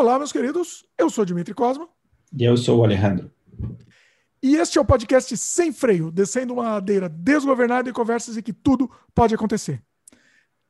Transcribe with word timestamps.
Olá, 0.00 0.16
meus 0.16 0.32
queridos. 0.32 0.82
Eu 0.96 1.10
sou 1.10 1.26
Dimitri 1.26 1.52
Cosma. 1.52 1.86
E 2.34 2.42
eu 2.42 2.56
sou 2.56 2.78
o 2.78 2.84
Alejandro. 2.84 3.30
E 4.42 4.56
este 4.56 4.78
é 4.78 4.80
o 4.80 4.84
podcast 4.84 5.36
Sem 5.36 5.74
Freio, 5.74 6.10
descendo 6.10 6.54
uma 6.54 6.62
ladeira 6.62 7.06
desgovernada 7.06 7.90
e 7.90 7.92
conversas 7.92 8.34
em 8.38 8.40
que 8.40 8.54
tudo 8.54 8.90
pode 9.14 9.34
acontecer. 9.34 9.82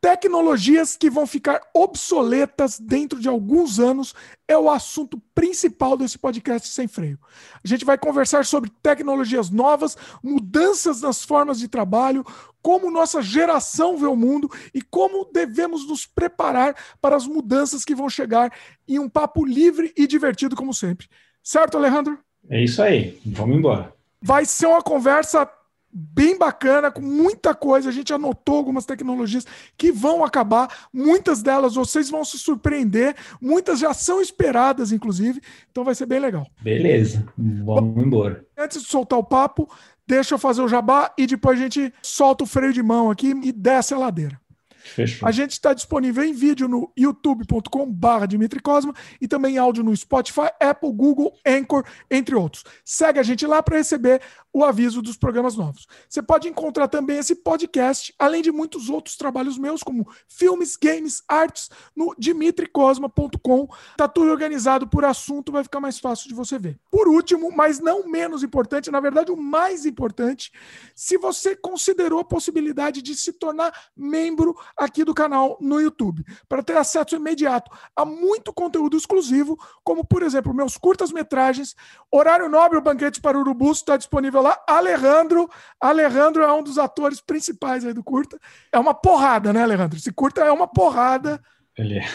Tecnologias 0.01 0.97
que 0.97 1.11
vão 1.11 1.27
ficar 1.27 1.61
obsoletas 1.75 2.81
dentro 2.81 3.21
de 3.21 3.29
alguns 3.29 3.79
anos 3.79 4.15
é 4.49 4.57
o 4.57 4.71
assunto 4.71 5.21
principal 5.35 5.95
desse 5.95 6.19
podcast 6.19 6.69
sem 6.69 6.89
freio. 6.89 7.19
A 7.63 7.69
gente 7.69 7.85
vai 7.85 7.99
conversar 7.99 8.47
sobre 8.47 8.73
tecnologias 8.83 9.51
novas, 9.51 9.99
mudanças 10.23 11.03
nas 11.03 11.23
formas 11.23 11.59
de 11.59 11.69
trabalho, 11.69 12.25
como 12.63 12.91
nossa 12.91 13.21
geração 13.21 13.99
vê 13.99 14.07
o 14.07 14.17
mundo 14.17 14.51
e 14.73 14.81
como 14.81 15.31
devemos 15.31 15.87
nos 15.87 16.07
preparar 16.07 16.75
para 16.99 17.15
as 17.15 17.27
mudanças 17.27 17.85
que 17.85 17.95
vão 17.95 18.09
chegar 18.09 18.51
em 18.89 18.99
um 18.99 19.09
papo 19.09 19.45
livre 19.45 19.93
e 19.95 20.07
divertido, 20.07 20.57
como 20.57 20.73
sempre. 20.73 21.09
Certo, 21.43 21.77
Alejandro? 21.77 22.19
É 22.49 22.63
isso 22.65 22.83
aí. 22.83 23.21
Vamos 23.27 23.59
embora. 23.59 23.93
Vai 24.23 24.47
ser 24.47 24.65
uma 24.65 24.83
conversa 24.83 25.47
bem 25.93 26.39
bacana, 26.39 26.91
com 26.91 27.01
muita 27.01 27.55
coisa. 27.55 27.89
A 27.89 27.93
gente 27.93 28.13
anotou 28.13 28.57
algumas 28.57 28.87
tecnologias 28.87 29.47
que 29.77 29.91
vão 29.91 30.25
acabar. 30.25 30.89
Muitas 30.93 31.43
delas 31.43 31.75
vocês 31.75 32.09
vão 32.09 32.25
se 32.25 32.39
surpreender. 32.39 33.15
Muitas 33.41 33.81
já 33.81 33.93
são 33.93 34.21
esperadas, 34.21 34.93
inclusive. 34.93 35.41
Então 35.71 35.85
vai 35.85 35.95
ser 35.95 36.07
bem 36.07 36.21
legal. 36.21 36.47
Beleza, 36.61 37.27
vamos 37.37 38.03
embora. 38.03 38.45
Antes 38.57 38.83
de 38.83 38.89
soltar 38.89 39.19
o 39.19 39.25
papo, 39.25 39.69
deixa 40.07 40.35
eu 40.35 40.39
fazer 40.39 40.63
o 40.63 40.69
jabá 40.69 41.13
e 41.19 41.27
depois 41.27 41.59
a 41.59 41.63
gente 41.63 41.93
solta 42.03 42.45
o 42.45 42.47
freio 42.47 42.73
de 42.73 42.83
mão 42.83 43.11
aqui 43.11 43.35
e 43.43 43.53
desce 43.53 43.95
a 43.95 43.99
ladeira. 43.99 44.40
Fechou. 44.83 45.29
A 45.29 45.33
gente 45.33 45.53
está 45.53 45.73
disponível 45.73 46.25
em 46.25 46.33
vídeo 46.33 46.69
no 46.69 46.93
youtube.com/barra 46.99 48.27
Dimitri 48.27 48.61
Cosma 48.61 48.95
e 49.21 49.29
também 49.29 49.55
em 49.55 49.59
áudio 49.59 49.85
no 49.85 49.97
Spotify, 49.97 50.49
Apple, 50.61 50.93
Google, 50.93 51.33
Anchor, 51.47 51.85
entre 52.11 52.35
outros. 52.35 52.65
Segue 52.85 53.19
a 53.19 53.23
gente 53.23 53.47
lá 53.47 53.63
para 53.63 53.77
receber 53.77 54.21
o 54.53 54.65
aviso 54.65 55.01
dos 55.01 55.17
programas 55.17 55.57
novos. 55.57 55.87
Você 56.09 56.23
pode 56.23 56.49
encontrar 56.49 56.89
também 56.89 57.19
esse 57.19 57.37
podcast, 57.37 58.13
além 58.19 58.43
de 58.43 58.51
muitos 58.51 58.89
outros 58.89 59.17
trabalhos 59.17 59.59
meus, 59.59 59.83
como 59.83 60.09
filmes, 60.29 60.77
games, 60.77 61.23
artes, 61.29 61.71
no 61.95 62.15
dimitricosma.com. 62.19 63.69
Tá 63.97 64.09
tudo 64.09 64.31
organizado 64.31 64.89
por 64.89 65.05
assunto, 65.05 65.53
vai 65.53 65.63
ficar 65.63 65.81
mais 65.81 65.99
fácil 65.99 66.29
de 66.29 66.35
você 66.35 66.59
ver. 66.59 66.79
Por 66.91 67.09
último, 67.09 67.53
mas 67.55 67.79
não 67.79 68.09
menos 68.09 68.43
importante, 68.43 68.91
na 68.91 69.01
verdade 69.01 69.31
o 69.31 69.37
mais 69.37 69.87
importante, 69.87 70.53
se 70.95 71.17
você 71.17 71.55
considerou 71.55 72.21
a 72.21 72.25
possibilidade 72.25 73.03
de 73.03 73.15
se 73.15 73.33
tornar 73.33 73.73
membro 73.97 74.57
aqui 74.81 75.05
do 75.05 75.13
canal 75.13 75.59
no 75.61 75.79
YouTube, 75.79 76.25
para 76.49 76.63
ter 76.63 76.77
acesso 76.77 77.15
imediato 77.15 77.71
a 77.95 78.05
muito 78.07 78.51
conteúdo 78.51 78.97
exclusivo, 78.97 79.59
como 79.85 80.03
por 80.03 80.23
exemplo, 80.23 80.55
meus 80.55 80.79
curtas-metragens, 80.79 81.77
Horário 82.11 82.49
Nobre, 82.49 82.79
o 82.79 82.83
Banquete 82.83 83.21
para 83.21 83.39
Urubus, 83.39 83.79
está 83.79 83.99
disponível 83.99 84.41
lá. 84.41 84.59
Alejandro, 84.67 85.51
Alejandro 85.79 86.43
é 86.43 86.53
um 86.53 86.63
dos 86.63 86.79
atores 86.79 87.21
principais 87.21 87.85
aí 87.85 87.93
do 87.93 88.03
curta. 88.03 88.39
É 88.73 88.79
uma 88.79 88.95
porrada, 88.95 89.53
né, 89.53 89.63
Alejandro? 89.63 89.99
Esse 89.99 90.11
curta 90.11 90.41
é 90.41 90.51
uma 90.51 90.67
porrada. 90.67 91.41
Ele 91.77 91.99
é. 91.99 92.09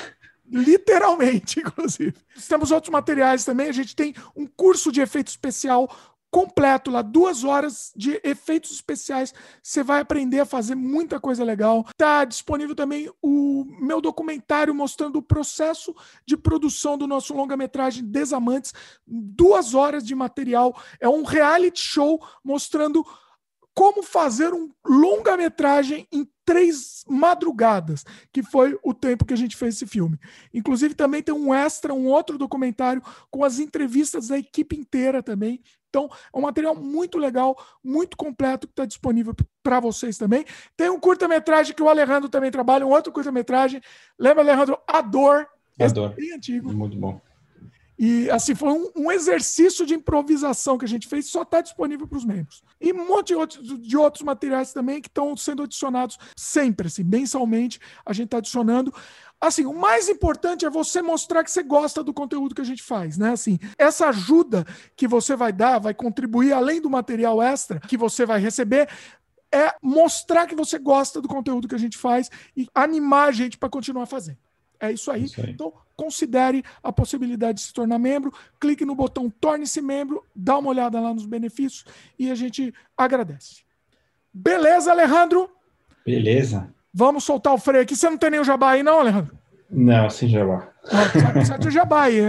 Literalmente, 0.47 1.59
inclusive. 1.61 2.15
Temos 2.47 2.71
outros 2.71 2.91
materiais 2.91 3.45
também. 3.45 3.69
A 3.69 3.73
gente 3.73 3.95
tem 3.95 4.15
um 4.35 4.47
curso 4.47 4.91
de 4.91 5.01
efeito 5.01 5.27
especial 5.27 5.89
completo 6.35 6.91
lá, 6.91 7.01
duas 7.01 7.45
horas 7.45 7.93
de 7.95 8.19
efeitos 8.21 8.69
especiais. 8.71 9.33
Você 9.63 9.81
vai 9.81 10.01
aprender 10.01 10.41
a 10.41 10.45
fazer 10.45 10.75
muita 10.75 11.17
coisa 11.17 11.45
legal. 11.45 11.85
Tá 11.95 12.25
disponível 12.25 12.75
também 12.75 13.09
o 13.21 13.63
meu 13.79 14.01
documentário 14.01 14.75
mostrando 14.75 15.15
o 15.15 15.21
processo 15.21 15.95
de 16.27 16.35
produção 16.35 16.97
do 16.97 17.07
nosso 17.07 17.33
longa-metragem 17.33 18.03
Desamantes. 18.03 18.73
Duas 19.07 19.73
horas 19.73 20.05
de 20.05 20.13
material. 20.13 20.77
É 20.99 21.07
um 21.07 21.23
reality 21.23 21.79
show 21.79 22.21
mostrando 22.43 23.05
como 23.73 24.03
fazer 24.03 24.53
um 24.53 24.69
longa-metragem 24.85 26.05
em 26.11 26.27
três 26.45 27.03
madrugadas, 27.09 28.05
que 28.31 28.43
foi 28.43 28.77
o 28.83 28.93
tempo 28.93 29.25
que 29.25 29.33
a 29.33 29.37
gente 29.37 29.57
fez 29.57 29.75
esse 29.75 29.87
filme. 29.87 30.17
Inclusive, 30.53 30.93
também 30.93 31.23
tem 31.23 31.33
um 31.33 31.53
extra, 31.53 31.93
um 31.93 32.07
outro 32.07 32.37
documentário 32.37 33.01
com 33.31 33.43
as 33.43 33.57
entrevistas 33.57 34.27
da 34.27 34.37
equipe 34.37 34.77
inteira 34.77 35.23
também. 35.23 35.61
Então, 35.95 36.09
é 36.33 36.37
um 36.37 36.41
material 36.41 36.75
muito 36.75 37.17
legal, 37.17 37.57
muito 37.81 38.17
completo, 38.17 38.67
que 38.67 38.73
está 38.73 38.85
disponível 38.85 39.33
para 39.63 39.79
vocês 39.79 40.17
também. 40.17 40.43
Tem 40.75 40.89
um 40.89 40.99
curta-metragem 40.99 41.73
que 41.73 41.81
o 41.81 41.87
Alejandro 41.87 42.27
também 42.27 42.51
trabalha, 42.51 42.85
um 42.85 42.89
outro 42.89 43.13
curta-metragem. 43.13 43.81
Lembra, 44.19 44.43
Alejandro? 44.43 44.77
A 44.85 44.99
Dor. 44.99 45.47
A 45.79 45.87
Dor. 45.87 46.09
Bem 46.09 46.33
antigo. 46.33 46.73
Muito 46.73 46.97
bom. 46.97 47.21
E 47.97 48.29
assim, 48.29 48.53
foi 48.53 48.69
um, 48.69 48.89
um, 48.95 49.11
exercício 49.11 49.85
de 49.85 49.93
improvisação 49.93 50.77
que 50.77 50.85
a 50.85 50.87
gente 50.87 51.07
fez, 51.07 51.27
só 51.27 51.43
está 51.43 51.61
disponível 51.61 52.07
para 52.07 52.17
os 52.17 52.25
membros. 52.25 52.61
E 52.79 52.91
um 52.91 53.07
monte 53.07 53.27
de 53.27 53.35
outros, 53.35 53.81
de 53.81 53.97
outros 53.97 54.23
materiais 54.23 54.73
também 54.73 55.01
que 55.01 55.07
estão 55.07 55.35
sendo 55.37 55.63
adicionados 55.63 56.17
sempre, 56.35 56.87
assim, 56.87 57.03
mensalmente, 57.03 57.79
a 58.05 58.11
gente 58.11 58.25
está 58.25 58.37
adicionando. 58.37 58.93
Assim, 59.39 59.65
o 59.65 59.73
mais 59.73 60.09
importante 60.09 60.65
é 60.65 60.69
você 60.69 61.01
mostrar 61.01 61.43
que 61.43 61.51
você 61.51 61.63
gosta 61.63 62.03
do 62.03 62.13
conteúdo 62.13 62.55
que 62.55 62.61
a 62.61 62.65
gente 62.65 62.83
faz, 62.83 63.17
né? 63.17 63.31
Assim, 63.31 63.59
essa 63.77 64.07
ajuda 64.07 64.65
que 64.95 65.07
você 65.07 65.35
vai 65.35 65.53
dar, 65.53 65.79
vai 65.79 65.93
contribuir 65.93 66.51
além 66.51 66.81
do 66.81 66.89
material 66.89 67.41
extra 67.41 67.79
que 67.79 67.97
você 67.97 68.25
vai 68.25 68.39
receber, 68.39 68.89
é 69.53 69.73
mostrar 69.81 70.47
que 70.47 70.55
você 70.55 70.77
gosta 70.77 71.21
do 71.21 71.29
conteúdo 71.29 71.67
que 71.67 71.75
a 71.75 71.79
gente 71.79 71.97
faz 71.97 72.29
e 72.57 72.67
animar 72.73 73.29
a 73.29 73.31
gente 73.31 73.57
para 73.57 73.69
continuar 73.69 74.05
fazendo. 74.05 74.37
É 74.79 74.91
isso 74.91 75.09
aí. 75.09 75.23
isso 75.23 75.39
aí. 75.39 75.51
Então, 75.51 75.73
considere 75.95 76.63
a 76.83 76.91
possibilidade 76.91 77.59
de 77.59 77.65
se 77.65 77.73
tornar 77.73 77.97
membro, 77.97 78.33
clique 78.59 78.85
no 78.85 78.95
botão 78.95 79.29
torne-se 79.29 79.81
membro, 79.81 80.23
dá 80.35 80.57
uma 80.57 80.69
olhada 80.69 80.99
lá 80.99 81.13
nos 81.13 81.25
benefícios 81.25 81.85
e 82.17 82.29
a 82.29 82.35
gente 82.35 82.73
agradece. 82.97 83.63
Beleza, 84.33 84.91
Alejandro? 84.91 85.49
Beleza. 86.05 86.73
Vamos 86.93 87.23
soltar 87.23 87.53
o 87.53 87.57
freio 87.57 87.83
aqui. 87.83 87.95
Você 87.95 88.09
não 88.09 88.17
tem 88.17 88.29
nem 88.29 88.39
o 88.39 88.43
jabá 88.43 88.71
aí, 88.71 88.83
não, 88.83 88.99
Alejandro? 88.99 89.37
Não, 89.69 90.09
sem 90.09 90.29
jabá. 90.29 90.69
Precisa 91.33 91.57
de 91.57 91.71
jabá 91.71 92.03
aí. 92.03 92.19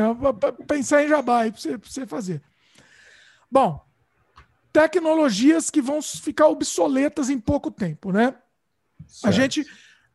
Pensar 0.66 1.04
em 1.04 1.09
jabá 1.09 1.41
aí 1.41 1.53
para 1.53 1.60
você, 1.60 1.77
você 1.77 2.06
fazer. 2.06 2.43
Bom, 3.50 3.84
tecnologias 4.72 5.71
que 5.71 5.81
vão 5.81 6.00
ficar 6.03 6.48
obsoletas 6.48 7.31
em 7.31 7.38
pouco 7.38 7.71
tempo, 7.71 8.12
né? 8.12 8.34
Certo. 9.06 9.27
A 9.27 9.31
gente 9.31 9.66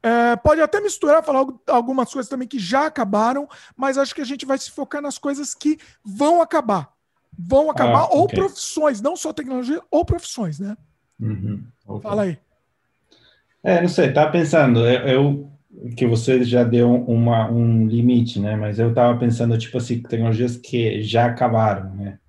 é, 0.03 0.35
pode 0.35 0.61
até 0.61 0.81
misturar, 0.81 1.23
falar 1.23 1.45
algumas 1.67 2.11
coisas 2.11 2.29
também 2.29 2.47
que 2.47 2.57
já 2.57 2.87
acabaram, 2.87 3.47
mas 3.75 3.97
acho 3.97 4.15
que 4.15 4.21
a 4.21 4.25
gente 4.25 4.45
vai 4.45 4.57
se 4.57 4.71
focar 4.71 5.01
nas 5.01 5.17
coisas 5.17 5.53
que 5.53 5.77
vão 6.03 6.41
acabar. 6.41 6.91
Vão 7.37 7.69
acabar, 7.69 8.01
ah, 8.01 8.09
ou 8.11 8.27
profissões, 8.27 9.01
não 9.01 9.15
só 9.15 9.31
tecnologia, 9.31 9.81
ou 9.89 10.03
profissões, 10.03 10.59
né? 10.59 10.75
Uhum, 11.19 11.63
okay. 11.87 12.09
Fala 12.09 12.23
aí. 12.23 12.37
É, 13.63 13.81
não 13.81 13.87
sei, 13.87 14.11
tá 14.11 14.27
pensando, 14.27 14.87
eu, 14.87 15.07
eu, 15.07 15.51
que 15.95 16.07
você 16.07 16.43
já 16.43 16.63
deu 16.63 16.91
uma, 16.91 17.49
um 17.49 17.87
limite, 17.87 18.39
né? 18.39 18.55
Mas 18.55 18.79
eu 18.79 18.93
tava 18.93 19.17
pensando, 19.19 19.57
tipo 19.57 19.77
assim, 19.77 20.01
tecnologias 20.01 20.57
que 20.57 21.01
já 21.03 21.27
acabaram, 21.27 21.95
né? 21.95 22.19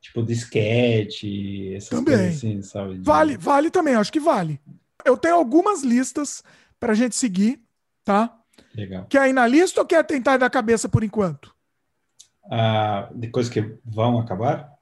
Tipo 0.00 0.22
disquete, 0.22 1.74
essas 1.74 1.90
também. 1.90 2.16
coisas 2.16 2.36
assim, 2.36 2.62
sabe? 2.62 2.98
Vale, 3.02 3.36
vale 3.36 3.70
também, 3.70 3.94
acho 3.94 4.12
que 4.12 4.20
vale. 4.20 4.58
Eu 5.04 5.16
tenho 5.16 5.34
algumas 5.36 5.82
listas 5.82 6.42
para 6.78 6.92
a 6.92 6.94
gente 6.94 7.16
seguir, 7.16 7.60
tá? 8.04 8.34
Legal. 8.74 9.06
Quer 9.08 9.28
ir 9.28 9.32
na 9.32 9.46
lista 9.46 9.80
ou 9.80 9.86
quer 9.86 10.04
tentar 10.04 10.36
da 10.36 10.50
cabeça 10.50 10.88
por 10.88 11.02
enquanto? 11.02 11.54
Ah, 12.50 13.10
de 13.14 13.28
coisas 13.28 13.52
que 13.52 13.76
vão 13.84 14.18
acabar? 14.18 14.72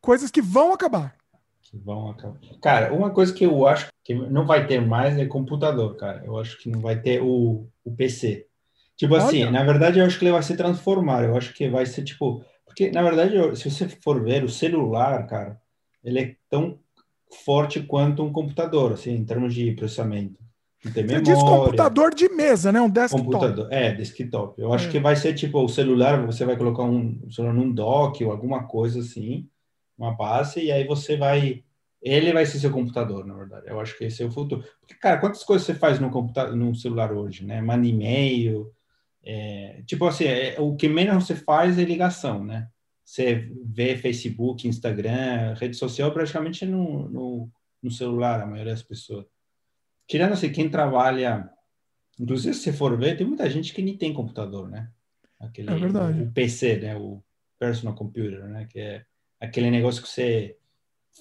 Coisas 0.00 0.30
que 0.30 0.40
vão 0.40 0.72
acabar. 0.72 1.14
Que 1.62 1.76
vão 1.76 2.10
acabar. 2.10 2.38
Cara, 2.60 2.92
uma 2.92 3.10
coisa 3.10 3.32
que 3.32 3.44
eu 3.44 3.66
acho 3.66 3.88
que 4.02 4.14
não 4.14 4.46
vai 4.46 4.66
ter 4.66 4.80
mais 4.80 5.16
é 5.18 5.26
computador, 5.26 5.96
cara. 5.96 6.24
Eu 6.24 6.38
acho 6.38 6.58
que 6.58 6.68
não 6.68 6.80
vai 6.80 7.00
ter 7.00 7.22
o, 7.22 7.68
o 7.84 7.94
PC. 7.94 8.46
Tipo 8.96 9.14
Olha. 9.14 9.24
assim, 9.24 9.50
na 9.50 9.62
verdade, 9.62 9.98
eu 9.98 10.04
acho 10.04 10.18
que 10.18 10.24
ele 10.24 10.32
vai 10.32 10.42
se 10.42 10.56
transformar. 10.56 11.24
Eu 11.24 11.36
acho 11.36 11.54
que 11.54 11.68
vai 11.68 11.86
ser 11.86 12.02
tipo. 12.02 12.44
Porque, 12.64 12.90
na 12.90 13.02
verdade, 13.02 13.56
se 13.56 13.70
você 13.70 13.88
for 13.88 14.22
ver 14.22 14.44
o 14.44 14.48
celular, 14.48 15.26
cara, 15.26 15.60
ele 16.02 16.20
é 16.20 16.36
tão 16.48 16.78
forte 17.44 17.80
quanto 17.80 18.22
um 18.22 18.32
computador, 18.32 18.92
assim, 18.92 19.12
em 19.12 19.24
termos 19.24 19.54
de 19.54 19.72
processamento. 19.72 20.38
Tem 20.82 21.04
memória. 21.04 21.24
Você 21.24 21.34
diz 21.34 21.42
computador 21.42 22.14
de 22.14 22.28
mesa, 22.30 22.72
né? 22.72 22.80
Um 22.80 22.88
desktop. 22.88 23.24
Computador, 23.24 23.68
é, 23.70 23.92
desktop. 23.92 24.60
Eu 24.60 24.72
acho 24.72 24.88
é. 24.88 24.90
que 24.90 24.98
vai 24.98 25.14
ser 25.14 25.34
tipo 25.34 25.62
o 25.62 25.68
celular, 25.68 26.24
você 26.24 26.44
vai 26.44 26.56
colocar 26.56 26.84
um 26.84 27.30
celular 27.30 27.52
num 27.52 27.70
dock 27.70 28.24
ou 28.24 28.32
alguma 28.32 28.64
coisa 28.64 29.00
assim, 29.00 29.46
uma 29.98 30.12
base, 30.12 30.64
e 30.64 30.72
aí 30.72 30.86
você 30.86 31.16
vai. 31.16 31.62
Ele 32.02 32.32
vai 32.32 32.46
ser 32.46 32.58
seu 32.58 32.70
computador, 32.70 33.26
na 33.26 33.34
verdade. 33.34 33.66
Eu 33.68 33.78
acho 33.78 33.96
que 33.98 34.04
esse 34.04 34.22
é 34.22 34.26
o 34.26 34.30
futuro. 34.30 34.64
Porque, 34.80 34.94
cara, 34.94 35.18
quantas 35.18 35.44
coisas 35.44 35.66
você 35.66 35.74
faz 35.74 36.00
no 36.00 36.08
computador, 36.08 36.56
no 36.56 36.74
celular 36.74 37.12
hoje, 37.12 37.44
né? 37.44 37.60
Manda 37.60 37.86
e-mail. 37.86 38.72
É, 39.22 39.82
tipo 39.86 40.06
assim, 40.06 40.24
é, 40.24 40.56
o 40.58 40.74
que 40.76 40.88
menos 40.88 41.26
você 41.26 41.36
faz 41.36 41.78
é 41.78 41.84
ligação, 41.84 42.42
né? 42.42 42.68
Você 43.04 43.50
vê 43.66 43.96
Facebook, 43.98 44.66
Instagram, 44.66 45.54
rede 45.58 45.76
social 45.76 46.10
praticamente 46.10 46.64
no, 46.64 47.08
no, 47.10 47.50
no 47.82 47.90
celular, 47.90 48.40
a 48.40 48.46
maioria 48.46 48.72
das 48.72 48.82
pessoas. 48.82 49.26
Tirando 50.10 50.32
assim, 50.32 50.50
quem 50.50 50.68
trabalha, 50.68 51.48
inclusive 52.18 52.52
se 52.52 52.62
você 52.62 52.72
for 52.72 52.98
ver, 52.98 53.16
tem 53.16 53.24
muita 53.24 53.48
gente 53.48 53.72
que 53.72 53.80
nem 53.80 53.96
tem 53.96 54.12
computador, 54.12 54.68
né? 54.68 54.90
Aquele, 55.38 55.70
É 55.70 55.76
verdade. 55.76 56.22
O 56.22 56.32
PC, 56.32 56.78
né? 56.78 56.96
O 56.96 57.22
personal 57.60 57.94
computer, 57.94 58.44
né? 58.48 58.66
Que 58.68 58.80
é 58.80 59.04
aquele 59.40 59.70
negócio 59.70 60.02
que 60.02 60.08
você 60.08 60.56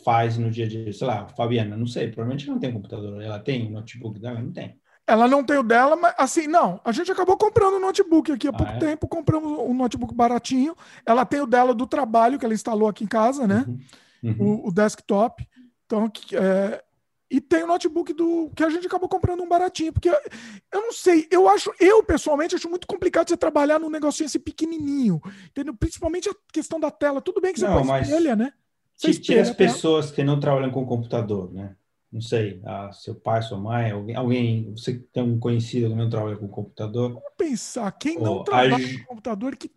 faz 0.04 0.40
no 0.40 0.50
dia 0.50 0.66
a 0.66 0.68
dia. 0.68 0.92
Sei 0.92 1.06
lá, 1.06 1.28
Fabiana, 1.28 1.78
não 1.78 1.86
sei, 1.86 2.08
provavelmente 2.08 2.48
não 2.48 2.58
tem 2.58 2.74
computador. 2.74 3.22
Ela 3.22 3.38
tem 3.38 3.68
um 3.68 3.74
notebook 3.74 4.20
dela? 4.20 4.42
Não 4.42 4.52
tem. 4.52 4.80
Ela 5.06 5.28
não 5.28 5.44
tem 5.44 5.60
o 5.60 5.64
dela, 5.64 5.96
mas 5.96 6.16
assim, 6.18 6.48
não. 6.48 6.82
A 6.84 6.92
gente 6.92 7.12
acabou 7.12 7.38
comprando 7.38 7.76
um 7.76 7.80
notebook 7.80 8.32
aqui 8.32 8.48
há 8.48 8.52
Ah, 8.52 8.58
pouco 8.58 8.74
é? 8.74 8.80
tempo. 8.80 9.08
Compramos 9.08 9.52
um 9.60 9.74
notebook 9.76 10.16
baratinho. 10.16 10.76
Ela 11.06 11.28
tem 11.28 11.42
o 11.42 11.46
dela 11.46 11.76
do 11.76 11.86
trabalho 11.86 12.40
que 12.40 12.46
ela 12.46 12.56
instalou 12.56 12.88
aqui 12.88 13.04
em 13.04 13.08
casa, 13.08 13.46
né? 13.46 13.66
Uhum. 13.68 13.80
Uhum. 14.24 14.64
O, 14.64 14.70
o 14.70 14.72
desktop. 14.72 15.48
Então, 15.86 16.12
é, 16.34 16.84
e 17.30 17.40
tem 17.40 17.64
o 17.64 17.68
notebook 17.68 18.12
do 18.14 18.50
que 18.56 18.64
a 18.64 18.70
gente 18.70 18.88
acabou 18.88 19.08
comprando 19.08 19.42
um 19.44 19.48
baratinho, 19.48 19.94
porque 19.94 20.10
eu 20.10 20.82
não 20.82 20.92
sei, 20.92 21.28
eu 21.32 21.48
acho, 21.48 21.72
eu 21.80 22.04
pessoalmente 22.04 22.56
acho 22.56 22.70
muito 22.70 22.88
complicado 22.88 23.30
você 23.30 23.38
trabalhar 23.38 23.80
num 23.80 23.90
negocinho 23.90 24.28
assim 24.28 24.40
pequenininho, 24.40 25.22
entendeu? 25.50 25.74
Principalmente 25.76 26.30
a 26.30 26.34
questão 26.52 26.80
da 26.80 26.90
tela. 26.92 27.22
Tudo 27.22 27.40
bem 27.42 27.54
que 27.54 27.60
você 27.60 27.68
Não, 27.68 27.74
põe 27.86 28.02
espelha, 28.02 28.36
né? 28.36 28.54
Você 28.96 29.14
Ti- 29.14 29.22
Tira 29.22 29.42
as 29.42 29.52
a 29.52 29.54
pessoas 29.56 30.12
que 30.12 30.24
não 30.24 30.40
trabalham 30.40 30.72
com 30.72 30.86
computador, 30.86 31.54
né? 31.54 31.76
Não 32.12 32.22
sei, 32.22 32.60
ah, 32.66 32.92
seu 32.92 33.14
pai, 33.14 33.42
sua 33.44 33.58
mãe, 33.60 33.92
alguém, 33.92 34.16
alguém, 34.16 34.72
você 34.76 34.94
que 34.96 35.00
tem 35.14 35.22
um 35.22 35.40
conhecido 35.40 35.90
que 35.90 35.96
não 35.96 36.10
trabalha 36.10 36.38
com 36.38 36.48
computador, 36.48 37.12
Vamos 37.14 37.24
pensar, 37.38 37.92
quem 37.92 38.20
não 38.20 38.44
trabalha 38.44 38.76
a 38.76 38.80
com 38.80 39.06
computador 39.06 39.56
que, 39.56 39.72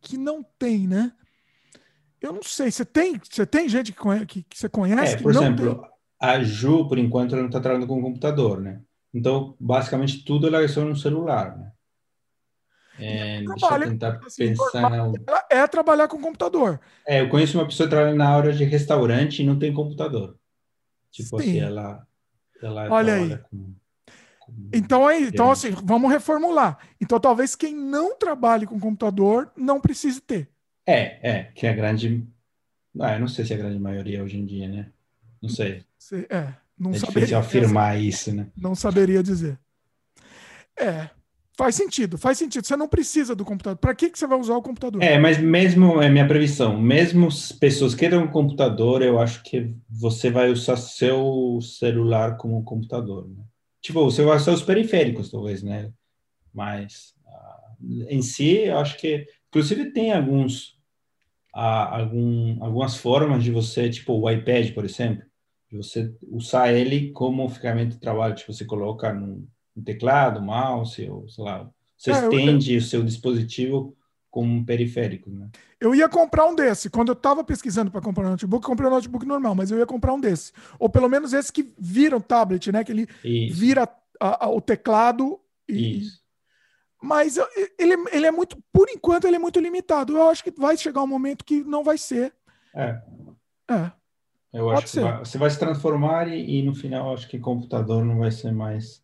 que 0.00 0.16
não 0.16 0.42
tem, 0.58 0.88
né? 0.88 1.12
Eu 2.20 2.32
não 2.32 2.42
sei, 2.42 2.70
você 2.70 2.84
tem, 2.84 3.18
você 3.18 3.46
tem 3.46 3.68
gente 3.68 3.92
que, 3.92 3.98
conhe- 3.98 4.26
que, 4.26 4.42
que 4.42 4.58
você 4.58 4.68
conhece 4.68 5.14
É, 5.14 5.22
por 5.22 5.30
exemplo, 5.30 5.74
tem? 5.80 5.89
A 6.20 6.42
Ju, 6.42 6.86
por 6.86 6.98
enquanto, 6.98 7.32
ela 7.32 7.42
não 7.42 7.48
está 7.48 7.60
trabalhando 7.60 7.88
com 7.88 8.00
computador, 8.02 8.60
né? 8.60 8.82
Então, 9.12 9.56
basicamente, 9.58 10.24
tudo 10.24 10.46
ela 10.46 10.62
é 10.62 10.68
só 10.68 10.84
no 10.84 10.94
celular, 10.94 11.56
né? 11.58 11.72
É, 12.98 13.42
deixa 13.42 13.74
eu 13.74 13.80
tentar 13.80 14.20
assim, 14.26 14.48
pensar. 14.48 14.90
na- 14.90 15.44
é 15.50 15.66
trabalhar 15.66 16.06
com 16.06 16.20
computador. 16.20 16.78
É, 17.06 17.20
eu 17.22 17.28
conheço 17.30 17.56
uma 17.58 17.64
pessoa 17.66 17.88
que 17.88 17.94
trabalha 17.94 18.14
na 18.14 18.28
área 18.28 18.52
de 18.52 18.62
restaurante 18.64 19.42
e 19.42 19.46
não 19.46 19.58
tem 19.58 19.72
computador. 19.72 20.36
Tipo 21.10 21.40
Sim. 21.40 21.48
assim, 21.48 21.60
ela, 21.60 22.06
ela 22.62 22.90
Olha 22.90 23.14
aí. 23.14 23.38
com, 23.38 23.74
com- 24.38 24.68
Então 24.72 25.08
é, 25.08 25.20
então 25.20 25.50
assim, 25.50 25.70
vamos 25.70 26.10
reformular. 26.10 26.78
Então 27.00 27.18
talvez 27.18 27.56
quem 27.56 27.74
não 27.74 28.16
trabalhe 28.16 28.66
com 28.66 28.78
computador 28.78 29.50
não 29.56 29.80
precise 29.80 30.20
ter. 30.20 30.50
É, 30.86 31.30
é, 31.30 31.44
que 31.54 31.66
a 31.66 31.72
grande. 31.72 32.26
Ah, 33.00 33.14
eu 33.14 33.20
não 33.20 33.28
sei 33.28 33.44
se 33.44 33.52
é 33.52 33.56
a 33.56 33.58
grande 33.60 33.78
maioria 33.78 34.22
hoje 34.22 34.36
em 34.36 34.44
dia, 34.44 34.68
né? 34.68 34.92
Não 35.40 35.48
sei. 35.48 35.84
É, 36.30 36.54
não 36.78 36.90
É 36.92 36.98
saberia, 36.98 37.20
difícil 37.20 37.38
afirmar 37.38 38.00
isso, 38.00 38.34
né? 38.34 38.46
não 38.56 38.74
saberia 38.74 39.22
dizer. 39.22 39.58
É, 40.78 41.10
faz 41.56 41.74
sentido, 41.74 42.16
faz 42.16 42.38
sentido. 42.38 42.66
Você 42.66 42.76
não 42.76 42.88
precisa 42.88 43.36
do 43.36 43.44
computador. 43.44 43.76
Para 43.78 43.94
que, 43.94 44.08
que 44.08 44.18
você 44.18 44.26
vai 44.26 44.38
usar 44.38 44.56
o 44.56 44.62
computador? 44.62 45.02
É, 45.02 45.18
mas 45.18 45.38
mesmo, 45.38 46.00
é 46.00 46.08
minha 46.08 46.26
previsão, 46.26 46.80
mesmo 46.80 47.26
as 47.28 47.52
pessoas 47.52 47.94
que 47.94 48.08
têm 48.08 48.18
um 48.18 48.30
computador, 48.30 49.02
eu 49.02 49.20
acho 49.20 49.42
que 49.42 49.74
você 49.88 50.30
vai 50.30 50.50
usar 50.50 50.76
seu 50.76 51.58
celular 51.60 52.38
como 52.38 52.64
computador, 52.64 53.28
né? 53.28 53.44
Tipo, 53.82 54.04
você 54.04 54.22
vai 54.22 54.36
usar 54.36 54.52
os 54.52 54.62
periféricos, 54.62 55.30
talvez, 55.30 55.62
né? 55.62 55.92
Mas 56.52 57.14
ah, 57.26 57.74
em 58.08 58.22
si, 58.22 58.56
eu 58.56 58.78
acho 58.78 58.96
que, 58.98 59.26
inclusive, 59.48 59.92
tem 59.92 60.12
alguns, 60.12 60.78
ah, 61.54 61.98
algum, 61.98 62.62
algumas 62.64 62.96
formas 62.96 63.44
de 63.44 63.50
você, 63.50 63.90
tipo 63.90 64.14
o 64.14 64.30
iPad, 64.30 64.72
por 64.72 64.84
exemplo, 64.84 65.29
de 65.70 65.76
você 65.76 66.12
usar 66.28 66.72
ele 66.72 67.12
como 67.12 67.48
ferramenta 67.48 67.90
de 67.94 68.00
trabalho, 68.00 68.34
tipo, 68.34 68.52
você 68.52 68.64
coloca 68.64 69.12
no, 69.12 69.46
no 69.74 69.82
teclado, 69.84 70.42
mouse, 70.42 71.08
ou 71.08 71.28
sei 71.28 71.44
lá, 71.44 71.70
você 71.96 72.10
É, 72.10 72.24
eu- 72.24 72.32
estende 72.32 72.76
o 72.76 72.82
seu 72.82 73.02
dispositivo 73.04 73.96
como 74.30 74.52
um 74.52 74.64
periférico, 74.64 75.30
né? 75.30 75.48
Eu 75.80 75.94
ia 75.94 76.08
comprar 76.08 76.46
um 76.46 76.54
desse. 76.54 76.90
Quando 76.90 77.08
eu 77.08 77.14
estava 77.14 77.42
pesquisando 77.42 77.90
para 77.90 78.00
comprar 78.00 78.26
um 78.26 78.30
notebook, 78.30 78.62
eu 78.64 78.68
comprei 78.70 78.88
um 78.88 78.92
notebook 78.94 79.24
normal, 79.26 79.54
mas 79.54 79.70
eu 79.70 79.78
ia 79.78 79.86
comprar 79.86 80.12
um 80.12 80.20
desse. 80.20 80.52
Ou 80.78 80.88
pelo 80.88 81.08
menos 81.08 81.32
esse 81.32 81.52
que 81.52 81.72
vira 81.78 82.16
o 82.16 82.20
tablet, 82.22 82.70
né? 82.70 82.84
Que 82.84 82.92
ele 82.92 83.06
Isso, 83.24 83.58
vira 83.58 83.88
a- 84.20 84.44
a- 84.46 84.50
o 84.50 84.60
teclado 84.60 85.40
e, 85.68 85.98
isso. 86.00 86.20
Mas 87.02 87.38
eu- 87.38 87.48
ele, 87.78 87.94
ele 88.12 88.26
é 88.26 88.30
muito, 88.30 88.62
por 88.72 88.88
enquanto, 88.90 89.26
ele 89.26 89.36
é 89.36 89.38
muito 89.38 89.58
limitado. 89.58 90.16
Eu 90.16 90.28
acho 90.28 90.44
que 90.44 90.50
vai 90.50 90.76
chegar 90.76 91.02
um 91.02 91.06
momento 91.06 91.44
que 91.44 91.64
não 91.64 91.82
vai 91.82 91.96
ser. 91.96 92.34
É, 92.74 93.00
É. 93.68 93.90
eu 94.52 94.64
Pode 94.64 94.76
acho 94.78 94.84
que 94.86 94.90
ser. 94.92 95.00
vai- 95.02 95.18
você 95.18 95.38
vai 95.38 95.50
se 95.50 95.58
transformar 95.58 96.28
e, 96.28 96.58
e 96.58 96.62
no 96.62 96.74
final 96.74 97.14
acho 97.14 97.28
que 97.28 97.38
computador 97.38 98.04
não 98.04 98.18
vai 98.18 98.30
ser 98.30 98.52
mais. 98.52 99.02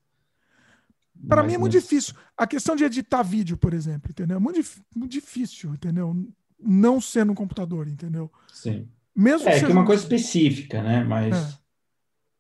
Para 1.29 1.43
mim 1.43 1.55
é 1.55 1.59
muito 1.59 1.73
nesse- 1.75 1.89
difícil. 1.89 2.15
A 2.37 2.47
questão 2.47 2.77
de 2.77 2.85
editar 2.85 3.23
vídeo, 3.23 3.57
por 3.57 3.73
exemplo, 3.73 4.11
entendeu? 4.11 4.37
É 4.37 4.41
muito, 4.41 4.61
muito 4.95 5.11
difícil, 5.13 5.73
entendeu? 5.75 6.15
Não 6.61 7.01
ser 7.01 7.25
no 7.25 7.35
computador, 7.35 7.89
entendeu? 7.89 8.31
Sim. 8.53 8.89
Mesmo 9.15 9.49
É, 9.49 9.59
que 9.59 9.65
é 9.65 9.69
uma 9.69 9.83
um- 9.83 9.87
coisa 9.87 10.03
específica, 10.03 10.83
né? 10.83 11.03
Mas, 11.05 11.35
É. 11.35 11.55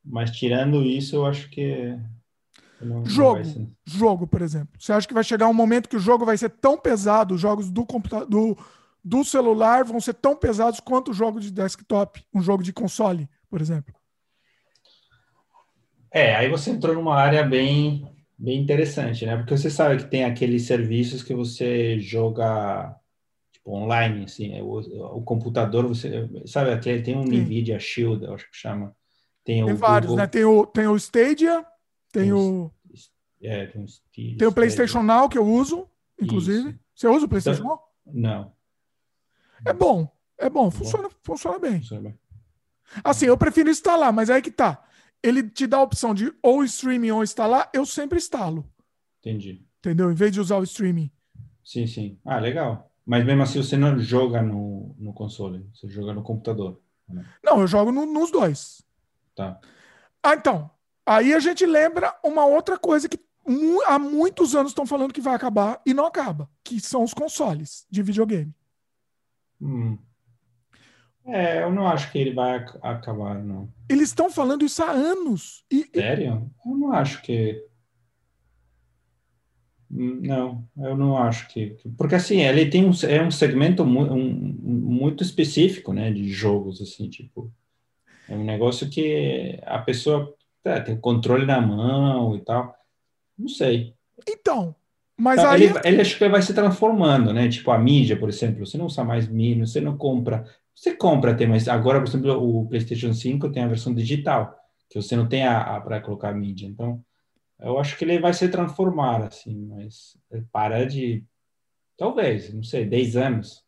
mas 0.04 0.30
tirando 0.30 0.82
isso, 0.82 1.16
eu 1.16 1.26
acho 1.26 1.48
que. 1.48 1.96
Não, 2.82 2.98
não 2.98 3.06
Jogo. 3.06 3.42
ser. 3.44 3.66
jogo, 3.86 4.26
por 4.26 4.42
exemplo. 4.42 4.68
Você 4.78 4.92
acha 4.92 5.08
que 5.08 5.14
vai 5.14 5.24
chegar 5.24 5.48
um 5.48 5.54
momento 5.54 5.88
que 5.88 5.96
o 5.96 6.00
jogo 6.00 6.26
vai 6.26 6.36
ser 6.36 6.50
tão 6.50 6.76
pesado, 6.78 7.34
os 7.34 7.40
jogos 7.40 7.70
do 7.70 7.86
computador, 7.86 8.28
do, 8.28 8.58
do 9.06 9.24
celular 9.24 9.84
vão 9.84 10.00
ser 10.00 10.14
tão 10.14 10.34
pesados 10.34 10.80
quanto 10.80 11.12
o 11.12 11.14
jogo 11.14 11.38
de 11.38 11.52
desktop, 11.52 12.24
um 12.34 12.42
jogo 12.42 12.64
de 12.64 12.72
console, 12.72 13.30
por 13.48 13.60
exemplo? 13.60 13.94
É, 16.10 16.34
aí 16.34 16.50
você 16.50 16.70
entrou 16.70 16.92
numa 16.92 17.14
área 17.14 17.44
bem, 17.44 18.04
bem 18.36 18.60
interessante, 18.60 19.24
né? 19.24 19.36
Porque 19.36 19.56
você 19.56 19.70
sabe 19.70 20.02
que 20.02 20.10
tem 20.10 20.24
aqueles 20.24 20.62
serviços 20.64 21.22
que 21.22 21.32
você 21.32 22.00
joga 22.00 22.96
tipo, 23.52 23.70
online, 23.70 24.24
assim, 24.24 24.56
é 24.56 24.60
o, 24.60 24.78
o 25.18 25.22
computador, 25.22 25.86
você 25.86 26.28
sabe, 26.44 26.72
aquele, 26.72 27.00
tem 27.00 27.16
um 27.16 27.26
Sim. 27.26 27.42
NVIDIA 27.42 27.78
Shield, 27.78 28.24
eu 28.24 28.34
acho 28.34 28.50
que 28.50 28.56
chama. 28.56 28.92
Tem, 29.44 29.64
Tem 29.64 29.72
o 29.72 29.76
vários, 29.76 30.16
né? 30.16 30.26
Tem 30.26 30.44
o, 30.44 30.66
tem 30.66 30.88
o 30.88 30.96
Stadia, 30.96 31.64
tem 32.12 32.24
Tem 32.24 32.32
o, 32.32 32.72
É, 33.40 33.66
tem, 33.66 33.86
tem 34.36 34.48
o 34.48 34.52
PlayStation 34.52 35.04
Now 35.04 35.28
que 35.28 35.38
eu 35.38 35.46
uso, 35.46 35.88
inclusive. 36.20 36.70
Isso. 36.70 36.78
Você 36.92 37.06
usa 37.06 37.26
o 37.26 37.28
PlayStation 37.28 37.62
Now? 37.62 37.80
Não, 38.04 38.55
É 39.66 39.72
bom, 39.72 40.08
é 40.38 40.48
bom, 40.50 40.70
funciona, 40.70 41.08
funciona 41.22 41.58
bem. 41.58 41.78
funciona 41.80 42.02
bem. 42.02 42.18
Assim, 43.02 43.26
eu 43.26 43.36
prefiro 43.36 43.68
instalar, 43.70 44.12
mas 44.12 44.30
aí 44.30 44.40
que 44.40 44.50
tá. 44.50 44.82
Ele 45.22 45.42
te 45.48 45.66
dá 45.66 45.78
a 45.78 45.82
opção 45.82 46.14
de 46.14 46.32
ou 46.42 46.62
streaming 46.64 47.10
ou 47.10 47.22
instalar, 47.22 47.68
eu 47.72 47.84
sempre 47.84 48.18
instalo, 48.18 48.64
Entendi. 49.20 49.64
entendeu? 49.80 50.10
Em 50.10 50.14
vez 50.14 50.30
de 50.32 50.40
usar 50.40 50.58
o 50.58 50.62
streaming. 50.62 51.10
Sim, 51.64 51.86
sim. 51.86 52.18
Ah, 52.24 52.38
legal. 52.38 52.90
Mas 53.04 53.24
mesmo 53.24 53.42
assim 53.42 53.62
você 53.62 53.76
não 53.76 53.98
joga 53.98 54.40
no, 54.42 54.94
no 54.98 55.12
console, 55.12 55.68
você 55.74 55.88
joga 55.88 56.12
no 56.14 56.22
computador. 56.22 56.80
Não, 57.42 57.60
eu 57.60 57.66
jogo 57.66 57.90
no- 57.90 58.06
nos 58.06 58.30
dois. 58.30 58.82
Tá. 59.34 59.60
Ah, 60.22 60.34
então. 60.34 60.70
Aí 61.04 61.32
a 61.34 61.38
gente 61.40 61.64
lembra 61.64 62.14
uma 62.24 62.44
outra 62.44 62.76
coisa 62.78 63.08
que 63.08 63.18
mu- 63.46 63.82
há 63.86 63.98
muitos 63.98 64.54
anos 64.54 64.72
estão 64.72 64.84
falando 64.86 65.12
que 65.14 65.20
vai 65.20 65.34
acabar 65.34 65.80
e 65.86 65.94
não 65.94 66.04
acaba, 66.06 66.48
que 66.64 66.80
são 66.80 67.02
os 67.04 67.14
consoles 67.14 67.86
de 67.90 68.02
videogame. 68.02 68.52
Hum. 69.60 69.98
É, 71.24 71.62
eu 71.62 71.72
não 71.72 71.86
acho 71.88 72.12
que 72.12 72.18
ele 72.18 72.32
vai 72.32 72.56
ac- 72.56 72.78
acabar, 72.82 73.42
não. 73.42 73.68
Eles 73.88 74.08
estão 74.08 74.30
falando 74.30 74.64
isso 74.64 74.82
há 74.82 74.90
anos. 74.90 75.64
E, 75.70 75.84
Sério? 75.94 76.50
Eu 76.64 76.76
não 76.76 76.92
acho 76.92 77.20
que. 77.22 77.64
Hum, 79.90 80.20
Não, 80.22 80.68
eu 80.76 80.96
não 80.96 81.16
acho 81.16 81.48
que. 81.48 81.70
que- 81.70 81.88
Porque 81.90 82.14
assim, 82.14 82.40
ele 82.42 82.68
tem 82.68 82.84
um, 82.84 82.90
é 83.08 83.22
um 83.22 83.30
segmento 83.30 83.84
mu 83.84 84.02
um- 84.02 84.56
um- 84.62 84.80
muito 84.86 85.22
específico, 85.22 85.92
né, 85.92 86.12
de 86.12 86.28
jogos, 86.28 86.80
assim, 86.80 87.08
tipo. 87.08 87.52
É 88.28 88.34
um 88.36 88.44
negócio 88.44 88.90
que 88.90 89.58
a 89.64 89.78
pessoa 89.78 90.34
tá, 90.62 90.80
tem 90.80 90.94
o 90.96 91.00
controle 91.00 91.46
na 91.46 91.60
mão 91.60 92.34
e 92.36 92.40
tal. 92.40 92.74
Não 93.38 93.48
sei. 93.48 93.94
então, 94.28 94.74
mas 95.18 95.40
Tá, 95.40 95.52
aí 95.52 95.64
ele, 95.64 95.74
ele 95.84 96.00
acho 96.00 96.18
que 96.18 96.28
vai 96.28 96.42
se 96.42 96.52
transformando, 96.52 97.32
né? 97.32 97.48
Tipo 97.48 97.70
a 97.70 97.78
mídia, 97.78 98.18
por 98.18 98.28
exemplo, 98.28 98.66
você 98.66 98.76
não 98.76 98.86
usa 98.86 99.02
mais 99.02 99.28
mídia, 99.28 99.66
você 99.66 99.80
não 99.80 99.96
compra. 99.96 100.44
Você 100.74 100.94
compra 100.94 101.32
até, 101.32 101.46
mas 101.46 101.68
agora, 101.68 102.00
por 102.00 102.08
exemplo, 102.08 102.32
o 102.32 102.68
PlayStation 102.68 103.14
5 103.14 103.50
tem 103.50 103.62
a 103.62 103.68
versão 103.68 103.94
digital, 103.94 104.54
que 104.90 105.00
você 105.00 105.16
não 105.16 105.26
tem 105.26 105.46
a, 105.46 105.76
a 105.76 105.80
para 105.80 106.02
colocar 106.02 106.34
mídia. 106.34 106.66
Então, 106.66 107.02
eu 107.58 107.78
acho 107.78 107.96
que 107.96 108.04
ele 108.04 108.18
vai 108.18 108.34
se 108.34 108.46
transformar, 108.48 109.22
assim, 109.22 109.56
mas 109.70 110.18
para 110.52 110.84
de. 110.84 111.24
Talvez, 111.96 112.52
não 112.52 112.62
sei, 112.62 112.84
10 112.84 113.16
anos. 113.16 113.64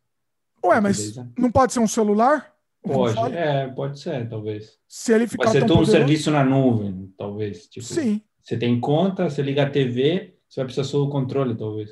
Ué, 0.63 0.81
mas 0.83 0.99
10 0.99 1.19
anos. 1.19 1.33
não 1.39 1.51
pode 1.51 1.73
ser 1.73 1.81
um 1.81 1.89
celular? 1.89 2.53
Pode, 2.83 3.19
é, 3.35 3.69
pode 3.69 3.99
ser, 3.99 4.29
talvez. 4.29 4.79
Se 4.87 5.13
ele 5.13 5.27
Vai 5.27 5.29
ficar 5.29 5.51
ser 5.51 5.61
tão 5.61 5.69
todo 5.69 5.81
um 5.81 5.87
serviço 5.87 6.31
na 6.31 6.45
nuvem, 6.45 7.13
talvez. 7.17 7.67
Tipo, 7.69 7.87
Sim. 7.87 8.21
Você 8.43 8.57
tem 8.57 8.79
conta, 8.79 9.29
você 9.29 9.43
liga 9.43 9.63
a 9.63 9.71
TV, 9.71 10.38
você 10.49 10.61
vai 10.61 10.65
precisar 10.65 10.85
só 10.85 10.99
do 10.99 11.11
controle, 11.11 11.57
talvez. 11.57 11.91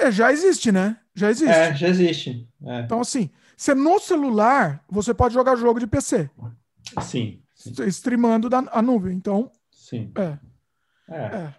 É, 0.00 0.10
já 0.10 0.32
existe, 0.32 0.72
né? 0.72 0.98
Já 1.14 1.30
existe. 1.30 1.54
É, 1.54 1.74
já 1.74 1.88
existe. 1.88 2.48
É. 2.64 2.80
Então, 2.80 3.00
assim, 3.00 3.30
você 3.56 3.74
no 3.74 3.98
celular, 3.98 4.84
você 4.88 5.12
pode 5.12 5.34
jogar 5.34 5.56
jogo 5.56 5.78
de 5.78 5.86
PC, 5.86 6.30
Sim, 7.00 7.40
sim, 7.54 7.72
streamando 7.86 8.48
da 8.48 8.64
a 8.72 8.82
nuvem. 8.82 9.14
Então, 9.14 9.50
sim. 9.70 10.10
é. 10.16 10.38
É. 11.08 11.22
É. 11.36 11.54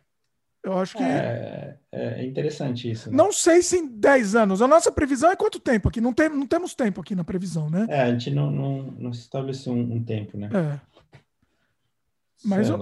Eu 0.63 0.77
acho 0.77 0.95
que. 0.95 1.03
É, 1.03 1.77
é 1.91 2.25
interessante 2.25 2.89
isso. 2.89 3.09
Né? 3.11 3.17
Não 3.17 3.31
sei 3.33 3.61
se 3.61 3.77
em 3.77 3.85
10 3.85 4.35
anos. 4.35 4.61
A 4.61 4.67
nossa 4.67 4.91
previsão 4.91 5.29
é 5.29 5.35
quanto 5.35 5.59
tempo 5.59 5.89
aqui? 5.89 5.99
Não, 5.99 6.13
tem, 6.13 6.29
não 6.29 6.47
temos 6.47 6.73
tempo 6.73 7.01
aqui 7.01 7.13
na 7.15 7.23
previsão, 7.23 7.69
né? 7.69 7.85
É, 7.89 8.01
a 8.01 8.11
gente 8.11 8.31
não, 8.31 8.49
não, 8.49 8.81
não 8.97 9.09
estabeleceu 9.11 9.73
um, 9.73 9.95
um 9.95 10.03
tempo, 10.03 10.37
né? 10.37 10.49
É. 10.53 11.19
Mas 12.45 12.69
eu 12.69 12.79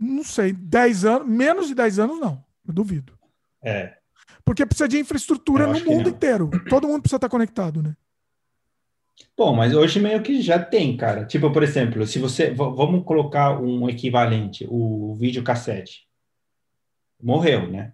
não 0.00 0.22
sei. 0.22 0.52
10 0.52 1.04
anos, 1.04 1.28
menos 1.28 1.66
de 1.66 1.74
10 1.74 1.98
anos, 1.98 2.20
não. 2.20 2.45
Eu 2.66 2.74
duvido. 2.74 3.12
É. 3.62 3.96
Porque 4.44 4.66
precisa 4.66 4.88
de 4.88 4.98
infraestrutura 4.98 5.66
no 5.66 5.84
mundo 5.84 6.08
inteiro. 6.08 6.50
Todo 6.68 6.88
mundo 6.88 7.02
precisa 7.02 7.16
estar 7.16 7.28
conectado, 7.28 7.82
né? 7.82 7.96
Bom, 9.36 9.54
mas 9.54 9.74
hoje 9.74 10.00
meio 10.00 10.22
que 10.22 10.40
já 10.40 10.58
tem, 10.58 10.96
cara. 10.96 11.24
Tipo, 11.24 11.50
por 11.52 11.62
exemplo, 11.62 12.06
se 12.06 12.18
você. 12.18 12.50
Vamos 12.50 13.04
colocar 13.04 13.60
um 13.60 13.88
equivalente, 13.88 14.66
o 14.68 15.14
videocassete. 15.14 16.06
Morreu, 17.22 17.70
né? 17.70 17.92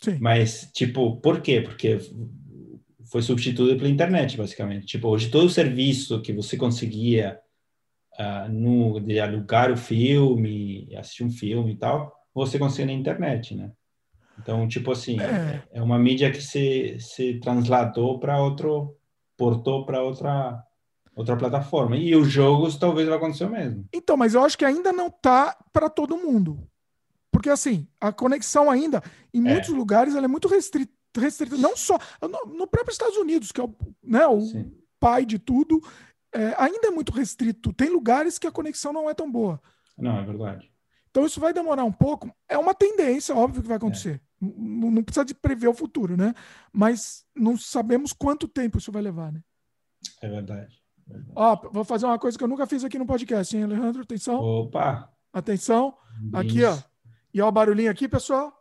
Sim. 0.00 0.18
Mas, 0.20 0.70
tipo, 0.72 1.16
por 1.20 1.40
quê? 1.40 1.60
Porque 1.60 1.98
foi 3.10 3.22
substituído 3.22 3.76
pela 3.76 3.88
internet, 3.88 4.36
basicamente. 4.36 4.86
Tipo, 4.86 5.08
hoje 5.08 5.30
todo 5.30 5.46
o 5.46 5.50
serviço 5.50 6.20
que 6.20 6.32
você 6.32 6.56
conseguia 6.56 7.38
uh, 8.18 8.52
no, 8.52 9.00
de 9.00 9.20
alugar 9.20 9.70
o 9.70 9.76
filme, 9.76 10.88
assistir 10.96 11.24
um 11.24 11.30
filme 11.30 11.72
e 11.72 11.76
tal, 11.76 12.12
você 12.34 12.58
consegue 12.58 12.86
na 12.86 12.92
internet, 12.92 13.54
né? 13.54 13.70
Então, 14.38 14.66
tipo 14.68 14.92
assim, 14.92 15.20
é, 15.20 15.62
é 15.72 15.82
uma 15.82 15.98
mídia 15.98 16.30
que 16.30 16.40
se, 16.40 16.98
se 16.98 17.40
transladou 17.40 18.18
para 18.18 18.40
outro, 18.40 18.96
portou 19.36 19.84
para 19.86 20.02
outra 20.02 20.62
outra 21.14 21.36
plataforma. 21.36 21.96
E 21.96 22.14
os 22.14 22.28
jogos 22.28 22.76
talvez 22.76 23.08
vai 23.08 23.16
acontecer 23.16 23.44
o 23.44 23.50
mesmo. 23.50 23.86
Então, 23.92 24.16
mas 24.16 24.34
eu 24.34 24.44
acho 24.44 24.58
que 24.58 24.64
ainda 24.64 24.92
não 24.92 25.10
tá 25.10 25.56
para 25.72 25.88
todo 25.88 26.16
mundo. 26.16 26.66
Porque 27.30 27.48
assim, 27.48 27.86
a 28.00 28.12
conexão 28.12 28.70
ainda, 28.70 29.02
em 29.32 29.38
é. 29.38 29.52
muitos 29.52 29.70
lugares, 29.70 30.14
ela 30.14 30.24
é 30.24 30.28
muito 30.28 30.48
restrita, 30.48 30.92
restrita 31.16 31.56
não 31.56 31.76
só 31.76 31.98
no, 32.22 32.54
no, 32.54 32.66
próprio 32.66 32.92
Estados 32.92 33.16
Unidos, 33.16 33.52
que 33.52 33.60
é 33.60 33.64
o, 33.64 33.74
né, 34.02 34.26
o 34.26 34.40
pai 35.00 35.24
de 35.24 35.38
tudo, 35.38 35.80
é, 36.32 36.54
ainda 36.58 36.88
é 36.88 36.90
muito 36.90 37.12
restrito. 37.12 37.72
Tem 37.72 37.88
lugares 37.88 38.38
que 38.38 38.46
a 38.46 38.52
conexão 38.52 38.92
não 38.92 39.08
é 39.08 39.14
tão 39.14 39.30
boa. 39.30 39.60
Não, 39.96 40.18
é 40.18 40.24
verdade. 40.24 40.70
Então 41.14 41.24
isso 41.24 41.38
vai 41.38 41.52
demorar 41.52 41.84
um 41.84 41.92
pouco. 41.92 42.28
É 42.48 42.58
uma 42.58 42.74
tendência, 42.74 43.36
óbvio 43.36 43.62
que 43.62 43.68
vai 43.68 43.76
acontecer. 43.76 44.20
É. 44.42 44.44
Não, 44.44 44.90
não 44.90 45.04
precisa 45.04 45.24
de 45.24 45.32
prever 45.32 45.68
o 45.68 45.72
futuro, 45.72 46.16
né? 46.16 46.34
Mas 46.72 47.24
não 47.36 47.56
sabemos 47.56 48.12
quanto 48.12 48.48
tempo 48.48 48.78
isso 48.78 48.90
vai 48.90 49.00
levar, 49.00 49.30
né? 49.30 49.40
É 50.20 50.28
verdade. 50.28 50.82
Ó, 51.36 51.70
vou 51.70 51.84
fazer 51.84 52.06
uma 52.06 52.18
coisa 52.18 52.36
que 52.36 52.42
eu 52.42 52.48
nunca 52.48 52.66
fiz 52.66 52.82
aqui 52.82 52.98
no 52.98 53.06
podcast, 53.06 53.56
hein, 53.56 53.62
Alejandro? 53.62 54.02
Atenção. 54.02 54.40
Opa! 54.40 55.08
Atenção. 55.32 55.96
Aqui, 56.32 56.64
ó. 56.64 56.76
E 57.32 57.40
ó 57.40 57.46
o 57.46 57.52
barulhinho 57.52 57.92
aqui, 57.92 58.08
pessoal. 58.08 58.52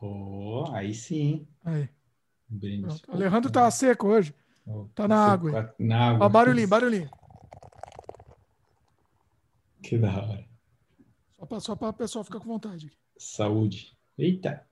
Oh, 0.00 0.64
aí 0.72 0.94
sim. 0.94 1.46
Aí. 1.62 1.90
Um 2.50 2.88
Alejandro 3.12 3.52
tá 3.52 3.70
seco 3.70 4.06
hoje. 4.06 4.34
Oh, 4.66 4.86
tá 4.94 5.06
na 5.06 5.26
água. 5.26 5.74
Na 5.78 6.12
água. 6.12 6.24
Ó, 6.24 6.28
barulhinho, 6.30 6.68
barulhinho. 6.68 7.10
Que 9.82 9.98
da 9.98 10.08
hora. 10.08 10.44
Só 11.60 11.74
para 11.74 11.88
o 11.88 11.92
pessoal 11.92 12.24
ficar 12.24 12.38
com 12.38 12.46
vontade. 12.46 12.92
Saúde. 13.16 13.96
Eita. 14.16 14.66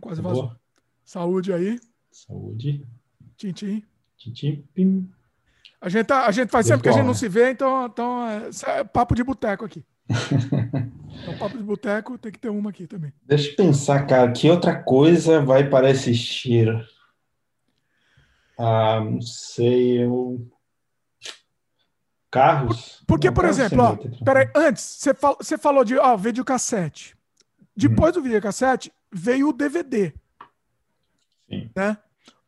Quase 0.00 0.20
vazou. 0.20 0.52
Saúde 1.04 1.52
aí. 1.52 1.78
Saúde. 2.10 2.86
Tintim. 3.36 3.84
Tintim. 4.16 4.64
Pim. 4.74 5.10
A 5.80 5.88
gente, 5.88 6.06
tá, 6.06 6.26
a 6.26 6.30
gente 6.30 6.50
faz 6.50 6.66
sempre 6.66 6.82
que 6.82 6.88
a 6.88 6.92
gente 6.92 7.06
não 7.06 7.14
se 7.14 7.28
vê, 7.28 7.50
então, 7.50 7.86
então 7.86 8.28
é, 8.28 8.50
é 8.78 8.84
papo 8.84 9.14
de 9.14 9.24
boteco 9.24 9.64
aqui. 9.64 9.82
então, 11.22 11.38
papo 11.38 11.56
de 11.56 11.62
boteco 11.62 12.18
tem 12.18 12.30
que 12.30 12.38
ter 12.38 12.50
uma 12.50 12.70
aqui 12.70 12.86
também. 12.86 13.12
Deixa 13.24 13.50
eu 13.50 13.56
pensar, 13.56 14.06
cara, 14.06 14.30
que 14.30 14.50
outra 14.50 14.82
coisa 14.82 15.40
vai 15.40 15.68
para 15.68 15.88
assistir? 15.88 16.68
Ah, 18.58 19.00
não 19.00 19.22
sei, 19.22 20.04
eu... 20.04 20.46
Carros? 22.30 23.02
Porque, 23.06 23.26
não, 23.26 23.34
por 23.34 23.44
exemplo, 23.44 23.82
ó, 23.82 24.24
peraí, 24.24 24.48
antes, 24.54 24.82
você, 24.82 25.12
fal, 25.12 25.36
você 25.40 25.58
falou 25.58 25.84
de 25.84 25.98
ó, 25.98 26.16
videocassete. 26.16 27.16
Depois 27.76 28.12
hum. 28.16 28.20
do 28.20 28.22
videocassete, 28.22 28.92
veio 29.10 29.48
o 29.48 29.52
DVD. 29.52 30.12
Sim. 31.48 31.70
Né? 31.74 31.96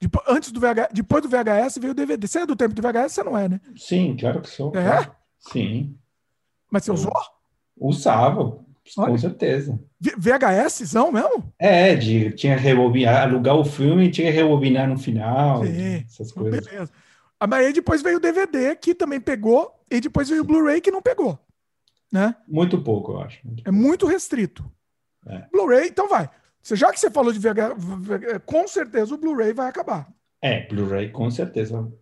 Depois, 0.01 0.25
antes 0.29 0.53
do 0.53 0.61
VH, 0.61 0.89
depois 0.93 1.23
do 1.23 1.29
VHS 1.29 1.79
veio 1.79 1.93
o 1.93 1.95
DVD. 1.95 2.27
Você 2.27 2.41
é 2.41 2.47
do 2.47 2.57
tempo 2.57 2.75
do 2.75 2.83
VHS? 2.83 3.13
Você 3.13 3.23
não 3.23 3.37
é, 3.37 3.49
né? 3.49 3.61
Sim, 3.77 4.17
claro 4.19 4.41
que 4.41 4.51
sou. 4.51 4.73
É? 4.77 5.11
Sim. 5.39 5.97
Mas 6.71 6.85
você 6.85 6.93
usou? 6.93 7.13
Usava, 7.77 8.59
Olha. 8.99 9.11
com 9.11 9.19
certeza. 9.19 9.79
VHSzão 10.17 11.13
mesmo? 11.13 11.53
É, 11.59 11.95
de, 11.95 12.33
tinha 12.33 12.57
que 12.57 12.63
rebobinar, 12.63 13.29
alugar 13.29 13.57
o 13.57 13.65
filme 13.65 14.07
e 14.07 14.11
tinha 14.11 14.31
que 14.31 14.37
rebobinar 14.39 14.89
no 14.89 14.99
final. 14.99 15.65
Sim, 15.65 16.05
essas 16.07 16.33
coisas. 16.33 16.65
Beleza. 16.65 16.93
Ah, 17.43 17.47
mas 17.49 17.67
aí 17.67 17.73
depois 17.73 18.01
veio 18.01 18.19
o 18.19 18.21
DVD, 18.21 18.77
que 18.77 18.95
também 18.95 19.21
pegou, 19.21 19.75
e 19.91 20.01
depois 20.01 20.29
veio 20.29 20.43
o 20.43 20.45
Blu-ray, 20.45 20.81
que 20.81 20.93
não 20.93 21.03
pegou. 21.03 21.37
Né? 22.13 22.37
Muito 22.47 22.81
pouco, 22.81 23.15
eu 23.15 23.21
acho. 23.21 23.41
Muito 23.45 23.67
é 23.67 23.71
muito 23.73 24.07
restrito. 24.07 24.65
É. 25.27 25.45
Blu-ray, 25.51 25.89
então 25.89 26.09
vai. 26.09 26.31
Já 26.63 26.93
que 26.93 27.01
você 27.01 27.11
falou 27.11 27.33
de 27.33 27.41
VH, 27.41 28.39
com 28.47 28.69
certeza 28.69 29.13
o 29.13 29.19
Blu-ray 29.19 29.53
vai 29.53 29.69
acabar. 29.69 30.07
É, 30.41 30.69
Blu-ray 30.69 31.11
com 31.11 31.29
certeza. 31.33 31.93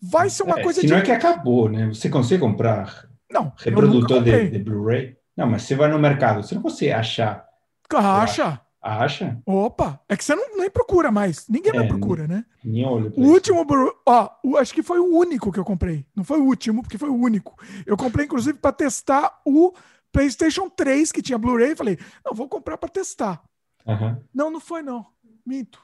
Vai 0.00 0.30
ser 0.30 0.44
uma 0.44 0.60
é, 0.60 0.62
coisa 0.62 0.80
se 0.80 0.86
de. 0.86 0.92
não 0.92 1.00
é 1.00 1.02
que 1.02 1.10
acabou, 1.10 1.68
né? 1.68 1.88
Você 1.88 2.08
consegue 2.08 2.42
comprar 2.42 3.08
não, 3.28 3.52
reprodutor 3.56 4.22
de, 4.22 4.48
de 4.48 4.58
Blu-ray? 4.60 5.16
Não, 5.36 5.48
mas 5.48 5.62
você 5.62 5.74
vai 5.74 5.90
no 5.90 5.98
mercado, 5.98 6.40
você 6.40 6.54
não 6.54 6.62
consegue 6.62 6.92
achar. 6.92 7.44
Acha. 7.92 8.60
Acha? 8.86 9.40
Opa, 9.46 9.98
é 10.06 10.14
que 10.14 10.22
você 10.22 10.34
não 10.34 10.58
nem 10.58 10.68
procura 10.68 11.10
mais. 11.10 11.48
Ninguém 11.48 11.72
é, 11.72 11.76
mais 11.76 11.88
procura, 11.88 12.28
né? 12.28 12.44
Nem 12.62 12.84
olho. 12.84 13.14
O 13.16 13.28
último, 13.28 13.66
ó, 14.04 14.30
o, 14.44 14.58
acho 14.58 14.74
que 14.74 14.82
foi 14.82 14.98
o 14.98 15.16
único 15.16 15.50
que 15.50 15.58
eu 15.58 15.64
comprei. 15.64 16.04
Não 16.14 16.22
foi 16.22 16.38
o 16.38 16.44
último, 16.44 16.82
porque 16.82 16.98
foi 16.98 17.08
o 17.08 17.14
único. 17.14 17.58
Eu 17.86 17.96
comprei, 17.96 18.26
inclusive, 18.26 18.58
para 18.58 18.72
testar 18.72 19.40
o 19.46 19.72
PlayStation 20.12 20.68
3, 20.68 21.10
que 21.12 21.22
tinha 21.22 21.38
Blu-ray. 21.38 21.74
Falei, 21.74 21.98
não, 22.22 22.34
vou 22.34 22.46
comprar 22.46 22.76
para 22.76 22.90
testar. 22.90 23.42
Uhum. 23.86 24.18
Não, 24.34 24.50
não 24.50 24.60
foi, 24.60 24.82
não. 24.82 25.06
Minto. 25.46 25.80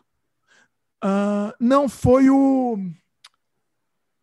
Uh, 1.02 1.56
não, 1.58 1.88
foi 1.88 2.28
o. 2.28 2.76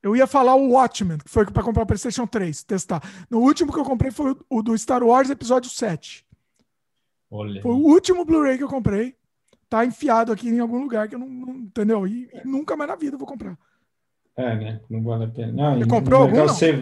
Eu 0.04 0.16
ia 0.16 0.28
falar 0.28 0.54
o 0.54 0.70
Watchmen, 0.70 1.18
que 1.18 1.32
foi 1.32 1.48
para 1.48 1.64
comprar 1.64 1.82
o 1.82 1.88
PlayStation 1.88 2.28
3, 2.28 2.64
testar. 2.64 3.02
No 3.28 3.40
último 3.40 3.74
que 3.74 3.80
eu 3.80 3.84
comprei 3.84 4.12
foi 4.12 4.38
o, 4.48 4.62
do 4.62 4.78
Star 4.78 5.02
Wars 5.02 5.32
Episódio 5.32 5.72
7. 5.72 6.27
Olha. 7.30 7.62
Foi 7.62 7.72
o 7.72 7.86
último 7.86 8.26
Blu-ray 8.26 8.58
que 8.58 8.64
eu 8.64 8.70
comprei. 8.70 9.16
Tá 9.70 9.86
enfiado 9.86 10.32
aqui 10.32 10.48
em 10.48 10.60
algum 10.60 10.80
lugar 10.80 11.08
que 11.10 11.16
eu 11.16 11.20
não. 11.20 11.28
não 11.28 11.56
entendeu? 11.56 12.08
E, 12.08 12.30
e, 12.34 12.48
nunca 12.48 12.76
mais 12.78 12.90
na 12.90 12.96
vida 12.96 13.16
eu 13.16 13.20
vou 13.20 13.28
comprar. 13.28 13.58
É, 14.36 14.56
né? 14.56 14.82
Não 14.90 15.04
vale 15.04 15.26
a 15.26 15.28
pena. 15.28 15.52
Não, 15.52 15.78
Você 15.78 15.88
comprou 15.88 16.22
algum? 16.22 16.44
Você... 16.44 16.74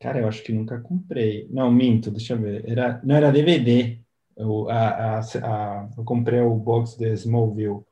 Cara, 0.00 0.18
eu 0.18 0.28
acho 0.28 0.42
que 0.42 0.52
nunca 0.52 0.80
comprei. 0.80 1.48
Não, 1.50 1.70
minto, 1.70 2.10
deixa 2.10 2.34
eu 2.34 2.38
ver. 2.38 2.68
Era, 2.68 3.00
não, 3.04 3.14
era 3.14 3.30
DVD. 3.30 4.00
Eu, 4.36 4.68
a, 4.68 4.88
a, 4.88 5.20
a, 5.20 5.88
eu 5.96 6.04
comprei 6.04 6.40
o 6.40 6.54
box 6.56 6.96
de 6.98 7.12
Smallville, 7.12 7.84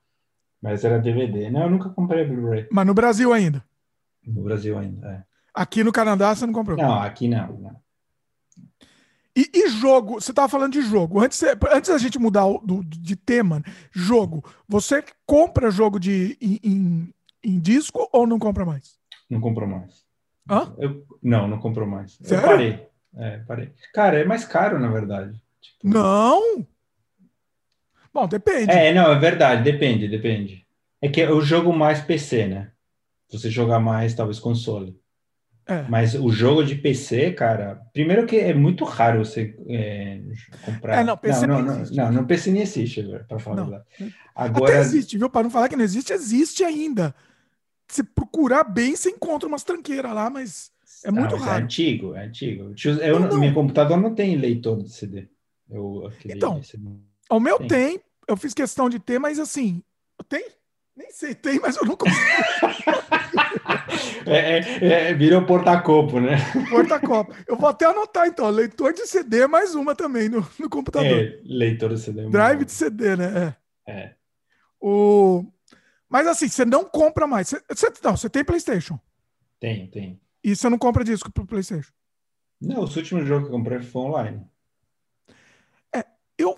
mas 0.61 0.85
era 0.85 0.99
DVD. 0.99 1.49
Não, 1.51 1.63
eu 1.63 1.71
nunca 1.71 1.89
comprei 1.91 2.25
Blu-ray. 2.25 2.67
Mas 2.71 2.87
no 2.87 2.95
Brasil 2.95 3.33
ainda? 3.33 3.65
No 4.27 4.43
Brasil 4.43 4.77
ainda, 4.77 5.09
é. 5.09 5.31
Aqui 5.55 5.83
no 5.83 5.93
Canadá 5.93 6.35
você 6.35 6.47
não 6.47 6.53
comprou? 6.53 6.77
Não, 6.77 7.01
aqui 7.01 7.29
não. 7.29 7.53
não. 7.59 7.77
E, 9.41 9.51
e, 9.55 9.69
jogo, 9.71 10.21
você 10.21 10.33
estava 10.33 10.51
falando 10.51 10.75
de 10.75 10.83
jogo. 10.83 11.19
Antes, 11.19 11.43
antes 11.73 11.91
da 11.91 11.97
gente 11.97 12.19
mudar 12.19 12.45
o, 12.45 12.59
do, 12.59 12.85
de 12.85 13.17
tema, 13.17 13.63
jogo, 13.91 14.45
você 14.69 15.03
compra 15.25 15.71
jogo 15.71 15.99
de, 15.99 16.37
em, 16.43 16.61
em, 16.63 17.15
em 17.43 17.59
disco 17.59 18.07
ou 18.13 18.27
não 18.27 18.39
compra 18.39 18.67
mais? 18.67 18.99
Não 19.31 19.41
compro 19.41 19.67
mais. 19.67 20.05
Hã? 20.49 20.75
Eu, 20.77 21.07
não, 21.23 21.49
não 21.49 21.59
compro 21.59 21.87
mais. 21.87 22.19
Sério? 22.21 22.45
Eu 22.45 22.49
parei. 22.49 22.87
É, 23.17 23.39
parei. 23.39 23.73
Cara, 23.95 24.21
é 24.21 24.25
mais 24.25 24.45
caro, 24.45 24.79
na 24.79 24.89
verdade. 24.89 25.41
Tipo... 25.59 25.89
Não! 25.89 26.67
Bom, 28.13 28.29
depende. 28.29 28.71
É, 28.71 28.93
não, 28.93 29.11
é 29.11 29.19
verdade, 29.19 29.63
depende, 29.63 30.07
depende. 30.07 30.67
É 31.01 31.09
que 31.09 31.21
eu 31.21 31.41
jogo 31.41 31.73
mais 31.73 32.03
PC, 32.03 32.47
né? 32.47 32.73
Você 33.31 33.49
jogar 33.49 33.81
mais, 33.81 34.13
talvez, 34.13 34.39
console. 34.39 35.00
É. 35.71 35.87
Mas 35.89 36.15
o 36.15 36.31
jogo 36.31 36.65
de 36.65 36.75
PC, 36.75 37.31
cara, 37.31 37.81
primeiro 37.93 38.27
que 38.27 38.37
é 38.37 38.53
muito 38.53 38.85
raro 38.85 39.25
você 39.25 39.57
é, 39.69 40.21
comprar. 40.65 41.01
É, 41.01 41.05
não, 41.05 41.17
PC 41.17 41.47
não, 41.47 41.63
não, 41.63 41.79
não, 41.79 41.85
não, 41.89 42.13
no 42.13 42.27
PC 42.27 42.51
nem 42.51 42.63
existe, 42.63 43.03
para 43.29 43.39
falar 43.39 43.65
não. 43.65 43.83
Agora 44.35 44.73
Até 44.73 44.81
existe, 44.81 45.17
viu? 45.17 45.31
Para 45.31 45.45
não 45.45 45.51
falar 45.51 45.69
que 45.69 45.77
não 45.77 45.85
existe, 45.85 46.13
existe 46.13 46.65
ainda. 46.65 47.15
Se 47.87 48.03
procurar 48.03 48.65
bem, 48.65 48.97
você 48.97 49.11
encontra 49.11 49.49
umas 49.49 49.63
tranqueiras 49.63 50.13
lá, 50.13 50.29
mas 50.29 50.73
é 51.05 51.11
muito 51.13 51.37
ah, 51.37 51.39
mas 51.39 51.47
é 51.47 51.51
raro. 51.51 51.61
É 51.61 51.65
antigo, 51.65 52.15
é 52.17 52.25
antigo. 52.27 52.75
Eu, 53.01 53.21
não, 53.21 53.39
Meu 53.39 53.55
computador 53.55 53.97
não 53.97 54.13
tem 54.13 54.35
leitor 54.37 54.83
de 54.83 54.91
CD. 54.91 55.29
Eu, 55.71 56.11
então, 56.25 56.61
o 57.31 57.39
meu 57.39 57.59
tem. 57.59 57.69
tem. 57.69 58.01
eu 58.27 58.37
fiz 58.37 58.53
questão 58.53 58.91
de 58.91 58.99
ter, 58.99 59.21
mas 59.21 59.39
assim, 59.39 59.83
tem? 60.29 60.45
Nem 60.97 61.13
sei, 61.13 61.35
tem, 61.35 61.61
mas 61.61 61.77
eu 61.77 61.85
não 61.85 61.97
consigo. 61.97 62.21
é, 64.27 64.59
é, 64.59 65.11
é, 65.11 65.15
virou 65.15 65.45
porta-copo, 65.45 66.21
né? 66.21 66.37
Porta-copo. 66.69 67.35
Eu 67.47 67.57
vou 67.57 67.69
até 67.69 67.87
anotar, 67.87 68.27
então. 68.27 68.49
Leitor 68.51 68.93
de 68.93 69.07
CD, 69.07 69.47
mais 69.47 69.75
uma 69.75 69.95
também 69.95 70.29
no, 70.29 70.47
no 70.59 70.69
computador. 70.69 71.19
É, 71.19 71.41
leitor 71.45 71.95
de 71.95 72.01
CD. 72.01 72.27
É 72.27 72.29
Drive 72.29 72.65
de 72.65 72.73
CD, 72.73 73.17
né? 73.17 73.57
É. 73.87 73.93
é. 73.93 74.15
O... 74.81 75.45
Mas 76.09 76.27
assim, 76.27 76.49
você 76.49 76.65
não 76.65 76.85
compra 76.85 77.27
mais. 77.27 77.49
Você, 77.49 77.63
você, 77.69 77.93
não, 78.03 78.17
você 78.17 78.29
tem 78.29 78.45
PlayStation. 78.45 78.99
Tem, 79.59 79.87
tem. 79.89 80.21
E 80.43 80.57
você 80.57 80.69
não 80.69 80.79
compra 80.79 81.05
disco 81.05 81.31
pro 81.31 81.47
PlayStation? 81.47 81.93
Não, 82.61 82.81
o 82.81 82.81
último 82.81 83.25
jogo 83.25 83.47
que 83.47 83.53
eu 83.53 83.57
comprei 83.57 83.81
foi 83.81 84.03
online. 84.03 84.47
É, 85.95 86.05
eu 86.37 86.57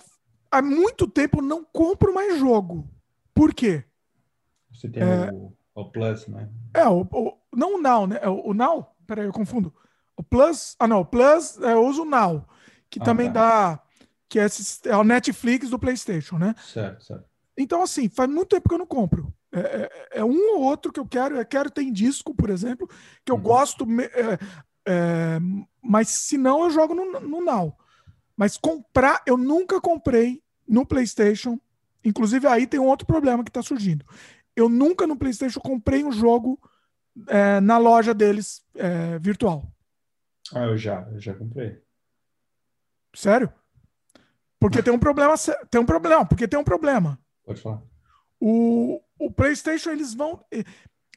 há 0.50 0.61
muito 0.61 1.07
tempo 1.07 1.41
não 1.41 1.64
compro 1.64 2.12
mais 2.12 2.38
jogo. 2.38 2.88
Por 3.35 3.55
quê? 3.55 3.85
Você 4.71 4.88
tem 4.88 5.02
é, 5.02 5.31
o, 5.33 5.52
o, 5.75 5.91
Plus, 5.91 6.26
né? 6.29 6.49
É, 6.75 6.87
o, 6.87 7.02
o, 7.02 7.38
não 7.55 7.76
o 7.76 7.81
Now, 7.81 8.07
né? 8.07 8.19
É 8.23 8.29
o, 8.29 8.49
o 8.49 8.55
Now? 8.55 8.95
Peraí, 9.07 9.26
eu 9.26 9.33
confundo. 9.33 9.73
O 10.17 10.23
Plus. 10.23 10.76
Ah, 10.79 10.87
não, 10.87 11.00
o 11.00 11.05
Plus 11.05 11.59
é, 11.61 11.73
eu 11.73 11.87
uso 11.87 12.02
o 12.02 12.09
Now, 12.09 12.47
que 12.88 13.00
ah, 13.00 13.05
também 13.05 13.33
tá. 13.33 13.33
dá. 13.33 13.83
Que 14.29 14.38
é, 14.38 14.47
é 14.87 14.97
o 14.97 15.05
Netflix 15.05 15.71
do 15.71 15.79
PlayStation, 15.79 16.38
né? 16.38 16.55
Certo, 16.73 17.05
certo. 17.05 17.25
Então, 17.57 17.83
assim, 17.83 18.09
faz 18.09 18.31
muito 18.31 18.49
tempo 18.49 18.69
que 18.69 18.75
eu 18.75 18.79
não 18.79 18.87
compro. 18.87 19.33
É, 19.52 19.61
é, 19.61 20.19
é 20.21 20.25
um 20.25 20.57
ou 20.57 20.62
outro 20.62 20.93
que 20.93 20.99
eu 20.99 21.07
quero. 21.07 21.37
Eu 21.37 21.45
quero 21.45 21.71
ter 21.71 21.83
em 21.83 21.93
disco, 21.93 22.35
por 22.35 22.49
exemplo, 22.49 22.88
que 23.25 23.31
eu 23.31 23.37
uhum. 23.37 23.43
gosto. 23.43 23.87
É, 24.00 24.38
é, 24.87 25.38
mas 25.83 26.09
se 26.09 26.38
não, 26.38 26.64
eu 26.64 26.71
jogo 26.71 26.95
no, 26.95 27.21
no 27.21 27.45
Now. 27.45 27.76
Mas 28.37 28.57
comprar, 28.57 29.23
eu 29.26 29.37
nunca 29.37 29.81
comprei 29.81 30.43
no 30.67 30.87
PlayStation. 30.87 31.59
Inclusive, 32.05 32.47
aí 32.47 32.67
tem 32.67 32.81
um 32.81 32.87
outro 32.87 33.07
problema 33.07 33.45
que 33.45 33.50
está 33.50 33.62
surgindo. 33.62 34.05
Eu 34.54 34.68
nunca 34.68 35.06
no 35.06 35.16
PlayStation 35.16 35.61
comprei 35.61 36.04
um 36.04 36.12
jogo 36.12 36.61
é, 37.28 37.61
na 37.61 37.78
loja 37.78 38.12
deles 38.12 38.62
é, 38.75 39.18
virtual. 39.18 39.71
Ah, 40.54 40.64
eu 40.64 40.76
já, 40.76 41.09
eu 41.12 41.21
já 41.21 41.35
comprei. 41.35 41.80
Sério? 43.14 43.52
Porque 44.59 44.82
tem 44.82 44.92
um 44.92 44.99
problema. 44.99 45.35
Tem 45.71 45.80
um 45.80 45.87
problema, 45.87 46.25
porque 46.25 46.47
tem 46.47 46.59
um 46.59 46.64
problema. 46.64 47.18
Pode 47.44 47.61
falar. 47.61 47.82
O, 48.40 49.00
o 49.18 49.30
PlayStation, 49.30 49.90
eles 49.90 50.14
vão. 50.14 50.44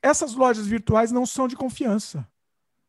Essas 0.02 0.34
lojas 0.34 0.68
virtuais 0.68 1.12
não 1.12 1.26
são 1.26 1.48
de 1.48 1.56
confiança. 1.56 2.28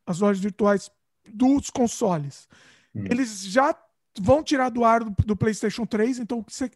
As 0.06 0.20
lojas 0.20 0.42
virtuais 0.42 0.90
dos 1.28 1.70
consoles. 1.70 2.48
Hum. 2.94 3.04
Eles 3.10 3.44
já 3.44 3.76
vão 4.18 4.42
tirar 4.42 4.70
do 4.70 4.84
ar 4.84 5.04
do, 5.04 5.10
do 5.24 5.36
PlayStation 5.36 5.84
3, 5.84 6.18
então 6.18 6.44
você, 6.46 6.70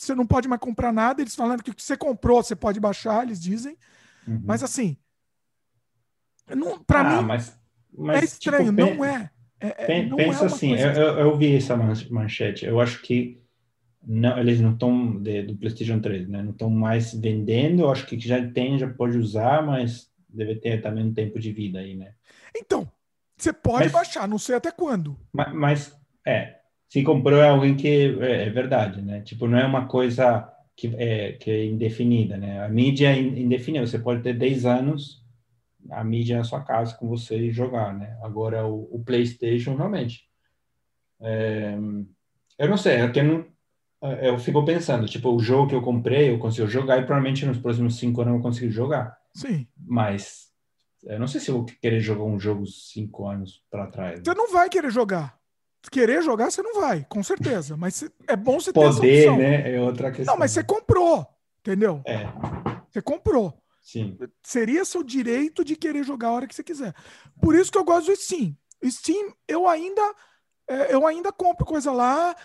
você 0.00 0.14
não 0.14 0.26
pode 0.26 0.48
mais 0.48 0.60
comprar 0.60 0.92
nada. 0.92 1.20
Eles 1.20 1.34
falando 1.34 1.62
que 1.62 1.70
o 1.70 1.74
que 1.74 1.82
você 1.82 1.96
comprou, 1.96 2.42
você 2.42 2.56
pode 2.56 2.80
baixar, 2.80 3.22
eles 3.22 3.40
dizem. 3.40 3.76
Uhum. 4.26 4.40
Mas 4.44 4.62
assim. 4.62 4.96
Para 6.86 7.00
ah, 7.00 7.20
mim. 7.20 7.28
Mas, 7.28 7.60
mas, 7.96 8.22
é 8.22 8.24
estranho, 8.24 8.74
tipo, 8.74 8.96
não 8.96 9.04
é. 9.04 9.30
é, 9.60 10.06
não 10.06 10.16
pensa 10.16 10.44
é 10.44 10.46
assim, 10.46 10.74
eu, 10.74 10.90
eu, 10.92 11.18
eu 11.18 11.36
vi 11.36 11.54
essa 11.54 11.76
manchete. 11.76 12.64
Eu 12.64 12.80
acho 12.80 13.02
que 13.02 13.42
não, 14.02 14.38
eles 14.38 14.58
não 14.60 14.72
estão 14.72 15.22
do 15.22 15.56
PlayStation 15.58 16.00
3, 16.00 16.28
né? 16.28 16.42
Não 16.42 16.52
estão 16.52 16.70
mais 16.70 17.12
vendendo. 17.12 17.82
Eu 17.82 17.90
acho 17.90 18.06
que 18.06 18.18
já 18.18 18.44
tem, 18.50 18.78
já 18.78 18.88
pode 18.88 19.18
usar, 19.18 19.64
mas 19.64 20.10
deve 20.28 20.56
ter 20.56 20.80
também 20.80 21.04
um 21.04 21.12
tempo 21.12 21.38
de 21.38 21.52
vida 21.52 21.78
aí, 21.78 21.94
né? 21.94 22.14
Então, 22.56 22.90
você 23.36 23.52
pode 23.52 23.84
mas, 23.84 23.92
baixar, 23.92 24.26
não 24.26 24.38
sei 24.38 24.54
até 24.54 24.72
quando. 24.72 25.16
Mas, 25.30 25.52
mas 25.54 26.00
é, 26.26 26.59
se 26.90 27.04
comprou 27.04 27.40
é 27.40 27.48
alguém 27.48 27.76
que 27.76 27.86
é, 28.20 28.46
é, 28.46 28.50
verdade, 28.50 29.00
né? 29.00 29.20
Tipo, 29.20 29.46
não 29.46 29.56
é 29.56 29.64
uma 29.64 29.86
coisa 29.86 30.52
que 30.76 30.88
é, 30.96 31.32
que 31.34 31.48
é 31.48 31.64
indefinida, 31.64 32.36
né? 32.36 32.64
A 32.64 32.68
mídia 32.68 33.14
é 33.14 33.18
indefinida. 33.18 33.86
Você 33.86 33.98
pode 33.98 34.22
ter 34.22 34.34
10 34.34 34.66
anos 34.66 35.24
a 35.88 36.02
mídia 36.02 36.36
na 36.36 36.44
sua 36.44 36.62
casa 36.62 36.96
com 36.96 37.08
você 37.08 37.36
e 37.36 37.52
jogar, 37.52 37.96
né? 37.96 38.18
Agora 38.22 38.66
o, 38.66 38.88
o 38.90 39.04
PlayStation 39.04 39.76
realmente. 39.76 40.24
É, 41.20 41.78
eu 42.58 42.68
não 42.68 42.76
sei, 42.76 43.00
eu 43.00 43.12
tenho 43.12 43.46
é, 44.02 44.28
eu 44.28 44.38
fico 44.38 44.64
pensando, 44.64 45.06
tipo, 45.06 45.30
o 45.30 45.38
jogo 45.38 45.68
que 45.68 45.74
eu 45.76 45.82
comprei, 45.82 46.30
eu 46.30 46.40
consigo 46.40 46.66
jogar 46.66 46.98
e 46.98 47.06
provavelmente 47.06 47.46
nos 47.46 47.58
próximos 47.58 47.98
cinco 47.98 48.22
anos 48.22 48.34
eu 48.34 48.42
consigo 48.42 48.72
jogar. 48.72 49.16
Sim. 49.32 49.64
Mas 49.76 50.50
eu 51.04 51.20
não 51.20 51.28
sei 51.28 51.40
se 51.40 51.52
eu 51.52 51.58
vou 51.58 51.66
querer 51.66 52.00
jogar 52.00 52.24
um 52.24 52.40
jogo 52.40 52.66
cinco 52.66 53.28
anos 53.28 53.62
para 53.70 53.86
trás. 53.86 54.20
Você 54.24 54.34
não 54.34 54.50
vai 54.50 54.68
querer 54.68 54.90
jogar. 54.90 55.39
Querer 55.90 56.22
jogar, 56.22 56.50
você 56.50 56.62
não 56.62 56.80
vai, 56.80 57.06
com 57.08 57.22
certeza. 57.22 57.76
Mas 57.76 58.04
é 58.28 58.36
bom 58.36 58.60
você 58.60 58.72
ter 58.72 58.80
Poder, 58.80 58.88
essa 58.90 59.30
opção. 59.30 59.38
né? 59.38 59.74
É 59.74 59.80
outra 59.80 60.10
questão. 60.10 60.34
Não, 60.34 60.38
mas 60.38 60.50
você 60.50 60.62
comprou, 60.62 61.26
entendeu? 61.60 62.02
É. 62.06 62.26
Você 62.90 63.00
comprou. 63.00 63.54
Sim. 63.80 64.18
Seria 64.42 64.84
seu 64.84 65.02
direito 65.02 65.64
de 65.64 65.76
querer 65.76 66.04
jogar 66.04 66.28
a 66.28 66.32
hora 66.32 66.46
que 66.46 66.54
você 66.54 66.62
quiser. 66.62 66.94
Por 67.40 67.54
isso 67.54 67.72
que 67.72 67.78
eu 67.78 67.84
gosto 67.84 68.06
do 68.06 68.16
Steam. 68.16 68.54
Steam, 68.84 69.34
eu 69.48 69.66
ainda, 69.66 70.02
é, 70.68 70.94
eu 70.94 71.06
ainda 71.06 71.32
compro 71.32 71.64
coisa 71.64 71.90
lá 71.92 72.36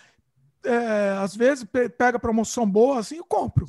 é, 0.66 1.18
às 1.22 1.36
vezes 1.36 1.66
pega 1.98 2.20
promoção 2.20 2.70
boa, 2.70 3.00
assim, 3.00 3.18
eu 3.18 3.26
compro. 3.26 3.66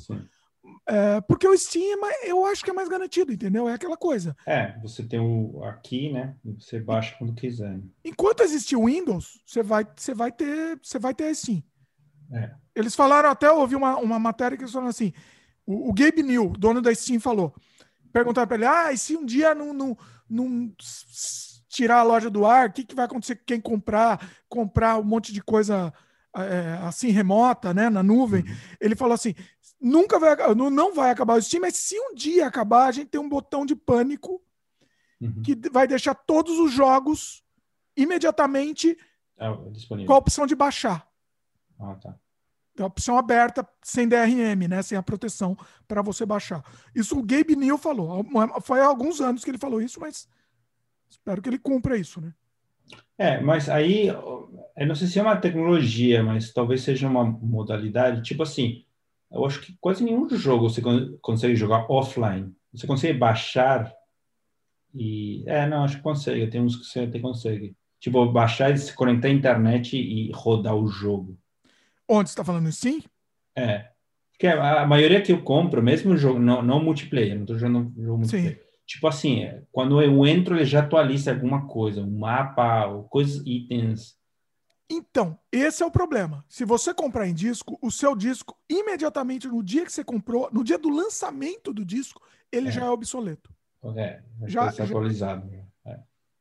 É, 0.89 1.19
porque 1.21 1.45
o 1.45 1.57
Steam 1.57 1.99
é 2.05 2.31
eu 2.31 2.45
acho 2.45 2.63
que 2.63 2.69
é 2.69 2.73
mais 2.73 2.87
garantido, 2.87 3.33
entendeu? 3.33 3.67
É 3.67 3.73
aquela 3.73 3.97
coisa. 3.97 4.35
É, 4.45 4.79
você 4.79 5.03
tem 5.03 5.19
o 5.19 5.61
aqui, 5.65 6.11
né? 6.13 6.33
Você 6.57 6.79
baixa 6.79 7.13
quando 7.17 7.33
quiser. 7.33 7.77
Enquanto 8.05 8.41
existir 8.41 8.77
o 8.77 8.85
Windows, 8.85 9.41
você 9.45 9.61
vai, 9.61 9.85
você 9.95 10.13
vai 10.13 10.31
ter, 10.31 10.79
você 10.81 10.97
vai 10.97 11.13
ter 11.13 11.35
Steam. 11.35 11.61
É. 12.31 12.51
Eles 12.73 12.95
falaram 12.95 13.29
até, 13.29 13.47
eu 13.47 13.59
ouvi 13.59 13.75
uma, 13.75 13.97
uma 13.97 14.17
matéria 14.17 14.55
que 14.55 14.63
eles 14.63 14.71
falaram 14.71 14.89
assim: 14.89 15.11
o, 15.65 15.89
o 15.89 15.93
Gabe 15.93 16.23
New, 16.23 16.53
dono 16.57 16.81
da 16.81 16.93
Steam, 16.95 17.19
falou. 17.19 17.53
Perguntaram 18.13 18.47
para 18.47 18.55
ele: 18.55 18.65
ah, 18.65 18.93
e 18.93 18.97
se 18.97 19.17
um 19.17 19.25
dia 19.25 19.53
não, 19.53 19.73
não, 19.73 19.97
não 20.29 20.73
tirar 21.67 21.99
a 21.99 22.03
loja 22.03 22.29
do 22.29 22.45
ar, 22.45 22.69
o 22.69 22.71
que, 22.71 22.85
que 22.85 22.95
vai 22.95 23.05
acontecer 23.05 23.35
com 23.35 23.43
quem 23.45 23.59
comprar, 23.59 24.25
comprar 24.47 24.97
um 24.97 25.03
monte 25.03 25.33
de 25.33 25.41
coisa 25.41 25.93
é, 26.35 26.79
assim 26.83 27.09
remota, 27.09 27.73
né, 27.73 27.89
na 27.89 28.03
nuvem, 28.03 28.43
uhum. 28.43 28.55
ele 28.79 28.95
falou 28.95 29.13
assim: 29.13 29.33
nunca 29.79 30.19
vai, 30.19 30.35
não 30.55 30.93
vai 30.93 31.11
acabar 31.11 31.37
o 31.37 31.41
Steam, 31.41 31.61
mas 31.61 31.75
se 31.75 31.99
um 31.99 32.13
dia 32.13 32.47
acabar, 32.47 32.87
a 32.87 32.91
gente 32.91 33.09
tem 33.09 33.21
um 33.21 33.29
botão 33.29 33.65
de 33.65 33.75
pânico 33.75 34.41
uhum. 35.21 35.41
que 35.41 35.55
vai 35.69 35.87
deixar 35.87 36.15
todos 36.15 36.59
os 36.59 36.71
jogos 36.71 37.43
imediatamente 37.95 38.97
é, 39.37 39.47
com 40.05 40.13
a 40.13 40.17
opção 40.17 40.45
de 40.45 40.55
baixar. 40.55 41.07
Ah, 41.79 41.95
tá. 41.95 42.15
a 42.79 42.85
opção 42.85 43.17
aberta, 43.17 43.67
sem 43.83 44.07
DRM, 44.07 44.67
né? 44.67 44.81
Sem 44.81 44.97
a 44.97 45.03
proteção 45.03 45.55
para 45.87 46.01
você 46.01 46.25
baixar. 46.25 46.63
Isso 46.93 47.17
o 47.17 47.23
Gabe 47.23 47.55
New 47.55 47.77
falou. 47.77 48.25
Foi 48.61 48.79
há 48.79 48.85
alguns 48.85 49.21
anos 49.21 49.43
que 49.43 49.51
ele 49.51 49.57
falou 49.57 49.81
isso, 49.81 49.99
mas 49.99 50.27
espero 51.09 51.41
que 51.41 51.49
ele 51.49 51.59
cumpra 51.59 51.97
isso, 51.97 52.19
né? 52.19 52.33
É, 53.17 53.41
mas 53.41 53.67
aí, 53.67 54.07
eu 54.07 54.87
não 54.87 54.95
sei 54.95 55.07
se 55.07 55.19
é 55.19 55.21
uma 55.21 55.35
tecnologia, 55.35 56.23
mas 56.23 56.53
talvez 56.53 56.81
seja 56.81 57.07
uma 57.07 57.23
modalidade, 57.25 58.21
tipo 58.21 58.43
assim, 58.43 58.85
eu 59.31 59.45
acho 59.45 59.61
que 59.61 59.75
quase 59.79 60.03
nenhum 60.03 60.29
jogo 60.29 60.69
você 60.69 60.81
consegue 61.21 61.55
jogar 61.55 61.89
offline. 61.91 62.53
Você 62.73 62.87
consegue 62.87 63.17
baixar 63.17 63.93
e... 64.93 65.43
É, 65.47 65.67
não, 65.67 65.83
acho 65.83 65.97
que 65.97 66.03
consegue, 66.03 66.47
tem 66.47 66.61
uns 66.61 66.75
que 66.75 66.85
você 66.85 67.01
até 67.01 67.19
consegue. 67.19 67.75
Tipo, 67.99 68.25
baixar 68.31 68.71
e 68.71 68.77
se 68.77 68.93
conectar 68.93 69.27
à 69.27 69.31
internet 69.31 69.97
e 69.97 70.31
rodar 70.33 70.75
o 70.75 70.87
jogo. 70.87 71.37
Onde 72.07 72.29
você 72.29 72.33
está 72.33 72.43
falando 72.43 72.71
sim? 72.71 73.03
É. 73.55 73.89
Porque 74.31 74.47
a, 74.47 74.85
maioria 74.85 75.21
que 75.21 75.31
eu 75.31 75.41
compro, 75.41 75.81
mesmo 75.81 76.15
jogo, 76.15 76.39
não, 76.39 76.61
não 76.61 76.83
multiplayer, 76.83 77.35
não 77.35 77.41
estou 77.41 77.57
jogando 77.57 77.91
jogo 77.97 78.19
multiplayer. 78.19 78.57
Sim 78.57 78.67
tipo 78.87 79.05
assim, 79.05 79.45
quando 79.71 80.01
eu 80.01 80.25
entro, 80.25 80.55
ele 80.55 80.65
já 80.65 80.79
atualiza 80.79 81.31
alguma 81.31 81.67
coisa, 81.67 82.01
um 82.01 82.17
mapa, 82.17 82.87
coisas, 83.09 83.43
itens. 83.45 84.15
Então, 84.89 85.37
esse 85.51 85.83
é 85.83 85.85
o 85.85 85.91
problema. 85.91 86.45
Se 86.47 86.63
você 86.63 86.93
comprar 86.93 87.27
em 87.27 87.33
disco, 87.33 87.77
o 87.81 87.91
seu 87.91 88.15
disco, 88.15 88.57
imediatamente 88.69 89.47
no 89.47 89.61
dia 89.61 89.85
que 89.85 89.91
você 89.91 90.03
comprou, 90.03 90.49
no 90.51 90.63
dia 90.63 90.77
do 90.77 90.89
lançamento 90.89 91.73
do 91.73 91.83
disco, 91.83 92.21
ele 92.51 92.69
é. 92.69 92.71
já 92.71 92.85
é 92.85 92.89
obsoleto. 92.89 93.53
É, 93.95 94.21
já, 94.45 94.71
já 94.71 94.83
atualizado. 94.85 95.49
É. 95.85 95.99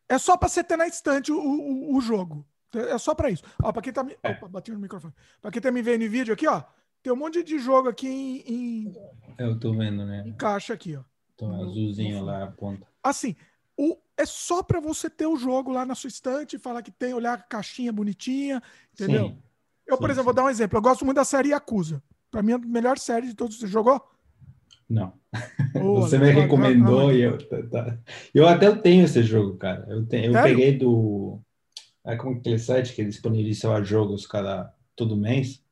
é 0.09 0.19
só 0.19 0.37
para 0.37 0.49
você 0.49 0.63
ter 0.63 0.77
na 0.77 0.87
estante 0.87 1.33
o, 1.33 1.39
o, 1.39 1.97
o 1.97 2.01
jogo. 2.01 2.47
É 2.73 2.99
só 2.99 3.15
para 3.15 3.31
isso. 3.31 3.43
Ó, 3.63 3.73
para 3.73 3.83
quem 3.83 3.93
tá 3.93 4.05
me... 4.05 4.17
É. 4.23 4.33
Opa, 4.33 4.49
bati 4.49 4.71
no 4.71 4.79
microfone. 4.79 5.15
Para 5.41 5.51
quem 5.51 5.63
tá 5.63 5.71
me 5.71 5.83
vendo 5.83 6.03
em 6.03 6.09
vídeo 6.09 6.35
aqui, 6.35 6.47
ó, 6.47 6.63
tem 7.03 7.13
um 7.13 7.17
monte 7.17 7.43
de 7.43 7.59
jogo 7.59 7.89
aqui 7.89 8.09
em, 8.09 8.39
em... 8.47 8.95
Eu 9.39 9.59
tô 9.59 9.73
vendo, 9.73 10.05
né? 10.05 10.25
Em 10.27 10.33
caixa 10.33 10.75
aqui, 10.75 10.97
ó. 10.97 11.03
Então, 11.35 11.55
azulzinho 11.63 12.25
lá, 12.25 12.45
a 12.45 12.51
ponta. 12.51 12.87
Assim, 13.03 13.37
é 14.17 14.25
só 14.25 14.63
para 14.63 14.81
você 14.81 15.11
ter 15.11 15.27
o 15.27 15.37
jogo 15.37 15.71
lá 15.73 15.85
na 15.85 15.95
sua 15.95 16.09
estante, 16.09 16.59
falar 16.59 16.83
que 16.83 16.91
tem, 16.91 17.13
olhar 17.13 17.35
a 17.35 17.43
caixinha 17.43 17.93
bonitinha, 17.93 18.63
entendeu? 18.93 19.29
Sim. 19.29 19.43
Eu, 19.87 19.99
por 19.99 20.09
sim, 20.09 20.13
exemplo, 20.13 20.23
sim. 20.23 20.25
vou 20.25 20.35
dar 20.35 20.45
um 20.45 20.51
exemplo. 20.51 20.79
Eu 20.79 20.83
gosto 20.83 21.05
muito 21.05 21.17
da 21.17 21.25
série 21.25 21.51
Yakuza. 21.51 22.03
Pra 22.31 22.43
mim, 22.43 22.53
é 22.53 22.55
a 22.55 22.59
melhor 22.59 22.99
série 22.99 23.29
de 23.29 23.35
todos. 23.35 23.59
Você 23.59 23.67
jogou? 23.67 24.01
Não. 24.89 25.13
Oh, 25.75 26.01
você 26.03 26.19
me 26.19 26.31
recomendou 26.31 27.13
e 27.13 27.23
eu. 27.23 27.39
Tá, 27.47 27.63
tá. 27.71 27.99
Eu 28.35 28.49
até 28.49 28.75
tenho 28.75 29.05
esse 29.05 29.23
jogo, 29.23 29.57
cara. 29.57 29.87
Eu, 29.89 30.05
tenho, 30.07 30.35
eu 30.35 30.43
peguei 30.43 30.77
do. 30.77 31.41
É 32.05 32.17
como 32.17 32.37
aquele 32.37 32.59
site 32.59 32.95
que 32.95 33.05
disponibiliza 33.05 33.83
jogos 33.85 34.27
cada 34.27 34.73
todo 34.95 35.17
mês. 35.17 35.63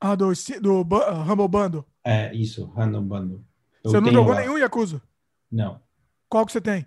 Ah, 0.00 0.14
do, 0.14 0.32
do 0.60 0.82
uh, 0.82 1.22
Humble 1.22 1.48
Bundle. 1.48 1.84
É, 2.04 2.34
isso, 2.34 2.66
Bundle. 2.66 3.42
Eu 3.82 3.90
você 3.90 4.00
não 4.00 4.12
jogou 4.12 4.32
lá. 4.32 4.40
nenhum 4.40 4.58
Yakuza? 4.58 5.00
Não. 5.50 5.80
Qual 6.28 6.44
que 6.44 6.52
você 6.52 6.60
tem? 6.60 6.86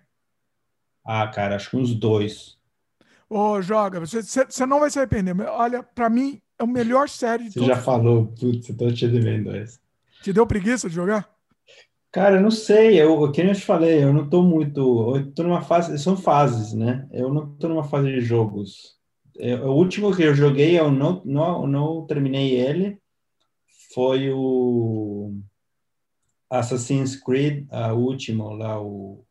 Ah, 1.03 1.27
cara, 1.27 1.55
acho 1.55 1.69
que 1.69 1.77
uns 1.77 1.93
dois. 1.93 2.57
Ô, 3.29 3.62
joga, 3.62 3.99
você, 3.99 4.21
você, 4.23 4.65
não 4.65 4.79
vai 4.79 4.89
se 4.89 4.97
arrepender. 4.99 5.35
Olha, 5.47 5.83
pra 5.83 6.09
mim, 6.09 6.41
é 6.59 6.63
a 6.63 6.67
melhor 6.67 7.07
série 7.07 7.43
de 7.45 7.51
Você 7.51 7.59
todos. 7.59 7.67
já 7.67 7.75
falou, 7.81 8.27
putz, 8.27 8.69
eu 8.69 8.77
tô 8.77 8.91
te 8.91 9.07
devendo 9.07 9.55
essa. 9.55 9.79
Te 10.21 10.33
deu 10.33 10.45
preguiça 10.47 10.89
de 10.89 10.95
jogar? 10.95 11.29
Cara, 12.12 12.38
eu 12.38 12.41
não 12.41 12.49
sei, 12.51 12.99
eu, 12.99 13.31
que 13.31 13.41
nem 13.43 13.51
eu 13.51 13.55
te 13.57 13.63
falei, 13.65 14.03
eu 14.03 14.12
não 14.12 14.27
tô 14.27 14.41
muito, 14.41 15.15
eu 15.15 15.31
tô 15.31 15.43
numa 15.43 15.62
fase, 15.62 15.97
são 15.99 16.17
fases, 16.17 16.73
né? 16.73 17.07
Eu 17.12 17.31
não 17.31 17.55
tô 17.57 17.67
numa 17.69 17.83
fase 17.83 18.07
de 18.12 18.19
jogos. 18.19 18.97
Eu- 19.35 19.67
o 19.67 19.75
último 19.75 20.15
que 20.15 20.23
eu 20.23 20.33
joguei, 20.33 20.79
eu 20.79 20.91
não, 20.91 21.21
não, 21.23 21.67
não 21.67 22.05
terminei 22.07 22.55
ele, 22.59 22.99
foi 23.93 24.31
o 24.31 25.33
Assassin's 26.49 27.15
Creed, 27.15 27.67
a 27.71 27.93
último 27.93 28.49
lá, 28.53 28.81
o... 28.81 29.23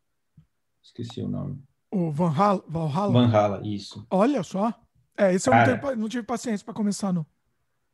Esqueci 0.89 1.21
o 1.21 1.27
nome. 1.27 1.57
O 1.91 2.11
Valhalla? 2.11 2.63
Valhalla? 2.67 3.11
Valhalla, 3.27 3.61
isso. 3.63 4.05
Olha 4.09 4.41
só. 4.43 4.73
É, 5.17 5.33
esse 5.33 5.47
eu 5.49 5.53
não, 5.53 5.63
Cara. 5.65 5.77
tenho 5.77 5.95
não 5.97 6.09
tive 6.09 6.23
paciência 6.23 6.65
pra 6.65 6.73
começar, 6.73 7.13
não. 7.13 7.25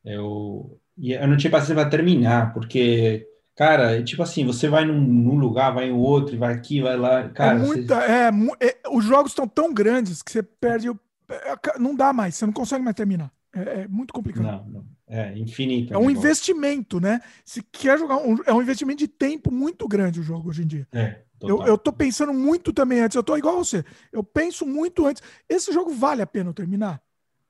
Eu, 0.03 0.79
e 0.97 1.11
eu 1.13 1.27
não 1.27 1.37
tinha 1.37 1.49
paciência 1.51 1.75
para 1.75 1.89
terminar, 1.89 2.53
porque, 2.53 3.27
cara, 3.55 3.97
é 3.97 4.03
tipo 4.03 4.21
assim, 4.21 4.45
você 4.45 4.67
vai 4.69 4.85
num, 4.85 4.99
num 5.01 5.35
lugar, 5.37 5.73
vai 5.73 5.89
em 5.89 5.91
outro, 5.93 6.37
vai 6.37 6.53
aqui, 6.53 6.81
vai 6.81 6.95
lá, 6.95 7.27
cara, 7.29 7.55
é 7.55 7.59
você- 7.59 7.65
muita, 7.75 7.95
é, 8.03 8.31
mu- 8.31 8.55
é, 8.59 8.77
os 8.91 9.03
jogos 9.03 9.31
estão 9.31 9.47
tão 9.47 9.73
grandes 9.73 10.21
que 10.21 10.31
você 10.31 10.43
perde. 10.43 10.89
o- 10.89 10.99
é, 11.29 11.79
não 11.79 11.95
dá 11.95 12.13
mais, 12.13 12.35
você 12.35 12.45
não 12.45 12.53
consegue 12.53 12.83
mais 12.83 12.95
terminar. 12.95 13.31
É, 13.53 13.81
é 13.81 13.87
muito 13.87 14.13
complicado. 14.13 14.43
não, 14.45 14.65
não, 14.67 14.85
é 15.07 15.35
infinito. 15.39 15.93
É 15.93 15.97
um 15.97 16.01
negócio. 16.01 16.19
investimento, 16.19 16.99
né? 16.99 17.19
Se 17.43 17.63
quer 17.63 17.97
jogar, 17.97 18.17
um- 18.17 18.37
é 18.45 18.53
um 18.53 18.61
investimento 18.61 18.99
de 18.99 19.07
tempo 19.07 19.51
muito 19.51 19.87
grande 19.87 20.19
o 20.19 20.23
jogo 20.23 20.49
hoje 20.49 20.61
em 20.63 20.67
dia. 20.67 20.87
É, 20.91 21.21
total. 21.47 21.67
eu 21.67 21.77
tô 21.77 21.91
pensando 21.93 22.33
muito 22.33 22.71
também 22.73 22.99
antes, 22.99 23.15
eu 23.15 23.23
tô 23.23 23.35
igual 23.37 23.57
você. 23.57 23.83
Eu 24.11 24.23
penso 24.23 24.65
muito 24.65 25.05
antes. 25.05 25.21
Esse 25.49 25.71
jogo 25.71 25.91
vale 25.91 26.21
a 26.21 26.27
pena 26.27 26.49
eu 26.49 26.53
terminar? 26.53 27.01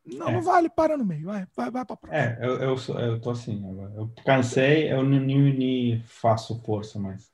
Não, 0.06 0.28
É. 0.30 0.34
não 0.34 0.42
vale, 0.42 0.70
para 0.70 0.96
no 0.98 1.04
meio, 1.04 1.26
vai, 1.26 1.48
vai, 1.56 1.72
vai 1.72 1.84
pra 1.86 1.98
próxima. 1.98 2.22
É, 2.24 2.38
eu, 2.42 2.56
eu, 2.62 2.78
sou- 2.78 3.00
eu 3.00 3.20
tô 3.20 3.32
assim 3.32 3.58
agora. 3.68 3.92
Eu 3.96 4.12
cansei, 4.24 4.92
eu 4.92 5.04
nem, 5.04 6.00
faço 6.06 6.62
força 6.62 7.00
mais. 7.00 7.32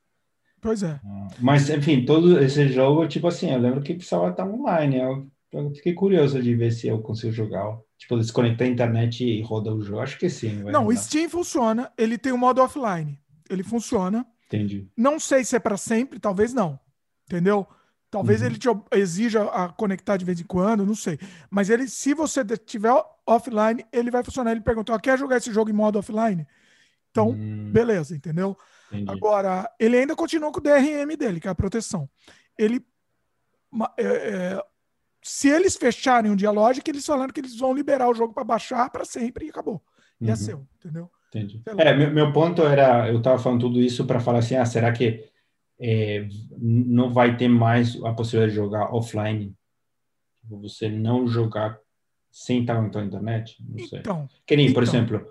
Pois 0.61 0.83
é. 0.83 0.99
Ah, 1.03 1.27
Mas, 1.39 1.69
enfim, 1.69 2.05
todo 2.05 2.39
esse 2.39 2.67
jogo, 2.69 3.07
tipo 3.07 3.27
assim, 3.27 3.51
eu 3.51 3.59
lembro 3.59 3.81
que 3.81 3.95
precisava 3.95 4.29
estar 4.29 4.45
online. 4.47 4.97
Eu, 4.99 5.27
eu 5.51 5.71
fiquei 5.73 5.93
curioso 5.93 6.41
de 6.41 6.55
ver 6.55 6.71
se 6.71 6.87
eu 6.87 7.01
consigo 7.01 7.33
jogar. 7.33 7.77
Tipo, 7.97 8.17
desconectar 8.17 8.67
a 8.67 8.71
internet 8.71 9.23
e 9.23 9.41
rodar 9.41 9.73
o 9.73 9.81
jogo. 9.81 9.99
Acho 10.01 10.17
que 10.17 10.29
sim. 10.29 10.63
Não, 10.63 10.87
o. 10.87 10.95
Steam 10.95 11.29
funciona, 11.29 11.91
ele 11.97 12.17
tem 12.17 12.31
o 12.31 12.37
modo 12.37 12.61
offline. 12.61 13.19
Ele 13.49 13.63
funciona. 13.63 14.25
Entendi. 14.55 14.89
Não 14.97 15.19
sei 15.19 15.43
se 15.43 15.55
é 15.55 15.59
para 15.59 15.77
sempre, 15.77 16.19
talvez 16.19 16.53
não. 16.53 16.79
Entendeu? 17.25 17.65
Talvez 18.09 18.41
Uhum. 18.41 18.47
ele 18.47 18.57
te 18.57 18.67
exija 18.91 19.43
a 19.49 19.69
conectar 19.69 20.17
de 20.17 20.25
vez 20.25 20.39
em 20.39 20.43
quando, 20.43 20.85
não 20.85 20.95
sei. 20.95 21.17
Mas 21.49 21.69
ele, 21.69 21.87
se 21.87 22.13
você 22.13 22.43
tiver 22.57 22.91
offline, 23.25 23.85
ele 23.91 24.11
vai 24.11 24.23
funcionar. 24.23 24.51
Ele 24.51 24.59
perguntou: 24.61 24.93
"Ah, 24.93 24.99
quer 24.99 25.17
jogar 25.17 25.37
esse 25.37 25.51
jogo 25.53 25.69
em 25.69 25.73
modo 25.73 25.97
offline? 25.97 26.45
Então, 27.09 27.29
Hum, 27.31 27.71
beleza, 27.71 28.15
entendeu? 28.15 28.57
entendi. 28.91 29.09
Agora, 29.11 29.69
ele 29.79 29.97
ainda 29.97 30.15
continua 30.15 30.51
com 30.51 30.59
o 30.59 30.63
DRM 30.63 31.15
dele, 31.15 31.39
que 31.39 31.47
é 31.47 31.51
a 31.51 31.55
proteção. 31.55 32.09
Ele. 32.57 32.85
é, 33.97 34.03
é, 34.03 34.63
se 35.23 35.47
eles 35.47 35.75
fecharem 35.77 36.31
o 36.31 36.35
Dialogic, 36.35 36.89
eles 36.89 37.05
falaram 37.05 37.31
que 37.31 37.39
eles 37.39 37.55
vão 37.55 37.73
liberar 37.73 38.09
o 38.09 38.13
jogo 38.13 38.33
para 38.33 38.43
baixar 38.43 38.89
para 38.89 39.05
sempre 39.05 39.45
e 39.45 39.49
acabou. 39.49 39.81
E 40.19 40.25
é 40.27 40.31
Uhum. 40.31 40.35
seu, 40.35 40.67
entendeu? 40.75 41.09
Entendi. 41.33 41.61
É, 41.77 41.93
meu, 41.95 42.11
meu 42.11 42.33
ponto 42.33 42.61
era, 42.61 43.07
eu 43.09 43.19
estava 43.19 43.39
falando 43.39 43.61
tudo 43.61 43.79
isso 43.79 44.05
para 44.05 44.19
falar 44.19 44.39
assim, 44.39 44.55
ah, 44.55 44.65
será 44.65 44.91
que 44.91 45.23
é, 45.79 46.27
não 46.57 47.09
vai 47.09 47.37
ter 47.37 47.47
mais 47.47 47.95
a 48.03 48.11
possibilidade 48.13 48.51
de 48.51 48.57
jogar 48.57 48.93
offline? 48.93 49.55
Tipo, 50.41 50.59
Você 50.59 50.89
não 50.89 51.25
jogar 51.27 51.79
sem 52.29 52.61
estar 52.61 52.77
à 52.77 53.03
internet? 53.03 53.57
Não 53.65 53.87
sei. 53.87 53.99
Então, 53.99 54.27
Que 54.45 54.57
nem, 54.57 54.73
por 54.73 54.83
então. 54.83 54.93
exemplo, 54.93 55.25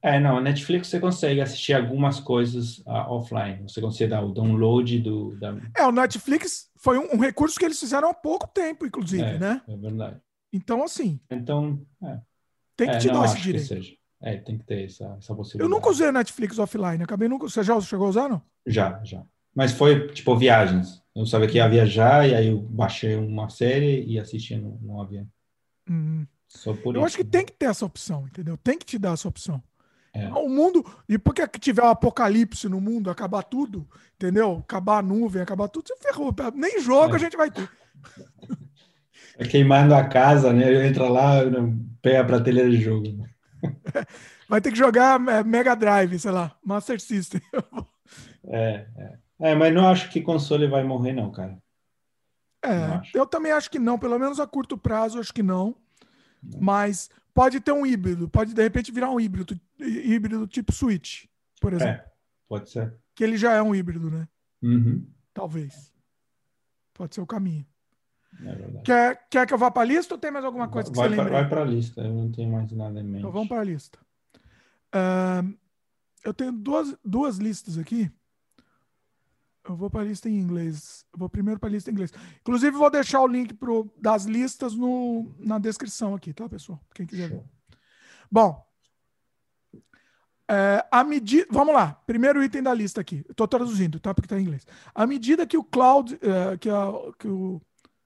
é, 0.00 0.20
não, 0.20 0.36
a 0.36 0.40
Netflix 0.40 0.86
você 0.88 1.00
consegue 1.00 1.40
assistir 1.40 1.72
algumas 1.72 2.20
coisas 2.20 2.82
ah, 2.86 3.12
offline. 3.12 3.62
Você 3.62 3.80
consegue 3.80 4.10
dar 4.10 4.22
o 4.24 4.32
download 4.32 5.00
do, 5.00 5.34
da... 5.36 5.56
é, 5.76 5.84
o 5.84 5.90
Netflix 5.90 6.70
foi 6.76 6.98
um, 6.98 7.16
um 7.16 7.18
recurso 7.18 7.58
que 7.58 7.64
eles 7.64 7.80
fizeram 7.80 8.10
há 8.10 8.14
pouco 8.14 8.46
tempo, 8.46 8.86
inclusive, 8.86 9.22
É. 9.22 9.38
né? 9.38 9.62
É 9.66 9.76
verdade. 9.76 10.20
Então, 10.52 10.84
assim, 10.84 11.18
Então, 11.28 11.84
é, 12.04 12.20
tem 12.76 12.88
que 12.88 12.94
é, 12.94 12.98
te 12.98 13.08
dar 13.08 13.24
esse 13.24 13.40
direito. 13.40 14.03
É, 14.26 14.36
tem 14.38 14.56
que 14.56 14.64
ter 14.64 14.84
essa, 14.86 15.04
essa 15.18 15.32
Eu 15.32 15.36
possibilidade. 15.36 15.70
nunca 15.70 15.90
usei 15.90 16.10
Netflix 16.10 16.58
offline, 16.58 17.02
acabei 17.04 17.28
nunca. 17.28 17.46
Você 17.48 17.62
já 17.62 17.78
chegou 17.80 18.06
a 18.06 18.10
usar, 18.10 18.28
não? 18.28 18.40
Já, 18.66 18.98
já. 19.04 19.22
Mas 19.54 19.72
foi, 19.72 20.08
tipo, 20.08 20.34
viagens. 20.36 21.02
Eu 21.14 21.26
sabia 21.26 21.46
que 21.46 21.58
ia 21.58 21.68
viajar 21.68 22.26
e 22.26 22.34
aí 22.34 22.48
eu 22.48 22.58
baixei 22.58 23.14
uma 23.16 23.48
série 23.50 24.02
e 24.04 24.18
assisti 24.18 24.56
no, 24.56 24.78
no 24.80 25.00
avião. 25.00 25.28
Hum. 25.88 26.26
Só 26.48 26.72
por 26.72 26.94
Eu 26.94 27.00
isso. 27.00 27.06
acho 27.06 27.16
que 27.18 27.24
tem 27.24 27.44
que 27.44 27.52
ter 27.52 27.66
essa 27.66 27.84
opção, 27.84 28.26
entendeu? 28.26 28.56
Tem 28.56 28.78
que 28.78 28.86
te 28.86 28.98
dar 28.98 29.12
essa 29.12 29.28
opção. 29.28 29.62
É. 30.14 30.28
O 30.32 30.48
mundo, 30.48 30.84
e 31.08 31.18
porque 31.18 31.46
tiver 31.58 31.82
um 31.82 31.88
apocalipse 31.88 32.68
no 32.68 32.80
mundo, 32.80 33.10
acabar 33.10 33.42
tudo, 33.42 33.86
entendeu? 34.14 34.58
Acabar 34.58 34.98
a 34.98 35.02
nuvem, 35.02 35.42
acabar 35.42 35.68
tudo, 35.68 35.88
você 35.88 35.96
ferrou. 35.96 36.34
Nem 36.54 36.80
jogo 36.80 37.12
É. 37.12 37.16
a 37.16 37.18
gente 37.18 37.36
vai 37.36 37.50
ter. 37.50 37.68
É 39.36 39.44
queimando 39.44 39.94
a 39.96 40.04
casa, 40.04 40.52
né? 40.52 40.86
Entra 40.86 41.08
lá, 41.08 41.40
pega 42.00 42.20
a 42.20 42.24
prateleira 42.24 42.70
de 42.70 42.80
jogo. 42.80 43.26
Vai 44.48 44.60
ter 44.60 44.70
que 44.70 44.78
jogar 44.78 45.20
é, 45.28 45.42
Mega 45.42 45.74
Drive, 45.74 46.18
sei 46.18 46.30
lá, 46.30 46.56
Master 46.64 47.00
System. 47.00 47.40
É, 48.46 48.86
é. 48.98 49.18
É, 49.40 49.54
mas 49.54 49.74
não 49.74 49.88
acho 49.88 50.10
que 50.10 50.20
console 50.20 50.66
vai 50.66 50.84
morrer, 50.84 51.12
não, 51.12 51.32
cara. 51.32 51.58
É, 52.62 52.88
Não 52.88 53.02
eu 53.14 53.26
também 53.26 53.52
acho 53.52 53.70
que 53.70 53.78
não, 53.78 53.98
pelo 53.98 54.18
menos 54.18 54.38
a 54.38 54.46
curto 54.46 54.76
prazo, 54.76 55.18
acho 55.18 55.32
que 55.32 55.42
não. 55.42 55.76
Mas 56.60 57.10
pode 57.32 57.60
ter 57.60 57.72
um 57.72 57.86
híbrido, 57.86 58.28
pode 58.28 58.54
de 58.54 58.62
repente 58.62 58.92
virar 58.92 59.10
um 59.10 59.18
híbrido, 59.18 59.58
híbrido 59.78 60.46
tipo 60.46 60.72
Switch, 60.72 61.24
por 61.60 61.72
exemplo. 61.72 62.02
É, 62.02 62.12
pode 62.48 62.70
ser. 62.70 62.94
Que 63.14 63.24
ele 63.24 63.36
já 63.36 63.52
é 63.52 63.62
um 63.62 63.74
híbrido, 63.74 64.10
né? 64.10 64.28
Uhum. 64.62 65.06
Talvez. 65.32 65.92
Pode 66.92 67.14
ser 67.14 67.20
o 67.20 67.26
caminho. 67.26 67.66
É. 68.42 68.82
Quer, 68.82 69.26
quer 69.30 69.46
que 69.46 69.54
eu 69.54 69.58
vá 69.58 69.70
para 69.70 69.82
a 69.82 69.86
lista 69.86 70.14
ou 70.14 70.20
tem 70.20 70.30
mais 70.30 70.44
alguma 70.44 70.68
coisa 70.68 70.90
que 70.90 70.96
vai, 70.96 71.08
você 71.08 71.16
lembra? 71.16 71.32
vai 71.32 71.48
pra 71.48 71.64
lista, 71.64 72.00
eu 72.00 72.12
não 72.12 72.30
tenho 72.30 72.50
mais 72.50 72.70
nada 72.72 73.00
em 73.00 73.04
mente. 73.04 73.18
Então 73.18 73.32
vamos 73.32 73.48
para 73.48 73.60
a 73.60 73.64
lista. 73.64 73.98
Ahn, 74.92 75.54
eu 76.24 76.34
tenho 76.34 76.52
duas, 76.52 76.96
duas 77.04 77.38
listas 77.38 77.78
aqui. 77.78 78.10
Eu 79.66 79.76
vou 79.76 79.88
para 79.88 80.02
a 80.02 80.04
lista 80.04 80.28
em 80.28 80.38
inglês. 80.38 81.06
Eu 81.12 81.18
vou 81.18 81.28
primeiro 81.28 81.58
para 81.58 81.68
a 81.68 81.72
lista 81.72 81.90
em 81.90 81.94
inglês. 81.94 82.12
Inclusive, 82.40 82.76
vou 82.76 82.90
deixar 82.90 83.20
o 83.20 83.26
link 83.26 83.54
pro, 83.54 83.90
das 83.98 84.24
listas 84.24 84.74
no, 84.74 85.34
na 85.38 85.58
descrição 85.58 86.14
aqui, 86.14 86.34
tá, 86.34 86.48
pessoal? 86.48 86.78
Quem 86.94 87.06
quiser 87.06 87.30
ver. 87.30 87.42
Bom, 88.30 88.62
é, 90.50 90.86
a 90.90 91.02
medida. 91.02 91.46
Vamos 91.50 91.74
lá. 91.74 91.94
Primeiro 92.06 92.42
item 92.42 92.62
da 92.62 92.74
lista 92.74 93.00
aqui. 93.00 93.24
Estou 93.28 93.48
traduzindo, 93.48 93.98
tá? 93.98 94.12
Porque 94.12 94.26
está 94.26 94.38
em 94.38 94.42
inglês. 94.42 94.66
À 94.94 95.06
medida 95.06 95.46
que 95.46 95.56
o 95.56 95.64
cloud, 95.64 96.18
é, 96.20 96.58
que, 96.58 96.68
a, 96.68 96.92
que 97.18 97.28
o, 97.28 97.60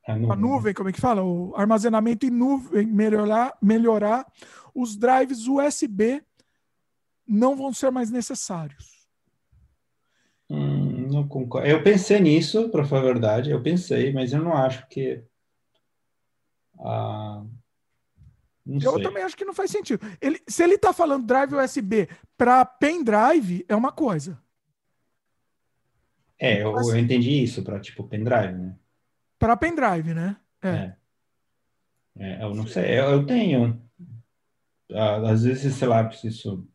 A 0.09 0.13
a 0.15 0.17
nuvem. 0.17 0.39
nuvem, 0.39 0.75
como 0.75 0.89
é 0.89 0.93
que 0.93 1.01
fala? 1.01 1.23
O 1.23 1.55
armazenamento 1.55 2.25
em 2.25 2.31
nuvem 2.31 2.87
melhorar, 2.87 3.55
melhorar, 3.61 4.27
os 4.75 4.97
drives 4.97 5.47
USB 5.47 6.23
não 7.27 7.55
vão 7.55 7.75
ser 7.75 7.91
mais 7.91 8.11
necessários. 8.11 9.07
Hum, 10.49 11.09
não 11.13 11.29
concordo. 11.29 11.69
Eu 11.69 11.83
pensei 11.83 12.19
nisso, 12.21 12.71
para 12.71 12.87
falar 12.87 13.03
a 13.03 13.05
verdade, 13.05 13.51
eu 13.51 13.63
pensei, 13.63 14.11
mas 14.11 14.33
eu 14.33 14.43
não 14.43 14.55
acho 14.55 14.89
que. 14.89 15.23
Ah, 16.81 17.45
não 18.65 18.81
Eu 18.81 18.93
sei. 18.95 19.03
também 19.03 19.23
acho 19.23 19.37
que 19.37 19.45
não 19.45 19.53
faz 19.53 19.71
sentido. 19.71 20.01
Ele, 20.23 20.41
se 20.49 20.63
ele 20.63 20.77
está 20.77 20.95
falando 20.95 21.27
drive 21.27 21.55
USB 21.55 22.09
para 22.35 22.65
pendrive, 22.65 23.63
é 23.69 23.77
uma 23.77 23.93
coisa. 23.93 24.43
É, 26.39 26.63
eu, 26.63 26.73
eu 26.73 26.97
entendi 26.97 27.43
isso 27.43 27.63
para 27.63 27.79
tipo 27.79 28.05
pendrive, 28.05 28.55
né? 28.55 28.75
Para 29.39 29.57
pendrive, 29.57 30.15
né? 30.15 30.37
É. 30.63 30.69
É. 30.69 30.97
É, 32.21 32.43
eu 32.43 32.53
não 32.55 32.67
sei, 32.67 32.99
eu, 32.99 33.05
eu 33.11 33.27
tenho. 33.27 33.81
Às 34.93 35.45
vezes, 35.45 35.75
sei 35.75 35.87
lá, 35.87 36.03
preciso 36.03 36.67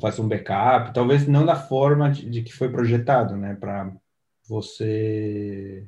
fazer 0.00 0.20
um 0.20 0.28
backup, 0.28 0.92
talvez 0.92 1.26
não 1.26 1.46
da 1.46 1.54
forma 1.56 2.10
de, 2.10 2.28
de 2.28 2.42
que 2.42 2.52
foi 2.52 2.70
projetado, 2.70 3.36
né? 3.36 3.54
Para 3.54 3.92
você 4.48 5.86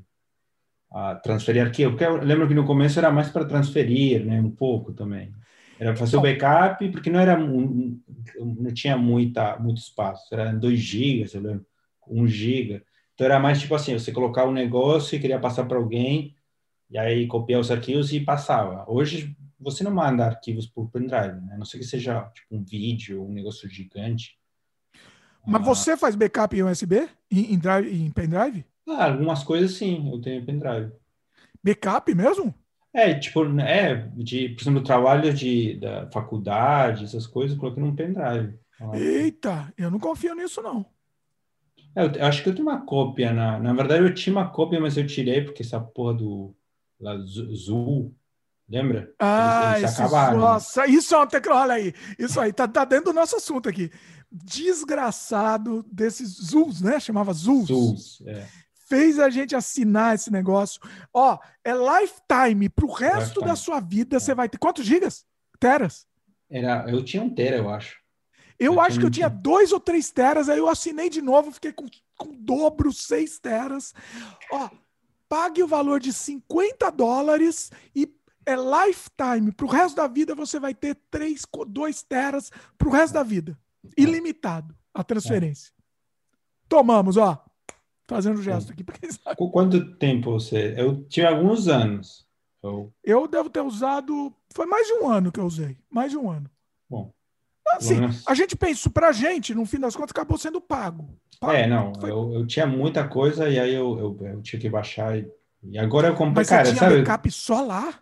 ah, 0.93 1.15
transferir 1.17 1.63
arquivo. 1.63 1.93
Porque 1.93 2.05
eu 2.05 2.17
lembro 2.23 2.47
que 2.49 2.55
no 2.55 2.67
começo 2.67 2.99
era 2.99 3.11
mais 3.11 3.29
para 3.29 3.45
transferir, 3.45 4.25
né? 4.25 4.41
Um 4.41 4.51
pouco 4.51 4.93
também. 4.93 5.33
Era 5.79 5.97
fazer 5.97 6.17
o 6.17 6.21
backup, 6.21 6.89
porque 6.91 7.11
não 7.11 7.19
era 7.19 7.37
um- 7.39 8.01
um- 8.39 8.55
não 8.61 8.73
tinha 8.73 8.97
muita, 8.97 9.59
muito 9.59 9.79
espaço. 9.79 10.33
Era 10.33 10.53
2 10.53 10.79
gigas, 10.79 11.35
eu 11.35 11.43
lembro, 11.43 11.67
1 12.07 12.27
giga. 12.29 12.83
Então 13.23 13.31
era 13.31 13.39
mais 13.39 13.61
tipo 13.61 13.73
assim, 13.73 13.93
você 13.97 14.11
colocar 14.11 14.47
um 14.47 14.53
negócio 14.53 15.15
e 15.15 15.21
queria 15.21 15.39
passar 15.39 15.65
para 15.67 15.77
alguém, 15.79 16.35
e 16.91 16.99
aí 16.99 17.29
copiar 17.29 17.61
os 17.61 17.71
arquivos 17.71 18.13
e 18.13 18.19
passava. 18.19 18.85
Hoje 18.89 19.37
você 19.61 19.85
não 19.85 19.93
manda 19.93 20.27
arquivos 20.27 20.67
por 20.67 20.91
pendrive, 20.91 21.41
né? 21.41 21.55
A 21.55 21.57
não 21.57 21.65
ser 21.65 21.79
que 21.79 21.85
seja 21.85 22.21
tipo 22.35 22.57
um 22.57 22.65
vídeo, 22.65 23.25
um 23.25 23.33
negócio 23.33 23.69
gigante. 23.69 24.37
Mas 25.47 25.65
você 25.65 25.97
faz 25.97 26.17
backup 26.17 26.57
em 26.57 26.65
USB? 26.65 27.09
Em, 27.31 27.55
em, 27.55 27.59
drive, 27.61 27.95
em 27.95 28.11
pendrive? 28.11 28.65
Ah, 28.89 29.05
algumas 29.05 29.45
coisas 29.45 29.71
sim, 29.75 30.11
eu 30.13 30.21
tenho 30.21 30.45
pendrive. 30.45 30.91
Backup 31.63 32.13
mesmo? 32.13 32.53
É, 32.93 33.15
tipo, 33.15 33.45
é, 33.61 34.09
de, 34.17 34.49
por 34.49 34.63
exemplo, 34.63 34.83
trabalho 34.83 35.33
de, 35.33 35.79
da 35.79 36.11
faculdade, 36.11 37.05
essas 37.05 37.29
coisas, 37.29 37.55
eu 37.55 37.61
coloquei 37.61 37.85
num 37.85 37.95
pendrive. 37.95 38.59
Eita, 38.93 39.73
eu 39.79 39.93
não 39.93 40.01
confio 40.01 40.35
nisso, 40.35 40.61
não. 40.61 40.85
É, 41.95 42.05
eu, 42.05 42.13
eu, 42.13 42.27
acho 42.27 42.43
que 42.43 42.49
eu 42.49 42.55
tenho 42.55 42.67
uma 42.67 42.85
cópia, 42.85 43.33
na, 43.33 43.59
na 43.59 43.73
verdade 43.73 44.03
eu 44.03 44.15
tinha 44.15 44.35
uma 44.35 44.49
cópia, 44.49 44.81
mas 44.81 44.97
eu 44.97 45.07
tirei 45.07 45.43
porque 45.43 45.63
essa 45.63 45.81
porra 45.81 46.15
do 46.15 46.55
lá, 47.01 47.17
Zul, 47.55 48.15
lembra? 48.69 49.13
Ah, 49.19 49.79
eles, 49.79 49.83
eles 49.83 50.01
acabaram. 50.01 50.39
Nossa, 50.39 50.87
isso 50.87 51.15
é 51.15 51.19
uma 51.19 51.27
tecnologia, 51.27 51.63
olha 51.63 51.75
aí, 51.75 51.95
isso 52.19 52.41
aí, 52.41 52.53
tá, 52.53 52.67
tá 52.67 52.85
dentro 52.85 53.07
do 53.07 53.13
nosso 53.13 53.37
assunto 53.37 53.69
aqui. 53.69 53.91
Desgraçado 54.31 55.85
desses 55.93 56.29
Zuls, 56.31 56.81
né? 56.81 56.99
Chamava 56.99 57.35
Zuls. 57.35 57.69
Zuls, 57.69 58.23
é 58.27 58.47
fez 58.93 59.19
a 59.19 59.31
gente 59.31 59.57
assinar 59.57 60.15
esse 60.15 60.31
negócio. 60.31 60.79
Ó, 61.15 61.39
é 61.65 61.73
lifetime 61.73 62.69
pro 62.69 62.93
resto 62.93 63.41
lifetime. 63.41 63.47
da 63.47 63.57
sua 63.57 63.81
vida. 63.81 64.21
Você 64.21 64.35
vai 64.35 64.51
ter 64.51 64.59
quantos 64.59 64.85
gigas? 64.85 65.25
Teras? 65.59 66.07
Era, 66.51 66.85
eu 66.91 67.03
tinha 67.03 67.23
um 67.23 67.35
tera, 67.35 67.57
eu 67.57 67.71
acho. 67.71 68.02
Eu, 68.65 68.81
acho 68.81 69.01
que 69.01 69.07
eu 69.07 69.11
tinha 69.11 69.29
dois 69.29 69.73
ou 69.73 69.81
três 69.81 70.11
teras, 70.11 70.49
aí 70.49 70.59
eu 70.59 70.69
assinei 70.69 71.11
de 71.11 71.21
novo, 71.21 71.51
fiquei 71.51 71.73
com, 71.73 71.87
com 72.17 72.33
dobro, 72.33 72.93
seis 72.93 73.39
teras. 73.39 73.93
Ó, 74.51 74.71
pague 75.29 75.63
o 75.63 75.67
valor 75.67 75.99
de 75.99 76.13
50 76.13 76.91
dólares 76.91 77.73
e 77.95 78.09
é 78.47 78.55
lifetime. 78.55 79.53
Pro 79.53 79.67
resto 79.67 79.97
da 79.97 80.07
vida 80.07 80.35
você 80.35 80.61
vai 80.61 80.75
ter 80.75 80.97
três, 81.11 81.43
dois 81.67 82.03
teras 82.03 82.51
pro 82.79 82.91
resto 82.91 83.15
da 83.15 83.23
vida. 83.23 83.59
Ilimitado 83.97 84.75
a 84.95 85.03
transferência. 85.03 85.73
Tomamos, 86.69 87.17
ó. 87.17 87.45
Fazendo 88.07 88.43
gesto 88.43 88.73
aqui. 88.73 88.85
Porque, 88.85 89.11
sabe? 89.13 89.37
Quanto 89.51 89.97
tempo 89.97 90.33
você. 90.33 90.75
Eu 90.77 91.05
tinha 91.05 91.31
alguns 91.31 91.67
anos. 91.67 92.27
Eu... 92.63 92.93
eu 93.03 93.27
devo 93.27 93.51
ter 93.51 93.61
usado. 93.61 94.33
Foi 94.55 94.67
mais 94.67 94.87
de 94.87 94.93
um 94.95 95.09
ano 95.09 95.33
que 95.33 95.41
eu 95.41 95.47
usei. 95.47 95.79
Mais 95.91 96.11
de 96.11 96.17
um 96.17 96.31
ano. 96.31 96.49
Bom. 96.89 97.13
Assim, 97.73 97.97
a 98.27 98.35
gente 98.35 98.57
pensa 98.57 98.73
isso 98.73 98.91
pra 98.91 99.13
gente, 99.13 99.55
no 99.55 99.65
fim 99.65 99.79
das 99.79 99.97
contas, 99.97 100.11
acabou 100.11 100.39
sendo 100.39 100.61
pago. 100.61 101.09
pago. 101.41 101.53
É, 101.53 101.67
não. 101.67 101.93
Foi... 101.95 102.11
Eu, 102.11 102.33
eu 102.33 102.47
tinha 102.47 102.67
muita 102.67 103.07
coisa 103.07 103.49
e 103.49 103.59
aí 103.59 103.75
eu, 103.75 103.99
eu, 103.99 104.27
eu 104.27 104.43
tinha 104.43 104.61
que 104.61 104.69
baixar. 104.69 105.19
E, 105.19 105.27
e 105.65 105.79
agora 105.79 106.09
eu 106.09 106.15
comprei. 106.15 106.43
Mas 106.43 106.49
cara, 106.49 106.65
você 106.65 106.73
tinha 106.73 106.89
sabe? 106.89 107.03
backup 107.03 107.31
só 107.31 107.63
lá? 107.63 107.95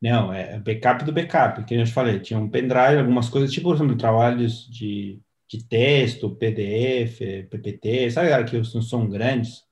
Não, 0.00 0.32
é 0.32 0.58
backup 0.58 1.04
do 1.04 1.12
backup, 1.12 1.64
que 1.64 1.74
a 1.74 1.78
gente 1.78 1.92
falei. 1.92 2.18
Tinha 2.18 2.38
um 2.38 2.48
pendrive, 2.48 2.98
algumas 2.98 3.28
coisas, 3.28 3.52
tipo, 3.52 3.68
por 3.68 3.76
exemplo, 3.76 3.96
trabalhos 3.96 4.68
de 4.68 5.20
de 5.52 5.62
texto, 5.62 6.30
PDF, 6.30 7.46
PPT, 7.50 8.10
sabe 8.10 8.44
que 8.44 8.56
não 8.56 8.80
são 8.80 9.06
grandes? 9.06 9.62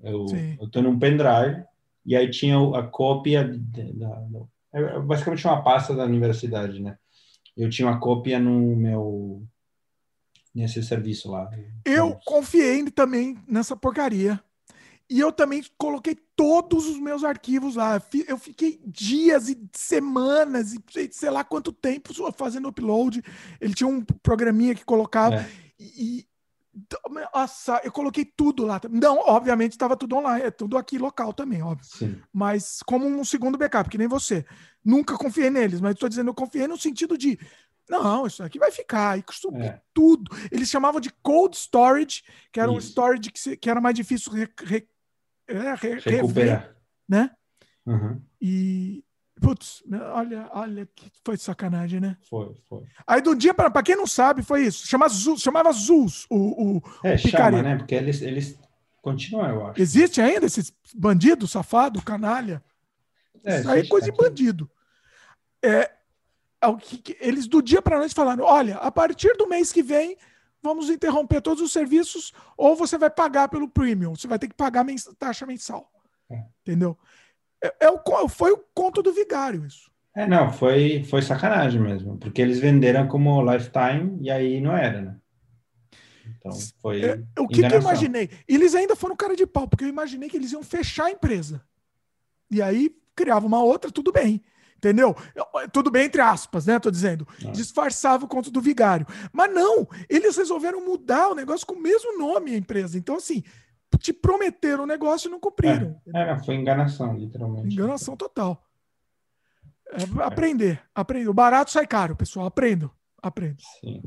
Eu, 0.00 0.26
eu 0.60 0.70
tô 0.70 0.80
num 0.80 0.96
pendrive 0.96 1.64
e 2.06 2.14
aí 2.14 2.30
tinha 2.30 2.56
a 2.78 2.84
cópia 2.84 3.42
da, 3.44 4.22
é, 4.72 4.80
é 4.80 5.00
basicamente 5.00 5.44
uma 5.44 5.60
pasta 5.60 5.92
da 5.92 6.04
universidade, 6.04 6.80
né? 6.80 6.96
Eu 7.58 7.68
tinha 7.68 7.88
uma 7.88 7.98
cópia 7.98 8.38
no 8.38 8.76
meu 8.76 9.42
nesse 10.54 10.82
serviço 10.82 11.30
lá. 11.30 11.50
Eu 11.84 12.18
confiei 12.24 12.88
também 12.90 13.36
nessa 13.46 13.76
porcaria. 13.76 14.40
E 15.10 15.18
eu 15.18 15.32
também 15.32 15.64
coloquei 15.78 16.14
todos 16.36 16.86
os 16.86 17.00
meus 17.00 17.24
arquivos 17.24 17.76
lá. 17.76 18.00
Eu 18.26 18.38
fiquei 18.38 18.78
dias 18.86 19.48
e 19.48 19.58
semanas 19.72 20.74
e 20.74 20.80
sei 21.10 21.30
lá 21.30 21.42
quanto 21.42 21.72
tempo 21.72 22.12
fazendo 22.32 22.68
upload. 22.68 23.22
Ele 23.60 23.74
tinha 23.74 23.88
um 23.88 24.02
programinha 24.02 24.74
que 24.74 24.84
colocava. 24.84 25.36
É. 25.36 25.48
E, 25.80 26.27
nossa, 27.34 27.80
eu 27.84 27.92
coloquei 27.92 28.24
tudo 28.24 28.64
lá. 28.64 28.80
Não, 28.90 29.18
obviamente 29.18 29.72
estava 29.72 29.96
tudo 29.96 30.16
online, 30.16 30.46
é 30.46 30.50
tudo 30.50 30.76
aqui 30.76 30.98
local 30.98 31.32
também, 31.32 31.62
óbvio. 31.62 31.86
Sim. 31.86 32.20
Mas 32.32 32.80
como 32.84 33.06
um 33.06 33.24
segundo 33.24 33.58
backup, 33.58 33.88
que 33.88 33.98
nem 33.98 34.08
você. 34.08 34.44
Nunca 34.84 35.16
confiei 35.16 35.50
neles, 35.50 35.80
mas 35.80 35.94
estou 35.94 36.08
dizendo, 36.08 36.30
eu 36.30 36.34
confiei 36.34 36.66
no 36.66 36.78
sentido 36.78 37.16
de. 37.16 37.38
Não, 37.88 38.26
isso 38.26 38.42
aqui 38.42 38.58
vai 38.58 38.70
ficar. 38.70 39.18
E 39.18 39.24
subi 39.30 39.62
é. 39.62 39.80
tudo. 39.94 40.30
Eles 40.50 40.68
chamavam 40.68 41.00
de 41.00 41.10
cold 41.22 41.56
storage, 41.56 42.22
que 42.52 42.60
era 42.60 42.70
isso. 42.70 42.76
um 42.76 42.80
storage 42.80 43.30
que, 43.30 43.40
se, 43.40 43.56
que 43.56 43.70
era 43.70 43.80
mais 43.80 43.94
difícil 43.94 44.32
re, 44.32 44.48
re, 44.62 44.88
é, 45.46 45.74
re, 45.74 45.94
recuperar. 45.98 46.60
Rever, 46.60 46.76
né? 47.08 47.30
Uhum. 47.86 48.20
E, 48.40 49.02
putz, 49.40 49.82
olha, 50.14 50.48
olha 50.52 50.88
que 50.94 51.10
foi 51.24 51.36
sacanagem, 51.36 52.00
né? 52.00 52.16
Foi, 52.28 52.54
foi. 52.68 52.84
Aí 53.06 53.20
do 53.20 53.34
dia 53.34 53.54
para 53.54 53.82
quem 53.82 53.96
não 53.96 54.06
sabe, 54.06 54.42
foi 54.42 54.66
isso. 54.66 54.86
Chama 54.86 55.08
Zuz, 55.08 55.40
chamava 55.40 55.72
Zuz, 55.72 56.26
o, 56.28 56.36
o, 56.36 56.82
é, 57.04 57.14
o 57.14 57.18
chama, 57.18 57.62
né? 57.62 57.76
Porque 57.76 57.94
eles, 57.94 58.22
eles 58.22 58.58
continuam, 59.00 59.48
eu 59.48 59.66
acho. 59.66 59.80
Existe 59.80 60.20
ainda 60.20 60.46
esses 60.46 60.72
bandidos, 60.94 61.50
safado, 61.50 62.02
canalha? 62.02 62.62
É, 63.44 63.60
isso 63.60 63.70
aí 63.70 63.80
é 63.80 63.86
coisa 63.86 64.10
de 64.10 64.16
bandido. 64.16 64.70
É, 65.62 65.90
é 66.60 66.66
o 66.66 66.76
que, 66.76 67.16
eles 67.20 67.46
do 67.46 67.62
dia 67.62 67.80
para 67.80 67.98
noite 67.98 68.14
falaram: 68.14 68.44
olha, 68.44 68.76
a 68.76 68.90
partir 68.90 69.36
do 69.36 69.48
mês 69.48 69.72
que 69.72 69.82
vem 69.82 70.16
vamos 70.62 70.90
interromper 70.90 71.40
todos 71.40 71.62
os 71.62 71.72
serviços 71.72 72.32
ou 72.56 72.74
você 72.74 72.98
vai 72.98 73.10
pagar 73.10 73.48
pelo 73.48 73.68
premium, 73.68 74.14
você 74.14 74.26
vai 74.26 74.38
ter 74.38 74.48
que 74.48 74.54
pagar 74.54 74.84
mens 74.84 75.04
taxa 75.18 75.46
mensal. 75.46 75.90
É. 76.30 76.44
Entendeu? 76.62 76.98
É, 77.62 77.86
é, 77.86 77.90
o, 77.90 78.28
foi 78.28 78.52
o 78.52 78.64
conto 78.74 79.02
do 79.02 79.12
vigário 79.12 79.66
isso. 79.66 79.90
É, 80.14 80.26
não, 80.26 80.52
foi, 80.52 81.04
foi 81.04 81.22
sacanagem 81.22 81.80
mesmo, 81.80 82.18
porque 82.18 82.42
eles 82.42 82.58
venderam 82.58 83.06
como 83.06 83.42
lifetime 83.42 84.18
e 84.20 84.30
aí 84.30 84.60
não 84.60 84.76
era, 84.76 85.00
né? 85.00 85.16
Então 86.36 86.52
foi. 86.80 87.04
É, 87.04 87.20
o 87.38 87.46
que, 87.46 87.62
que, 87.62 87.74
eu 87.74 87.80
imaginei? 87.80 88.30
Eles 88.46 88.74
ainda 88.74 88.96
foram 88.96 89.16
cara 89.16 89.36
de 89.36 89.46
pau, 89.46 89.68
porque 89.68 89.84
eu 89.84 89.88
imaginei 89.88 90.28
que 90.28 90.36
eles 90.36 90.52
iam 90.52 90.62
fechar 90.62 91.06
a 91.06 91.10
empresa. 91.10 91.62
E 92.50 92.62
aí 92.62 92.94
criava 93.14 93.46
uma 93.46 93.62
outra, 93.62 93.90
tudo 93.90 94.12
bem. 94.12 94.42
Entendeu? 94.76 95.16
Tudo 95.72 95.90
bem, 95.90 96.06
entre 96.06 96.20
aspas, 96.20 96.66
né? 96.66 96.78
Tô 96.78 96.88
dizendo. 96.88 97.26
É. 97.44 97.50
Disfarçava 97.50 98.24
o 98.24 98.28
conto 98.28 98.48
do 98.48 98.60
vigário. 98.60 99.06
Mas 99.32 99.52
não, 99.52 99.88
eles 100.08 100.36
resolveram 100.36 100.84
mudar 100.84 101.30
o 101.30 101.34
negócio 101.34 101.66
com 101.66 101.74
o 101.74 101.82
mesmo 101.82 102.16
nome, 102.16 102.54
a 102.54 102.56
empresa. 102.56 102.96
Então, 102.96 103.16
assim, 103.16 103.42
te 103.98 104.12
prometeram 104.12 104.84
o 104.84 104.86
negócio 104.86 105.28
e 105.28 105.30
não 105.30 105.40
cumpriram. 105.40 106.00
É, 106.14 106.30
é 106.30 106.38
foi 106.38 106.54
enganação, 106.54 107.16
literalmente. 107.16 107.74
Enganação 107.74 108.16
total. 108.16 108.64
É, 109.90 110.22
aprender, 110.24 110.82
aprender. 110.94 111.28
O 111.28 111.34
barato 111.34 111.70
sai 111.70 111.86
caro, 111.86 112.14
pessoal. 112.14 112.46
Aprendo, 112.46 112.90
aprendo. 113.22 113.60
Sim. 113.80 114.02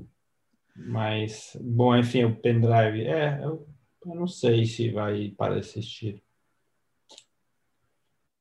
Mas, 0.75 1.57
bom, 1.59 1.95
enfim, 1.95 2.23
o 2.23 2.35
pendrive, 2.35 3.05
é, 3.05 3.39
eu, 3.43 3.67
eu 4.05 4.15
não 4.15 4.27
sei 4.27 4.65
se 4.65 4.89
vai 4.89 5.29
para 5.37 5.59
assistir. 5.59 6.23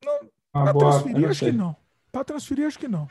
Não, 0.05 0.31
para 0.53 0.75
transferir, 0.75 1.29
acho 1.29 1.45
que 1.45 1.53
não. 1.53 1.77
Para 2.13 2.25
transferir, 2.25 2.67
acho 2.67 2.79
que 2.79 2.89
não. 2.89 3.09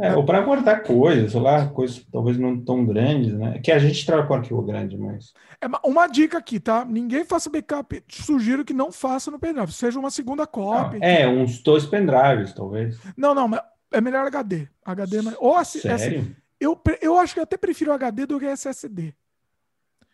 É, 0.00 0.14
ou 0.14 0.24
para 0.24 0.40
guardar 0.40 0.82
coisas, 0.82 1.32
sei 1.32 1.40
lá, 1.40 1.66
coisas 1.66 2.02
talvez 2.10 2.38
não 2.38 2.58
tão 2.58 2.84
grandes, 2.84 3.34
né? 3.34 3.58
Que 3.58 3.70
a 3.70 3.78
gente 3.78 4.06
trabalha 4.06 4.26
com 4.26 4.34
arquivo 4.34 4.62
grande, 4.62 4.96
mas. 4.96 5.34
É 5.60 5.66
uma 5.86 6.06
dica 6.06 6.38
aqui, 6.38 6.58
tá? 6.58 6.84
Ninguém 6.84 7.24
faça 7.24 7.50
backup. 7.50 8.02
Sugiro 8.08 8.64
que 8.64 8.72
não 8.72 8.90
faça 8.90 9.30
no 9.30 9.38
pendrive. 9.38 9.70
Seja 9.70 9.98
uma 9.98 10.10
segunda 10.10 10.46
cópia. 10.46 10.98
Não, 10.98 11.06
é, 11.06 11.28
uns 11.28 11.62
dois 11.62 11.84
pendrives, 11.84 12.54
talvez. 12.54 12.98
Não, 13.16 13.34
não, 13.34 13.48
mas 13.48 13.60
é 13.92 14.00
melhor 14.00 14.26
HD. 14.26 14.66
HD 14.84 15.18
é 15.18 15.20
ou 15.38 15.56
assim, 15.56 15.80
Sério? 15.80 16.34
eu, 16.58 16.80
eu 17.00 17.18
acho 17.18 17.34
que 17.34 17.40
eu 17.40 17.44
até 17.44 17.58
prefiro 17.58 17.92
HD 17.92 18.24
do 18.24 18.40
que 18.40 18.46
SSD. 18.46 19.14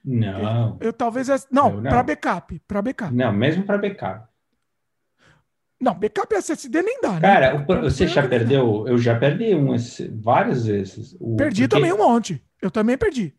Não. 0.04 0.76
Eu, 0.80 0.88
eu 0.88 0.92
talvez. 0.92 1.28
Não, 1.50 1.80
não. 1.80 1.82
para 1.82 2.02
backup. 2.02 2.60
Para 2.66 2.82
backup. 2.82 3.14
Não, 3.14 3.32
mesmo 3.32 3.62
para 3.64 3.78
backup. 3.78 4.27
Não, 5.80 5.94
backup 5.94 6.34
SSD 6.34 6.82
nem 6.82 7.00
dá, 7.00 7.12
né? 7.12 7.20
Cara, 7.20 7.64
você 7.82 8.08
já 8.08 8.26
perdeu? 8.26 8.86
Eu 8.88 8.98
já 8.98 9.16
perdi 9.16 9.54
um 9.54 9.76
várias 10.20 10.66
vezes. 10.66 11.16
O, 11.20 11.36
perdi 11.36 11.62
porque... 11.62 11.76
também 11.76 11.92
um 11.92 11.98
monte. 11.98 12.42
Eu 12.60 12.70
também 12.70 12.98
perdi. 12.98 13.32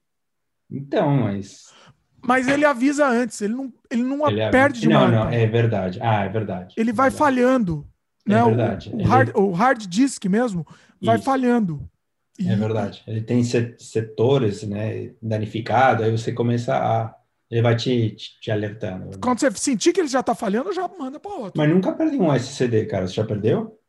Então, 0.72 1.18
mas. 1.18 1.74
Mas 2.22 2.48
ele 2.48 2.66
avisa 2.66 3.08
antes, 3.08 3.42
ele 3.42 3.54
não, 3.54 3.74
ele 3.90 4.04
não 4.04 4.28
ele 4.30 4.50
perde 4.50 4.82
demais. 4.82 5.12
Não, 5.12 5.26
não, 5.26 5.30
é 5.30 5.46
verdade. 5.48 6.00
Ah, 6.02 6.24
é 6.24 6.30
verdade. 6.30 6.76
Ele 6.78 6.92
vai 6.92 7.10
verdade. 7.10 7.18
falhando. 7.18 7.88
É 8.28 8.32
né? 8.32 8.44
verdade. 8.44 8.90
O, 8.94 8.98
o, 8.98 9.04
hard, 9.04 9.32
o 9.36 9.52
hard 9.52 9.88
disk 9.88 10.26
mesmo 10.26 10.66
vai 11.02 11.16
Isso. 11.16 11.26
falhando. 11.26 11.90
E... 12.38 12.48
É 12.50 12.56
verdade. 12.56 13.04
Ele 13.08 13.22
tem 13.22 13.44
setores 13.44 14.64
né, 14.64 15.12
danificados, 15.22 16.04
aí 16.06 16.12
você 16.12 16.32
começa 16.32 16.76
a 16.76 17.16
ele 17.50 17.62
vai 17.62 17.76
te, 17.76 18.12
te, 18.12 18.40
te 18.40 18.52
alertando. 18.52 19.20
Quando 19.20 19.40
você 19.40 19.50
sentir 19.52 19.92
que 19.92 20.00
ele 20.00 20.08
já 20.08 20.20
está 20.20 20.36
falhando, 20.36 20.72
já 20.72 20.88
manda 20.88 21.20
para 21.20 21.32
outro. 21.32 21.54
Mas 21.56 21.70
nunca 21.70 21.92
perdi 21.94 22.18
um 22.18 22.34
SCD, 22.34 22.86
cara. 22.86 23.08
Você 23.08 23.16
já 23.16 23.26
perdeu? 23.26 23.80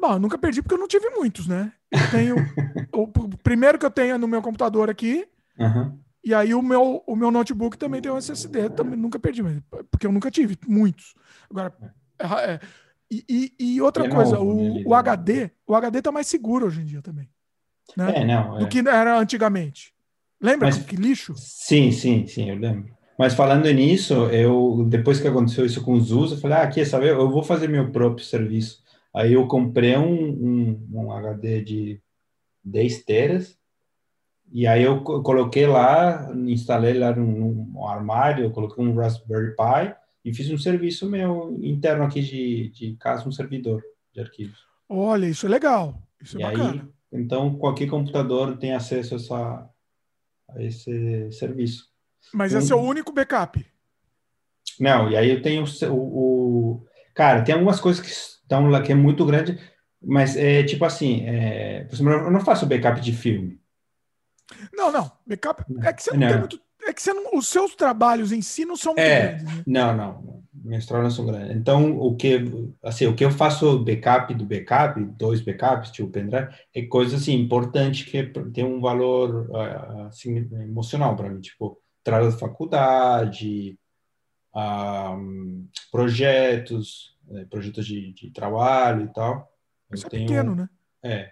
Bom, 0.00 0.18
nunca 0.18 0.36
perdi 0.36 0.60
porque 0.60 0.74
eu 0.74 0.80
não 0.80 0.88
tive 0.88 1.08
muitos, 1.10 1.46
né? 1.46 1.72
Eu 1.90 2.10
tenho. 2.10 2.36
o, 2.92 3.08
primeiro 3.38 3.78
que 3.78 3.86
eu 3.86 3.90
tenho 3.90 4.14
é 4.16 4.18
no 4.18 4.26
meu 4.26 4.42
computador 4.42 4.90
aqui. 4.90 5.26
Uhum. 5.58 5.98
E 6.24 6.34
aí 6.34 6.52
o 6.52 6.62
meu, 6.62 7.04
o 7.06 7.14
meu 7.14 7.30
notebook 7.30 7.78
também 7.78 8.00
tem 8.00 8.10
um 8.10 8.18
SSD. 8.18 8.70
Também 8.70 8.98
nunca 8.98 9.20
perdi, 9.20 9.42
mas, 9.42 9.60
porque 9.90 10.06
eu 10.06 10.12
nunca 10.12 10.30
tive 10.30 10.58
muitos. 10.66 11.14
Agora. 11.48 11.72
É, 12.18 12.54
é, 12.54 12.60
e, 13.10 13.54
e, 13.58 13.80
outra 13.80 14.06
é 14.06 14.08
coisa, 14.08 14.36
novo, 14.36 14.50
o, 14.50 14.74
né? 14.74 14.82
o 14.84 14.94
HD, 14.94 15.50
o 15.66 15.74
HD 15.76 16.02
tá 16.02 16.10
mais 16.10 16.26
seguro 16.26 16.66
hoje 16.66 16.80
em 16.80 16.84
dia 16.84 17.00
também. 17.00 17.30
Né? 17.96 18.12
É, 18.16 18.24
não. 18.24 18.58
Do 18.58 18.66
que 18.66 18.80
era 18.80 19.16
antigamente. 19.16 19.93
Lembra 20.44 20.66
Mas- 20.68 20.78
que 20.84 20.94
lixo? 20.96 21.32
Sim, 21.36 21.90
sim, 21.90 22.26
sim, 22.26 22.50
eu 22.50 22.56
lembro. 22.56 22.92
Mas 23.18 23.32
falando 23.34 23.70
nisso, 23.72 24.12
eu 24.30 24.84
depois 24.88 25.20
que 25.20 25.28
aconteceu 25.28 25.64
isso 25.64 25.82
com 25.84 25.92
os 25.94 26.06
ZUS, 26.08 26.32
eu 26.32 26.38
falei, 26.38 26.58
ah, 26.58 26.66
quer 26.68 26.84
saber, 26.84 27.10
eu 27.12 27.30
vou 27.30 27.42
fazer 27.42 27.68
meu 27.68 27.90
próprio 27.92 28.24
serviço. 28.26 28.82
Aí 29.14 29.32
eu 29.32 29.46
comprei 29.46 29.96
um, 29.96 30.04
um, 30.12 30.88
um 30.92 31.12
HD 31.12 31.62
de 31.62 32.00
10 32.62 33.04
teras, 33.04 33.56
e 34.52 34.66
aí 34.66 34.82
eu 34.82 35.00
co- 35.02 35.22
coloquei 35.22 35.66
lá, 35.66 36.30
instalei 36.34 36.94
lá 36.98 37.14
num, 37.14 37.68
num 37.72 37.86
armário, 37.86 38.44
eu 38.44 38.50
coloquei 38.50 38.84
um 38.84 38.94
Raspberry 38.96 39.54
Pi 39.56 39.94
e 40.24 40.34
fiz 40.34 40.50
um 40.50 40.58
serviço 40.58 41.08
meu 41.08 41.56
interno 41.62 42.04
aqui 42.04 42.20
de, 42.20 42.68
de 42.70 42.96
casa, 42.96 43.26
um 43.28 43.32
servidor 43.32 43.82
de 44.12 44.20
arquivos. 44.20 44.58
Olha, 44.88 45.26
isso 45.26 45.46
é 45.46 45.48
legal. 45.48 45.94
Isso 46.20 46.36
é 46.36 46.40
E 46.40 46.44
aí, 46.44 46.56
bacana. 46.58 46.88
então, 47.12 47.54
qualquer 47.56 47.88
computador 47.88 48.56
tem 48.58 48.72
acesso 48.74 49.14
a, 49.14 49.18
essa, 49.18 49.70
a 50.56 50.62
esse 50.62 51.30
serviço. 51.32 51.88
Mas 52.32 52.52
esse 52.52 52.72
é 52.72 52.74
o 52.76 52.80
único 52.80 53.12
backup. 53.12 53.64
Não, 54.80 55.10
e 55.10 55.16
aí 55.16 55.30
eu 55.30 55.40
tenho 55.42 55.64
o, 55.90 55.94
o- 55.94 56.86
cara, 57.14 57.42
tem 57.42 57.54
algumas 57.54 57.78
coisas 57.80 58.02
que 58.04 58.10
estão 58.10 58.68
lá 58.68 58.82
que 58.82 58.92
é 58.92 58.94
muito 58.94 59.24
grande, 59.24 59.58
mas 60.02 60.36
é 60.36 60.62
tipo 60.62 60.84
assim, 60.84 61.22
é, 61.26 61.86
eu 61.92 62.30
não 62.30 62.40
faço 62.40 62.66
backup 62.66 63.00
de 63.00 63.12
filme. 63.12 63.60
Não, 64.72 64.90
não. 64.90 65.10
Backup. 65.26 65.64
É 65.82 65.92
que 65.92 66.02
você 66.02 66.10
não, 66.12 66.18
Não. 66.20 66.28
tem 66.28 66.38
muito. 66.38 66.60
É 66.86 66.92
que 66.92 67.00
você 67.02 67.12
não, 67.14 67.30
os 67.38 67.48
seus 67.48 67.74
trabalhos 67.74 68.30
em 68.32 68.42
si 68.42 68.64
não 68.64 68.76
são 68.76 68.92
muito 68.92 69.00
É. 69.06 69.28
grandes, 69.34 69.44
né? 69.44 69.62
Não, 69.66 69.96
não, 69.96 70.22
não. 70.22 70.43
Minhas 70.54 70.86
trabalhos 70.86 71.16
não 71.16 71.24
são 71.24 71.32
grandes. 71.34 71.56
Então, 71.56 71.98
o 71.98 72.14
que, 72.16 72.44
assim, 72.82 73.06
o 73.06 73.14
que 73.14 73.24
eu 73.24 73.30
faço 73.30 73.78
backup 73.84 74.32
do 74.34 74.44
backup, 74.44 75.02
dois 75.18 75.40
backups, 75.40 75.90
tipo 75.90 76.08
pendrive, 76.10 76.48
é 76.74 76.82
coisa 76.82 77.16
assim 77.16 77.34
importante 77.34 78.04
que 78.04 78.22
tem 78.52 78.64
um 78.64 78.80
valor 78.80 79.50
ah, 79.54 80.06
assim, 80.08 80.36
emocional 80.62 81.16
para 81.16 81.28
mim, 81.28 81.40
tipo 81.40 81.80
trabalho 82.04 82.30
da 82.30 82.38
faculdade, 82.38 83.78
ah, 84.54 85.16
projetos, 85.90 87.16
eh, 87.32 87.44
projetos 87.46 87.86
de, 87.86 88.12
de 88.12 88.30
trabalho 88.30 89.04
e 89.06 89.12
tal. 89.12 89.50
Eu 89.90 89.94
Isso 89.94 90.06
é 90.06 90.10
tenho- 90.10 90.26
pequeno, 90.26 90.54
né? 90.54 90.68
É, 91.02 91.30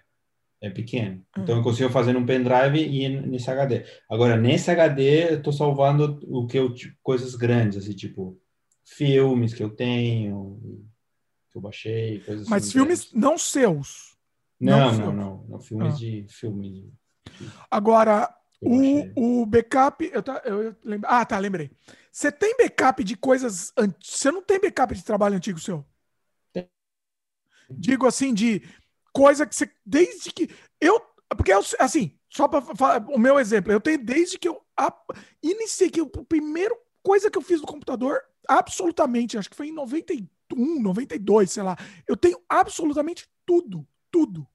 é 0.61 0.69
pequeno. 0.69 1.23
Uhum. 1.37 1.43
Então 1.43 1.57
eu 1.57 1.63
consigo 1.63 1.89
fazer 1.89 2.13
num 2.13 2.25
pendrive 2.25 2.79
e 2.79 3.07
nesse 3.09 3.49
HD. 3.49 3.85
Agora, 4.09 4.35
nesse 4.35 4.69
HD, 4.71 5.31
eu 5.33 5.37
estou 5.37 5.53
salvando 5.53 6.19
o 6.27 6.45
que 6.47 6.57
eu, 6.57 6.73
tipo, 6.73 6.95
coisas 7.03 7.35
grandes, 7.35 7.77
assim, 7.77 7.93
tipo 7.93 8.37
filmes 8.83 9.53
que 9.53 9.63
eu 9.63 9.69
tenho, 9.69 10.59
que 11.51 11.57
eu 11.57 11.61
baixei, 11.61 12.19
coisas 12.21 12.47
Mas 12.47 12.63
assim. 12.63 12.71
filmes 12.73 13.11
não 13.13 13.37
seus. 13.37 14.15
Não, 14.59 14.77
não 14.77 14.85
não, 14.85 14.93
filmes. 14.95 15.15
não, 15.15 15.45
não, 15.49 15.59
filmes 15.59 15.93
Ah. 15.93 15.97
de 15.97 16.25
filme 16.29 16.93
Agora, 17.69 18.33
eu 18.61 18.69
baixei. 18.69 19.13
o, 19.15 19.41
o 19.41 19.45
backup. 19.45 20.09
Eu, 20.13 20.23
tá, 20.23 20.41
eu, 20.45 20.63
eu 20.63 20.75
lembro- 20.83 21.09
ah, 21.09 21.25
tá, 21.25 21.37
lembrei. 21.39 21.71
Você 22.11 22.31
tem 22.31 22.55
backup 22.57 23.03
de 23.03 23.15
coisas. 23.17 23.73
Você 24.01 24.31
não 24.31 24.41
tem 24.41 24.59
backup 24.59 24.93
de 24.93 25.03
trabalho 25.03 25.35
antigo 25.35 25.59
seu? 25.59 25.85
Tem. 26.53 26.69
Digo 27.71 28.05
assim, 28.05 28.33
de 28.33 28.61
coisa 29.11 29.45
que 29.45 29.55
você. 29.55 29.69
Desde 29.85 30.31
que. 30.31 30.49
Eu. 30.79 30.99
Porque, 31.35 31.51
eu, 31.51 31.61
assim, 31.79 32.15
só 32.29 32.47
para 32.47 32.61
falar 32.75 33.03
o 33.09 33.17
meu 33.17 33.39
exemplo, 33.39 33.71
eu 33.71 33.81
tenho 33.81 33.97
desde 34.03 34.37
que 34.37 34.47
eu 34.47 34.61
a- 34.77 34.95
iniciei, 35.41 35.89
que 35.89 35.99
a 35.99 36.05
primeira 36.27 36.75
coisa 37.01 37.31
que 37.31 37.37
eu 37.37 37.41
fiz 37.41 37.59
no 37.59 37.65
computador, 37.67 38.21
absolutamente, 38.47 39.37
acho 39.37 39.49
que 39.49 39.55
foi 39.55 39.67
em 39.67 39.73
91, 39.73 40.81
92, 40.81 41.51
sei 41.51 41.63
lá. 41.63 41.77
Eu 42.07 42.17
tenho 42.17 42.39
absolutamente 42.47 43.27
tudo, 43.45 43.87
tudo 44.11 44.47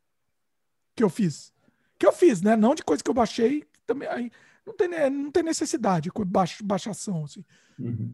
que 0.95 1.03
eu 1.03 1.11
fiz. 1.11 1.53
Que 1.99 2.07
eu 2.07 2.13
fiz, 2.13 2.43
né? 2.43 2.57
Não 2.57 2.75
de 2.75 2.83
coisa 2.83 3.03
que 3.03 3.11
eu 3.11 3.15
baixei, 3.15 3.65
também 3.87 4.09
aí 4.09 4.31
não 4.69 4.77
tem, 4.77 5.11
não 5.11 5.31
tem 5.31 5.43
necessidade 5.43 6.11
com 6.11 6.25
baix, 6.25 6.61
baixação, 6.63 7.25
assim. 7.25 7.45
Uhum. 7.79 8.13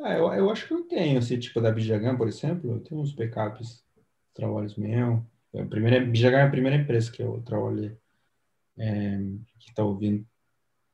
Ah, 0.00 0.14
eu, 0.14 0.32
eu 0.32 0.50
acho 0.50 0.66
que 0.66 0.74
eu 0.74 0.82
tenho, 0.84 1.18
assim, 1.18 1.38
tipo 1.38 1.60
da 1.60 1.70
Bijagan, 1.70 2.16
por 2.16 2.28
exemplo, 2.28 2.72
eu 2.72 2.80
tenho 2.80 3.00
uns 3.00 3.12
backups, 3.12 3.84
trabalhos 4.34 4.76
meus. 4.76 5.20
A 5.54 5.64
primeira, 5.64 6.04
Bijagan 6.04 6.38
é 6.38 6.42
a 6.42 6.50
primeira 6.50 6.76
empresa 6.76 7.10
que 7.10 7.22
eu 7.22 7.42
trabalhei, 7.42 7.96
é, 8.78 9.18
que 9.58 9.70
está 9.70 9.84
ouvindo. 9.84 10.26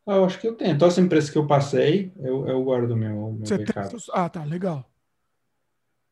Ah, 0.06 0.16
eu 0.16 0.24
acho 0.24 0.38
que 0.40 0.48
eu 0.48 0.54
tenho. 0.54 0.76
Todas 0.76 0.94
as 0.98 1.04
empresas 1.04 1.30
que 1.30 1.38
eu 1.38 1.46
passei, 1.46 2.12
eu, 2.16 2.46
eu 2.48 2.62
guardo 2.64 2.96
meu, 2.96 3.32
meu 3.32 3.46
Você 3.46 3.56
tem, 3.56 3.66
backup. 3.66 3.96
ah, 4.12 4.28
tá, 4.28 4.44
legal. 4.44 4.90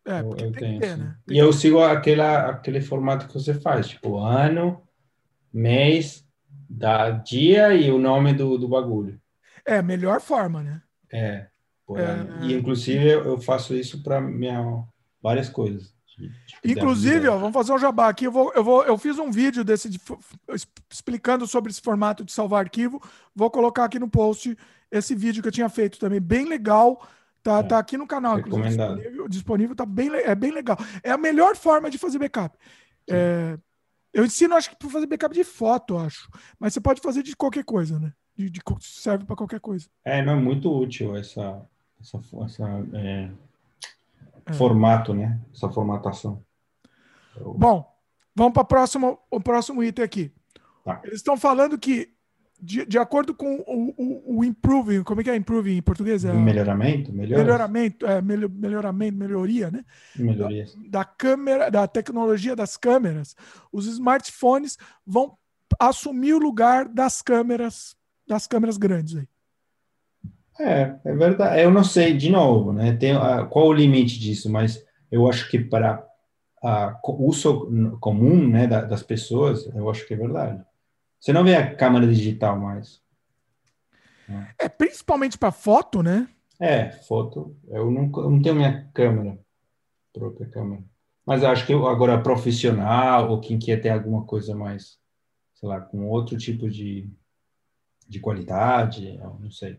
É, 0.07 0.21
eu, 0.21 0.31
eu 0.31 0.37
tem 0.37 0.53
tenho, 0.53 0.81
ter, 0.81 0.97
né? 0.97 1.17
E 1.29 1.37
eu 1.37 1.53
sigo 1.53 1.83
aquela, 1.83 2.51
aquele 2.51 2.81
formato 2.81 3.27
que 3.27 3.35
você 3.35 3.53
faz, 3.53 3.89
tipo 3.89 4.19
ano, 4.19 4.83
mês, 5.53 6.27
da 6.69 7.11
dia 7.11 7.75
e 7.75 7.91
o 7.91 7.99
nome 7.99 8.33
do, 8.33 8.57
do 8.57 8.69
bagulho. 8.69 9.21
É, 9.67 9.79
a 9.79 9.83
melhor 9.83 10.21
forma, 10.21 10.63
né? 10.63 10.83
É, 11.13 11.49
É. 11.97 12.47
E 12.47 12.53
inclusive 12.55 13.05
eu, 13.05 13.25
eu 13.25 13.39
faço 13.41 13.75
isso 13.75 14.03
para 14.03 14.21
minha 14.21 14.85
várias 15.21 15.49
coisas. 15.49 15.95
Inclusive, 16.65 17.29
ó, 17.29 17.37
vamos 17.39 17.55
fazer 17.55 17.73
um 17.73 17.79
jabá 17.79 18.09
aqui. 18.09 18.25
Eu, 18.25 18.33
vou, 18.33 18.53
eu, 18.55 18.63
vou, 18.63 18.85
eu 18.85 18.99
fiz 18.99 19.19
um 19.19 19.31
vídeo 19.31 19.65
desse 19.65 19.89
de 19.89 20.01
explicando 20.91 21.47
sobre 21.47 21.71
esse 21.71 21.81
formato 21.81 22.25
de 22.25 22.33
salvar 22.33 22.65
arquivo. 22.65 23.01
Vou 23.35 23.51
colocar 23.51 23.85
aqui 23.85 23.99
no 23.99 24.09
post 24.09 24.57
esse 24.91 25.15
vídeo 25.15 25.43
que 25.43 25.49
eu 25.49 25.53
tinha 25.53 25.69
feito 25.69 25.99
também, 25.99 26.21
bem 26.21 26.47
legal. 26.47 27.07
Tá, 27.43 27.61
É, 27.61 27.63
tá 27.63 27.79
aqui 27.79 27.97
no 27.97 28.07
canal, 28.07 28.39
inclusive, 28.39 28.69
disponível, 28.69 29.29
disponível, 29.29 29.77
tá 29.77 29.87
bem, 29.87 30.11
é 30.11 30.35
bem 30.35 30.51
legal. 30.51 30.77
É 31.03 31.11
a 31.11 31.17
melhor 31.17 31.57
forma 31.57 31.89
de 31.89 31.97
fazer 31.97 32.19
backup. 32.19 32.55
É, 33.09 33.59
eu 34.13 34.25
ensino, 34.25 34.55
acho 34.55 34.71
que 34.71 34.77
para 34.77 34.91
fazer 34.91 35.07
backup 35.07 35.35
de 35.35 35.45
foto, 35.45 35.97
acho. 35.97 36.29
Mas 36.59 36.75
você 36.75 36.81
pode 36.81 37.01
fazer 37.01 37.23
de 37.23 37.35
qualquer 37.35 37.65
coisa, 37.65 37.99
né? 37.99 38.13
De, 38.37 38.51
de 38.51 38.61
serve 38.81 39.25
para 39.25 39.37
qualquer 39.37 39.61
coisa. 39.61 39.87
É, 40.05 40.23
não 40.23 40.35
é 40.35 40.37
muito 40.37 40.71
útil 40.71 41.17
essa, 41.17 41.63
essa, 42.01 42.21
essa 42.45 42.65
é, 42.95 43.31
É. 44.47 44.53
formato, 44.53 45.13
né? 45.15 45.41
Essa 45.55 45.69
formatação. 45.69 46.43
Eu- 47.37 47.55
Bom, 47.55 47.91
vamos 48.35 48.53
para 48.53 48.65
próximo, 48.65 49.19
o 49.31 49.41
próximo 49.41 49.83
item 49.83 50.05
aqui. 50.05 50.33
Tá. 50.85 51.01
Eles 51.05 51.17
estão 51.19 51.37
falando 51.37 51.79
que, 51.79 52.13
de, 52.61 52.85
de 52.87 52.99
acordo 52.99 53.35
com 53.35 53.57
o, 53.67 53.95
o, 53.97 54.39
o 54.39 54.45
improving, 54.45 55.03
como 55.03 55.21
é 55.21 55.25
que 55.25 55.31
é 55.31 55.37
improving 55.37 55.77
em 55.77 55.83
português? 55.83 56.25
É 56.25 56.33
melhoramento, 56.33 57.13
melhor, 57.13 57.39
melhoramento, 57.39 58.07
é, 58.07 58.21
melho- 58.21 58.51
melhoramento, 58.51 59.17
melhoria, 59.17 59.71
né? 59.71 59.85
melhorias. 60.17 60.77
Da 60.89 61.05
câmera, 61.05 61.71
da 61.71 61.87
tecnologia 61.87 62.55
das 62.57 62.77
câmeras, 62.77 63.35
os 63.73 63.87
smartphones 63.87 64.77
vão 65.07 65.37
assumir 65.79 66.35
o 66.35 66.39
lugar 66.39 66.89
das 66.89 67.23
câmeras, 67.23 67.97
das 68.27 68.47
câmeras 68.47 68.77
grandes 68.77 69.17
aí. 69.17 69.29
É, 70.61 71.01
é 71.05 71.15
verdade. 71.15 71.63
Eu 71.63 71.71
não 71.71 71.83
sei, 71.83 72.15
de 72.17 72.31
novo, 72.31 72.73
né? 72.73 72.93
Tem, 72.97 73.15
qual 73.49 73.69
o 73.69 73.73
limite 73.73 74.19
disso, 74.19 74.51
mas 74.51 74.85
eu 75.11 75.29
acho 75.29 75.49
que 75.51 75.59
para 75.59 76.07
a 76.63 77.01
uso 77.05 77.97
comum, 77.99 78.47
né, 78.47 78.67
da- 78.67 78.83
das 78.85 79.03
pessoas, 79.03 79.65
eu 79.75 79.89
acho 79.89 80.07
que 80.07 80.13
é 80.13 80.17
verdade. 80.17 80.63
Você 81.19 81.33
não 81.33 81.43
vê 81.43 81.55
a 81.57 81.75
câmera 81.75 82.07
digital 82.07 82.59
mais. 82.59 83.01
É 84.59 84.69
principalmente 84.69 85.39
para 85.39 85.51
foto, 85.51 86.03
né? 86.03 86.29
É, 86.61 86.91
foto. 86.91 87.57
Eu 87.69 87.91
não, 87.91 88.11
eu 88.15 88.31
não 88.31 88.43
tenho 88.43 88.55
minha 88.55 88.87
câmera, 88.93 89.39
própria 90.13 90.47
câmera. 90.49 90.83
Mas 91.25 91.43
acho 91.43 91.67
que 91.67 91.73
eu- 91.73 91.87
agora 91.87 92.21
profissional 92.23 93.31
ou 93.31 93.41
quem 93.41 93.59
quer 93.59 93.81
ter 93.81 93.89
alguma 93.89 94.25
coisa 94.25 94.55
mais, 94.55 94.99
sei 95.55 95.69
lá, 95.69 95.81
com 95.81 96.07
outro 96.09 96.37
tipo 96.37 96.69
de, 96.69 97.09
de 98.07 98.21
qualidade, 98.21 99.17
eu 99.17 99.39
não 99.41 99.51
sei. 99.51 99.79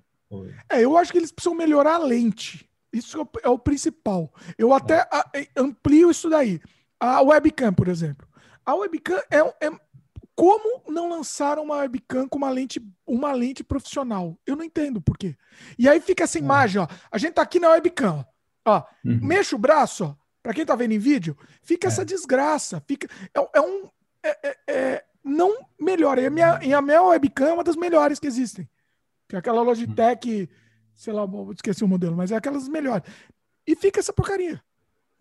É, 0.70 0.84
eu 0.84 0.98
acho 0.98 1.12
que 1.12 1.18
eles 1.18 1.32
precisam 1.32 1.56
melhorar 1.56 1.96
a 1.96 2.00
lente. 2.00 2.70
Isso 2.94 3.18
é 3.18 3.50
o, 3.50 3.56
é 3.56 3.58
principal. 3.58 4.34
Eu 4.58 4.74
até 4.74 5.02
a- 5.12 5.30
é, 5.34 5.48
amplio 5.56 6.12
isso 6.12 6.30
daí. 6.30 6.60
A 7.00 7.22
webcam, 7.22 7.74
por 7.74 7.88
exemplo. 7.88 8.28
A 8.66 8.76
webcam 8.76 9.22
é, 9.30 9.44
um- 9.44 9.54
é- 9.62 9.80
como 10.36 10.82
não 10.90 11.10
lançaram 11.10 11.64
uma 11.64 11.78
webcam 11.78 12.28
com 12.28 12.38
uma 12.38 12.50
lente, 12.50 12.82
uma 13.06 13.32
lente 13.32 13.64
profissional? 13.64 14.38
Eu 14.46 14.56
não 14.56 14.64
entendo 14.64 15.02
por 15.02 15.18
quê. 15.18 15.36
E 15.78 15.88
aí 15.88 16.00
fica 16.02 16.24
essa 16.24 16.38
imagem, 16.40 16.82
ó. 16.82 16.88
A 17.12 17.18
gente 17.18 17.34
tá 17.34 17.42
aqui 17.42 17.60
na 17.60 17.70
webcam, 17.70 18.26
ó. 18.66 18.84
Uhum. 19.06 19.20
mexa 19.22 19.56
o 19.56 19.60
braço, 19.60 20.06
ó. 20.06 20.16
Pra 20.44 20.54
quem 20.54 20.66
tá 20.66 20.76
vendo 20.76 20.94
em 20.94 21.00
vídeo, 21.00 21.38
fica 21.62 21.88
essa 21.88 22.04
desgraça. 22.04 22.82
Fica, 22.88 23.08
é, 23.36 23.50
é 23.58 23.62
um. 23.62 23.88
é- 24.24 24.40
é- 24.50 24.58
é- 24.68 25.06
não 25.24 25.56
melhora. 25.80 26.20
E 26.22 26.26
a, 26.26 26.30
minha, 26.32 26.60
e 26.64 26.74
a 26.74 26.82
minha 26.82 27.02
webcam 27.04 27.48
é 27.48 27.54
uma 27.54 27.64
das 27.64 27.76
melhores 27.76 28.20
que 28.20 28.26
existem. 28.28 28.68
Que 29.32 29.36
é 29.38 29.40
aquela 29.40 29.62
Logitech, 29.62 30.50
sei 30.94 31.14
lá, 31.14 31.24
esqueci 31.56 31.86
o 31.86 31.88
modelo, 31.88 32.18
mas 32.18 32.34
é 32.34 32.36
aquelas 32.36 32.68
melhores. 32.68 33.10
E 33.66 33.78
fica 33.78 34.02
essa 34.02 34.12
porcaria. 34.12 34.62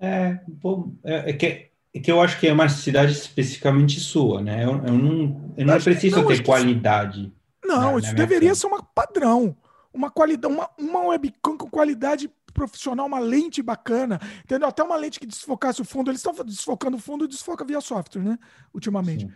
É, 0.01 0.41
pô, 0.61 0.93
é, 1.05 1.31
é 1.31 1.33
que, 1.33 1.71
é 1.95 2.01
que 2.01 2.11
eu 2.11 2.21
acho 2.21 2.41
que 2.41 2.49
é 2.49 2.53
uma 2.53 2.65
necessidade 2.65 3.13
especificamente 3.13 4.01
sua, 4.01 4.43
né? 4.43 4.65
Eu, 4.65 4.85
eu 4.85 4.95
não, 4.95 5.55
eu 5.57 5.65
não 5.65 5.75
Acho 5.75 5.85
preciso 5.85 6.17
não, 6.17 6.27
ter 6.27 6.43
qualidade. 6.43 7.33
Não, 7.65 7.77
Na- 7.77 7.93
na 7.93 7.99
isso 7.99 8.01
minha 8.09 8.15
deveria 8.15 8.39
câmera. 8.41 8.55
ser 8.57 8.67
uma 8.67 8.83
padrão. 8.83 9.57
Uma 9.95 10.11
qualidade, 10.11 10.53
uma, 10.53 10.69
uma 10.77 11.07
webcam 11.07 11.57
com 11.57 11.71
qualidade 11.71 12.29
profissional, 12.53 13.07
uma 13.07 13.21
lente 13.21 13.63
bacana, 13.63 14.21
entendeu? 14.43 14.67
Até 14.69 14.83
uma 14.83 14.97
lente 14.97 15.21
que 15.21 15.27
desfocasse 15.27 15.81
o 15.81 15.85
fundo. 15.85 16.11
Eles 16.11 16.21
estão 16.25 16.33
desfocando 16.45 16.97
o 16.97 17.01
fundo 17.01 17.25
e 17.25 17.29
desfoca 17.29 17.65
via 17.65 17.81
software, 17.81 18.23
né? 18.23 18.39
Ultimamente. 18.75 19.25
Sim. 19.27 19.33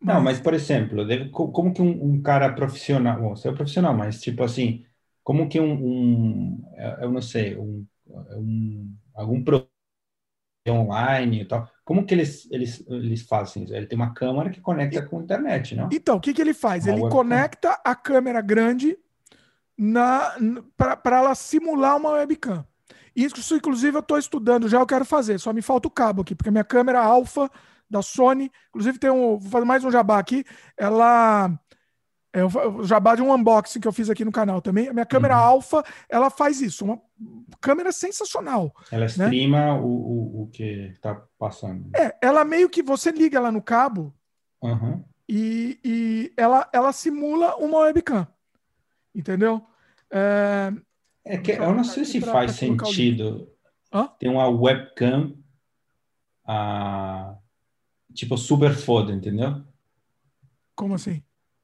Não, 0.00 0.20
mas 0.20 0.40
por 0.40 0.54
exemplo, 0.54 1.06
deve, 1.06 1.28
como 1.28 1.74
que 1.74 1.82
um, 1.82 2.04
um, 2.04 2.22
cara 2.22 2.52
profissional, 2.52 3.20
bom, 3.20 3.36
você 3.36 3.48
é 3.48 3.52
profissional, 3.52 3.94
mas 3.94 4.20
tipo 4.20 4.42
assim, 4.42 4.84
como 5.22 5.48
que 5.48 5.60
um, 5.60 5.72
um 5.72 6.64
eu 7.00 7.10
não 7.10 7.20
sei, 7.20 7.56
um, 7.56 7.86
um 8.08 8.94
algum 9.14 9.44
online 10.68 11.42
e 11.42 11.44
tal, 11.44 11.68
como 11.84 12.04
que 12.04 12.14
eles, 12.14 12.48
eles, 12.50 12.84
eles 12.88 13.22
fazem 13.22 13.64
isso? 13.64 13.74
Ele 13.74 13.86
tem 13.86 13.96
uma 13.96 14.14
câmera 14.14 14.50
que 14.50 14.60
conecta 14.60 15.02
com 15.02 15.18
a 15.18 15.22
internet, 15.22 15.74
não? 15.74 15.88
Então, 15.92 16.16
o 16.16 16.20
que, 16.20 16.32
que 16.32 16.40
ele 16.40 16.54
faz? 16.54 16.84
Uma 16.84 16.92
ele 16.92 17.02
webcam. 17.02 17.18
conecta 17.18 17.80
a 17.84 17.94
câmera 17.94 18.40
grande 18.40 18.98
na 19.76 20.34
para 20.76 21.18
ela 21.18 21.34
simular 21.34 21.96
uma 21.96 22.10
webcam. 22.10 22.64
Isso, 23.14 23.56
inclusive, 23.56 23.96
eu 23.96 24.00
estou 24.00 24.18
estudando, 24.18 24.68
já 24.68 24.78
eu 24.78 24.86
quero 24.86 25.04
fazer, 25.04 25.38
só 25.38 25.52
me 25.52 25.62
falta 25.62 25.88
o 25.88 25.90
cabo 25.90 26.22
aqui, 26.22 26.34
porque 26.34 26.48
a 26.48 26.52
minha 26.52 26.64
câmera 26.64 27.02
alfa 27.02 27.50
da 27.90 28.02
Sony, 28.02 28.50
inclusive 28.68 28.98
tem 28.98 29.10
um, 29.10 29.38
vou 29.38 29.50
fazer 29.50 29.64
mais 29.64 29.84
um 29.84 29.90
jabá 29.90 30.18
aqui, 30.18 30.44
ela 30.76 31.50
é 32.32 32.44
o 32.44 32.84
jabá 32.84 33.16
de 33.16 33.22
um 33.22 33.34
unboxing 33.34 33.80
que 33.80 33.88
eu 33.88 33.92
fiz 33.92 34.08
aqui 34.08 34.24
no 34.24 34.30
canal 34.30 34.62
também. 34.62 34.88
A 34.88 34.92
minha 34.92 35.06
câmera 35.06 35.36
uhum. 35.36 35.42
alfa, 35.42 35.84
ela 36.08 36.30
faz 36.30 36.60
isso, 36.60 36.84
uma 36.84 37.00
câmera 37.60 37.90
sensacional. 37.90 38.72
Ela 38.90 39.00
né? 39.00 39.06
streama 39.06 39.74
o, 39.74 39.86
o, 39.86 40.42
o 40.42 40.46
que 40.52 40.92
está 40.92 41.20
passando. 41.36 41.90
É, 41.96 42.16
ela 42.22 42.44
meio 42.44 42.70
que 42.70 42.82
você 42.82 43.10
liga 43.10 43.36
ela 43.36 43.50
no 43.50 43.60
cabo 43.60 44.14
uhum. 44.62 45.04
e, 45.28 45.80
e 45.84 46.32
ela, 46.36 46.68
ela 46.72 46.92
simula 46.92 47.56
uma 47.56 47.78
webcam. 47.78 48.26
Entendeu? 49.12 49.66
É, 50.08 50.72
é 51.24 51.38
que 51.38 51.50
eu 51.50 51.74
não 51.74 51.82
sei 51.82 52.04
se 52.04 52.20
faz 52.20 52.52
sentido 52.52 53.48
ter 54.20 54.28
uma 54.28 54.48
webcam 54.48 55.34
ah, 56.46 57.36
tipo 58.20 58.36
super 58.36 58.74
foda, 58.74 59.12
entendeu? 59.12 59.62
Como 60.74 60.94
assim? 60.94 61.22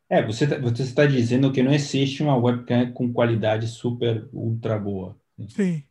É, 0.08 0.24
você 0.24 0.44
está 0.44 0.58
você 0.58 0.94
tá 0.94 1.04
dizendo 1.04 1.52
que 1.52 1.62
não 1.62 1.72
existe 1.72 2.22
uma 2.22 2.36
webcam 2.36 2.92
com 2.92 3.12
qualidade 3.12 3.68
super 3.68 4.26
ultra 4.32 4.78
boa. 4.78 5.18
Né? 5.36 5.46
Sim. 5.50 5.84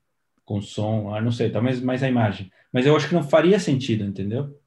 Com 0.44 0.62
som, 0.62 1.14
ah, 1.14 1.22
não 1.22 1.32
sei, 1.32 1.52
talvez 1.52 1.80
mais 1.82 2.02
a 2.02 2.10
imagem. 2.10 2.52
Mas 2.74 2.86
eu 2.86 2.96
acho 2.96 3.08
que 3.08 3.14
não 3.14 3.24
faria 3.24 3.60
sentido, 3.60 4.04
entendeu? 4.04 4.60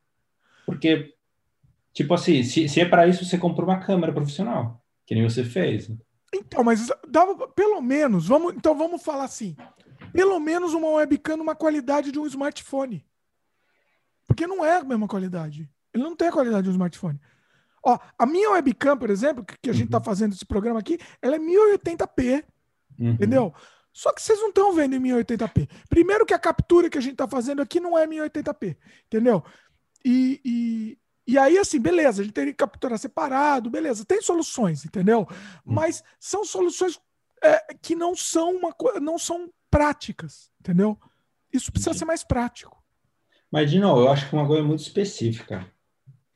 Porque, 0.65 1.15
tipo 1.93 2.15
assim, 2.15 2.43
se, 2.43 2.69
se 2.69 2.81
é 2.81 2.85
para 2.85 3.07
isso, 3.07 3.25
você 3.25 3.37
compra 3.37 3.65
uma 3.65 3.81
câmera 3.81 4.13
profissional, 4.13 4.83
que 5.05 5.15
nem 5.15 5.25
você 5.25 5.43
fez. 5.43 5.91
Então, 6.33 6.63
mas 6.63 6.89
dava, 7.09 7.49
pelo 7.49 7.81
menos, 7.81 8.27
vamos, 8.27 8.55
então 8.55 8.77
vamos 8.77 9.03
falar 9.03 9.25
assim, 9.25 9.57
pelo 10.13 10.39
menos 10.39 10.75
uma 10.75 10.91
webcam 10.91 11.37
numa 11.37 11.57
qualidade 11.57 12.13
de 12.13 12.19
um 12.19 12.27
smartphone. 12.27 13.05
Porque 14.27 14.47
não 14.47 14.65
é 14.65 14.77
a 14.77 14.85
mesma 14.85 15.09
qualidade. 15.09 15.69
Ele 15.93 16.03
não 16.03 16.17
tem 16.17 16.29
a 16.29 16.33
qualidade 16.33 16.63
de 16.63 16.69
um 16.69 16.73
smartphone. 16.73 17.21
Ó, 17.85 17.99
a 18.19 18.27
minha 18.27 18.51
webcam, 18.51 18.97
por 18.97 19.11
exemplo, 19.11 19.45
que, 19.45 19.55
que 19.63 19.71
a 19.71 19.73
gente 19.73 19.87
está 19.87 19.99
uhum. 19.99 20.05
fazendo 20.05 20.33
esse 20.33 20.45
programa 20.45 20.81
aqui, 20.81 20.99
ela 21.23 21.37
é 21.37 21.39
1080p. 21.39 22.45
Uhum. 22.99 23.11
Entendeu? 23.11 23.55
Só 23.93 24.13
que 24.13 24.23
vocês 24.23 24.39
não 24.41 24.49
estão 24.49 24.73
vendo 24.75 24.95
em 24.95 25.01
1080p. 25.01 25.69
Primeiro 25.89 26.27
que 26.27 26.35
a 26.35 26.39
captura 26.39 26.91
que 26.91 26.99
a 26.99 27.01
gente 27.01 27.13
está 27.13 27.27
fazendo 27.27 27.63
aqui 27.63 27.81
não 27.81 27.97
é 27.97 28.07
1080p. 28.07 28.77
Entendeu? 29.07 29.43
E, 30.05 30.41
e, 30.45 30.99
e 31.27 31.39
aí, 31.39 31.59
assim, 31.59 31.81
beleza, 31.81 32.23
a 32.23 32.25
gente 32.25 32.35
teria 32.35 32.53
que 32.53 32.59
capturar 32.59 32.99
separado, 32.99 33.71
beleza, 33.71 34.05
tem 34.05 34.23
soluções, 34.23 34.85
entendeu? 34.85 35.21
Uhum. 35.21 35.75
Mas 35.75 36.03
são 36.19 36.45
soluções 36.45 37.01
é, 37.43 37.75
que 37.81 37.95
não 37.95 38.15
são, 38.15 38.53
uma, 38.57 38.75
não 39.01 39.19
são 39.19 39.51
práticas, 39.71 40.51
entendeu? 40.61 40.99
Isso 41.53 41.73
precisa 41.73 41.95
ser 41.95 42.05
mais 42.05 42.23
prático. 42.23 42.83
Mas, 43.51 43.71
de 43.71 43.79
novo, 43.79 44.03
eu 44.03 44.09
acho 44.11 44.29
que 44.29 44.35
uma 44.35 44.47
coisa 44.47 44.63
muito 44.63 44.81
específica. 44.81 45.71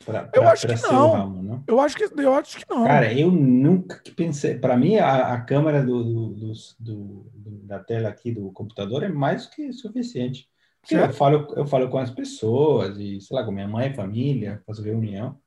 Pra, 0.04 0.24
pra, 0.24 0.42
eu 0.42 0.48
acho 0.48 0.66
que 0.66 0.82
não. 0.82 1.12
Ramo, 1.12 1.42
não. 1.42 1.64
Eu 1.66 1.80
acho 1.80 1.96
que 1.96 2.04
eu 2.04 2.34
acho 2.34 2.58
que 2.58 2.64
não. 2.68 2.84
Cara, 2.84 3.12
eu 3.12 3.30
nunca 3.30 3.98
que 3.98 4.10
pensei. 4.10 4.58
Para 4.58 4.76
mim, 4.76 4.96
a, 4.96 5.34
a 5.34 5.40
câmera 5.40 5.84
do, 5.84 6.02
do, 6.34 6.52
do, 6.78 7.30
da 7.64 7.78
tela 7.78 8.08
aqui 8.08 8.32
do 8.32 8.50
computador 8.52 9.02
é 9.02 9.08
mais 9.08 9.46
do 9.46 9.52
que 9.52 9.72
suficiente. 9.72 10.48
Porque 10.80 10.96
eu 10.96 11.12
falo, 11.12 11.54
eu 11.56 11.66
falo 11.66 11.88
com 11.88 11.98
as 11.98 12.10
pessoas 12.10 12.98
e, 12.98 13.20
sei 13.20 13.36
lá, 13.36 13.44
com 13.44 13.52
minha 13.52 13.68
mãe, 13.68 13.94
família, 13.94 14.60
faço 14.66 14.82
reunião. 14.82 15.38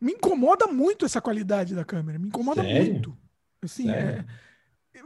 Me 0.00 0.12
incomoda 0.12 0.66
muito 0.68 1.04
essa 1.04 1.20
qualidade 1.20 1.74
da 1.74 1.84
câmera. 1.84 2.18
Me 2.18 2.28
incomoda 2.28 2.62
Sério? 2.62 2.92
muito. 2.92 3.16
Assim, 3.62 3.86
Sério? 3.86 4.20
é 4.20 4.46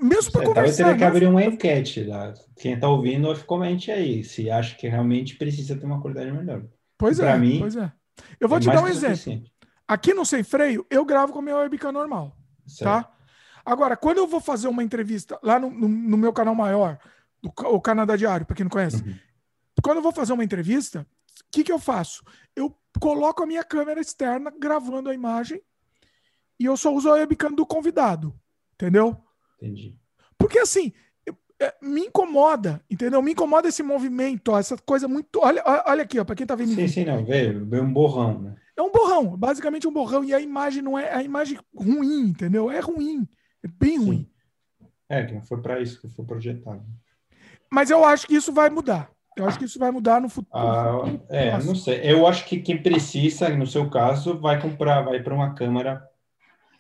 mesmo 0.01 0.33
para 0.33 0.45
conversar. 0.45 0.55
Talvez 0.55 0.77
teria 0.77 0.97
que 0.97 1.05
abrir 1.05 1.27
uma 1.27 1.45
enquete 1.45 2.05
lá. 2.05 2.35
Quem 2.57 2.75
está 2.75 2.89
ouvindo, 2.89 3.35
comente 3.45 3.91
aí 3.91 4.23
se 4.23 4.51
acha 4.51 4.77
que 4.77 4.89
realmente 4.89 5.37
precisa 5.37 5.77
ter 5.77 5.87
uma 5.87 6.01
qualidade 6.01 6.31
melhor. 6.31 6.65
Pois 6.99 7.19
pra 7.19 7.35
é, 7.35 7.39
mim, 7.39 7.59
pois 7.61 7.77
é. 7.77 7.91
Eu 8.39 8.49
vou 8.49 8.59
é 8.59 8.61
te 8.61 8.67
dar 8.67 8.83
um 8.83 8.89
exemplo. 8.89 9.43
Aqui 9.87 10.15
no 10.15 10.25
Sem 10.25 10.43
Freio, 10.43 10.87
eu 10.89 11.05
gravo 11.05 11.33
com 11.33 11.41
a 11.41 11.43
minha 11.43 11.57
webcam 11.57 11.91
normal, 11.91 12.37
certo. 12.67 12.85
tá? 12.85 13.13
Agora, 13.65 13.97
quando 13.97 14.19
eu 14.19 14.27
vou 14.27 14.41
fazer 14.41 14.69
uma 14.69 14.83
entrevista 14.83 15.39
lá 15.43 15.59
no, 15.59 15.71
no, 15.71 15.89
no 15.89 16.17
meu 16.17 16.33
canal 16.33 16.55
maior, 16.55 16.99
do, 17.43 17.53
o 17.67 17.81
Canadá 17.81 18.17
Diário, 18.17 18.47
para 18.47 18.57
quem 18.57 18.65
não 18.65 18.71
conhece, 18.71 19.03
uhum. 19.03 19.17
quando 19.83 19.99
eu 19.99 20.03
vou 20.03 20.13
fazer 20.13 20.33
uma 20.33 20.45
entrevista, 20.45 21.07
o 21.41 21.45
que, 21.51 21.65
que 21.65 21.73
eu 21.73 21.79
faço? 21.79 22.23
Eu 22.55 22.77
coloco 23.01 23.43
a 23.43 23.47
minha 23.47 23.65
câmera 23.65 24.01
externa 24.01 24.53
gravando 24.57 25.11
a 25.11 25.15
imagem 25.15 25.61
e 26.59 26.65
eu 26.65 26.77
só 26.77 26.93
uso 26.95 27.09
a 27.09 27.15
webcam 27.15 27.53
do 27.53 27.67
convidado, 27.67 28.39
entendeu? 28.75 29.17
Entendi. 29.57 29.99
Porque 30.39 30.59
assim, 30.59 30.93
é, 31.61 31.75
me 31.83 32.07
incomoda, 32.07 32.81
entendeu? 32.91 33.21
Me 33.21 33.33
incomoda 33.33 33.69
esse 33.69 33.83
movimento, 33.83 34.53
ó, 34.53 34.59
essa 34.59 34.77
coisa 34.79 35.07
muito. 35.07 35.41
Olha, 35.41 35.63
olha 35.87 36.03
aqui, 36.03 36.19
ó, 36.19 36.25
para 36.25 36.35
quem 36.35 36.47
tá 36.47 36.55
vendo. 36.55 36.75
Sim, 36.75 36.89
sim, 36.89 37.05
não, 37.05 37.23
veio, 37.25 37.67
veio 37.67 37.83
um 37.83 37.93
borrão, 37.93 38.41
né? 38.41 38.57
É 38.77 38.81
um 38.81 38.91
borrão, 38.91 39.37
basicamente 39.37 39.87
um 39.87 39.93
borrão, 39.93 40.25
e 40.25 40.33
a 40.33 40.41
imagem 40.41 40.83
não 40.83 40.99
é 40.99 41.13
a 41.13 41.23
imagem 41.23 41.59
ruim, 41.77 42.29
entendeu? 42.29 42.71
É 42.71 42.81
ruim, 42.81 43.29
é 43.63 43.69
bem 43.69 43.99
sim. 43.99 44.07
ruim. 44.07 44.31
É, 45.07 45.25
que 45.25 45.35
não 45.35 45.43
foi 45.43 45.61
para 45.61 45.81
isso 45.81 46.01
que 46.01 46.09
foi 46.09 46.25
projetado. 46.25 46.83
Mas 47.71 47.91
eu 47.91 48.05
acho 48.05 48.27
que 48.27 48.35
isso 48.35 48.53
vai 48.53 48.71
mudar. 48.71 49.11
Eu 49.37 49.47
acho 49.47 49.59
que 49.59 49.65
isso 49.65 49.79
vai 49.79 49.91
mudar 49.91 50.21
no 50.21 50.29
futuro. 50.29 50.57
Ah, 50.57 51.03
é, 51.29 51.53
não 51.63 51.75
sei. 51.75 52.01
Eu 52.03 52.27
acho 52.27 52.45
que 52.47 52.61
quem 52.61 52.83
precisa, 52.83 53.49
no 53.51 53.67
seu 53.67 53.89
caso, 53.89 54.39
vai 54.39 54.61
comprar, 54.61 55.03
vai 55.03 55.23
para 55.23 55.35
uma 55.35 55.55
câmera 55.55 56.03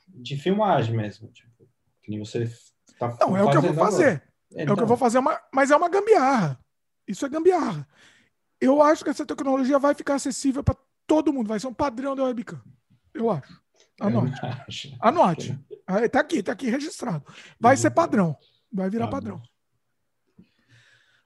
de 0.09 0.37
filmagem 0.37 0.97
mesmo, 0.97 1.28
tipo, 1.28 1.68
que 2.03 2.11
nem 2.11 2.18
você 2.18 2.43
está 2.43 3.16
Não, 3.20 3.37
é 3.37 3.43
o 3.43 3.51
que 3.51 3.57
eu 3.57 3.62
vou 3.62 3.74
fazer. 3.74 4.22
Então. 4.53 4.61
É 4.61 4.62
o 4.62 4.66
que 4.66 4.70
eu 4.70 4.74
então. 4.74 4.86
vou 4.86 4.96
fazer, 4.96 5.18
uma, 5.18 5.40
mas 5.53 5.70
é 5.70 5.76
uma 5.76 5.88
gambiarra. 5.88 6.59
Isso 7.07 7.24
é 7.24 7.28
gambiarra. 7.28 7.86
Eu 8.61 8.82
acho 8.82 9.05
que 9.05 9.11
essa 9.11 9.24
tecnologia 9.24 9.78
vai 9.78 9.94
ficar 9.94 10.14
acessível 10.14 10.62
para 10.62 10.76
todo 11.07 11.32
mundo. 11.32 11.48
Vai 11.48 11.59
ser 11.59 11.66
um 11.66 11.74
padrão 11.74 12.14
da 12.14 12.24
webcam. 12.24 12.61
Eu 13.14 13.30
acho. 13.30 13.61
Anote. 14.01 14.40
Acho. 14.66 14.96
Anote. 15.01 15.59
Está 16.03 16.20
aqui, 16.20 16.36
está 16.38 16.53
aqui 16.53 16.68
registrado. 16.68 17.24
Vai 17.59 17.76
ser 17.76 17.90
padrão. 17.90 18.36
Vai 18.72 18.90
virar 18.90 19.07
tá 19.07 19.12
padrão. 19.12 19.42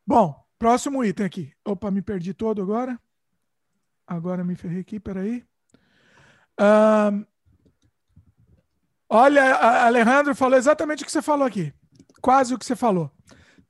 Bom, 0.06 0.34
próximo 0.58 1.04
item 1.04 1.26
aqui. 1.26 1.52
Opa, 1.64 1.90
me 1.90 2.02
perdi 2.02 2.32
todo 2.32 2.62
agora. 2.62 2.98
Agora 4.06 4.44
me 4.44 4.54
ferrei 4.54 4.80
aqui, 4.80 5.00
peraí. 5.00 5.44
Um, 6.60 7.26
olha, 9.08 9.54
Alejandro 9.86 10.34
falou 10.34 10.58
exatamente 10.58 11.02
o 11.02 11.06
que 11.06 11.12
você 11.12 11.22
falou 11.22 11.46
aqui 11.46 11.74
quase 12.24 12.54
o 12.54 12.58
que 12.58 12.64
você 12.64 12.74
falou. 12.74 13.10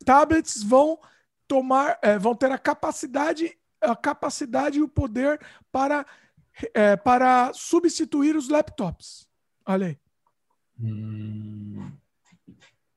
Tablets 0.06 0.62
vão 0.62 1.00
tomar, 1.48 1.98
é, 2.00 2.16
vão 2.16 2.36
ter 2.36 2.52
a 2.52 2.58
capacidade, 2.58 3.58
a 3.80 3.96
capacidade 3.96 4.78
e 4.78 4.82
o 4.82 4.88
poder 4.88 5.40
para, 5.72 6.06
é, 6.72 6.94
para 6.94 7.52
substituir 7.52 8.36
os 8.36 8.48
laptops. 8.48 9.28
Olha 9.66 9.88
aí. 9.88 9.98
Hum. 10.80 11.90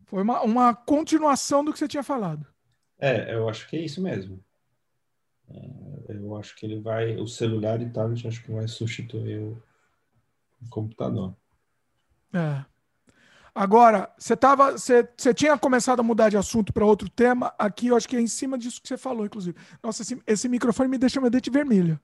Foi 0.05 0.21
uma, 0.21 0.43
uma 0.43 0.75
continuação 0.75 1.65
do 1.65 1.73
que 1.73 1.79
você 1.79 1.87
tinha 1.87 2.03
falado. 2.03 2.45
É, 2.99 3.33
eu 3.33 3.49
acho 3.49 3.67
que 3.67 3.77
é 3.77 3.81
isso 3.81 3.99
mesmo. 3.99 4.39
É, 5.49 6.13
eu 6.13 6.35
acho 6.37 6.55
que 6.55 6.67
ele 6.67 6.79
vai, 6.79 7.15
o 7.17 7.27
celular 7.27 7.81
e 7.81 7.89
tablet, 7.89 8.27
acho 8.27 8.43
que 8.43 8.51
vai 8.51 8.67
substituir 8.67 9.39
o, 9.39 9.63
o 10.61 10.69
computador. 10.69 11.35
É. 12.31 12.76
Agora, 13.57 14.13
você 14.15 14.37
tava, 14.37 14.73
você, 14.73 15.09
você 15.17 15.33
tinha 15.33 15.57
começado 15.57 15.99
a 15.99 16.03
mudar 16.03 16.29
de 16.29 16.37
assunto 16.37 16.71
para 16.71 16.85
outro 16.85 17.09
tema. 17.09 17.51
Aqui 17.57 17.87
eu 17.87 17.97
acho 17.97 18.07
que 18.07 18.15
é 18.15 18.21
em 18.21 18.27
cima 18.27 18.55
disso 18.55 18.79
que 18.79 18.87
você 18.87 18.97
falou, 18.97 19.25
inclusive. 19.25 19.57
Nossa, 19.81 20.03
esse, 20.03 20.21
esse 20.27 20.47
microfone 20.47 20.87
me 20.87 20.97
deixa 20.99 21.19
meu 21.19 21.31
dente 21.31 21.49
vermelho. 21.49 21.99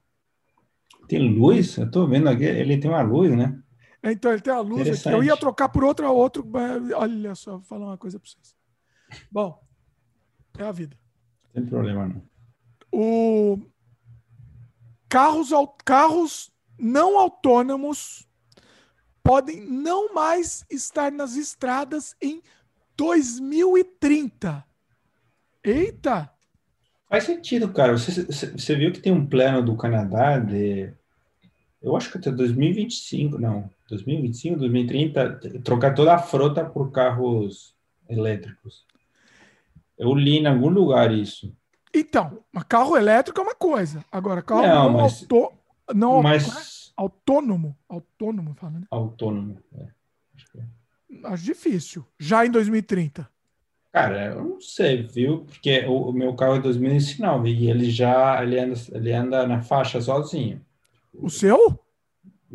Tem 1.08 1.20
luz? 1.20 1.78
Eu 1.78 1.92
tô 1.92 2.08
vendo 2.08 2.28
aqui, 2.28 2.44
ele 2.44 2.80
tem 2.80 2.90
uma 2.90 3.04
luz, 3.04 3.38
né? 3.38 3.62
É, 4.02 4.12
então, 4.12 4.32
ele 4.32 4.42
tem 4.42 4.52
a 4.52 4.62
luz 4.62 5.06
aqui. 5.06 5.16
Eu 5.16 5.24
ia 5.24 5.38
trocar 5.38 5.70
por 5.70 5.84
outra, 5.84 6.10
outro. 6.10 6.44
Olha 6.96 7.36
só, 7.36 7.52
vou 7.52 7.62
falar 7.62 7.86
uma 7.86 7.98
coisa 8.00 8.20
para 8.20 8.28
vocês. 8.28 8.56
Bom, 9.32 9.64
é 10.58 10.64
a 10.64 10.72
vida. 10.72 10.98
Não 11.54 11.62
tem 11.62 11.70
problema, 11.70 12.08
não. 12.08 12.24
O 12.92 13.60
carros, 15.08 15.52
carros 15.86 16.52
não 16.80 17.20
autônomos 17.20 18.28
podem 19.24 19.62
não 19.62 20.14
mais 20.14 20.66
estar 20.70 21.12
nas 21.12 21.36
estradas 21.36 22.16
em 22.22 22.42
2030. 22.98 24.64
Eita! 25.64 26.30
Faz 27.10 27.24
sentido, 27.24 27.72
cara. 27.72 27.98
Você, 27.98 28.24
você 28.26 28.76
viu 28.76 28.92
que 28.92 29.00
tem 29.00 29.14
um 29.14 29.26
plano 29.26 29.64
do 29.64 29.78
Canadá 29.78 30.38
de 30.40 30.92
eu 31.82 31.96
acho 31.98 32.10
que 32.12 32.18
até 32.18 32.32
2025, 32.32 33.38
não, 33.38 33.70
2025, 33.90 34.58
2030, 34.58 35.40
trocar 35.64 35.94
toda 35.94 36.14
a 36.16 36.18
frota 36.18 36.64
por 36.64 36.92
carros 36.92 37.76
elétricos. 38.08 38.86
Eu 39.98 40.16
li 40.16 40.38
em 40.40 40.48
algum 40.48 40.70
lugar 40.70 41.12
isso. 41.14 41.54
Então, 41.94 42.40
carro 42.68 42.98
elétrico 42.98 43.40
é 43.40 43.44
uma 43.44 43.54
coisa. 43.56 44.04
Agora, 44.12 44.42
carro 44.42 44.62
Não, 44.62 44.92
não, 44.92 45.02
mas- 45.02 45.22
auto- 45.22 45.54
não 45.94 46.24
Mas 46.24 46.46
autônomo. 46.96 47.78
Autônomo, 47.88 48.54
fala, 48.56 48.80
né? 48.80 48.88
autônomo. 48.92 49.58
é. 49.78 49.88
Acho 50.36 50.52
que 50.52 50.60
é. 50.60 50.64
Acho 51.26 51.44
difícil. 51.44 52.06
Já 52.20 52.46
em 52.46 52.52
2030. 52.52 53.30
Cara, 53.92 54.26
eu 54.26 54.44
não 54.44 54.60
sei, 54.60 55.04
viu? 55.04 55.42
Porque 55.46 55.86
o, 55.86 56.10
o 56.10 56.14
meu 56.14 56.36
carro 56.36 56.56
é 56.56 56.60
2019 56.60 57.52
e 57.52 57.70
ele 57.70 57.92
já 57.92 58.42
ele 58.42 58.60
anda, 58.60 58.74
ele 58.92 59.14
anda 59.14 59.46
na 59.48 59.62
faixa 59.62 60.02
sozinho. 60.02 60.60
O 61.14 61.30
seu? 61.30 61.80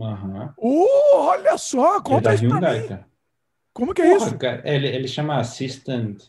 Aham. 0.01 0.53
Uh, 0.59 1.15
olha 1.15 1.57
só, 1.57 1.99
é 1.99 2.03
conta 2.03 2.35
isso 2.35 2.49
pra 2.49 2.57
mim. 2.57 2.89
cara. 2.89 3.07
Como 3.73 3.95
que 3.95 4.03
é 4.03 4.11
Porra, 4.13 4.27
isso? 4.27 4.39
cara, 4.39 4.63
ele, 4.65 4.89
ele 4.89 5.07
chama 5.07 5.39
Assistant, 5.39 6.25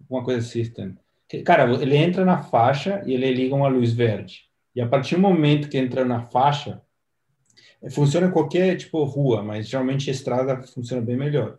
alguma 0.00 0.24
coisa 0.24 0.40
Assistant. 0.40 0.96
Cara, 1.44 1.70
ele 1.80 1.96
entra 1.96 2.24
na 2.24 2.42
faixa 2.42 3.02
e 3.06 3.12
ele 3.12 3.32
liga 3.32 3.54
uma 3.54 3.68
luz 3.68 3.92
verde. 3.92 4.48
E 4.74 4.80
a 4.80 4.88
partir 4.88 5.14
do 5.14 5.20
momento 5.20 5.68
que 5.68 5.78
entra 5.78 6.04
na 6.04 6.22
faixa, 6.22 6.82
funciona 7.90 8.26
em 8.26 8.30
qualquer 8.30 8.76
tipo 8.76 9.02
rua, 9.04 9.42
mas 9.42 9.68
geralmente 9.68 10.10
estrada 10.10 10.60
funciona 10.62 11.02
bem 11.02 11.16
melhor, 11.16 11.58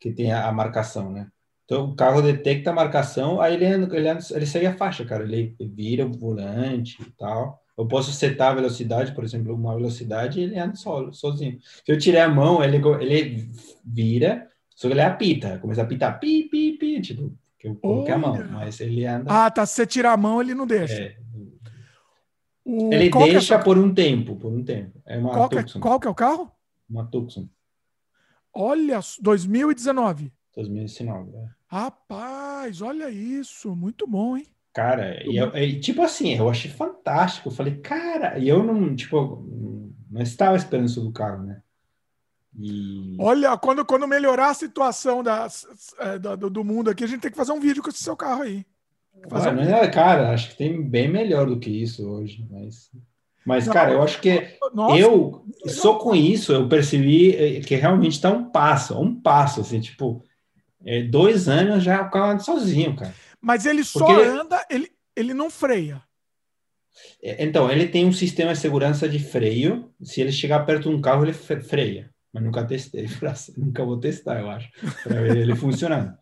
que 0.00 0.12
tem 0.12 0.32
a, 0.32 0.48
a 0.48 0.52
marcação, 0.52 1.10
né? 1.12 1.28
Então 1.64 1.90
o 1.90 1.94
carro 1.94 2.22
detecta 2.22 2.70
a 2.70 2.74
marcação, 2.74 3.40
aí 3.42 3.54
ele, 3.54 3.66
ele, 3.66 4.08
ele 4.08 4.46
segue 4.46 4.66
a 4.66 4.76
faixa, 4.76 5.04
cara. 5.04 5.22
Ele 5.24 5.54
vira 5.60 6.06
o 6.06 6.12
volante 6.12 6.96
e 7.02 7.10
tal. 7.10 7.62
Eu 7.76 7.86
posso 7.86 8.10
setar 8.10 8.52
a 8.52 8.54
velocidade, 8.54 9.12
por 9.12 9.22
exemplo, 9.22 9.54
uma 9.54 9.74
velocidade 9.74 10.40
e 10.40 10.44
ele 10.44 10.58
anda 10.58 10.74
só, 10.74 11.12
sozinho. 11.12 11.58
Se 11.60 11.92
eu 11.92 11.98
tirar 11.98 12.24
a 12.24 12.28
mão, 12.28 12.64
ele, 12.64 12.78
ele 13.00 13.50
vira, 13.84 14.48
só 14.74 14.88
que 14.88 14.94
ele 14.94 15.02
apita, 15.02 15.58
começa 15.58 15.82
a 15.82 15.84
apitar, 15.84 16.18
pi, 16.18 16.44
pi, 16.44 16.72
pi, 16.72 17.00
tipo, 17.02 17.32
que 17.58 17.68
eu 17.68 17.76
coloquei 17.76 18.14
a 18.14 18.18
mão, 18.18 18.36
mas 18.50 18.80
ele 18.80 19.04
anda. 19.04 19.26
Ah, 19.28 19.50
tá. 19.50 19.66
Se 19.66 19.74
você 19.74 19.86
tirar 19.86 20.12
a 20.12 20.16
mão, 20.16 20.40
ele 20.40 20.54
não 20.54 20.66
deixa. 20.66 20.94
é, 20.94 21.16
O- 22.70 22.92
ele 22.92 23.06
é 23.06 23.10
deixa 23.10 23.54
essa- 23.54 23.64
por 23.64 23.78
um 23.78 23.94
tempo, 23.94 24.36
por 24.36 24.52
um 24.52 24.62
tempo. 24.62 25.00
É 25.06 25.16
uma 25.16 25.30
qual, 25.32 25.48
que 25.48 25.58
é, 25.58 25.62
Tucson, 25.62 25.80
qual 25.80 25.98
que 25.98 26.06
é 26.06 26.10
o 26.10 26.14
carro? 26.14 26.52
uma 26.88 27.06
Tucson, 27.06 27.48
Olha, 28.52 29.00
2019. 29.20 30.32
2019. 30.54 31.30
é. 31.34 31.48
Rapaz, 31.66 32.82
olha 32.82 33.08
isso. 33.10 33.74
Muito 33.74 34.06
bom, 34.06 34.36
hein? 34.36 34.46
Cara, 34.72 35.22
e 35.26 35.36
eu- 35.36 35.54
e, 35.56 35.80
tipo 35.80 36.02
assim, 36.02 36.34
eu 36.34 36.48
achei 36.48 36.70
fantástico. 36.70 37.48
Eu 37.48 37.52
falei, 37.52 37.76
cara, 37.76 38.38
e 38.38 38.48
eu 38.48 38.62
não, 38.62 38.94
tipo, 38.94 39.44
não 40.10 40.20
estava 40.22 40.56
esperando 40.56 40.86
isso 40.86 41.00
do 41.00 41.12
carro, 41.12 41.44
né? 41.44 41.62
E 42.58 43.16
Olha, 43.20 43.56
quando, 43.56 43.84
quando 43.84 44.06
melhorar 44.08 44.50
a 44.50 44.54
situação 44.54 45.22
das, 45.22 45.66
é, 45.98 46.18
da- 46.18 46.34
do 46.36 46.64
mundo 46.64 46.90
aqui, 46.90 47.04
a 47.04 47.06
gente 47.06 47.20
tem 47.20 47.30
que 47.30 47.36
fazer 47.36 47.52
um 47.52 47.60
vídeo 47.60 47.82
com 47.82 47.88
esse 47.90 48.02
seu 48.02 48.16
carro 48.16 48.42
aí. 48.42 48.64
Fazer 49.30 49.50
Ah, 49.50 49.78
é- 49.84 49.88
cara, 49.90 50.30
acho 50.32 50.50
que 50.50 50.56
tem 50.56 50.82
bem 50.82 51.08
melhor 51.08 51.46
do 51.46 51.58
que 51.58 51.70
isso 51.70 52.08
hoje, 52.08 52.46
mas, 52.50 52.90
mas 53.44 53.66
Não, 53.66 53.74
cara, 53.74 53.92
eu 53.92 54.02
acho 54.02 54.20
que 54.20 54.58
Nossa, 54.74 54.98
eu 54.98 55.44
só 55.66 55.98
com 55.98 56.14
isso 56.14 56.52
eu 56.52 56.68
percebi 56.68 57.34
eh, 57.34 57.60
que 57.60 57.74
realmente 57.76 58.12
está 58.12 58.30
um 58.30 58.50
passo, 58.50 58.98
um 59.00 59.20
passo, 59.20 59.60
assim, 59.60 59.80
tipo, 59.80 60.22
é, 60.84 61.02
dois 61.02 61.48
anos 61.48 61.82
já 61.84 62.02
o 62.02 62.10
carro 62.10 62.32
anda 62.32 62.42
sozinho, 62.42 62.94
cara. 62.96 63.12
mas 63.40 63.66
ele 63.66 63.84
só 63.84 63.98
Porque 63.98 64.12
anda, 64.12 64.64
ele, 64.70 64.90
ele 65.16 65.34
não 65.34 65.50
freia. 65.50 66.02
É, 67.22 67.44
Então, 67.44 67.70
ele 67.70 67.86
tem 67.88 68.06
um 68.06 68.12
sistema 68.12 68.52
de 68.52 68.58
segurança 68.58 69.08
de 69.08 69.18
freio. 69.18 69.92
Se 70.02 70.20
ele 70.20 70.32
chegar 70.32 70.64
perto 70.64 70.88
de 70.88 70.88
um 70.96 71.00
carro, 71.00 71.24
ele 71.24 71.32
fre- 71.32 71.60
freia. 71.60 72.10
Mas 72.32 72.42
nunca 72.42 72.66
testei, 72.66 73.06
nunca 73.56 73.84
vou 73.84 73.98
testar, 73.98 74.40
eu 74.40 74.50
acho, 74.50 74.68
para 75.02 75.20
ver 75.22 75.36
ele 75.36 75.54
funcionando. 75.54 76.16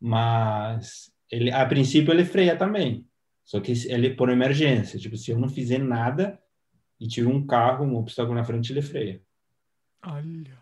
Mas 0.00 1.10
ele, 1.30 1.50
a 1.50 1.64
princípio 1.66 2.12
ele 2.12 2.24
freia 2.24 2.56
também. 2.56 3.06
Só 3.44 3.60
que 3.60 3.72
ele 3.88 4.10
por 4.14 4.28
emergência, 4.28 4.98
tipo, 4.98 5.16
se 5.16 5.30
eu 5.30 5.38
não 5.38 5.48
fizer 5.48 5.78
nada 5.78 6.40
e 6.98 7.06
tiver 7.06 7.28
um 7.28 7.46
carro, 7.46 7.84
um 7.84 7.96
obstáculo 7.96 8.34
na 8.34 8.44
frente, 8.44 8.72
ele 8.72 8.82
freia. 8.82 9.22
Olha. 10.04 10.58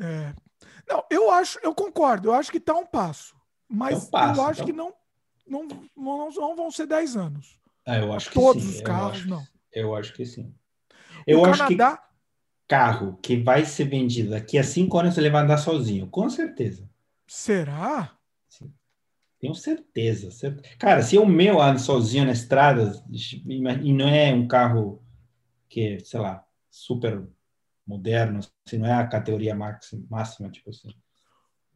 É. 0.00 0.34
Não, 0.88 1.04
eu 1.10 1.30
acho, 1.30 1.58
eu 1.62 1.74
concordo, 1.74 2.28
eu 2.28 2.34
acho 2.34 2.50
que 2.50 2.60
tá 2.60 2.74
um 2.74 2.86
passo. 2.86 3.36
Mas 3.68 4.04
É 4.04 4.06
um 4.06 4.10
passo, 4.10 4.40
eu 4.40 4.44
acho 4.46 4.62
então. 4.62 4.66
que 4.66 4.72
não, 4.72 4.94
não, 5.46 5.68
não, 5.96 6.30
não 6.30 6.56
vão 6.56 6.70
ser 6.70 6.86
10 6.86 7.16
anos. 7.16 7.58
Ah, 7.86 7.98
eu 7.98 8.12
acho 8.12 8.28
que 8.30 8.34
Todos 8.34 8.62
sim. 8.62 8.70
os 8.70 8.76
eu 8.80 8.84
carros, 8.84 9.18
acho- 9.18 9.28
não. 9.28 9.46
Eu 9.72 9.94
acho 9.94 10.12
que 10.14 10.24
sim. 10.24 10.54
Eu 11.26 11.40
o 11.40 11.44
acho 11.44 11.66
que 11.66 11.76
Canadá, 11.76 12.08
carro 12.66 13.16
que 13.22 13.36
vai 13.36 13.64
ser 13.64 13.84
vendido 13.84 14.30
daqui 14.30 14.58
a 14.58 14.64
cinco 14.64 14.98
anos 14.98 15.16
ele 15.18 15.30
vai 15.30 15.42
andar 15.42 15.58
sozinho, 15.58 16.08
com 16.08 16.28
certeza. 16.30 16.88
será? 17.26 18.17
Tenho 19.40 19.54
certeza, 19.54 20.30
certeza. 20.30 20.76
Cara, 20.78 21.02
se 21.02 21.16
o 21.16 21.26
meu 21.26 21.60
anda 21.60 21.78
sozinho 21.78 22.24
na 22.24 22.32
estrada 22.32 22.92
e 23.46 23.92
não 23.92 24.08
é 24.08 24.32
um 24.34 24.48
carro 24.48 25.02
que, 25.68 26.00
sei 26.00 26.18
lá, 26.20 26.44
super 26.70 27.26
moderno, 27.86 28.40
assim, 28.66 28.78
não 28.78 28.86
é 28.88 28.94
a 28.94 29.06
categoria 29.06 29.54
máxima, 29.54 30.04
máxima 30.10 30.50
tipo 30.50 30.70
assim. 30.70 30.88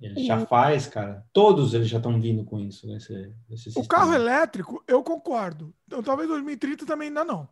Ele 0.00 0.24
já 0.24 0.44
faz, 0.46 0.88
cara. 0.88 1.24
Todos 1.32 1.74
eles 1.74 1.88
já 1.88 1.98
estão 1.98 2.20
vindo 2.20 2.44
com 2.44 2.58
isso, 2.58 2.88
com 2.88 2.96
esse, 2.96 3.32
esse 3.48 3.78
O 3.78 3.86
carro 3.86 4.12
elétrico, 4.12 4.82
eu 4.88 5.02
concordo. 5.02 5.72
Então, 5.86 6.02
talvez 6.02 6.28
2030 6.28 6.84
também 6.84 7.08
ainda 7.08 7.24
não. 7.24 7.48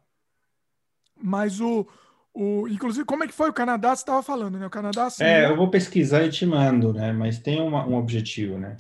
Mas 1.22 1.60
o, 1.60 1.86
o. 2.34 2.66
Inclusive, 2.66 3.04
como 3.04 3.22
é 3.22 3.28
que 3.28 3.34
foi 3.34 3.50
o 3.50 3.52
Canadá? 3.52 3.94
Você 3.94 4.02
estava 4.02 4.22
falando, 4.22 4.58
né? 4.58 4.66
O 4.66 4.70
Canadá. 4.70 5.06
Assim, 5.06 5.22
É, 5.22 5.46
eu 5.46 5.56
vou 5.56 5.70
pesquisar 5.70 6.24
e 6.24 6.30
te 6.30 6.44
mando, 6.44 6.92
né? 6.92 7.12
Mas 7.12 7.38
tem 7.38 7.60
uma- 7.60 7.86
um 7.86 7.94
objetivo, 7.94 8.58
né? 8.58 8.76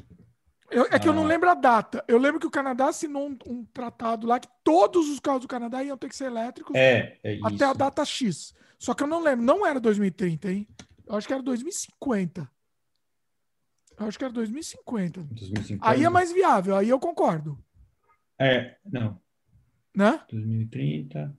Eu- 0.70 0.86
é 0.90 0.98
que 0.98 1.08
eu 1.08 1.12
não 1.12 1.24
ah. 1.24 1.26
lembro 1.26 1.50
a 1.50 1.54
data. 1.54 2.04
Eu 2.06 2.18
lembro 2.18 2.40
que 2.40 2.46
o 2.46 2.50
Canadá 2.50 2.88
assinou 2.88 3.28
um, 3.28 3.38
um 3.46 3.64
tratado 3.64 4.26
lá 4.26 4.38
que 4.38 4.48
todos 4.62 5.08
os 5.08 5.18
carros 5.20 5.42
do 5.42 5.48
Canadá 5.48 5.82
iam 5.82 5.96
ter 5.96 6.08
que 6.08 6.16
ser 6.16 6.26
elétricos 6.26 6.74
É, 6.74 7.18
é 7.22 7.34
isso. 7.34 7.46
até 7.46 7.64
a 7.64 7.72
data 7.72 8.04
X. 8.04 8.54
Só 8.78 8.94
que 8.94 9.02
eu 9.02 9.06
não 9.06 9.22
lembro. 9.22 9.44
Não 9.44 9.66
era 9.66 9.78
2030, 9.78 10.50
hein? 10.50 10.68
Eu 11.06 11.16
acho 11.16 11.26
que 11.26 11.32
era 11.32 11.42
2050. 11.42 12.50
Eu 13.98 14.06
acho 14.06 14.18
que 14.18 14.24
era 14.24 14.32
2050. 14.32 15.20
2050. 15.20 15.88
Aí 15.88 16.04
é 16.04 16.08
mais 16.08 16.32
viável, 16.32 16.74
aí 16.76 16.88
eu 16.88 16.98
concordo. 16.98 17.62
É, 18.38 18.76
não. 18.84 19.20
Né? 19.94 20.24
2030. 20.30 21.36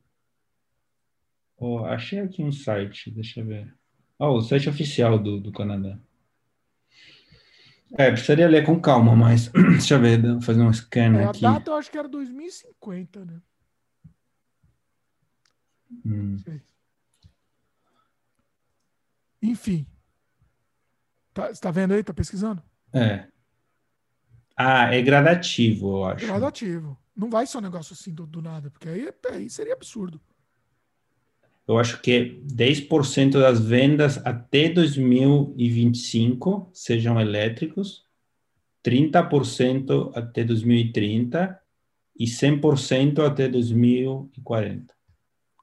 Oh, 1.58 1.86
achei 1.86 2.20
aqui 2.20 2.44
um 2.44 2.52
site, 2.52 3.10
deixa 3.10 3.40
eu 3.40 3.46
ver. 3.46 3.76
Oh, 4.20 4.38
o 4.38 4.42
site 4.42 4.70
oficial 4.70 5.18
do, 5.18 5.40
do 5.40 5.52
Canadá. 5.52 5.98
É, 7.98 8.10
precisaria 8.12 8.48
ler 8.48 8.66
com 8.66 8.80
calma, 8.80 9.16
mas 9.16 9.48
deixa 9.72 9.96
eu 9.96 10.00
ver, 10.02 10.22
vou 10.22 10.42
fazer 10.42 10.62
um 10.62 10.72
scan 10.72 11.18
É, 11.20 11.26
a 11.26 11.30
aqui. 11.30 11.42
data 11.42 11.72
eu 11.72 11.76
acho 11.76 11.92
que 11.92 11.98
era 11.98 12.08
2050, 12.08 13.26
né? 13.26 13.42
Hum. 16.06 16.38
Enfim. 19.42 19.86
Tá, 21.34 21.48
você 21.48 21.60
tá 21.60 21.72
vendo 21.72 21.94
aí? 21.94 22.04
Tá 22.04 22.14
pesquisando? 22.14 22.62
É. 22.94 23.28
Ah, 24.56 24.94
é 24.94 25.02
gradativo, 25.02 25.98
eu 25.98 26.06
acho. 26.06 26.26
Gradativo. 26.26 26.98
Não 27.16 27.30
vai 27.30 27.46
ser 27.46 27.58
um 27.58 27.62
negócio 27.62 27.94
assim 27.94 28.14
do, 28.14 28.26
do 28.26 28.42
nada, 28.42 28.70
porque 28.70 28.88
aí, 28.88 29.10
aí 29.32 29.50
seria 29.50 29.74
absurdo. 29.74 30.22
Eu 31.68 31.78
acho 31.78 32.02
que 32.02 32.42
10% 32.46 33.40
das 33.40 33.60
vendas 33.60 34.18
até 34.26 34.70
2025 34.70 36.70
sejam 36.74 37.20
elétricos, 37.20 38.06
30% 38.84 40.12
até 40.16 40.44
2030 40.44 41.60
e 42.20 42.26
100% 42.26 43.26
até 43.26 43.48
2040. 43.48 44.94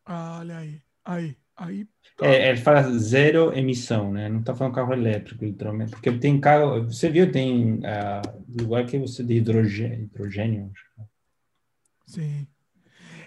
Ah, 0.07 0.39
olha 0.41 0.59
aí. 0.59 0.81
Aí. 1.05 1.37
Aí. 1.57 1.89
É, 2.21 2.51
ele 2.51 2.59
fala 2.59 2.97
zero 2.99 3.57
emissão, 3.57 4.13
né? 4.13 4.29
Não 4.29 4.41
está 4.41 4.55
falando 4.55 4.75
carro 4.75 4.93
elétrico, 4.93 5.45
literalmente. 5.45 5.91
Porque 5.91 6.13
tem 6.13 6.41
carro, 6.41 6.85
você 6.85 7.11
viu, 7.11 7.31
tem 7.31 7.81
lugar 8.61 8.87
que 8.87 8.99
você 8.99 9.25
de 9.25 9.35
hidrogênio, 9.35 10.05
hidrogênio. 10.05 10.73
Sim. 12.07 12.47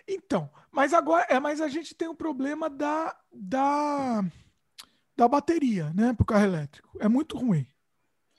Então, 0.07 0.49
mas 0.71 0.93
agora 0.93 1.25
é, 1.29 1.39
mas 1.39 1.61
a 1.61 1.67
gente 1.67 1.93
tem 1.95 2.07
o 2.07 2.15
problema 2.15 2.69
da, 2.69 3.15
da, 3.31 4.23
da 5.17 5.27
bateria, 5.27 5.91
né? 5.93 6.13
Pro 6.13 6.25
carro 6.25 6.45
elétrico. 6.45 6.97
É 6.99 7.07
muito 7.07 7.37
ruim. 7.37 7.67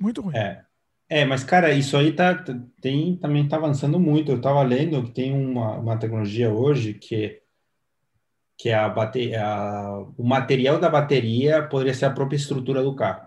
Muito 0.00 0.20
ruim. 0.20 0.36
É. 0.36 0.64
É, 1.08 1.24
mas 1.26 1.44
cara, 1.44 1.72
isso 1.72 1.94
aí 1.96 2.10
tá, 2.12 2.42
tem, 2.80 3.16
também 3.16 3.44
está 3.44 3.56
avançando 3.56 4.00
muito. 4.00 4.32
Eu 4.32 4.38
estava 4.38 4.62
lendo 4.62 5.02
que 5.04 5.10
tem 5.10 5.32
uma, 5.32 5.74
uma 5.76 5.98
tecnologia 5.98 6.50
hoje 6.50 6.94
que 6.94 7.40
que 8.56 8.70
a 8.70 8.88
bate, 8.88 9.34
a, 9.34 10.04
o 10.16 10.22
material 10.22 10.78
da 10.78 10.88
bateria 10.88 11.64
poderia 11.64 11.92
ser 11.94 12.04
a 12.04 12.10
própria 12.10 12.36
estrutura 12.36 12.80
do 12.82 12.94
carro. 12.94 13.26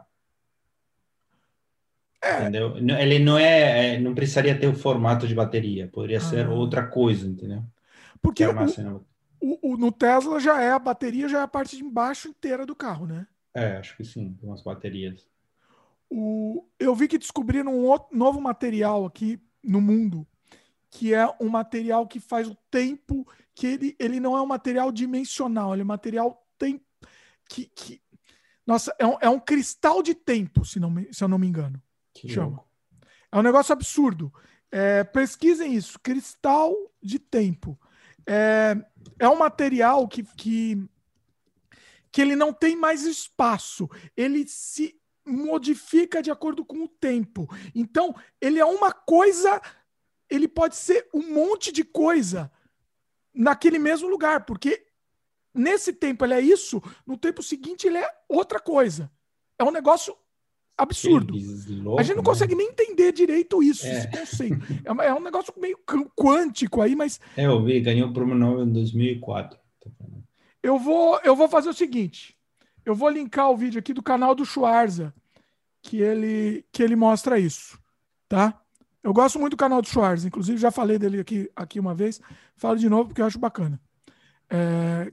É. 2.24 2.42
Entendeu? 2.42 2.78
Ele 2.78 3.20
não 3.20 3.38
é, 3.38 3.96
é, 3.96 4.00
não 4.00 4.16
precisaria 4.16 4.58
ter 4.58 4.68
o 4.68 4.74
formato 4.74 5.28
de 5.28 5.36
bateria, 5.36 5.90
poderia 5.90 6.20
ser 6.20 6.46
Ah. 6.46 6.50
outra 6.50 6.88
coisa, 6.88 7.28
entendeu? 7.28 7.62
Que 8.34 8.46
Porque 8.46 8.82
o. 8.82 9.06
O, 9.42 9.74
o, 9.74 9.78
no 9.78 9.92
Tesla 9.92 10.40
já 10.40 10.62
é 10.62 10.72
a 10.72 10.80
bateria, 10.80 11.28
já 11.28 11.40
é 11.40 11.44
a 11.44 11.48
parte 11.48 11.78
de 11.78 11.84
embaixo 11.84 12.30
inteira 12.30 12.66
do 12.66 12.76
carro, 12.76 13.06
né? 13.06 13.28
É, 13.54 13.78
acho 13.78 13.96
que 13.96 14.04
sim, 14.04 14.34
tem 14.34 14.50
umas 14.50 14.64
baterias. 14.64 15.28
O, 16.10 16.66
eu 16.80 16.96
vi 16.96 17.08
que 17.08 17.18
descobriram 17.18 17.74
um 17.74 17.86
outro, 17.86 18.18
novo 18.18 18.40
material 18.42 19.06
aqui 19.06 19.40
no 19.64 19.82
mundo, 19.82 20.26
que 20.90 21.14
é 21.14 21.28
um 21.40 21.50
material 21.50 22.08
que 22.08 22.20
faz 22.20 22.48
o 22.48 22.58
tempo, 22.72 23.28
que 23.54 23.68
ele, 23.68 23.96
ele 24.00 24.20
não 24.20 24.36
é 24.36 24.42
um 24.42 24.48
material 24.48 24.92
dimensional, 24.92 25.74
ele 25.74 25.82
é 25.82 25.86
um 25.86 25.88
material 25.88 26.48
tem, 26.58 26.82
que, 27.48 27.70
que 27.76 28.02
nossa, 28.66 28.96
é 28.98 29.06
um, 29.06 29.18
é 29.22 29.30
um 29.30 29.40
cristal 29.40 30.02
de 30.02 30.16
tempo, 30.16 30.66
se, 30.66 30.80
não 30.80 30.90
me, 30.90 31.14
se 31.14 31.24
eu 31.24 31.28
não 31.28 31.38
me 31.38 31.48
engano. 31.48 31.82
Que 32.14 32.28
chama. 32.28 32.48
Louco. 32.48 32.68
É 33.32 33.38
um 33.38 33.44
negócio 33.44 33.74
absurdo. 33.74 34.34
É, 34.72 35.04
pesquisem 35.04 35.74
isso, 35.76 36.00
cristal 36.00 36.74
de 37.02 37.20
tempo. 37.20 37.80
É, 38.28 38.76
é 39.20 39.30
um 39.30 39.36
material 39.36 40.08
que, 40.08 40.24
que, 40.24 40.78
que 42.12 42.22
ele 42.22 42.36
não 42.36 42.52
tem 42.52 42.76
mais 42.76 43.04
espaço. 43.04 43.90
Ele 44.16 44.48
se 44.48 45.00
modifica 45.26 46.22
de 46.22 46.30
acordo 46.30 46.64
com 46.64 46.84
o 46.84 46.88
tempo. 46.88 47.48
Então, 47.74 48.16
ele 48.40 48.60
é 48.60 48.66
uma 48.66 48.92
coisa, 48.92 49.62
ele 50.30 50.48
pode 50.48 50.76
ser 50.76 51.08
um 51.14 51.34
monte 51.34 51.72
de 51.72 51.84
coisa 51.84 52.52
naquele 53.34 53.80
mesmo 53.80 54.08
lugar, 54.08 54.46
porque 54.46 54.88
nesse 55.54 55.92
tempo 55.92 56.24
ele 56.24 56.36
é 56.36 56.42
isso, 56.42 56.82
no 57.06 57.18
tempo 57.18 57.42
seguinte 57.42 57.88
ele 57.88 57.98
é 57.98 58.10
outra 58.30 58.60
coisa. 58.60 59.12
É 59.58 59.64
um 59.64 59.72
negócio 59.72 60.16
absurdo. 60.78 61.34
Louco, 61.84 62.00
a 62.00 62.04
gente 62.04 62.16
não 62.16 62.24
né? 62.24 62.30
consegue 62.30 62.56
nem 62.56 62.68
entender 62.68 63.12
direito 63.12 63.62
isso, 63.64 63.86
é. 63.86 63.98
esse 63.98 64.08
conceito. 64.10 64.58
É, 64.86 65.08
é, 65.08 65.14
um 65.14 65.22
negócio 65.22 65.54
meio 65.58 65.78
quântico 66.16 66.82
aí, 66.82 66.96
mas. 66.96 67.20
É, 67.38 67.46
eu 67.46 67.64
vi, 67.64 67.80
ganhou 67.80 68.10
o 68.10 68.14
prêmio 68.14 68.36
Nobel 68.36 68.66
em 68.66 68.74
2004. 68.74 69.58
Eu 70.62 70.80
vou, 70.80 71.20
eu 71.24 71.36
vou 71.36 71.48
fazer 71.48 71.70
o 71.70 71.74
seguinte: 71.74 72.36
eu 72.86 72.96
vou 72.96 73.10
linkar 73.10 73.50
o 73.50 73.58
vídeo 73.58 73.80
aqui 73.80 73.94
do 73.94 74.04
canal 74.04 74.34
do 74.34 74.46
Schwarza, 74.46 75.14
que 75.82 75.98
ele, 75.98 76.66
que 76.72 76.84
ele 76.84 76.96
mostra 76.96 77.40
isso, 77.40 77.80
tá? 78.28 78.62
Eu 79.04 79.14
gosto 79.14 79.40
muito 79.40 79.52
do 79.52 79.58
canal 79.58 79.82
do 79.82 79.88
Schwarza, 79.88 80.28
inclusive 80.28 80.58
já 80.58 80.72
falei 80.72 80.98
dele 80.98 81.20
aqui, 81.20 81.50
aqui 81.56 81.80
uma 81.80 81.94
vez, 81.94 82.20
falo 82.58 82.78
de 82.78 82.90
novo 82.90 83.10
porque 83.10 83.22
eu 83.22 83.26
acho 83.26 83.38
bacana. 83.38 83.80
É, 84.50 85.12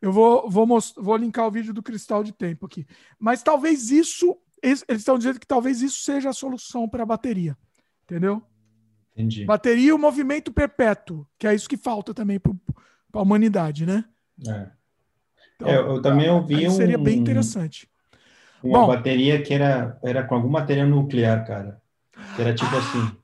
eu 0.00 0.12
vou, 0.12 0.48
vou, 0.48 0.66
vou 0.96 1.16
linkar 1.16 1.46
o 1.46 1.50
vídeo 1.50 1.74
do 1.74 1.82
cristal 1.82 2.22
de 2.22 2.32
tempo 2.32 2.66
aqui. 2.66 2.86
Mas 3.18 3.42
talvez 3.42 3.90
isso, 3.90 4.36
eles 4.62 4.84
estão 4.88 5.18
dizendo 5.18 5.40
que 5.40 5.46
talvez 5.46 5.82
isso 5.82 6.00
seja 6.00 6.30
a 6.30 6.32
solução 6.32 6.88
para 6.88 7.02
a 7.02 7.06
bateria. 7.06 7.56
Entendeu? 8.04 8.42
Entendi. 9.12 9.44
Bateria 9.44 9.88
e 9.88 9.92
o 9.92 9.98
movimento 9.98 10.52
perpétuo, 10.52 11.26
que 11.38 11.46
é 11.46 11.54
isso 11.54 11.68
que 11.68 11.76
falta 11.76 12.12
também 12.12 12.38
para 12.38 12.52
a 13.14 13.22
humanidade, 13.22 13.86
né? 13.86 14.04
É. 14.46 14.66
Então, 15.56 15.68
é, 15.68 15.76
eu 15.76 16.02
também 16.02 16.28
ouvi 16.28 16.68
um. 16.68 16.70
Seria 16.70 16.98
bem 16.98 17.18
interessante. 17.18 17.88
Uma 18.62 18.80
Bom, 18.80 18.86
bateria 18.88 19.40
que 19.42 19.54
era, 19.54 19.98
era 20.02 20.24
com 20.24 20.34
algum 20.34 20.48
material 20.48 20.86
nuclear, 20.86 21.46
cara. 21.46 21.80
Que 22.34 22.42
era 22.42 22.54
tipo 22.54 22.74
ah, 22.74 22.78
assim. 22.78 23.16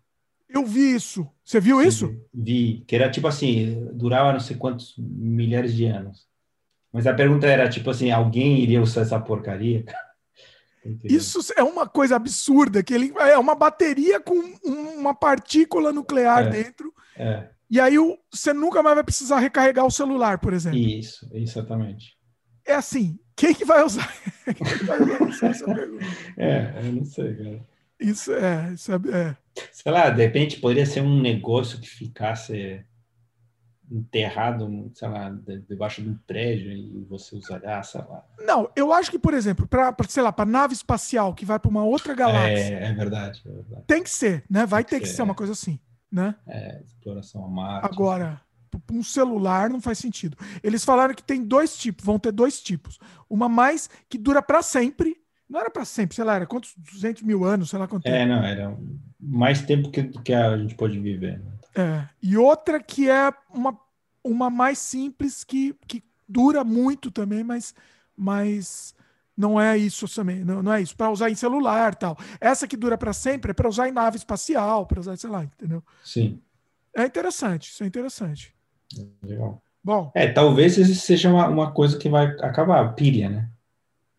Eu 0.49 0.65
vi 0.65 0.95
isso. 0.95 1.29
Você 1.45 1.61
viu 1.61 1.81
Sim, 1.81 1.89
isso? 1.89 2.27
Vi. 2.33 2.85
Que 2.87 2.97
era 2.97 3.11
tipo 3.11 3.29
assim, 3.29 3.89
durava 3.93 4.33
não 4.33 4.41
sei 4.41 4.57
quantos 4.57 4.95
milhares 4.99 5.75
de 5.75 5.87
anos. 5.87 6.27
Mas 6.93 7.07
a 7.07 7.15
pergunta 7.15 7.47
era, 7.47 7.69
tipo 7.69 7.89
assim, 7.91 8.11
alguém 8.11 8.61
iria 8.61 8.81
usar 8.81 9.03
essa 9.03 9.19
porcaria? 9.19 9.85
Isso 11.05 11.41
é 11.57 11.63
uma 11.63 11.89
coisa 11.89 12.17
absurda, 12.17 12.83
que 12.83 12.93
ele 12.93 13.13
é 13.19 13.39
uma 13.39 13.55
bateria 13.55 14.21
com 14.21 14.35
uma 14.65 15.15
partícula 15.15 15.93
nuclear 15.93 16.47
é, 16.47 16.51
dentro. 16.51 16.93
É. 17.17 17.49
E 17.71 17.81
aí 17.81 17.99
o, 17.99 18.19
você 18.31 18.53
nunca 18.53 18.83
mais 18.83 18.97
vai 18.97 19.05
precisar 19.05 19.39
recarregar 19.39 19.87
o 19.87 19.91
celular, 19.91 20.39
por 20.39 20.53
exemplo. 20.53 20.79
Isso, 20.79 21.29
exatamente. 21.33 22.17
É 22.67 22.75
assim, 22.75 23.19
quem 23.37 23.55
que 23.55 23.65
vai 23.65 23.85
usar? 23.85 24.13
quem 24.45 24.55
que 24.55 24.85
vai 24.85 25.23
usar 25.23 25.47
essa 25.51 25.65
pergunta? 25.65 26.05
É, 26.37 26.81
eu 26.85 26.93
não 26.93 27.05
sei, 27.05 27.35
cara. 27.35 27.67
Isso 27.99 28.33
é, 28.33 28.73
isso 28.75 28.93
é, 28.93 28.97
é. 29.13 29.37
Sei 29.71 29.93
lá, 29.93 30.11
de 30.11 30.23
repente 30.23 30.61
poderia 30.61 30.85
ser 30.85 31.03
um 31.03 31.21
negócio 31.21 31.81
que 31.81 31.89
ficasse 31.89 32.85
enterrado, 33.91 34.91
sei 34.95 35.09
lá, 35.09 35.31
debaixo 35.69 36.03
de 36.03 36.09
um 36.09 36.19
prédio 36.27 36.73
e 36.73 37.05
você 37.05 37.37
usará, 37.37 37.79
ah, 37.79 37.83
sei 37.83 38.01
lá. 38.01 38.25
Não, 38.41 38.71
eu 38.75 38.93
acho 38.93 39.11
que, 39.11 39.19
por 39.19 39.35
exemplo, 39.35 39.67
para, 39.67 39.95
sei 40.09 40.23
lá, 40.23 40.33
para 40.33 40.49
nave 40.49 40.73
espacial 40.75 41.35
que 41.35 41.45
vai 41.45 41.59
para 41.59 41.71
uma 41.71 41.85
outra 41.85 42.15
galáxia. 42.15 42.79
É, 42.79 42.85
é, 42.85 42.93
verdade, 42.93 43.43
é, 43.45 43.51
verdade, 43.51 43.85
Tem 43.87 44.03
que 44.03 44.11
ser, 44.11 44.45
né? 44.49 44.65
Vai 44.65 44.85
ter 44.85 45.01
que 45.01 45.07
ser, 45.07 45.17
ser 45.17 45.23
uma 45.23 45.35
coisa 45.35 45.53
assim, 45.53 45.79
né? 46.11 46.35
É, 46.47 46.81
exploração 46.83 47.45
a 47.45 47.49
Marte. 47.49 47.87
Agora, 47.87 48.41
para 48.71 48.97
um 48.97 49.03
celular 49.03 49.69
não 49.69 49.81
faz 49.81 49.99
sentido. 49.99 50.37
Eles 50.63 50.85
falaram 50.85 51.15
que 51.15 51.23
tem 51.23 51.45
dois 51.45 51.77
tipos, 51.77 52.05
vão 52.05 52.19
ter 52.19 52.33
dois 52.33 52.63
tipos. 52.63 52.99
Uma 53.29 53.49
mais 53.49 53.91
que 54.09 54.17
dura 54.17 54.41
para 54.41 54.63
sempre. 54.63 55.17
Não 55.49 55.61
era 55.61 55.71
para 55.71 55.85
sempre, 55.85 56.17
sei 56.17 56.25
lá, 56.25 56.37
era 56.37 56.47
quantos? 56.47 56.75
200 56.79 57.23
mil 57.23 57.45
anos, 57.45 57.69
sei 57.69 57.79
lá 57.79 57.87
quanto 57.87 58.07
É, 58.07 58.21
tempo. 58.21 58.29
não, 58.29 58.43
era 58.43 58.75
mais 59.21 59.61
tempo 59.61 59.91
que, 59.91 60.05
que 60.05 60.33
a 60.33 60.57
gente 60.57 60.75
pode 60.75 60.99
viver. 60.99 61.39
Né? 61.41 61.53
É. 61.75 62.09
E 62.23 62.37
outra 62.37 62.83
que 62.83 63.09
é 63.09 63.33
uma, 63.53 63.79
uma 64.23 64.51
mais 64.51 64.79
simples 64.79 65.45
que, 65.45 65.75
que 65.87 66.03
dura 66.29 66.65
muito 66.65 67.11
também, 67.11 67.43
mas, 67.43 67.75
mas 68.17 68.95
não 69.37 69.61
é 69.61 69.77
isso 69.77 70.07
também. 70.15 70.45
Não, 70.45 70.63
não 70.63 70.73
é 70.73 70.83
isso. 70.83 70.97
Para 70.97 71.11
usar 71.11 71.31
em 71.31 71.35
celular 71.35 71.95
tal. 71.95 72.17
Essa 72.41 72.69
que 72.69 72.77
dura 72.77 72.99
para 72.99 73.13
sempre 73.13 73.51
é 73.51 73.55
para 73.55 73.69
usar 73.69 73.89
em 73.89 73.93
nave 73.93 74.17
espacial, 74.17 74.87
para 74.87 75.01
usar, 75.01 75.17
sei 75.17 75.31
lá, 75.31 75.45
entendeu? 75.45 75.83
Sim. 76.05 76.41
É 76.95 77.05
interessante, 77.05 77.71
isso 77.71 77.83
é 77.83 77.87
interessante. 77.87 78.55
Legal. 79.23 79.63
Bom. 79.83 80.13
É, 80.15 80.31
talvez 80.31 80.77
isso 80.77 80.95
seja 81.01 81.31
uma, 81.31 81.49
uma 81.49 81.73
coisa 81.73 81.99
que 81.99 82.09
vai 82.09 82.27
acabar, 82.41 82.95
pilha, 82.95 83.29
né? 83.29 83.51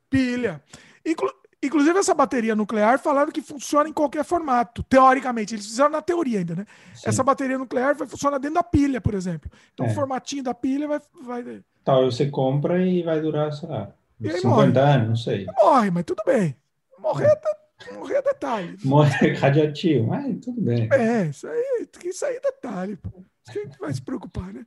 Pilha. 0.10 0.62
Inclu 1.06 1.30
Inclusive, 1.64 1.98
essa 1.98 2.14
bateria 2.14 2.56
nuclear 2.56 3.00
falaram 3.00 3.32
que 3.32 3.42
funciona 3.42 3.88
em 3.88 3.94
qualquer 3.94 4.26
formato, 4.26 4.84
teoricamente. 4.84 5.56
Eles 5.56 5.66
fizeram 5.66 5.90
na 5.90 6.02
teoria 6.02 6.40
ainda, 6.40 6.56
né? 6.56 6.66
Sim. 6.94 7.08
Essa 7.08 7.24
bateria 7.24 7.58
nuclear 7.58 7.96
vai 7.96 8.06
funcionar 8.06 8.38
dentro 8.38 8.56
da 8.56 8.64
pilha, 8.64 9.00
por 9.00 9.14
exemplo. 9.14 9.50
Então, 9.74 9.86
é. 9.86 9.90
o 9.90 9.94
formatinho 9.94 10.44
da 10.44 10.54
pilha 10.54 10.90
vai. 10.90 11.00
vai... 11.22 11.62
Tal, 11.86 12.12
você 12.12 12.30
compra 12.30 12.86
e 12.86 13.02
vai 13.02 13.22
durar, 13.22 13.54
sei 13.54 13.70
lá, 13.70 13.96
50 14.22 14.48
morre. 14.48 14.80
anos, 14.80 15.08
não 15.08 15.16
sei. 15.16 15.46
Morre, 15.58 15.90
mas 15.90 16.04
tudo 16.04 16.22
bem. 16.26 16.54
Morrer, 17.00 17.28
é. 17.28 17.94
morrer 17.94 18.16
é 18.16 18.22
detalhe. 18.22 18.78
Morrer 18.84 19.34
radiativo, 19.34 20.08
mas 20.08 20.40
tudo 20.42 20.60
bem. 20.60 20.90
É, 20.92 21.28
isso 21.28 21.48
aí, 21.48 21.88
isso 22.04 22.26
aí 22.26 22.36
é 22.36 22.42
detalhe. 22.42 22.98
Pô. 22.98 23.10
Isso 23.42 23.54
que 23.54 23.60
a 23.60 23.64
gente 23.64 23.80
vai 23.80 23.94
se 23.94 24.02
preocupar, 24.02 24.54
né? 24.54 24.66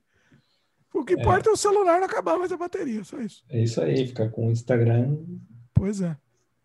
O 0.95 1.05
que 1.05 1.13
é. 1.13 1.17
importa 1.19 1.51
é 1.51 1.53
o 1.53 1.57
celular 1.57 1.99
não 1.99 2.07
acabar 2.07 2.39
mais 2.39 2.51
a 2.53 2.57
bateria, 2.57 3.05
só 3.05 3.21
isso. 3.21 3.45
É 3.51 3.63
isso 3.63 3.83
aí, 3.83 4.07
ficar 4.07 4.31
com 4.31 4.49
o 4.49 4.51
Instagram. 4.51 5.19
Pois 5.75 6.01
é 6.01 6.17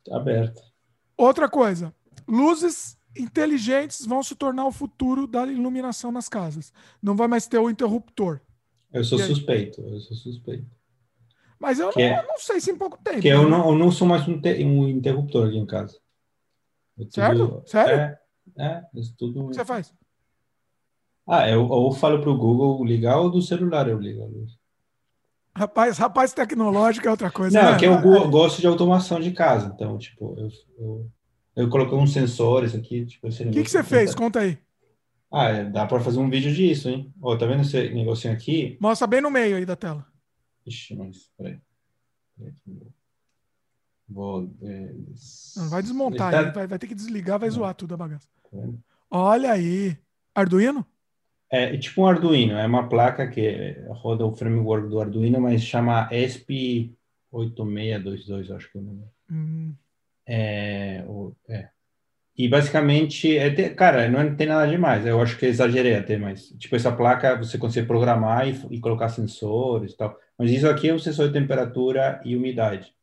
aberta. 0.10 0.62
Outra 1.18 1.50
coisa, 1.50 1.94
luzes 2.28 2.98
inteligentes 3.16 4.06
vão 4.06 4.24
se 4.24 4.36
tornar 4.36 4.66
o 4.66 4.72
futuro 4.72 5.28
da 5.28 5.46
iluminação 5.46 6.12
nas 6.12 6.30
casas. 6.30 6.72
Não 7.02 7.16
vai 7.16 7.28
mais 7.28 7.48
ter 7.48 7.58
o 7.58 7.70
interruptor. 7.70 8.40
Eu 8.92 9.04
sou 9.04 9.20
suspeito, 9.20 9.82
eu 9.82 10.00
sou 10.00 10.18
suspeito. 10.18 10.70
Mas 11.60 11.80
eu 11.80 11.92
não, 11.96 12.02
é, 12.02 12.26
não, 12.26 12.40
sei 12.40 12.60
se 12.60 12.72
em 12.72 12.76
pouco 12.76 12.98
tempo. 13.04 13.22
Que 13.22 13.28
eu, 13.28 13.48
não, 13.48 13.70
eu 13.70 13.78
não 13.78 13.92
sou 13.92 14.08
mais 14.08 14.28
um, 14.28 14.42
te, 14.42 14.66
um 14.66 14.88
interruptor 14.88 15.48
aqui 15.48 15.58
em 15.58 15.66
casa. 15.66 16.00
Certo? 17.10 17.64
Sério? 17.68 18.18
É, 18.58 18.58
é 18.58 18.82
tudo... 19.18 19.46
O 19.46 19.50
que 19.50 19.56
você 19.56 19.66
faz? 19.66 19.94
Ah, 21.28 21.48
eu, 21.48 21.62
eu 21.72 21.92
falo 21.92 22.20
para 22.20 22.32
o 22.32 22.38
Google 22.38 22.84
ligar 22.84 23.20
ou 23.20 23.30
do 23.30 23.42
celular 23.42 23.88
eu 23.88 24.00
ligo 24.00 24.24
a 24.24 24.26
luz. 24.26 24.58
Rapaz, 25.56 25.98
rapaz 25.98 26.34
tecnológico 26.34 27.08
é 27.08 27.12
outra 27.12 27.30
coisa. 27.30 27.62
Não, 27.62 27.72
né? 27.72 27.78
que 27.78 27.86
eu 27.86 27.94
é. 27.94 28.28
gosto 28.28 28.62
de 28.62 28.68
automação 28.68 29.20
de 29.20 29.32
casa. 29.32 29.72
Então, 29.76 29.98
tipo, 29.98 30.36
eu, 30.38 30.50
eu, 30.80 31.12
eu 31.56 31.70
coloquei 31.70 31.98
uns 31.98 32.14
sensores 32.14 32.74
aqui. 32.74 33.06
Tipo, 33.06 33.28
O 33.28 33.32
que, 33.32 33.64
que 33.64 33.70
você 33.72 33.84
fez? 33.84 34.16
Conta 34.16 34.40
aí. 34.40 34.58
Ah, 35.32 35.50
é, 35.50 35.64
dá 35.64 35.86
para 35.86 36.00
fazer 36.02 36.20
um 36.20 36.30
vídeo 36.30 36.54
disso, 36.54 36.90
hein? 36.90 37.14
Ó, 37.22 37.38
tá 37.38 37.46
vendo 37.46 37.62
esse 37.62 37.90
negocinho 37.90 38.34
aqui? 38.34 38.78
Mostra 38.82 39.08
bem 39.08 39.22
no 39.22 39.32
meio 39.32 39.56
aí 39.56 39.66
da 39.66 39.76
tela. 39.76 40.06
Ixi, 40.66 40.96
mas 40.96 41.30
peraí. 41.38 41.58
Vou. 44.10 44.52
É, 44.62 44.94
Não, 45.56 45.70
vai 45.70 45.82
desmontar, 45.82 46.32
tá... 46.32 46.52
vai, 46.52 46.68
vai, 46.68 46.80
ter 46.80 46.88
que 46.88 46.96
desligar, 46.96 47.40
vai 47.40 47.50
Não. 47.50 47.56
zoar 47.56 47.74
tudo 47.74 47.94
a 47.94 47.98
bagaça. 47.98 48.28
Tá 48.52 48.58
Olha 49.10 49.52
aí. 49.52 49.98
Arduino? 50.36 50.86
É, 51.52 51.76
é 51.76 51.78
tipo 51.78 52.02
um 52.02 52.08
Arduino, 52.08 52.54
é 52.54 52.66
uma 52.66 52.88
placa 52.88 53.28
que 53.28 53.76
roda 53.90 54.26
o 54.26 54.36
framework 54.36 54.88
do 54.88 55.02
Arduino, 55.02 55.42
mas 55.42 55.62
chama 55.62 56.10
ESP8622, 56.10 58.56
acho 58.56 58.72
que 58.72 58.78
é 58.78 58.82
o 58.82 58.84
nome. 58.84 59.04
Hum. 59.30 59.76
É, 60.26 61.04
o, 61.08 61.36
é. 61.50 61.70
E 62.38 62.48
basicamente, 62.48 63.38
é 63.38 63.50
ter, 63.50 63.76
cara, 63.76 64.10
não 64.10 64.36
tem 64.36 64.48
nada 64.48 64.68
demais. 64.68 65.06
Eu 65.06 65.22
acho 65.22 65.38
que 65.38 65.46
exagerei 65.46 65.96
até, 65.96 66.18
mas 66.18 66.48
tipo 66.58 66.76
essa 66.76 66.92
placa 66.92 67.38
você 67.38 67.58
consegue 67.58 67.88
programar 67.88 68.48
e, 68.48 68.52
e 68.72 68.80
colocar 68.80 69.10
sensores 69.10 69.94
e 69.94 69.98
tal. 69.98 70.18
Mas 70.38 70.52
isso 70.52 70.68
aqui 70.70 70.90
é 70.90 70.94
um 70.94 71.00
sensor 71.00 71.28
de 71.28 71.34
temperatura 71.34 72.22
e 72.26 72.36
umidade. 72.36 72.94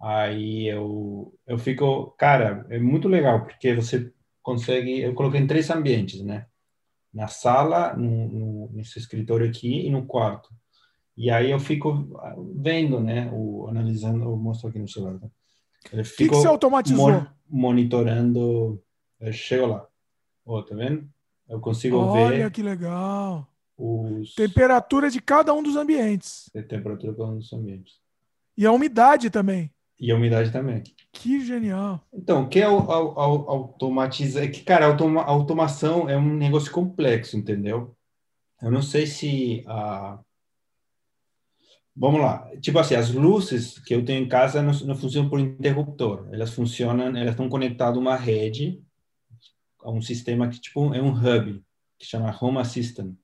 Aí 0.00 0.68
eu 0.68 1.34
eu 1.46 1.58
fico, 1.58 2.14
cara, 2.18 2.66
é 2.70 2.78
muito 2.78 3.08
legal 3.08 3.44
porque 3.44 3.74
você 3.74 4.12
consegue. 4.42 5.00
Eu 5.00 5.14
coloquei 5.14 5.40
em 5.40 5.46
três 5.46 5.70
ambientes, 5.70 6.22
né? 6.24 6.46
Na 7.12 7.28
sala, 7.28 7.94
no, 7.94 8.28
no, 8.28 8.70
nesse 8.72 8.98
escritório 8.98 9.48
aqui 9.48 9.86
e 9.86 9.90
no 9.90 10.06
quarto. 10.06 10.48
E 11.16 11.30
aí 11.30 11.50
eu 11.50 11.58
fico 11.58 12.08
vendo, 12.54 13.00
né? 13.00 13.30
O, 13.32 13.66
analisando, 13.68 14.24
eu 14.24 14.36
mostro 14.36 14.68
aqui 14.68 14.78
no 14.78 14.88
celular. 14.88 15.18
Tá? 15.18 15.26
O 15.92 16.02
que, 16.02 16.28
que 16.28 16.34
você 16.34 16.46
automatizou? 16.46 17.10
Mon, 17.10 17.26
monitorando. 17.48 18.80
Eu 19.20 19.32
chego 19.32 19.66
lá. 19.66 19.86
Ó, 20.46 20.62
tá 20.62 20.74
vendo? 20.74 21.08
Eu 21.48 21.60
consigo 21.60 21.96
Olha, 21.96 22.28
ver. 22.28 22.34
Olha 22.42 22.50
que 22.50 22.62
legal. 22.62 23.48
Os... 23.76 24.34
Temperatura 24.34 25.10
de 25.10 25.20
cada 25.20 25.52
um 25.52 25.62
dos 25.62 25.76
ambientes. 25.76 26.50
A 26.54 26.62
temperatura 26.62 27.12
de 27.12 27.18
cada 27.18 27.30
um 27.30 27.38
dos 27.38 27.52
ambientes. 27.52 27.94
E 28.56 28.66
a 28.66 28.72
umidade 28.72 29.30
também. 29.30 29.72
E 30.00 30.12
a 30.12 30.14
umidade 30.14 30.52
também. 30.52 30.82
Que 31.12 31.44
genial. 31.44 32.00
Então, 32.12 32.44
o 32.44 32.48
que 32.48 32.60
é 32.60 32.64
automatizar? 32.64 34.44
É 34.44 34.48
que, 34.48 34.62
cara, 34.62 34.86
automa 34.86 35.22
automação 35.22 36.08
é 36.08 36.16
um 36.16 36.36
negócio 36.36 36.70
complexo, 36.70 37.36
entendeu? 37.36 37.96
Eu 38.62 38.70
não 38.70 38.82
sei 38.82 39.06
se 39.06 39.64
a. 39.66 40.20
Vamos 41.96 42.20
lá. 42.20 42.48
Tipo 42.60 42.78
assim, 42.78 42.94
as 42.94 43.10
luzes 43.12 43.80
que 43.80 43.92
eu 43.92 44.04
tenho 44.04 44.24
em 44.24 44.28
casa 44.28 44.62
não, 44.62 44.72
não 44.72 44.94
funcionam 44.94 45.28
por 45.28 45.40
interruptor. 45.40 46.28
Elas 46.30 46.54
funcionam, 46.54 47.08
elas 47.16 47.30
estão 47.30 47.48
conectadas 47.48 47.96
a 47.96 48.00
uma 48.00 48.14
rede, 48.14 48.80
a 49.82 49.90
um 49.90 50.00
sistema 50.00 50.48
que 50.48 50.60
tipo 50.60 50.94
é 50.94 51.02
um 51.02 51.10
hub, 51.10 51.60
que 51.98 52.06
chama 52.06 52.36
Home 52.40 52.58
Assistant. 52.58 53.16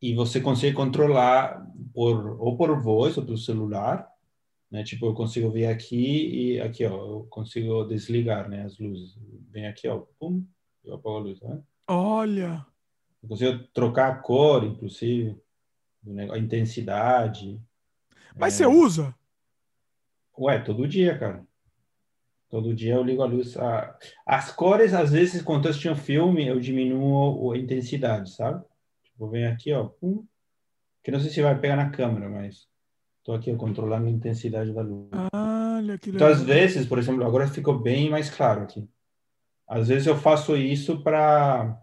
E 0.00 0.14
você 0.14 0.40
consegue 0.40 0.76
controlar 0.76 1.66
por 1.92 2.40
ou 2.40 2.56
por 2.56 2.80
voz 2.80 3.18
ou 3.18 3.24
pelo 3.24 3.36
celular, 3.36 4.09
né? 4.70 4.84
Tipo, 4.84 5.06
eu 5.06 5.14
consigo 5.14 5.50
ver 5.50 5.66
aqui 5.66 6.54
e 6.54 6.60
aqui, 6.60 6.84
ó, 6.84 6.94
eu 6.94 7.26
consigo 7.28 7.84
desligar, 7.84 8.48
né, 8.48 8.64
as 8.64 8.78
luzes. 8.78 9.18
Vem 9.50 9.66
aqui, 9.66 9.88
ó, 9.88 10.04
pum, 10.18 10.46
eu 10.84 10.94
apago 10.94 11.16
a 11.16 11.20
luz, 11.20 11.40
tá? 11.40 11.58
Olha! 11.88 12.64
Eu 13.22 13.28
consigo 13.28 13.64
trocar 13.74 14.12
a 14.12 14.16
cor, 14.16 14.64
inclusive, 14.64 15.36
a 16.30 16.38
intensidade. 16.38 17.60
Mas 18.36 18.54
é... 18.54 18.56
você 18.58 18.66
usa? 18.66 19.14
Ué, 20.38 20.58
todo 20.60 20.88
dia, 20.88 21.18
cara. 21.18 21.44
Todo 22.48 22.74
dia 22.74 22.94
eu 22.94 23.02
ligo 23.02 23.22
a 23.22 23.26
luz. 23.26 23.56
As 24.24 24.50
cores, 24.50 24.94
às 24.94 25.12
vezes, 25.12 25.42
quando 25.42 25.66
eu 25.66 25.70
assisto 25.70 25.90
um 25.90 25.94
filme, 25.94 26.46
eu 26.46 26.58
diminuo 26.58 27.52
a 27.52 27.58
intensidade, 27.58 28.30
sabe? 28.30 28.64
Tipo, 29.04 29.28
vem 29.28 29.46
aqui, 29.46 29.72
ó, 29.72 29.84
pum. 29.84 30.26
Que 31.02 31.10
não 31.10 31.20
sei 31.20 31.30
se 31.30 31.42
vai 31.42 31.58
pegar 31.58 31.76
na 31.76 31.90
câmera, 31.90 32.28
mas 32.28 32.69
Estou 33.20 33.34
aqui 33.34 33.54
controlando 33.54 34.06
a 34.06 34.10
intensidade 34.10 34.72
da 34.72 34.80
luz. 34.82 35.08
Olha 35.32 35.98
que 35.98 36.10
legal. 36.10 36.30
Então, 36.30 36.40
às 36.40 36.42
vezes, 36.42 36.86
por 36.86 36.98
exemplo, 36.98 37.24
agora 37.24 37.46
ficou 37.46 37.78
bem 37.78 38.10
mais 38.10 38.30
claro 38.30 38.62
aqui. 38.62 38.88
Às 39.68 39.88
vezes 39.88 40.06
eu 40.06 40.16
faço 40.16 40.56
isso 40.56 41.02
para. 41.02 41.78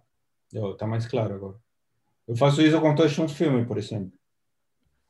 Está 0.51 0.87
mais 0.87 1.05
claro 1.05 1.35
agora. 1.35 1.57
Eu 2.27 2.35
faço 2.35 2.61
isso 2.61 2.81
quando 2.81 3.03
estou 3.03 3.25
um 3.25 3.29
filme, 3.29 3.65
por 3.65 3.77
exemplo. 3.77 4.11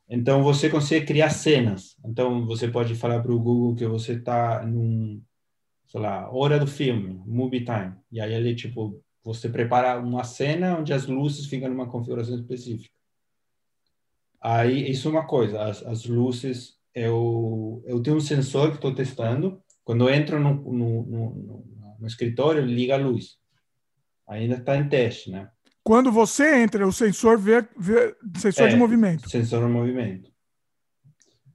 Então, 0.09 0.43
você 0.43 0.69
consegue 0.69 1.05
criar 1.05 1.29
cenas. 1.29 1.95
Então, 2.05 2.45
você 2.45 2.67
pode 2.67 2.93
falar 2.95 3.21
para 3.21 3.31
o 3.31 3.39
Google 3.39 3.75
que 3.75 3.85
você 3.85 4.13
está 4.13 4.63
num, 4.65 5.21
sei 5.87 5.99
lá, 5.99 6.29
hora 6.31 6.59
do 6.59 6.67
filme, 6.67 7.21
movie 7.25 7.65
time. 7.65 7.93
E 8.11 8.21
aí, 8.21 8.33
ele, 8.33 8.53
tipo, 8.53 9.01
você 9.23 9.49
prepara 9.49 9.99
uma 9.99 10.23
cena 10.23 10.77
onde 10.77 10.93
as 10.93 11.07
luzes 11.07 11.47
ficam 11.47 11.69
numa 11.69 11.89
configuração 11.89 12.35
específica. 12.35 12.96
Aí, 14.41 14.89
isso 14.89 15.07
é 15.07 15.11
uma 15.11 15.25
coisa, 15.25 15.61
as, 15.63 15.83
as 15.83 16.05
luzes, 16.05 16.77
eu, 16.93 17.83
eu 17.85 18.01
tenho 18.01 18.17
um 18.17 18.21
sensor 18.21 18.69
que 18.69 18.75
estou 18.75 18.93
testando, 18.93 19.61
quando 19.83 20.07
eu 20.07 20.13
entro 20.13 20.39
no, 20.39 20.53
no, 20.53 21.03
no, 21.03 21.65
no 21.99 22.07
escritório, 22.07 22.63
liga 22.63 22.95
a 22.95 22.97
luz. 22.97 23.37
Ainda 24.27 24.55
está 24.55 24.75
em 24.75 24.87
teste, 24.87 25.31
né? 25.31 25.49
Quando 25.83 26.11
você 26.11 26.57
entra, 26.57 26.85
o 26.85 26.91
sensor 26.91 27.39
vê, 27.39 27.65
vê 27.77 28.15
sensor 28.37 28.67
é, 28.67 28.69
de 28.69 28.75
movimento. 28.75 29.29
Sensor 29.29 29.65
de 29.65 29.71
movimento. 29.71 30.29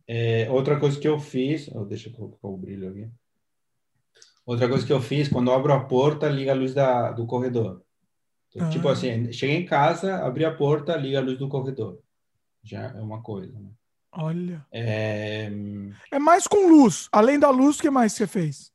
É, 0.09 0.51
outra 0.51 0.81
coisa 0.81 0.99
que 0.99 1.07
eu 1.07 1.21
fiz, 1.21 1.69
oh, 1.75 1.85
deixa 1.85 2.09
eu 2.09 2.13
colocar 2.15 2.49
o 2.49 2.57
brilho 2.57 2.89
aqui. 2.89 3.09
Outra 4.45 4.69
coisa 4.69 4.87
que 4.87 4.93
eu 4.93 5.01
fiz, 5.01 5.29
quando 5.29 5.53
abro 5.53 5.73
a 5.73 5.85
porta, 5.85 6.29
liga 6.29 6.53
a 6.53 6.55
luz 6.55 6.75
da, 6.75 7.13
do 7.13 7.27
corredor. 7.27 7.83
Então, 8.49 8.69
tipo 8.71 8.89
ah. 8.89 8.95
Tipo 8.95 9.09
assim, 9.09 9.33
cheguei 9.33 9.57
em 9.57 9.67
casa, 9.67 10.17
abri 10.25 10.45
a 10.45 10.55
porta, 10.55 10.97
liga 10.97 11.19
a 11.19 11.23
luz 11.23 11.39
do 11.39 11.49
corredor 11.49 12.03
já 12.63 12.83
é 12.83 13.01
uma 13.01 13.23
coisa. 13.23 13.53
Né? 13.59 13.71
Olha. 14.13 14.67
É... 14.71 15.51
é 16.11 16.19
mais 16.19 16.47
com 16.47 16.69
luz. 16.69 17.09
Além 17.11 17.39
da 17.39 17.51
luz, 17.51 17.79
o 17.79 17.83
que 17.83 17.91
mais 17.91 18.13
você 18.13 18.27
fez? 18.27 18.71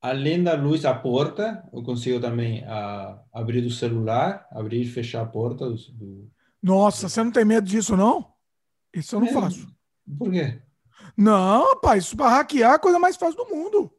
Além 0.00 0.42
da 0.42 0.54
luz, 0.54 0.84
a 0.84 0.94
porta, 0.94 1.62
eu 1.72 1.82
consigo 1.82 2.18
também 2.20 2.64
a, 2.64 3.20
abrir 3.32 3.60
do 3.60 3.70
celular, 3.70 4.46
abrir 4.50 4.82
e 4.82 4.88
fechar 4.88 5.22
a 5.22 5.26
porta 5.26 5.68
do, 5.68 5.76
do... 5.92 6.30
Nossa, 6.62 7.08
você 7.08 7.22
não 7.22 7.30
tem 7.30 7.44
medo 7.44 7.66
disso, 7.66 7.96
não? 7.96 8.32
Isso 8.94 9.16
eu 9.16 9.20
não 9.20 9.28
é, 9.28 9.32
faço. 9.32 9.68
Por 10.18 10.30
quê? 10.30 10.60
Não, 11.16 11.68
rapaz, 11.68 12.04
isso 12.04 12.16
para 12.16 12.30
hackear 12.30 12.72
é 12.72 12.74
a 12.74 12.78
coisa 12.78 12.98
mais 12.98 13.16
fácil 13.16 13.36
do 13.36 13.54
mundo. 13.54 13.92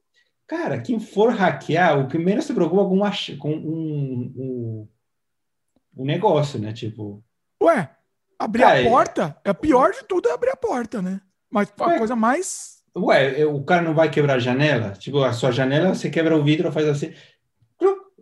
Cara, 0.47 0.81
quem 0.81 0.99
for 0.99 1.31
hackear, 1.31 1.99
o 1.99 2.07
que 2.07 2.17
menos 2.17 2.45
se 2.45 2.53
preocupa 2.53 2.83
com, 2.83 2.95
uma, 2.95 3.11
com 3.39 3.53
um, 3.53 4.33
um, 4.35 4.87
um 5.97 6.05
negócio, 6.05 6.59
né? 6.59 6.73
Tipo. 6.73 7.23
Ué, 7.61 7.95
Abrir 8.43 8.63
a 8.63 8.83
porta, 8.83 9.37
é 9.45 9.53
pior 9.53 9.91
de 9.91 10.03
tudo 10.05 10.27
é 10.27 10.33
abrir 10.33 10.49
a 10.49 10.55
porta, 10.55 11.01
né? 11.01 11.21
Mas 11.49 11.71
a 11.79 11.97
coisa 11.97 12.15
mais. 12.15 12.81
Ué, 12.97 13.45
o 13.45 13.63
cara 13.63 13.81
não 13.81 13.93
vai 13.93 14.09
quebrar 14.09 14.35
a 14.35 14.39
janela? 14.39 14.91
Tipo, 14.91 15.23
a 15.23 15.31
sua 15.31 15.51
janela, 15.51 15.93
você 15.93 16.09
quebra 16.09 16.35
o 16.35 16.43
vidro, 16.43 16.71
faz 16.71 16.87
assim. 16.87 17.13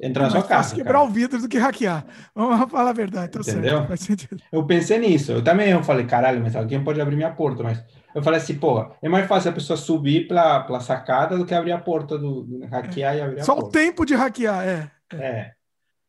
Entra 0.01 0.23
na 0.23 0.29
sua 0.29 0.43
casa. 0.43 0.75
quebrar 0.75 0.99
cara. 0.99 1.05
o 1.05 1.09
vidro 1.09 1.41
do 1.41 1.47
que 1.49 1.57
hackear. 1.57 2.05
Vamos 2.33 2.67
falar 2.71 2.89
a 2.89 2.93
verdade, 2.93 3.31
tá 3.31 3.39
Entendeu? 3.39 3.85
certo. 3.97 4.37
Eu 4.51 4.65
pensei 4.65 4.97
nisso. 4.97 5.33
Eu 5.33 5.43
também 5.43 5.69
eu 5.69 5.83
falei, 5.83 6.05
caralho, 6.05 6.41
mas 6.41 6.55
alguém 6.55 6.81
pode 6.83 7.01
abrir 7.01 7.17
minha 7.17 7.31
porta. 7.31 7.63
Mas 7.63 7.83
eu 8.15 8.23
falei 8.23 8.39
assim, 8.39 8.57
porra, 8.57 8.91
é 9.01 9.09
mais 9.09 9.27
fácil 9.27 9.51
a 9.51 9.53
pessoa 9.53 9.75
subir 9.75 10.27
pela, 10.27 10.61
pela 10.61 10.79
sacada 10.79 11.37
do 11.37 11.45
que 11.45 11.53
abrir 11.53 11.73
a 11.73 11.79
porta 11.79 12.17
do, 12.17 12.43
do 12.43 12.65
hackear 12.67 13.15
é. 13.15 13.17
e 13.17 13.21
abrir 13.21 13.43
Só 13.43 13.51
a 13.51 13.55
porta. 13.55 13.61
Só 13.61 13.67
o 13.67 13.71
tempo 13.71 14.05
de 14.05 14.15
hackear, 14.15 14.65
é. 14.65 14.91
É. 15.13 15.17
é. 15.17 15.51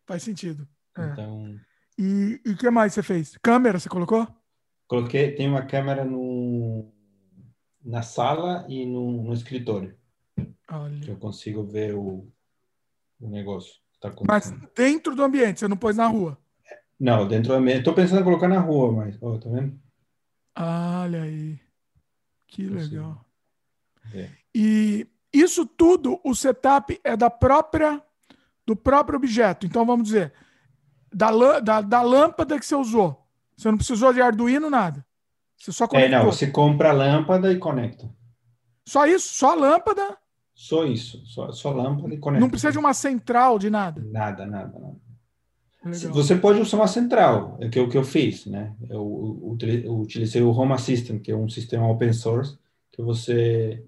Faz 0.06 0.22
sentido. 0.22 0.66
É. 0.96 1.69
E 2.02 2.40
o 2.46 2.56
que 2.56 2.70
mais 2.70 2.94
você 2.94 3.02
fez? 3.02 3.36
Câmera, 3.42 3.78
você 3.78 3.86
colocou? 3.86 4.26
Coloquei, 4.88 5.32
tem 5.32 5.46
uma 5.46 5.66
câmera 5.66 6.02
no, 6.02 6.90
na 7.84 8.00
sala 8.00 8.64
e 8.70 8.86
no, 8.86 9.22
no 9.22 9.34
escritório. 9.34 9.94
Olha. 10.70 10.98
Que 11.00 11.10
eu 11.10 11.16
consigo 11.18 11.62
ver 11.62 11.94
o, 11.94 12.26
o 13.20 13.28
negócio. 13.28 13.74
Tá 14.00 14.10
mas 14.26 14.50
dentro 14.74 15.14
do 15.14 15.22
ambiente, 15.22 15.60
você 15.60 15.68
não 15.68 15.76
pôs 15.76 15.98
na 15.98 16.06
rua? 16.06 16.38
Não, 16.98 17.28
dentro 17.28 17.48
do 17.48 17.58
ambiente. 17.58 17.80
Estou 17.80 17.92
pensando 17.92 18.22
em 18.22 18.24
colocar 18.24 18.48
na 18.48 18.60
rua, 18.60 18.90
mas. 18.92 19.18
Ó, 19.20 19.36
tá 19.36 19.50
vendo? 19.50 19.78
olha 20.56 21.22
aí. 21.22 21.60
Que 22.46 22.64
legal. 22.64 23.22
É. 24.14 24.30
E 24.54 25.06
isso 25.30 25.66
tudo, 25.66 26.18
o 26.24 26.34
setup 26.34 26.98
é 27.04 27.14
da 27.14 27.28
própria 27.28 28.02
do 28.66 28.74
próprio 28.74 29.18
objeto. 29.18 29.66
Então 29.66 29.84
vamos 29.84 30.06
dizer, 30.06 30.32
da, 31.12 31.60
da, 31.60 31.80
da 31.80 32.02
lâmpada 32.02 32.58
que 32.58 32.66
você 32.66 32.74
usou. 32.74 33.26
Você 33.56 33.70
não 33.70 33.76
precisou 33.76 34.12
de 34.12 34.22
Arduino, 34.22 34.70
nada. 34.70 35.04
Você 35.56 35.72
só 35.72 35.86
conectou. 35.86 36.18
É, 36.18 36.18
não, 36.18 36.30
você 36.30 36.46
compra 36.46 36.90
a 36.90 36.92
lâmpada 36.92 37.52
e 37.52 37.58
conecta. 37.58 38.08
Só 38.86 39.06
isso? 39.06 39.34
Só 39.34 39.52
a 39.52 39.54
lâmpada? 39.54 40.16
Só 40.54 40.84
isso, 40.84 41.24
só, 41.26 41.52
só 41.52 41.70
lâmpada 41.70 42.14
e 42.14 42.18
conecta. 42.18 42.40
Não 42.40 42.50
precisa 42.50 42.72
de 42.72 42.78
uma 42.78 42.94
central, 42.94 43.58
de 43.58 43.70
nada? 43.70 44.02
Nada, 44.04 44.46
nada, 44.46 44.78
nada. 44.78 44.96
Legal. 45.84 46.12
Você 46.12 46.36
pode 46.36 46.60
usar 46.60 46.76
uma 46.76 46.86
central, 46.86 47.56
é 47.60 47.68
que 47.68 47.78
é 47.78 47.82
o 47.82 47.88
que 47.88 47.96
eu 47.96 48.04
fiz, 48.04 48.44
né? 48.44 48.74
Eu, 48.88 49.38
eu 49.84 49.98
utilizei 49.98 50.42
o 50.42 50.50
Home 50.50 50.74
Assistant, 50.74 51.22
que 51.22 51.32
é 51.32 51.36
um 51.36 51.48
sistema 51.48 51.88
open 51.88 52.12
source, 52.12 52.58
que 52.92 53.00
você 53.00 53.82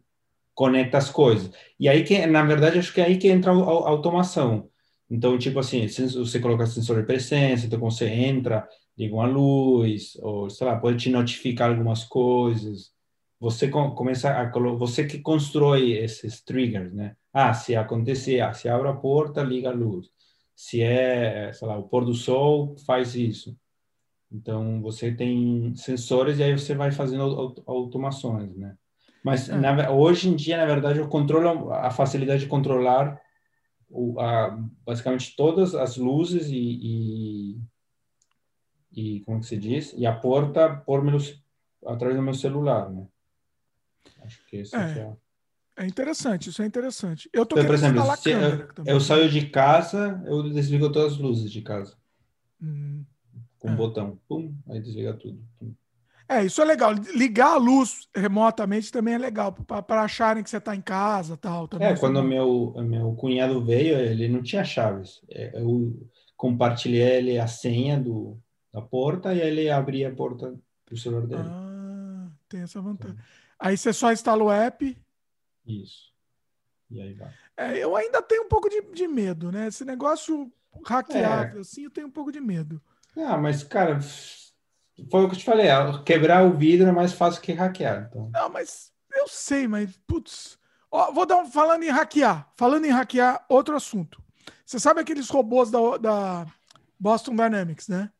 conecta 0.55 0.97
as 0.97 1.11
coisas. 1.11 1.51
E 1.79 1.89
aí 1.89 2.03
que, 2.05 2.27
na 2.27 2.43
verdade, 2.45 2.79
acho 2.79 2.93
que 2.95 3.01
é 3.01 3.05
aí 3.05 3.19
que 3.19 3.29
entra 3.29 3.53
a 3.53 3.55
automação. 3.55 4.71
Então, 5.13 5.37
tipo 5.37 5.59
assim, 5.59 5.87
você 5.87 6.41
coloca 6.41 6.67
sensor 6.67 6.99
de 6.99 7.07
presença, 7.07 7.67
então 7.67 7.79
você 7.79 8.09
entra, 8.09 8.67
liga 8.97 9.15
uma 9.15 9.27
luz, 9.27 10.17
ou 10.23 10.49
sei 10.49 10.67
lá, 10.67 10.75
pode 10.79 10.97
te 10.97 11.11
notificar 11.11 11.69
algumas 11.69 12.03
coisas. 12.03 12.93
Você 13.39 13.69
começa 13.69 14.31
a 14.31 14.51
você 14.75 15.05
que 15.05 15.19
constrói 15.19 15.93
esses 15.93 16.43
triggers, 16.43 16.95
né? 16.95 17.15
Ah, 17.31 17.53
se 17.53 17.77
acontecer, 17.77 18.41
ah, 18.41 18.55
se 18.55 18.71
abre 18.71 18.89
a 18.89 18.95
porta, 18.95 19.43
liga 19.43 19.69
a 19.69 19.75
luz. 19.75 20.07
Se 20.57 20.81
é, 20.81 21.53
sei 21.53 21.69
lá, 21.69 21.77
o 21.77 21.89
pôr 21.89 22.07
do 22.07 22.15
sol, 22.15 22.75
faz 22.87 23.15
isso. 23.15 23.55
Então, 24.33 24.81
você 24.81 25.13
tem 25.13 25.75
sensores 25.77 26.39
e 26.39 26.43
aí 26.43 26.59
você 26.59 26.75
vai 26.75 26.91
fazendo 26.91 27.55
automações, 27.67 28.57
né? 28.57 28.77
Mas 29.23 29.51
é. 29.51 29.57
na, 29.59 29.91
hoje 29.91 30.31
em 30.31 30.35
dia, 30.35 30.57
na 30.57 30.65
verdade, 30.65 31.01
eu 31.01 31.09
controlo 31.09 31.71
a 31.71 31.91
facilidade 31.91 32.45
de 32.45 32.49
controlar 32.49 33.21
o, 33.93 34.19
a, 34.19 34.59
basicamente 34.85 35.37
todas 35.37 35.75
as 35.75 35.97
luzes 35.97 36.49
e, 36.49 36.57
e, 36.57 37.61
e, 38.93 39.21
como 39.21 39.41
que 39.41 39.47
se 39.47 39.57
diz 39.57 39.93
e 39.97 40.07
a 40.07 40.17
porta 40.17 40.75
por 40.75 41.05
meu, 41.05 41.19
através 41.87 42.17
do 42.17 42.23
meu 42.23 42.35
celular, 42.35 42.91
né? 42.91 43.07
Acho 44.23 44.45
que 44.47 44.61
isso 44.61 44.75
é, 44.75 45.17
é... 45.77 45.85
é 45.85 45.87
interessante, 45.87 46.49
isso 46.49 46.63
é 46.63 46.67
interessante. 46.67 47.29
Eu 47.33 47.45
tô 47.45 47.57
então, 47.57 47.67
por 47.67 47.75
exemplo, 47.75 48.03
eu, 48.25 48.95
eu, 48.95 49.01
saio 49.01 49.29
de 49.29 49.49
casa, 49.49 50.23
eu 50.27 50.43
desligo 50.51 50.91
todas 50.91 51.13
as 51.13 51.19
luzes 51.19 51.53
de 51.53 51.61
casa. 51.61 51.97
Hum, 52.61 53.05
com 53.59 53.69
um 53.69 53.75
é. 53.75 53.77
botão, 53.77 54.19
pum, 54.27 54.57
aí 54.69 54.81
desliga 54.81 55.15
tudo. 55.15 55.45
Pum. 55.59 55.75
É, 56.29 56.45
isso 56.45 56.63
é 56.63 56.65
legal. 56.65 56.93
Ligar 57.15 57.55
a 57.55 57.57
luz 57.57 58.09
remotamente 58.15 58.91
também 58.91 59.15
é 59.15 59.19
legal, 59.19 59.53
para 59.53 60.03
acharem 60.03 60.43
que 60.43 60.51
você 60.51 60.57
está 60.57 60.75
em 60.75 60.81
casa 60.81 61.37
tal. 61.37 61.69
Também 61.69 61.89
é, 61.89 61.97
quando 61.97 62.23
meu, 62.23 62.75
meu 62.79 63.15
cunhado 63.15 63.65
veio, 63.65 63.97
ele 63.99 64.29
não 64.29 64.43
tinha 64.43 64.65
chaves. 64.65 65.21
É, 65.31 65.61
eu 65.61 66.09
compartilhei 66.37 67.03
ele 67.03 67.39
a 67.39 67.47
senha 67.47 67.99
do, 68.01 68.39
da 68.73 68.81
porta 68.81 69.35
e 69.35 69.41
ele 69.41 69.71
abria 69.71 70.09
a 70.09 70.15
porta 70.15 70.55
do 70.91 70.97
celular 70.97 71.27
dele. 71.27 71.45
Ah, 71.45 72.29
tem 72.49 72.63
essa 72.63 72.81
vantagem. 72.81 73.17
Aí 73.59 73.77
você 73.77 73.93
só 73.93 74.13
instala 74.13 74.43
o 74.43 74.51
app. 74.51 74.97
Isso. 75.67 76.13
E 76.91 77.01
aí 77.01 77.15
vai. 77.15 77.33
É, 77.57 77.79
eu 77.79 77.95
ainda 77.95 78.21
tenho 78.21 78.45
um 78.45 78.49
pouco 78.49 78.69
de, 78.69 78.83
de 78.93 79.07
medo, 79.07 79.53
né? 79.53 79.69
Esse 79.69 79.85
negócio 79.85 80.53
hackeável, 80.85 81.59
é. 81.59 81.61
assim, 81.61 81.85
eu 81.85 81.91
tenho 81.91 82.07
um 82.07 82.11
pouco 82.11 82.33
de 82.33 82.41
medo. 82.41 82.81
Ah, 83.17 83.37
mas, 83.37 83.63
cara, 83.63 83.99
foi 85.11 85.25
o 85.25 85.29
que 85.29 85.35
eu 85.35 85.39
te 85.39 85.45
falei, 85.45 85.69
quebrar 86.05 86.45
o 86.45 86.57
vidro 86.57 86.89
é 86.89 86.93
mais 86.93 87.13
fácil 87.13 87.41
que 87.41 87.53
hackear. 87.53 88.09
Então. 88.09 88.31
Não, 88.33 88.49
mas 88.49 88.93
eu 89.15 89.27
sei, 89.29 89.67
mas, 89.67 89.99
putz. 90.07 90.59
Ó, 90.91 91.13
vou 91.13 91.25
dar 91.27 91.39
um. 91.39 91.47
Falando 91.47 91.83
em 91.83 91.91
hackear, 91.91 92.51
falando 92.57 92.85
em 92.85 92.91
hackear, 92.91 93.45
outro 93.49 93.75
assunto. 93.75 94.23
Você 94.65 94.79
sabe 94.79 95.01
aqueles 95.01 95.29
robôs 95.29 95.71
da, 95.71 95.97
da 95.99 96.47
Boston 96.99 97.35
Dynamics, 97.35 97.89
né? 97.89 98.11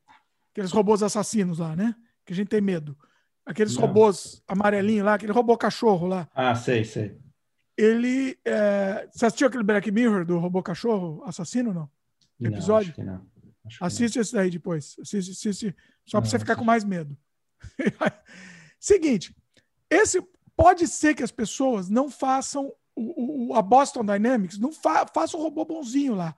Aqueles 0.53 0.73
robôs 0.73 1.03
assassinos 1.03 1.59
lá, 1.59 1.77
né? 1.77 1.95
Que 2.25 2.33
a 2.33 2.37
gente 2.37 2.49
tem 2.49 2.61
medo. 2.61 2.97
Aqueles 3.45 3.75
não. 3.75 3.83
robôs 3.83 4.43
amarelinhos 4.47 5.05
lá, 5.05 5.15
aquele 5.15 5.33
robô 5.33 5.57
cachorro 5.57 6.07
lá. 6.07 6.29
Ah, 6.35 6.55
sei, 6.55 6.85
sei. 6.85 7.19
Ele. 7.77 8.39
É... 8.45 9.09
Você 9.13 9.27
assistiu 9.27 9.49
aquele 9.49 9.65
Black 9.65 9.91
Mirror 9.91 10.25
do 10.25 10.39
robô 10.39 10.63
cachorro 10.63 11.23
assassino 11.25 11.73
não? 11.75 11.91
Episódio? 12.41 12.95
Não, 12.99 13.25
não. 13.65 13.87
Assiste 13.87 14.19
esse 14.19 14.33
daí 14.33 14.51
depois. 14.51 14.97
Assiste, 15.01 15.31
assiste 15.33 15.77
só 16.07 16.21
para 16.21 16.29
você 16.29 16.39
ficar 16.39 16.57
com 16.57 16.65
mais 16.65 16.85
medo. 16.85 17.17
Seguinte, 18.79 19.35
esse 19.89 20.21
pode 20.57 20.87
ser 20.89 21.15
que 21.15 21.23
as 21.23 21.31
pessoas 21.31 21.89
não 21.89 22.11
façam 22.11 22.73
o, 22.95 23.51
o 23.51 23.55
a 23.55 23.63
Boston 23.63 24.05
Dynamics, 24.05 24.59
não 24.59 24.73
fa, 24.73 25.07
façam 25.07 25.41
um 25.41 25.43
robô 25.43 25.65
bonzinho 25.65 26.15
lá. 26.15 26.35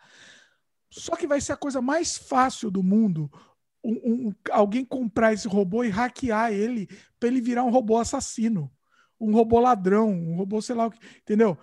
Só 0.91 1.17
que 1.17 1.27
vai 1.27 1.41
ser 1.41 1.53
a 1.53 1.57
coisa 1.57 1.81
mais 1.81 2.17
fácil 2.17 2.71
do 2.71 2.83
mundo 2.83 3.31
um, 3.85 4.29
um, 4.29 4.35
alguém 4.51 4.85
comprar 4.85 5.33
esse 5.33 5.47
robô 5.47 5.85
e 5.85 5.91
hackear 5.91 6.53
ele 6.53 6.89
para 7.21 7.29
ele 7.29 7.41
virar 7.41 7.65
um 7.65 7.71
robô 7.71 7.99
assassino, 7.99 8.73
um 9.21 9.33
robô 9.33 9.61
ladrão, 9.61 10.11
um 10.11 10.37
robô 10.37 10.63
sei 10.63 10.75
lá 10.75 10.87
o 10.87 10.91
que, 10.91 10.99
entendeu? 11.19 11.59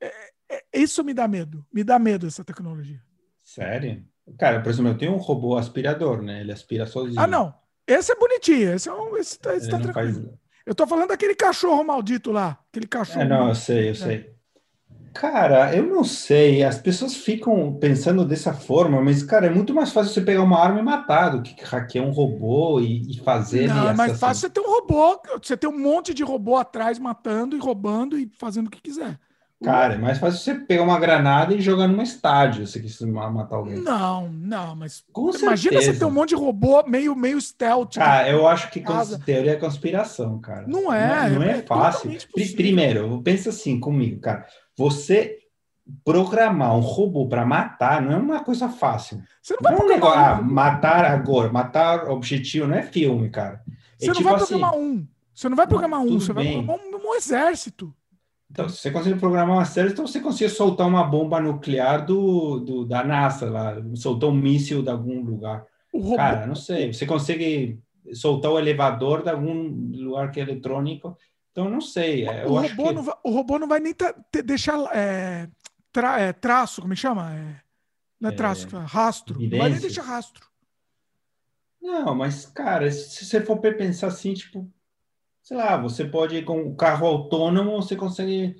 É, 0.00 0.30
é, 0.50 0.64
isso 0.74 1.02
me 1.02 1.14
dá 1.14 1.26
medo, 1.26 1.66
me 1.72 1.82
dá 1.82 1.98
medo 1.98 2.26
essa 2.26 2.44
tecnologia. 2.44 3.02
Sério? 3.42 4.06
Cara, 4.38 4.60
por 4.60 4.70
exemplo, 4.70 4.90
eu 4.90 4.98
tenho 4.98 5.12
um 5.12 5.18
robô 5.18 5.56
aspirador, 5.56 6.22
né? 6.22 6.40
Ele 6.40 6.52
aspira 6.52 6.86
sozinho. 6.86 7.20
Ah, 7.20 7.26
não. 7.26 7.54
Esse 7.86 8.12
é 8.12 8.16
bonitinho. 8.16 8.72
Esse, 8.72 8.88
é 8.88 8.92
um, 8.92 9.16
esse, 9.16 9.38
tá, 9.38 9.54
esse 9.54 9.68
tá 9.68 9.78
tranquilo. 9.78 10.24
Faz... 10.24 10.38
Eu 10.66 10.74
tô 10.74 10.86
falando 10.86 11.08
daquele 11.08 11.34
cachorro 11.34 11.84
maldito 11.84 12.32
lá. 12.32 12.58
Aquele 12.70 12.86
cachorro. 12.86 13.20
É, 13.20 13.28
não, 13.28 13.48
eu 13.48 13.54
sei, 13.54 13.88
eu 13.88 13.92
é. 13.92 13.94
sei. 13.94 14.34
Cara, 15.12 15.76
eu 15.76 15.86
não 15.86 16.02
sei. 16.02 16.64
As 16.64 16.78
pessoas 16.78 17.14
ficam 17.14 17.74
pensando 17.78 18.24
dessa 18.24 18.52
forma, 18.52 19.00
mas, 19.00 19.22
cara, 19.22 19.46
é 19.46 19.50
muito 19.50 19.72
mais 19.72 19.92
fácil 19.92 20.12
você 20.12 20.20
pegar 20.20 20.42
uma 20.42 20.58
arma 20.58 20.80
e 20.80 20.82
matar 20.82 21.28
do 21.28 21.42
que 21.42 21.62
hackear 21.62 22.04
um 22.04 22.10
robô 22.10 22.80
e, 22.80 23.12
e 23.12 23.20
fazer. 23.20 23.68
Não, 23.68 23.90
é 23.90 23.94
mais 23.94 24.18
fácil 24.18 24.40
você 24.40 24.50
ter 24.50 24.60
um 24.60 24.70
robô. 24.70 25.20
Você 25.40 25.56
ter 25.56 25.68
um 25.68 25.78
monte 25.78 26.12
de 26.12 26.24
robô 26.24 26.56
atrás 26.56 26.98
matando 26.98 27.54
e 27.54 27.60
roubando 27.60 28.18
e 28.18 28.28
fazendo 28.38 28.66
o 28.66 28.70
que 28.70 28.80
quiser. 28.80 29.20
Cara, 29.64 29.94
é 29.94 29.98
mais 29.98 30.18
fácil 30.18 30.38
você 30.38 30.54
pegar 30.54 30.82
uma 30.82 30.98
granada 30.98 31.54
e 31.54 31.60
jogar 31.60 31.88
num 31.88 32.02
estádio 32.02 32.66
se 32.66 32.80
quiser 32.80 33.06
matar 33.06 33.56
alguém. 33.56 33.80
Não, 33.80 34.28
não, 34.28 34.76
mas 34.76 35.02
Com 35.12 35.30
imagina 35.30 35.56
certeza. 35.56 35.92
você 35.92 35.98
ter 35.98 36.04
um 36.04 36.10
monte 36.10 36.30
de 36.30 36.34
robô 36.34 36.82
meio, 36.86 37.16
meio 37.16 37.40
stealth. 37.40 37.94
Cara, 37.94 38.28
eu 38.28 38.46
acho 38.46 38.70
que 38.70 38.80
casa. 38.80 39.18
teoria 39.18 39.52
é 39.52 39.56
conspiração, 39.56 40.38
cara. 40.38 40.66
Não 40.66 40.92
é. 40.92 41.30
Não, 41.30 41.40
não 41.40 41.42
é, 41.42 41.58
é 41.58 41.62
fácil. 41.62 42.10
Primeiro, 42.54 43.20
pensa 43.22 43.50
assim 43.50 43.80
comigo, 43.80 44.20
cara. 44.20 44.46
Você 44.76 45.38
programar 46.04 46.74
um 46.74 46.80
robô 46.80 47.28
para 47.28 47.44
matar 47.44 48.00
não 48.00 48.12
é 48.12 48.16
uma 48.16 48.42
coisa 48.42 48.68
fácil. 48.68 49.22
Você 49.42 49.54
não 49.54 49.62
vai 49.62 49.72
não 49.72 49.78
é 49.78 49.98
programar 49.98 50.18
um... 50.18 50.38
ah, 50.38 50.42
matar 50.42 51.04
agora, 51.04 51.52
matar 51.52 52.08
objetivo, 52.10 52.66
não 52.66 52.76
é 52.76 52.82
filme, 52.82 53.28
cara. 53.30 53.62
Você 53.98 54.06
é 54.06 54.08
não 54.08 54.14
tipo 54.14 54.28
vai 54.28 54.38
programar 54.38 54.70
assim, 54.70 54.80
um. 54.80 55.06
Você 55.34 55.48
não 55.48 55.56
vai 55.56 55.66
programar 55.66 56.00
um, 56.00 56.20
você 56.20 56.32
bem. 56.32 56.44
vai 56.44 56.76
programar 56.76 57.02
um, 57.04 57.10
um 57.10 57.14
exército. 57.14 57.94
Então, 58.54 58.68
se 58.68 58.76
você 58.76 58.90
conseguir 58.92 59.18
programar 59.18 59.56
uma 59.56 59.64
série, 59.64 59.90
então 59.90 60.06
você 60.06 60.20
consegue 60.20 60.48
soltar 60.48 60.86
uma 60.86 61.02
bomba 61.02 61.40
nuclear 61.40 62.06
do, 62.06 62.60
do 62.60 62.84
da 62.84 63.02
NASA 63.02 63.50
lá, 63.50 63.74
soltar 63.96 64.30
um 64.30 64.32
míssil 64.32 64.80
de 64.80 64.90
algum 64.90 65.20
lugar. 65.22 65.66
Robô... 65.92 66.14
Cara, 66.14 66.46
não 66.46 66.54
sei. 66.54 66.92
Você 66.92 67.04
consegue 67.04 67.80
soltar 68.12 68.52
o 68.52 68.58
elevador 68.58 69.24
de 69.24 69.30
algum 69.30 69.68
lugar 69.96 70.30
que 70.30 70.38
é 70.38 70.44
eletrônico. 70.44 71.18
Então, 71.50 71.68
não 71.68 71.80
sei. 71.80 72.28
É, 72.28 72.44
eu 72.44 72.52
o, 72.52 72.60
robô 72.60 72.84
que... 72.84 72.92
não 72.92 73.02
vai, 73.02 73.14
o 73.24 73.30
robô 73.32 73.58
não 73.58 73.66
vai 73.66 73.80
nem 73.80 73.92
deixar 74.44 74.78
é, 74.94 75.48
tra, 75.92 76.20
é, 76.20 76.32
traço, 76.32 76.80
como 76.80 76.92
é 76.92 76.96
chama? 76.96 77.34
É, 77.34 77.56
não 78.20 78.30
é, 78.30 78.32
é 78.32 78.36
traço, 78.36 78.68
rastro. 78.68 79.34
Evidência. 79.34 79.58
Não 79.58 79.64
vai 79.64 79.72
nem 79.72 79.80
deixar 79.80 80.02
rastro. 80.02 80.46
Não, 81.82 82.14
mas, 82.14 82.46
cara, 82.46 82.88
se 82.88 83.24
você 83.24 83.40
for 83.40 83.58
pensar 83.58 84.06
assim, 84.06 84.32
tipo, 84.32 84.70
sei 85.44 85.58
lá, 85.58 85.76
você 85.76 86.04
pode 86.04 86.36
ir 86.36 86.44
com 86.44 86.62
o 86.62 86.74
carro 86.74 87.06
autônomo, 87.06 87.76
você 87.76 87.94
consegue 87.94 88.56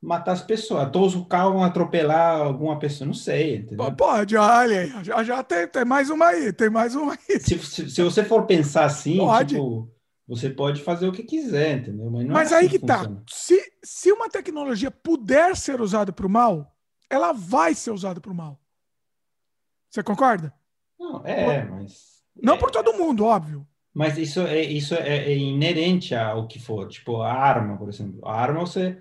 matar 0.00 0.32
as 0.32 0.42
pessoas. 0.42 0.90
Todos 0.90 1.16
os 1.16 1.26
carros 1.26 1.54
vão 1.54 1.64
atropelar 1.64 2.42
alguma 2.42 2.78
pessoa, 2.78 3.06
não 3.06 3.14
sei. 3.14 3.56
Entendeu? 3.56 3.96
Pode, 3.96 4.36
olha 4.36 5.02
já, 5.02 5.24
já 5.24 5.42
tem, 5.42 5.66
tem 5.66 5.84
mais 5.84 6.10
uma 6.10 6.26
aí, 6.26 6.52
tem 6.52 6.68
mais 6.68 6.94
uma 6.94 7.14
aí. 7.14 7.40
Se, 7.40 7.58
se, 7.58 7.90
se 7.90 8.02
você 8.02 8.22
for 8.22 8.46
pensar 8.46 8.84
assim, 8.84 9.16
pode. 9.16 9.54
Tipo, 9.54 9.90
você 10.28 10.50
pode 10.50 10.82
fazer 10.82 11.08
o 11.08 11.12
que 11.12 11.22
quiser, 11.22 11.78
entendeu? 11.78 12.10
Mas, 12.10 12.26
Mas 12.26 12.52
é 12.52 12.56
aí 12.56 12.66
assim 12.66 12.70
que, 12.70 12.78
que 12.80 12.86
tá. 12.86 13.10
Se, 13.30 13.58
se 13.82 14.12
uma 14.12 14.28
tecnologia 14.28 14.90
puder 14.90 15.56
ser 15.56 15.80
usada 15.80 16.12
para 16.12 16.26
o 16.26 16.30
mal, 16.30 16.76
ela 17.08 17.32
vai 17.32 17.74
ser 17.74 17.92
usada 17.92 18.20
para 18.20 18.32
o 18.32 18.34
mal. 18.34 18.60
Você 19.88 20.02
concorda? 20.02 20.52
Não, 20.98 21.24
é, 21.24 21.64
mas. 21.64 22.16
Não 22.42 22.54
é, 22.54 22.58
por 22.58 22.70
todo 22.70 22.92
mundo, 22.92 23.24
óbvio. 23.24 23.66
Mas 23.96 24.18
isso 24.18 24.42
é 24.42 24.60
isso 24.60 24.94
é, 24.94 25.24
é, 25.24 25.34
inerente 25.34 26.14
ao 26.14 26.46
que 26.46 26.60
for. 26.60 26.86
Tipo, 26.86 27.22
a 27.22 27.32
arma, 27.32 27.78
por 27.78 27.88
exemplo. 27.88 28.20
A 28.28 28.38
arma 28.38 28.60
você 28.60 28.98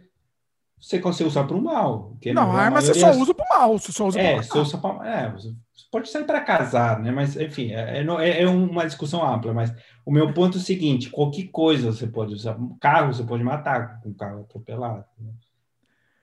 você 0.80 1.00
consegue 1.00 1.28
usar 1.28 1.44
para 1.44 1.58
o 1.58 1.62
mal. 1.62 2.16
não, 2.34 2.50
a 2.54 2.62
arma 2.62 2.80
você 2.80 2.94
só 2.94 3.12
usa 3.12 3.34
para 3.34 3.46
o 3.46 3.60
mal. 3.60 3.78
Você 3.78 3.92
só 3.92 4.08
usa 4.08 4.22
é, 4.22 4.42
você 4.42 4.58
usa 4.58 4.78
pra, 4.78 5.06
é, 5.06 5.30
você 5.34 5.54
pode 5.92 6.08
sair 6.08 6.24
para 6.24 6.40
casar, 6.40 7.02
né? 7.02 7.12
Mas, 7.12 7.36
enfim, 7.36 7.74
é, 7.74 8.06
é, 8.06 8.42
é, 8.42 8.48
uma 8.48 8.86
discussão 8.86 9.22
ampla. 9.22 9.54
Mas 9.54 9.76
o 10.06 10.12
meu 10.14 10.34
ponto 10.34 10.58
é 10.58 10.62
o 10.62 10.64
seguinte: 10.64 11.10
qualquer 11.10 11.50
coisa 11.50 11.92
você 11.92 12.08
pode 12.08 12.34
usar. 12.34 12.58
Carro 12.80 13.14
você 13.14 13.24
pode 13.26 13.44
matar 13.44 14.00
com 14.00 14.08
um 14.08 14.14
carro 14.14 14.44
atropelado. 14.44 15.04
Né? 15.20 15.30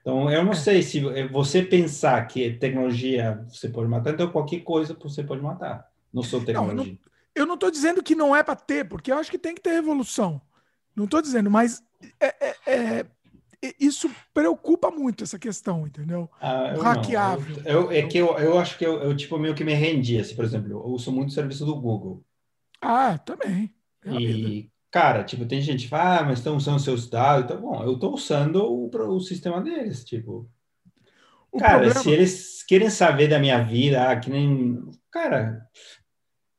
Então, 0.01 0.31
eu 0.31 0.43
não 0.43 0.53
é. 0.53 0.55
sei 0.55 0.81
se 0.81 0.99
você 1.27 1.61
pensar 1.61 2.25
que 2.27 2.53
tecnologia 2.53 3.45
você 3.47 3.69
pode 3.69 3.87
matar, 3.87 4.15
então 4.15 4.31
qualquer 4.31 4.61
coisa 4.61 4.97
você 4.99 5.21
pode 5.21 5.43
matar. 5.43 5.87
Não 6.11 6.23
sou 6.23 6.43
tecnologia. 6.43 6.93
Não, 6.93 7.12
eu 7.35 7.45
não 7.45 7.55
estou 7.55 7.71
dizendo 7.71 8.03
que 8.03 8.15
não 8.15 8.35
é 8.35 8.43
para 8.43 8.55
ter, 8.55 8.87
porque 8.87 9.11
eu 9.11 9.17
acho 9.17 9.31
que 9.31 9.37
tem 9.37 9.55
que 9.55 9.61
ter 9.61 9.75
evolução. 9.75 10.41
Não 10.95 11.05
estou 11.05 11.21
dizendo, 11.21 11.49
mas 11.49 11.81
é, 12.19 12.47
é, 12.47 12.55
é, 12.67 13.05
isso 13.79 14.09
preocupa 14.33 14.91
muito 14.91 15.23
essa 15.23 15.39
questão, 15.39 15.87
entendeu? 15.87 16.29
Ah, 16.39 16.73
Hackeável. 16.81 17.57
Eu, 17.65 17.83
eu, 17.83 17.91
é 17.91 18.01
que 18.03 18.17
eu, 18.17 18.37
eu 18.37 18.59
acho 18.59 18.77
que 18.77 18.85
eu, 18.85 19.01
eu, 19.01 19.15
tipo 19.15 19.37
meio 19.37 19.55
que 19.55 19.63
me 19.63 19.73
rendi, 19.73 20.19
assim, 20.19 20.35
por 20.35 20.45
exemplo, 20.45 20.71
eu 20.71 20.79
uso 20.85 21.11
muito 21.11 21.29
o 21.29 21.33
serviço 21.33 21.65
do 21.65 21.79
Google. 21.79 22.23
Ah, 22.81 23.17
também. 23.17 23.73
É 24.05 24.11
e, 24.13 24.71
cara, 24.91 25.23
tipo, 25.23 25.45
tem 25.45 25.61
gente 25.61 25.83
que 25.83 25.89
fala, 25.89 26.19
ah, 26.19 26.23
mas 26.23 26.39
estão 26.39 26.57
usando 26.57 26.79
seus 26.79 27.09
dados. 27.09 27.45
Então, 27.45 27.61
bom, 27.61 27.81
eu 27.83 27.93
estou 27.93 28.13
usando 28.13 28.57
o, 28.57 28.89
o 28.89 29.19
sistema 29.21 29.61
deles, 29.61 30.03
tipo. 30.03 30.49
O 31.51 31.59
cara, 31.59 31.83
problema... 31.83 32.01
se 32.01 32.09
eles 32.09 32.63
querem 32.63 32.89
saber 32.89 33.27
da 33.27 33.39
minha 33.39 33.63
vida, 33.63 34.09
ah, 34.09 34.19
que 34.19 34.29
nem. 34.29 34.81
Cara, 35.09 35.65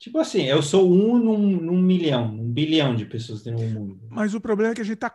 Tipo 0.04 0.18
assim, 0.18 0.42
eu 0.42 0.62
sou 0.62 0.92
um 0.92 1.16
num, 1.16 1.38
num, 1.38 1.80
milhão, 1.80 2.26
um 2.26 2.52
bilhão 2.52 2.94
de 2.94 3.06
pessoas 3.06 3.42
no 3.46 3.58
mundo. 3.58 3.98
Mas 4.10 4.34
o 4.34 4.40
problema 4.40 4.72
é 4.72 4.74
que 4.74 4.82
a 4.82 4.84
gente 4.84 4.96
está 4.96 5.08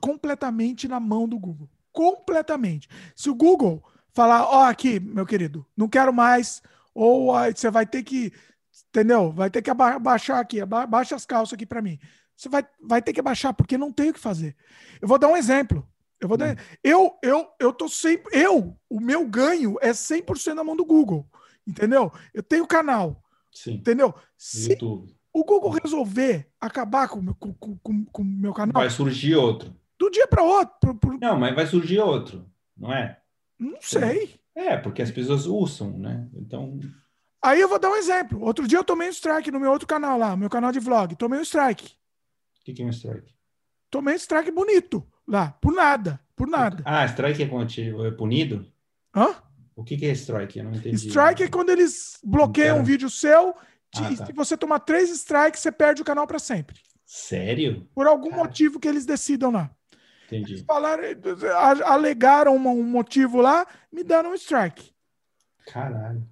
completamente 0.00 0.88
na 0.88 0.98
mão 0.98 1.28
do 1.28 1.38
Google. 1.38 1.68
Completamente. 1.92 2.88
Se 3.14 3.28
o 3.28 3.34
Google 3.34 3.84
falar, 4.14 4.44
ó, 4.44 4.60
oh, 4.60 4.62
aqui, 4.62 4.98
meu 4.98 5.26
querido, 5.26 5.66
não 5.76 5.86
quero 5.86 6.14
mais, 6.14 6.62
ou 6.94 7.34
você 7.54 7.70
vai 7.70 7.84
ter 7.84 8.02
que, 8.02 8.32
entendeu? 8.88 9.32
Vai 9.32 9.50
ter 9.50 9.60
que 9.60 9.68
abaixar 9.68 10.40
aqui, 10.40 10.62
abaixa 10.62 11.14
as 11.14 11.26
calças 11.26 11.52
aqui 11.52 11.66
para 11.66 11.82
mim. 11.82 11.98
Você 12.34 12.48
vai, 12.48 12.66
vai 12.82 13.02
ter 13.02 13.12
que 13.12 13.20
abaixar, 13.20 13.52
porque 13.52 13.76
não 13.76 13.92
tem 13.92 14.08
o 14.08 14.14
que 14.14 14.18
fazer. 14.18 14.56
Eu 14.98 15.08
vou 15.08 15.18
dar 15.18 15.28
um 15.28 15.36
exemplo. 15.36 15.86
Eu 16.18 16.26
vou 16.26 16.38
dar. 16.38 16.54
Hum. 16.54 16.56
Eu, 16.82 17.18
eu, 17.22 17.46
eu 17.60 17.70
tô 17.70 17.86
sempre. 17.86 18.34
Eu, 18.34 18.74
o 18.88 18.98
meu 18.98 19.26
ganho 19.26 19.76
é 19.82 19.90
100% 19.90 20.54
na 20.54 20.64
mão 20.64 20.74
do 20.74 20.86
Google. 20.86 21.28
Entendeu? 21.66 22.10
Eu 22.32 22.42
tenho 22.42 22.66
canal. 22.66 23.19
Sim. 23.52 23.74
Entendeu? 23.74 24.14
Se 24.36 24.72
YouTube. 24.72 25.14
o 25.32 25.44
Google 25.44 25.70
resolver 25.70 26.48
acabar 26.60 27.08
com 27.08 27.18
o 27.18 27.34
com, 27.34 27.54
com, 27.54 28.04
com, 28.04 28.24
meu 28.24 28.52
canal. 28.52 28.80
Vai 28.80 28.90
surgir 28.90 29.34
outro. 29.34 29.74
Do 29.98 30.10
dia 30.10 30.26
para 30.26 30.42
outro. 30.42 30.74
Pro, 30.80 30.94
pro... 30.94 31.18
Não, 31.18 31.38
mas 31.38 31.54
vai 31.54 31.66
surgir 31.66 31.98
outro, 31.98 32.46
não 32.76 32.92
é? 32.92 33.20
Não 33.58 33.78
sei. 33.80 34.40
É, 34.54 34.76
porque 34.76 35.02
as 35.02 35.10
pessoas 35.10 35.46
usam, 35.46 35.98
né? 35.98 36.28
Então. 36.34 36.78
Aí 37.42 37.60
eu 37.60 37.68
vou 37.68 37.78
dar 37.78 37.90
um 37.90 37.96
exemplo. 37.96 38.40
Outro 38.42 38.66
dia 38.66 38.78
eu 38.78 38.84
tomei 38.84 39.08
um 39.08 39.12
strike 39.12 39.50
no 39.50 39.60
meu 39.60 39.70
outro 39.70 39.86
canal 39.86 40.18
lá, 40.18 40.36
meu 40.36 40.50
canal 40.50 40.72
de 40.72 40.80
vlog. 40.80 41.14
Tomei 41.16 41.38
um 41.38 41.42
strike. 41.42 41.86
O 41.86 42.64
que, 42.64 42.72
que 42.74 42.82
é 42.82 42.84
um 42.86 42.90
strike? 42.90 43.34
Tomei 43.90 44.14
strike 44.16 44.50
bonito 44.50 45.06
lá, 45.26 45.52
por 45.60 45.72
nada, 45.72 46.20
por 46.36 46.46
nada. 46.46 46.82
Ah, 46.84 47.04
strike 47.06 47.42
é 47.42 48.06
é 48.06 48.10
punido? 48.10 48.66
Hã? 49.14 49.34
O 49.76 49.84
que, 49.84 49.96
que 49.96 50.06
é 50.06 50.10
strike? 50.12 50.58
Eu 50.58 50.64
não 50.64 50.72
entendi. 50.72 51.08
Strike 51.08 51.42
é 51.44 51.48
quando 51.48 51.70
eles 51.70 52.18
bloqueiam 52.22 52.78
um 52.78 52.84
vídeo 52.84 53.08
seu. 53.08 53.54
Ah, 53.96 54.14
tá. 54.16 54.26
Se 54.26 54.32
você 54.32 54.56
tomar 54.56 54.80
três 54.80 55.10
strikes, 55.10 55.60
você 55.60 55.72
perde 55.72 56.02
o 56.02 56.04
canal 56.04 56.26
para 56.26 56.38
sempre. 56.38 56.78
Sério? 57.04 57.88
Por 57.94 58.06
algum 58.06 58.30
Cara. 58.30 58.42
motivo 58.42 58.78
que 58.78 58.86
eles 58.86 59.04
decidam 59.04 59.50
lá. 59.50 59.70
Entendi. 60.26 60.52
Eles 60.52 60.64
falaram, 60.64 61.02
alegaram 61.86 62.54
um 62.54 62.84
motivo 62.84 63.40
lá, 63.40 63.66
me 63.90 64.04
deram 64.04 64.30
um 64.30 64.34
strike. 64.34 64.92
Caralho. 65.66 66.24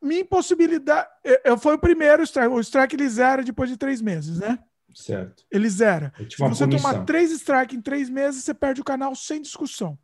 Minha 0.00 0.22
impossibilidade. 0.22 1.08
Eu, 1.44 1.58
foi 1.58 1.74
o 1.74 1.78
primeiro 1.78 2.22
strike. 2.22 2.48
O 2.52 2.60
strike 2.60 2.96
ele 2.96 3.08
zera 3.08 3.42
depois 3.44 3.68
de 3.68 3.76
três 3.76 4.00
meses, 4.00 4.38
né? 4.38 4.58
Certo. 4.94 5.44
Ele 5.50 5.68
zera. 5.68 6.12
É 6.18 6.24
tipo 6.24 6.42
Se 6.44 6.48
você 6.48 6.64
punição. 6.64 6.92
tomar 6.92 7.04
três 7.04 7.30
strikes 7.30 7.76
em 7.76 7.80
três 7.80 8.08
meses, 8.10 8.42
você 8.42 8.54
perde 8.54 8.80
o 8.80 8.84
canal 8.84 9.14
sem 9.14 9.40
discussão. 9.40 9.98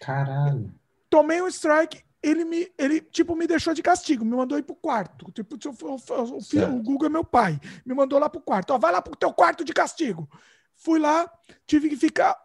Caralho. 0.00 0.72
Tomei 1.10 1.42
um 1.42 1.48
strike, 1.48 2.02
ele 2.26 2.44
me, 2.44 2.68
ele 2.76 3.00
tipo 3.00 3.36
me 3.36 3.46
deixou 3.46 3.72
de 3.72 3.82
castigo, 3.82 4.24
me 4.24 4.34
mandou 4.34 4.58
ir 4.58 4.64
pro 4.64 4.74
quarto. 4.74 5.30
Tipo, 5.30 5.56
o, 5.56 5.94
o, 5.94 6.76
o 6.76 6.82
Google 6.82 7.06
é 7.06 7.08
meu 7.08 7.24
pai, 7.24 7.60
me 7.84 7.94
mandou 7.94 8.18
lá 8.18 8.28
pro 8.28 8.40
quarto. 8.40 8.72
Ó, 8.72 8.78
vai 8.78 8.90
lá 8.90 9.00
pro 9.00 9.14
teu 9.14 9.32
quarto 9.32 9.64
de 9.64 9.72
castigo. 9.72 10.28
Fui 10.74 10.98
lá, 10.98 11.30
tive 11.66 11.88
que 11.88 11.96
ficar 11.96 12.36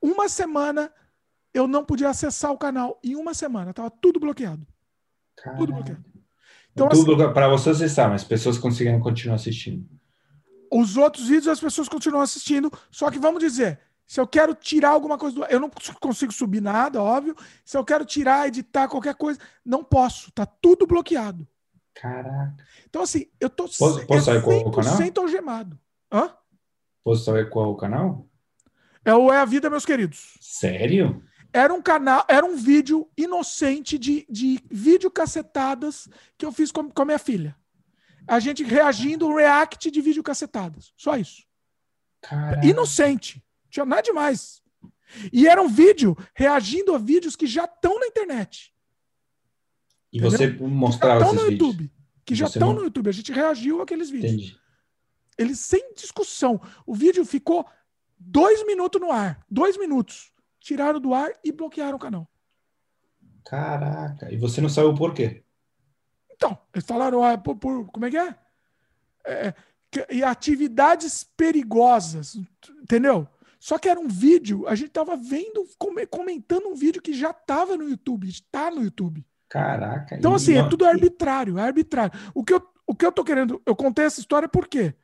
uma 0.00 0.30
semana. 0.30 0.90
Eu 1.52 1.66
não 1.66 1.84
podia 1.84 2.08
acessar 2.08 2.52
o 2.52 2.58
canal 2.58 2.98
em 3.04 3.16
uma 3.16 3.34
semana, 3.34 3.74
tava 3.74 3.90
tudo 3.90 4.18
bloqueado. 4.18 4.66
Caralho. 5.36 5.58
Tudo 5.58 5.72
bloqueado. 5.74 6.04
Então, 6.72 6.88
tudo 6.88 7.22
assim, 7.22 7.34
para 7.34 7.48
você 7.48 7.70
acessar, 7.70 8.08
mas 8.08 8.24
pessoas 8.24 8.56
conseguiram 8.56 9.00
continuar 9.00 9.34
assistindo. 9.34 9.86
Os 10.72 10.96
outros 10.96 11.28
vídeos 11.28 11.48
as 11.48 11.60
pessoas 11.60 11.88
continuam 11.88 12.22
assistindo, 12.22 12.72
só 12.90 13.10
que 13.10 13.18
vamos 13.18 13.40
dizer, 13.40 13.80
se 14.08 14.18
eu 14.18 14.26
quero 14.26 14.54
tirar 14.54 14.88
alguma 14.88 15.16
coisa 15.16 15.36
do 15.36 15.44
eu 15.44 15.60
não 15.60 15.70
consigo 16.00 16.32
subir 16.32 16.60
nada, 16.60 17.00
óbvio. 17.00 17.36
Se 17.64 17.76
eu 17.76 17.84
quero 17.84 18.04
tirar, 18.04 18.48
editar 18.48 18.88
qualquer 18.88 19.14
coisa, 19.14 19.38
não 19.64 19.84
posso, 19.84 20.32
tá 20.32 20.44
tudo 20.44 20.86
bloqueado. 20.86 21.46
Caraca. 21.94 22.56
Então 22.88 23.02
assim, 23.02 23.26
eu 23.38 23.48
tô 23.48 23.64
posso, 23.64 24.06
posso 24.06 24.24
saber 24.24 24.42
qual 24.42 24.58
o 24.58 24.70
canal? 24.72 24.98
algemado. 25.20 25.78
Hã? 26.12 26.34
Posso 27.04 27.24
saber 27.24 27.48
qual 27.50 27.70
o 27.70 27.76
canal? 27.76 28.26
É 29.04 29.14
o 29.14 29.32
É 29.32 29.38
a 29.38 29.44
Vida, 29.44 29.70
meus 29.70 29.84
queridos. 29.84 30.36
Sério? 30.40 31.22
Era 31.52 31.72
um 31.72 31.80
canal, 31.80 32.24
era 32.28 32.44
um 32.44 32.56
vídeo 32.56 33.08
inocente 33.16 33.96
de, 33.96 34.26
de 34.28 34.60
vídeo 34.70 35.10
cacetadas 35.10 36.08
que 36.36 36.44
eu 36.44 36.52
fiz 36.52 36.72
com, 36.72 36.90
com 36.90 37.02
a 37.02 37.04
minha 37.04 37.18
filha 37.18 37.56
a 38.28 38.38
gente 38.38 38.62
reagindo 38.62 39.34
react 39.34 39.90
de 39.90 40.00
vídeo 40.02 40.22
cacetadas. 40.22 40.92
Só 40.96 41.16
isso. 41.16 41.44
Caraca. 42.20 42.64
Inocente. 42.64 43.42
Tinha 43.70 43.84
nada 43.84 44.02
demais. 44.02 44.62
E 45.32 45.46
era 45.46 45.60
um 45.60 45.68
vídeo 45.68 46.16
reagindo 46.34 46.94
a 46.94 46.98
vídeos 46.98 47.36
que 47.36 47.46
já 47.46 47.64
estão 47.64 47.98
na 47.98 48.06
internet. 48.06 48.74
E 50.12 50.18
Entendeu? 50.18 50.30
você 50.30 50.48
mostrava 50.64 51.24
já 51.24 51.32
no 51.32 51.50
YouTube. 51.50 51.92
Que 52.24 52.34
já 52.34 52.46
estão 52.46 52.68
não... 52.68 52.76
no 52.76 52.84
YouTube. 52.84 53.08
A 53.08 53.12
gente 53.12 53.32
reagiu 53.32 53.80
àqueles 53.80 54.10
vídeos. 54.10 54.32
Entendi. 54.32 54.60
Eles 55.36 55.60
sem 55.60 55.94
discussão. 55.94 56.60
O 56.86 56.94
vídeo 56.94 57.24
ficou 57.24 57.66
dois 58.18 58.66
minutos 58.66 59.00
no 59.00 59.10
ar. 59.10 59.44
Dois 59.50 59.76
minutos. 59.78 60.32
Tiraram 60.60 61.00
do 61.00 61.14
ar 61.14 61.30
e 61.44 61.52
bloquearam 61.52 61.96
o 61.96 62.00
canal. 62.00 62.28
Caraca. 63.44 64.32
E 64.32 64.36
você 64.36 64.60
não 64.60 64.68
sabe 64.68 64.88
o 64.88 64.94
porquê? 64.94 65.42
Então, 66.30 66.58
eles 66.74 66.86
falaram, 66.86 67.22
ah, 67.22 67.38
por, 67.38 67.56
por, 67.56 67.86
como 67.86 68.06
é 68.06 68.10
que 68.10 68.16
é? 68.16 68.34
é 69.24 69.54
e 70.10 70.22
atividades 70.22 71.24
perigosas, 71.24 72.38
entendeu? 72.82 73.26
Só 73.58 73.76
que 73.78 73.88
era 73.88 73.98
um 73.98 74.06
vídeo, 74.06 74.66
a 74.68 74.74
gente 74.74 74.90
tava 74.90 75.16
vendo, 75.16 75.66
comentando 76.10 76.68
um 76.68 76.74
vídeo 76.74 77.02
que 77.02 77.12
já 77.12 77.32
tava 77.32 77.76
no 77.76 77.88
YouTube, 77.88 78.28
está 78.28 78.70
no 78.70 78.82
YouTube. 78.82 79.24
Caraca. 79.48 80.16
Então, 80.16 80.34
assim, 80.34 80.56
é 80.56 80.68
tudo 80.68 80.84
arbitrário, 80.84 81.58
é 81.58 81.62
arbitrário. 81.62 82.18
O 82.34 82.44
que 82.44 82.54
eu, 82.54 82.62
o 82.86 82.94
que 82.94 83.04
eu 83.04 83.10
tô 83.10 83.24
querendo, 83.24 83.60
eu 83.66 83.74
contei 83.74 84.04
essa 84.04 84.20
história 84.20 84.48
por 84.48 84.68
quê? 84.68 84.94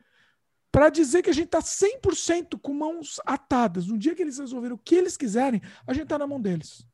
Para 0.70 0.88
dizer 0.88 1.22
que 1.22 1.30
a 1.30 1.34
gente 1.34 1.48
tá 1.48 1.60
100% 1.60 2.58
com 2.60 2.72
mãos 2.72 3.20
atadas. 3.24 3.86
No 3.86 3.98
dia 3.98 4.14
que 4.14 4.22
eles 4.22 4.38
resolverem 4.38 4.74
o 4.74 4.78
que 4.78 4.94
eles 4.94 5.16
quiserem, 5.16 5.60
a 5.86 5.92
gente 5.92 6.06
tá 6.06 6.18
na 6.18 6.26
mão 6.26 6.40
deles. 6.40 6.86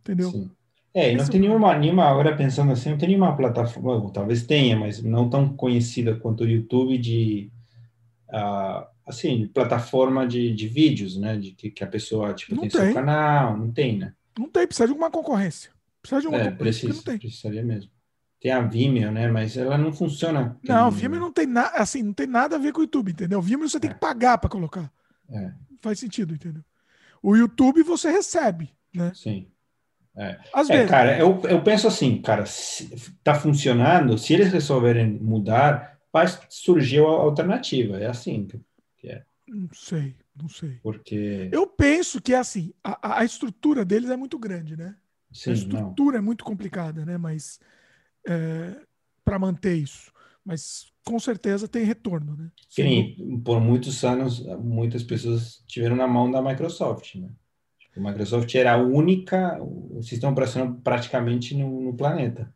Entendeu? 0.00 0.30
Sim. 0.30 0.50
É, 0.94 1.12
e 1.12 1.16
não 1.16 1.26
tem 1.26 1.40
nenhuma, 1.40 1.76
nenhuma, 1.76 2.04
agora 2.04 2.36
pensando 2.36 2.70
assim, 2.70 2.90
não 2.90 2.98
tem 2.98 3.08
nenhuma 3.08 3.36
plataforma, 3.36 4.12
talvez 4.12 4.46
tenha, 4.46 4.78
mas 4.78 5.02
não 5.02 5.28
tão 5.28 5.56
conhecida 5.56 6.14
quanto 6.14 6.44
o 6.44 6.48
YouTube 6.48 6.96
de, 6.98 7.50
uh, 8.28 8.86
assim, 9.06 9.46
plataforma 9.48 10.26
de, 10.26 10.54
de 10.54 10.66
vídeos, 10.66 11.16
né, 11.16 11.36
de 11.36 11.52
que, 11.52 11.70
que 11.70 11.84
a 11.84 11.86
pessoa, 11.86 12.32
tipo, 12.32 12.58
tem, 12.60 12.68
tem, 12.68 12.80
seu 12.80 12.94
canal, 12.94 13.56
não 13.56 13.70
tem, 13.70 13.98
né? 13.98 14.14
Não 14.38 14.48
tem, 14.48 14.66
precisa 14.66 14.86
de 14.86 14.92
uma 14.92 15.10
concorrência. 15.10 15.70
Precisa 16.00 16.20
de 16.22 16.26
uma 16.28 16.38
é, 16.38 16.50
precisa, 16.50 16.94
não 16.94 17.02
tem. 17.02 17.18
Precisaria 17.18 17.62
mesmo. 17.62 17.90
Tem 18.40 18.50
a 18.50 18.60
Vimeo, 18.60 19.10
né, 19.10 19.28
mas 19.28 19.56
ela 19.56 19.78
não 19.78 19.92
funciona. 19.92 20.58
Não, 20.62 20.86
a 20.86 20.90
Vimeo 20.90 21.20
não 21.20 21.32
tem 21.32 21.46
nada, 21.46 21.76
assim, 21.76 22.02
não 22.02 22.12
tem 22.12 22.26
nada 22.26 22.56
a 22.56 22.58
ver 22.58 22.72
com 22.72 22.80
o 22.80 22.82
YouTube, 22.82 23.12
entendeu? 23.12 23.40
Vimeo 23.40 23.68
você 23.68 23.76
é. 23.76 23.80
tem 23.80 23.90
que 23.90 23.98
pagar 23.98 24.38
para 24.38 24.50
colocar. 24.50 24.90
É. 25.30 25.52
Faz 25.80 25.98
sentido, 25.98 26.34
entendeu? 26.34 26.62
O 27.22 27.36
YouTube 27.36 27.82
você 27.82 28.10
recebe, 28.10 28.70
né? 28.94 29.12
Sim. 29.14 29.46
É. 30.16 30.38
Às 30.52 30.70
é, 30.70 30.76
vezes. 30.76 30.90
Cara, 30.90 31.18
eu, 31.18 31.40
eu 31.44 31.62
penso 31.62 31.88
assim, 31.88 32.20
cara, 32.20 32.44
está 32.44 33.34
funcionando, 33.34 34.16
se 34.16 34.32
eles 34.34 34.52
resolverem 34.52 35.18
mudar, 35.20 35.98
vai 36.12 36.26
surgir 36.48 37.00
a 37.00 37.08
alternativa. 37.08 37.98
É 37.98 38.06
assim 38.06 38.46
que 38.46 38.60
é. 39.08 39.24
Não 39.46 39.68
sei, 39.72 40.16
não 40.34 40.48
sei. 40.48 40.80
Porque. 40.82 41.50
Eu 41.52 41.66
penso 41.66 42.20
que 42.20 42.32
é 42.32 42.38
assim, 42.38 42.72
a, 42.82 43.20
a 43.20 43.24
estrutura 43.24 43.84
deles 43.84 44.10
é 44.10 44.16
muito 44.16 44.38
grande, 44.38 44.76
né? 44.76 44.96
Sim, 45.32 45.50
a 45.50 45.52
estrutura 45.54 46.12
não. 46.12 46.18
é 46.18 46.22
muito 46.22 46.44
complicada, 46.44 47.04
né? 47.04 47.18
Mas 47.18 47.60
é, 48.26 48.80
para 49.24 49.38
manter 49.38 49.76
isso. 49.76 50.12
Mas 50.44 50.92
com 51.04 51.18
certeza 51.18 51.68
tem 51.68 51.84
retorno, 51.84 52.36
né? 52.36 52.50
Sim, 52.68 53.40
por 53.44 53.60
muitos 53.60 54.02
anos, 54.04 54.44
muitas 54.58 55.02
pessoas 55.02 55.62
tiveram 55.66 55.96
na 55.96 56.06
mão 56.06 56.30
da 56.30 56.42
Microsoft, 56.42 57.14
né? 57.16 57.28
O 57.96 58.02
Microsoft 58.02 58.52
era 58.54 58.74
a 58.74 58.76
única, 58.76 59.56
o 59.62 60.02
sistema 60.02 60.32
operacional 60.32 60.74
praticamente 60.82 61.54
no, 61.54 61.80
no 61.80 61.96
planeta. 61.96 62.52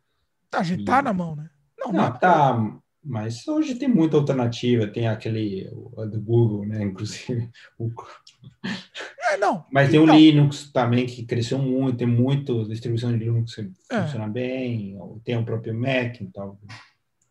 A 0.51 0.63
gente 0.63 0.81
e... 0.81 0.85
tá 0.85 1.01
na 1.01 1.13
mão, 1.13 1.35
né? 1.35 1.49
Não, 1.79 1.93
não 1.93 2.13
tá. 2.13 2.79
Mas 3.03 3.47
hoje 3.47 3.75
tem 3.75 3.87
muita 3.87 4.17
alternativa, 4.17 4.85
tem 4.87 5.07
aquele 5.07 5.69
do 6.11 6.21
Google, 6.21 6.65
né? 6.65 6.83
Inclusive. 6.83 7.49
O... 7.77 7.89
É, 9.31 9.37
não. 9.37 9.65
Mas 9.71 9.89
tem 9.89 10.01
então... 10.01 10.13
o 10.13 10.17
Linux 10.17 10.71
também 10.71 11.05
que 11.05 11.25
cresceu 11.25 11.57
muito, 11.57 11.97
tem 11.97 12.07
muito 12.07 12.67
distribuição 12.67 13.11
de 13.11 13.17
Linux 13.23 13.55
que 13.55 13.71
é. 13.89 14.01
funciona 14.01 14.27
bem, 14.27 14.97
tem 15.23 15.37
o 15.37 15.45
próprio 15.45 15.73
Mac 15.73 16.19
e 16.19 16.27
tal. 16.27 16.59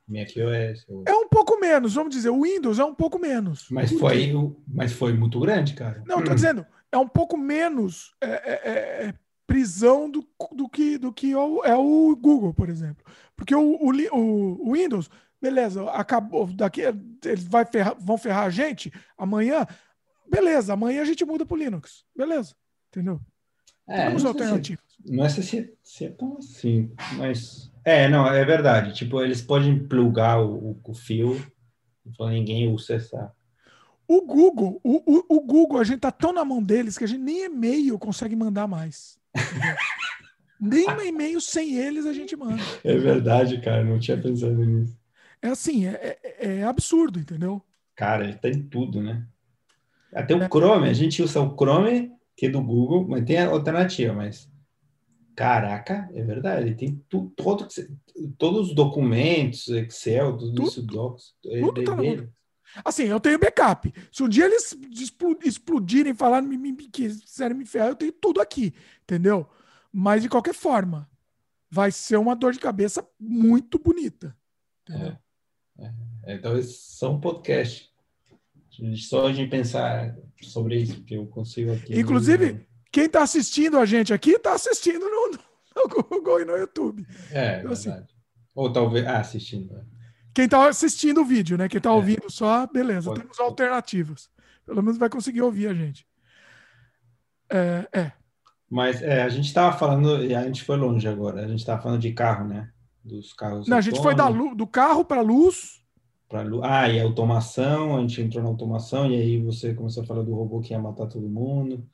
Mac 0.08 0.28
OS. 0.28 0.86
É 1.06 1.12
um 1.12 1.28
pouco 1.28 1.60
menos, 1.60 1.94
vamos 1.94 2.14
dizer, 2.14 2.30
o 2.30 2.42
Windows 2.42 2.78
é 2.78 2.84
um 2.84 2.94
pouco 2.94 3.18
menos. 3.18 3.66
Mas 3.70 3.92
foi, 3.92 4.32
mas 4.66 4.92
foi 4.92 5.12
muito 5.12 5.38
grande, 5.38 5.74
cara. 5.74 6.02
Não, 6.06 6.24
tô 6.24 6.34
dizendo, 6.34 6.64
é 6.90 6.96
um 6.96 7.06
pouco 7.06 7.36
menos 7.36 8.14
é, 8.20 8.26
é, 8.26 8.60
é, 8.64 9.08
é, 9.08 9.14
prisão 9.46 10.10
do, 10.10 10.26
do, 10.52 10.68
que, 10.68 10.96
do 10.96 11.12
que 11.12 11.32
é 11.32 11.38
o, 11.38 11.62
é 11.64 11.76
o 11.76 12.16
Google, 12.16 12.54
por 12.54 12.70
exemplo. 12.70 13.04
Porque 13.36 13.54
o, 13.54 13.60
o, 13.60 14.68
o 14.68 14.72
Windows, 14.72 15.10
beleza, 15.40 15.88
acabou, 15.90 16.46
daqui 16.46 16.82
eles 17.24 17.44
vai 17.44 17.64
ferrar, 17.64 17.96
vão 17.98 18.18
ferrar 18.18 18.44
a 18.44 18.50
gente 18.50 18.92
amanhã, 19.16 19.66
beleza, 20.30 20.72
amanhã 20.72 21.02
a 21.02 21.04
gente 21.04 21.24
muda 21.24 21.46
para 21.46 21.54
o 21.54 21.58
Linux, 21.58 22.04
beleza, 22.16 22.54
entendeu? 22.88 23.20
É, 23.86 24.06
Temos 24.06 24.24
alternativas. 24.24 24.84
Se, 24.88 25.12
não 25.12 25.24
é 25.24 25.28
se, 25.28 25.74
se 25.82 26.04
é 26.04 26.10
tão 26.10 26.36
assim, 26.38 26.92
mas... 27.16 27.72
É, 27.84 28.06
não, 28.06 28.26
é 28.26 28.44
verdade. 28.44 28.92
Tipo, 28.92 29.22
eles 29.22 29.40
podem 29.40 29.78
plugar 29.86 30.42
o, 30.42 30.72
o, 30.72 30.80
o 30.84 30.94
fio, 30.94 31.42
então 32.04 32.28
ninguém 32.28 32.70
usa 32.70 32.94
essa 32.94 33.32
o 34.08 34.22
Google, 34.22 34.80
o, 34.82 35.02
o, 35.04 35.36
o, 35.36 35.40
Google, 35.42 35.78
a 35.78 35.84
gente 35.84 36.00
tá 36.00 36.10
tão 36.10 36.32
na 36.32 36.42
mão 36.42 36.62
deles 36.62 36.96
que 36.96 37.04
a 37.04 37.06
gente 37.06 37.20
nem 37.20 37.44
e-mail 37.44 37.98
consegue 37.98 38.34
mandar 38.34 38.66
mais. 38.66 39.18
nem 40.58 40.88
um 40.88 41.02
e-mail 41.02 41.38
sem 41.42 41.74
eles 41.74 42.06
a 42.06 42.12
gente 42.14 42.34
manda. 42.34 42.62
É 42.82 42.96
verdade, 42.96 43.60
cara. 43.60 43.84
Não 43.84 43.98
tinha 43.98 44.16
pensado 44.16 44.64
nisso. 44.64 44.98
É 45.40 45.48
assim, 45.48 45.86
é, 45.86 46.18
é, 46.22 46.56
é 46.58 46.62
absurdo, 46.64 47.18
entendeu? 47.18 47.62
Cara, 47.94 48.24
ele 48.24 48.34
tem 48.34 48.62
tudo, 48.62 49.02
né? 49.02 49.26
Até 50.12 50.34
o 50.34 50.48
Chrome, 50.48 50.88
a 50.88 50.92
gente 50.92 51.22
usa 51.22 51.40
o 51.40 51.54
Chrome, 51.54 52.12
que 52.36 52.46
é 52.46 52.48
do 52.48 52.62
Google, 52.62 53.06
mas 53.08 53.24
tem 53.24 53.38
a 53.38 53.48
alternativa, 53.48 54.12
mas. 54.12 54.50
Caraca, 55.36 56.10
é 56.14 56.22
verdade. 56.22 56.74
Tem 56.74 57.00
tu, 57.08 57.32
todo, 57.36 57.68
todos 58.36 58.68
os 58.68 58.74
documentos, 58.74 59.68
Excel, 59.68 60.36
tudo, 60.36 60.54
tudo 60.54 60.68
isso, 60.68 60.82
Docs. 60.82 61.34
Tudo 61.42 61.80
é, 61.80 61.84
tá 61.84 61.94
dele. 61.94 62.30
Assim, 62.84 63.04
eu 63.04 63.20
tenho 63.20 63.38
backup. 63.38 63.92
Se 64.12 64.22
um 64.22 64.28
dia 64.28 64.46
eles 64.46 64.76
explodirem, 65.44 66.14
falarem 66.14 66.48
me, 66.48 66.56
me, 66.58 66.88
quiserem 66.88 67.56
me 67.56 67.64
ferrar, 67.64 67.88
eu 67.88 67.96
tenho 67.96 68.12
tudo 68.12 68.40
aqui, 68.40 68.74
entendeu? 69.02 69.48
Mas 69.92 70.22
de 70.22 70.28
qualquer 70.28 70.54
forma, 70.54 71.08
vai 71.70 71.90
ser 71.90 72.16
uma 72.16 72.36
dor 72.36 72.52
de 72.52 72.58
cabeça 72.58 73.06
muito 73.18 73.78
bonita. 73.78 74.36
É, 74.90 75.16
é, 75.78 75.92
é, 76.24 76.38
talvez 76.38 76.76
só 76.76 77.12
um 77.12 77.20
podcast. 77.20 77.88
Só 78.96 79.28
de 79.30 79.44
pensar 79.46 80.16
sobre 80.40 80.76
isso, 80.76 81.02
que 81.02 81.14
eu 81.14 81.26
consigo 81.26 81.72
aqui. 81.72 81.98
Inclusive, 81.98 82.64
quem 82.92 83.06
está 83.06 83.22
assistindo 83.22 83.76
a 83.76 83.84
gente 83.84 84.14
aqui 84.14 84.32
está 84.32 84.54
assistindo 84.54 85.00
no, 85.00 85.30
no, 85.30 86.04
Google 86.04 86.42
e 86.42 86.44
no 86.44 86.56
YouTube. 86.56 87.04
É, 87.32 87.58
então, 87.58 87.72
assim, 87.72 87.92
Ou 88.54 88.72
talvez. 88.72 89.04
Ah, 89.06 89.18
assistindo. 89.18 89.76
É. 89.76 89.82
Quem 90.32 90.44
está 90.44 90.68
assistindo 90.68 91.22
o 91.22 91.24
vídeo, 91.24 91.58
né? 91.58 91.68
Quem 91.68 91.78
está 91.78 91.90
é. 91.90 91.92
ouvindo 91.92 92.30
só, 92.30 92.66
beleza. 92.68 93.10
Pode. 93.10 93.22
Temos 93.22 93.40
alternativas. 93.40 94.30
Pelo 94.64 94.82
menos 94.82 94.98
vai 94.98 95.08
conseguir 95.08 95.42
ouvir 95.42 95.66
a 95.66 95.74
gente. 95.74 96.06
É. 97.50 97.88
é. 97.92 98.12
Mas 98.70 99.02
é, 99.02 99.22
a 99.22 99.28
gente 99.28 99.46
estava 99.46 99.76
falando, 99.76 100.22
e 100.24 100.34
a 100.34 100.44
gente 100.44 100.62
foi 100.62 100.76
longe 100.76 101.08
agora. 101.08 101.44
A 101.44 101.48
gente 101.48 101.60
estava 101.60 101.82
falando 101.82 102.00
de 102.00 102.12
carro, 102.12 102.46
né? 102.46 102.70
Dos 103.08 103.32
carros. 103.32 103.66
Não, 103.66 103.78
a 103.78 103.80
gente 103.80 104.02
foi 104.02 104.14
da, 104.14 104.28
do 104.30 104.66
carro 104.66 105.04
para 105.04 105.22
luz 105.22 105.78
para 106.28 106.42
ah 106.62 106.88
e 106.88 107.00
a 107.00 107.04
automação 107.04 107.96
a 107.96 108.00
gente 108.00 108.20
entrou 108.20 108.42
na 108.42 108.50
automação 108.50 109.10
e 109.10 109.16
aí 109.16 109.42
você 109.42 109.74
começou 109.74 110.02
a 110.02 110.06
falar 110.06 110.22
do 110.22 110.34
robô 110.34 110.60
que 110.60 110.72
ia 110.72 110.78
matar 110.78 111.06
todo 111.06 111.26
mundo 111.28 111.88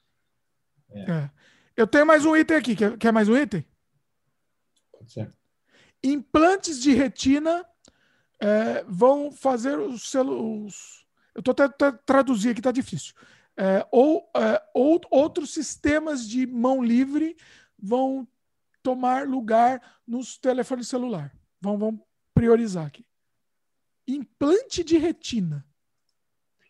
é. 0.90 1.10
É. 1.10 1.30
eu 1.76 1.86
tenho 1.86 2.04
mais 2.04 2.24
um 2.26 2.36
item 2.36 2.56
aqui 2.56 2.74
quer, 2.74 2.98
quer 2.98 3.12
mais 3.12 3.28
um 3.28 3.36
item 3.36 3.64
pode 4.90 5.12
ser 5.12 5.32
implantes 6.02 6.82
de 6.82 6.92
retina 6.92 7.64
é, 8.40 8.84
vão 8.88 9.30
fazer 9.30 9.78
os 9.78 10.10
celos 10.10 11.06
eu 11.32 11.38
estou 11.38 11.52
até 11.52 11.92
traduzir 12.04 12.50
aqui 12.50 12.60
tá 12.60 12.72
difícil 12.72 13.14
é, 13.56 13.86
ou, 13.92 14.28
é, 14.36 14.60
ou 14.74 15.00
outros 15.10 15.54
sistemas 15.54 16.28
de 16.28 16.44
mão 16.44 16.82
livre 16.82 17.36
vão 17.78 18.26
tomar 18.82 19.28
lugar 19.28 19.80
nos 20.06 20.38
telefones 20.38 20.88
celular 20.88 21.34
vão, 21.60 21.78
vão 21.78 22.06
priorizar 22.34 22.86
aqui 22.86 23.04
Implante 24.06 24.84
de 24.84 24.98
retina. 24.98 25.66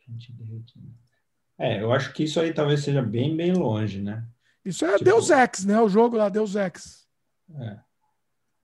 Implante 0.02 0.32
de 0.32 0.44
retina. 0.44 0.94
É, 1.58 1.82
eu 1.82 1.92
acho 1.92 2.12
que 2.12 2.24
isso 2.24 2.40
aí 2.40 2.52
talvez 2.52 2.80
seja 2.80 3.02
bem, 3.02 3.36
bem 3.36 3.52
longe, 3.52 4.00
né? 4.00 4.26
Isso 4.64 4.84
é 4.84 4.92
tipo... 4.92 5.04
Deus 5.04 5.30
Ex, 5.30 5.64
né? 5.64 5.80
O 5.80 5.88
jogo 5.88 6.16
lá, 6.16 6.28
Deus 6.28 6.54
Ex. 6.54 7.06
É, 7.60 7.80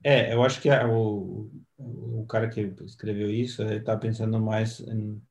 é 0.03 0.33
eu 0.33 0.43
acho 0.43 0.61
que 0.61 0.69
a, 0.69 0.87
o, 0.87 1.51
o 1.77 2.25
cara 2.27 2.49
que 2.49 2.61
escreveu 2.85 3.29
isso, 3.29 3.61
ele 3.61 3.81
tá 3.81 3.95
pensando 3.97 4.39
mais 4.39 4.79
em 4.79 5.21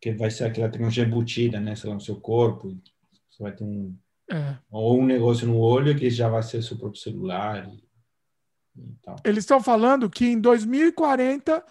que 0.00 0.12
vai 0.12 0.30
ser 0.30 0.44
aquela 0.44 0.70
tecnologia 0.70 1.04
embutida, 1.04 1.60
né? 1.60 1.76
Sei 1.76 1.88
lá, 1.88 1.94
no 1.94 2.00
seu 2.00 2.18
corpo. 2.18 2.76
Você 3.30 3.42
vai 3.42 3.52
ter 3.52 3.64
um... 3.64 3.94
É. 4.30 4.56
Ou 4.70 4.98
um 4.98 5.04
negócio 5.04 5.46
no 5.46 5.58
olho 5.58 5.96
que 5.96 6.08
já 6.08 6.28
vai 6.28 6.42
ser 6.42 6.62
seu 6.62 6.78
próprio 6.78 7.00
celular. 7.00 7.68
E, 7.68 7.84
e 8.76 8.96
Eles 9.24 9.44
estão 9.44 9.62
falando 9.62 10.08
que 10.08 10.26
em 10.26 10.40
2040 10.40 11.64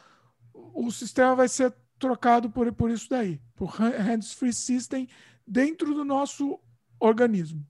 o 0.54 0.92
sistema 0.92 1.36
vai 1.36 1.48
ser 1.48 1.74
trocado 1.98 2.50
por, 2.50 2.72
por 2.74 2.90
isso 2.90 3.10
daí, 3.10 3.42
por 3.56 3.70
hands-free 3.70 4.54
system 4.54 5.08
dentro 5.46 5.94
do 5.94 6.06
nosso 6.06 6.60
organismo. 7.00 7.66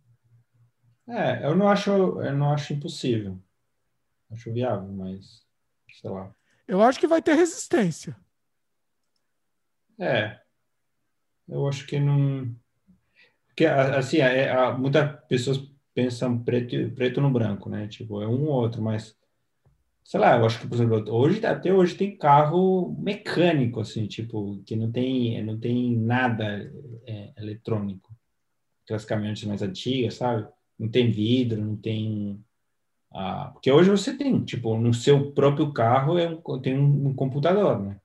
É, 1.07 1.45
eu 1.45 1.55
não 1.55 1.67
acho, 1.67 1.89
eu 1.89 2.35
não 2.35 2.53
acho 2.53 2.73
impossível. 2.73 3.39
Acho 4.31 4.53
viável, 4.53 4.91
mas 4.93 5.43
sei 5.99 6.09
lá. 6.09 6.31
Eu 6.67 6.83
acho 6.83 6.99
que 6.99 7.07
vai 7.07 7.21
ter 7.21 7.33
resistência. 7.33 8.15
É. 9.99 10.39
Eu 11.47 11.67
acho 11.67 11.87
que 11.87 11.99
não. 11.99 12.55
Porque, 13.47 13.65
assim, 13.65 14.17
é, 14.17 14.43
é, 14.43 14.71
muitas 14.73 15.19
pessoas 15.25 15.59
pensam 15.95 16.41
preto, 16.41 16.91
preto 16.91 17.19
no 17.19 17.31
branco, 17.31 17.69
né? 17.69 17.87
Tipo, 17.87 18.21
é 18.21 18.27
um 18.27 18.45
ou 18.45 18.53
outro, 18.53 18.81
mas 18.81 19.18
sei 20.09 20.19
lá, 20.19 20.37
eu 20.37 20.45
acho 20.47 20.59
que, 20.59 20.67
por 20.67 20.73
exemplo, 20.73 21.13
hoje, 21.13 21.45
até 21.45 21.71
hoje 21.71 21.93
tem 21.93 22.17
carro 22.17 22.97
mecânico, 22.97 23.79
assim, 23.79 24.07
tipo, 24.07 24.59
que 24.65 24.75
não 24.75 24.91
tem, 24.91 25.39
não 25.43 25.59
tem 25.59 25.95
nada 25.95 26.73
é, 27.05 27.31
eletrônico. 27.37 28.11
Aquelas 28.83 29.05
caminhonetes 29.05 29.43
mais 29.43 29.61
antigas, 29.61 30.15
sabe? 30.15 30.47
Não 30.79 30.89
tem 30.89 31.11
vidro, 31.11 31.63
não 31.63 31.75
tem... 31.75 32.43
Ah, 33.13 33.51
porque 33.53 33.71
hoje 33.71 33.91
você 33.91 34.17
tem, 34.17 34.43
tipo, 34.43 34.75
no 34.79 34.95
seu 34.95 35.31
próprio 35.31 35.71
carro 35.71 36.17
é 36.17 36.27
um, 36.27 36.59
tem 36.59 36.75
um, 36.75 37.09
um 37.09 37.13
computador, 37.13 37.79
né? 37.79 37.99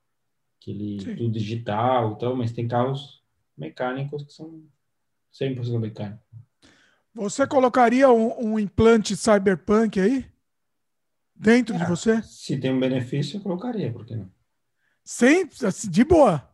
Que 0.61 0.72
ele, 0.72 1.16
tudo 1.16 1.38
digital 1.38 2.12
e 2.12 2.18
tal, 2.18 2.36
mas 2.36 2.52
tem 2.52 2.68
carros 2.68 3.22
mecânicos 3.57 4.24
que 4.24 4.32
são 4.34 4.62
100% 5.32 5.78
mecânicos. 5.78 6.20
Você 7.14 7.46
colocaria 7.46 8.11
um, 8.11 8.52
um 8.52 8.59
implante 8.59 9.16
cyberpunk 9.16 9.98
aí? 9.98 10.34
Dentro 11.35 11.76
de 11.76 11.85
você? 11.85 12.22
Se 12.22 12.57
tem 12.59 12.72
um 12.72 12.80
benefício, 12.80 13.39
eu 13.39 13.43
colocaria, 13.43 13.93
por 13.93 14.05
que 14.05 14.14
não? 14.14 14.30
Sem, 15.05 15.49
assim, 15.64 15.91
de 15.91 16.05
boa. 16.05 16.49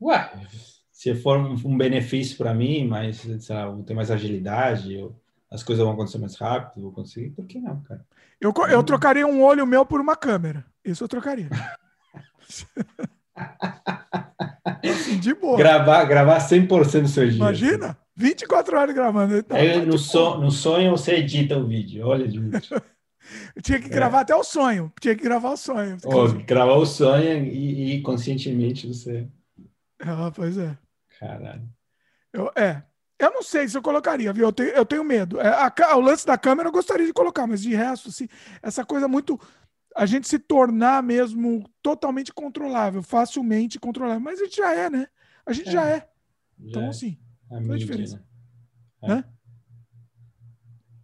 Ué, 0.00 0.30
se 0.90 1.14
for 1.14 1.38
um, 1.38 1.76
benefício 1.76 2.36
para 2.36 2.52
mim, 2.52 2.86
mas 2.86 3.18
sei 3.40 3.54
lá, 3.54 3.68
vou 3.68 3.82
ter 3.82 3.94
mais 3.94 4.10
agilidade, 4.10 4.94
eu, 4.94 5.16
as 5.50 5.62
coisas 5.62 5.84
vão 5.84 5.94
acontecer 5.94 6.18
mais 6.18 6.36
rápido, 6.36 6.82
vou 6.82 6.92
conseguir, 6.92 7.30
por 7.30 7.46
que 7.46 7.58
não, 7.60 7.80
cara? 7.82 8.04
Eu, 8.40 8.52
eu 8.68 8.82
trocaria 8.82 9.26
um 9.26 9.42
olho 9.42 9.66
meu 9.66 9.86
por 9.86 10.00
uma 10.00 10.16
câmera. 10.16 10.64
Isso 10.84 11.04
eu 11.04 11.08
trocaria. 11.08 11.48
assim, 14.84 15.18
de 15.18 15.34
boa. 15.34 15.56
Gravar, 15.56 16.04
gravar 16.04 16.38
100% 16.38 17.02
do 17.02 17.08
seu 17.08 17.28
dia. 17.28 17.36
Imagina? 17.36 17.96
24 18.16 18.78
horas 18.78 18.94
gravando. 18.94 19.36
Então, 19.36 19.56
Aí, 19.56 19.84
no, 19.84 19.98
so, 19.98 20.38
no 20.38 20.50
sonho 20.50 20.90
você 20.90 21.16
edita 21.16 21.56
o 21.56 21.66
vídeo. 21.66 22.06
Olha, 22.06 22.26
Dimitri. 22.26 22.68
Eu 23.54 23.62
tinha 23.62 23.80
que 23.80 23.88
gravar 23.88 24.18
é. 24.18 24.22
até 24.22 24.34
o 24.34 24.44
sonho. 24.44 24.92
Tinha 25.00 25.14
que 25.14 25.22
gravar 25.22 25.50
o 25.50 25.56
sonho. 25.56 25.96
Oh, 26.04 26.28
gravar 26.44 26.74
o 26.74 26.86
sonho 26.86 27.44
e, 27.44 27.94
e 27.96 28.02
conscientemente 28.02 28.86
você. 28.86 29.28
Ah, 30.00 30.30
pois 30.34 30.58
é. 30.58 30.76
Caralho. 31.18 31.68
Eu, 32.32 32.50
é. 32.56 32.82
Eu 33.18 33.30
não 33.30 33.42
sei 33.42 33.68
se 33.68 33.76
eu 33.76 33.82
colocaria, 33.82 34.32
viu? 34.32 34.46
Eu 34.46 34.52
tenho, 34.52 34.70
eu 34.70 34.84
tenho 34.84 35.04
medo. 35.04 35.40
É, 35.40 35.48
a, 35.48 35.96
o 35.96 36.00
lance 36.00 36.26
da 36.26 36.36
câmera 36.36 36.68
eu 36.68 36.72
gostaria 36.72 37.06
de 37.06 37.12
colocar, 37.12 37.46
mas 37.46 37.62
de 37.62 37.72
resto, 37.74 38.08
assim, 38.08 38.26
essa 38.60 38.84
coisa 38.84 39.06
muito. 39.06 39.38
A 39.94 40.06
gente 40.06 40.26
se 40.26 40.38
tornar 40.38 41.02
mesmo 41.02 41.64
totalmente 41.80 42.32
controlável, 42.32 43.02
facilmente 43.02 43.78
controlável. 43.78 44.20
Mas 44.20 44.40
a 44.40 44.44
gente 44.44 44.56
já 44.56 44.74
é, 44.74 44.90
né? 44.90 45.06
A 45.46 45.52
gente 45.52 45.68
é. 45.68 45.72
já 45.72 45.86
é. 45.86 45.98
Já 45.98 46.08
então, 46.58 46.82
é. 46.82 46.88
assim, 46.88 47.18
a, 47.50 47.58
a 47.58 47.78
diferença. 47.78 48.24
Né? 49.02 49.24
É. 49.28 49.32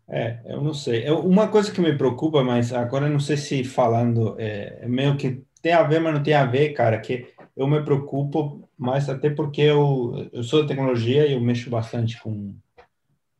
É, 0.09 0.41
eu 0.47 0.63
não 0.63 0.73
sei. 0.73 1.07
Eu, 1.07 1.21
uma 1.21 1.49
coisa 1.49 1.71
que 1.71 1.81
me 1.81 1.97
preocupa, 1.97 2.43
mas 2.43 2.73
agora 2.73 3.07
eu 3.07 3.13
não 3.13 3.21
sei 3.21 3.37
se 3.37 3.63
falando 3.63 4.35
é, 4.39 4.79
é, 4.81 4.89
meio 4.89 5.17
que 5.17 5.43
tem 5.61 5.73
a 5.73 5.83
ver, 5.83 6.01
mas 6.01 6.15
não 6.15 6.23
tem 6.23 6.35
a 6.35 6.47
ver, 6.47 6.73
cara, 6.73 6.99
que 6.99 7.29
eu 7.55 7.67
me 7.67 7.83
preocupo, 7.83 8.67
mas 8.77 9.09
até 9.09 9.29
porque 9.29 9.61
eu, 9.61 10.31
eu 10.33 10.43
sou 10.43 10.63
da 10.63 10.69
tecnologia 10.69 11.27
e 11.27 11.35
eu 11.35 11.41
mexo 11.41 11.69
bastante 11.69 12.19
com, 12.23 12.55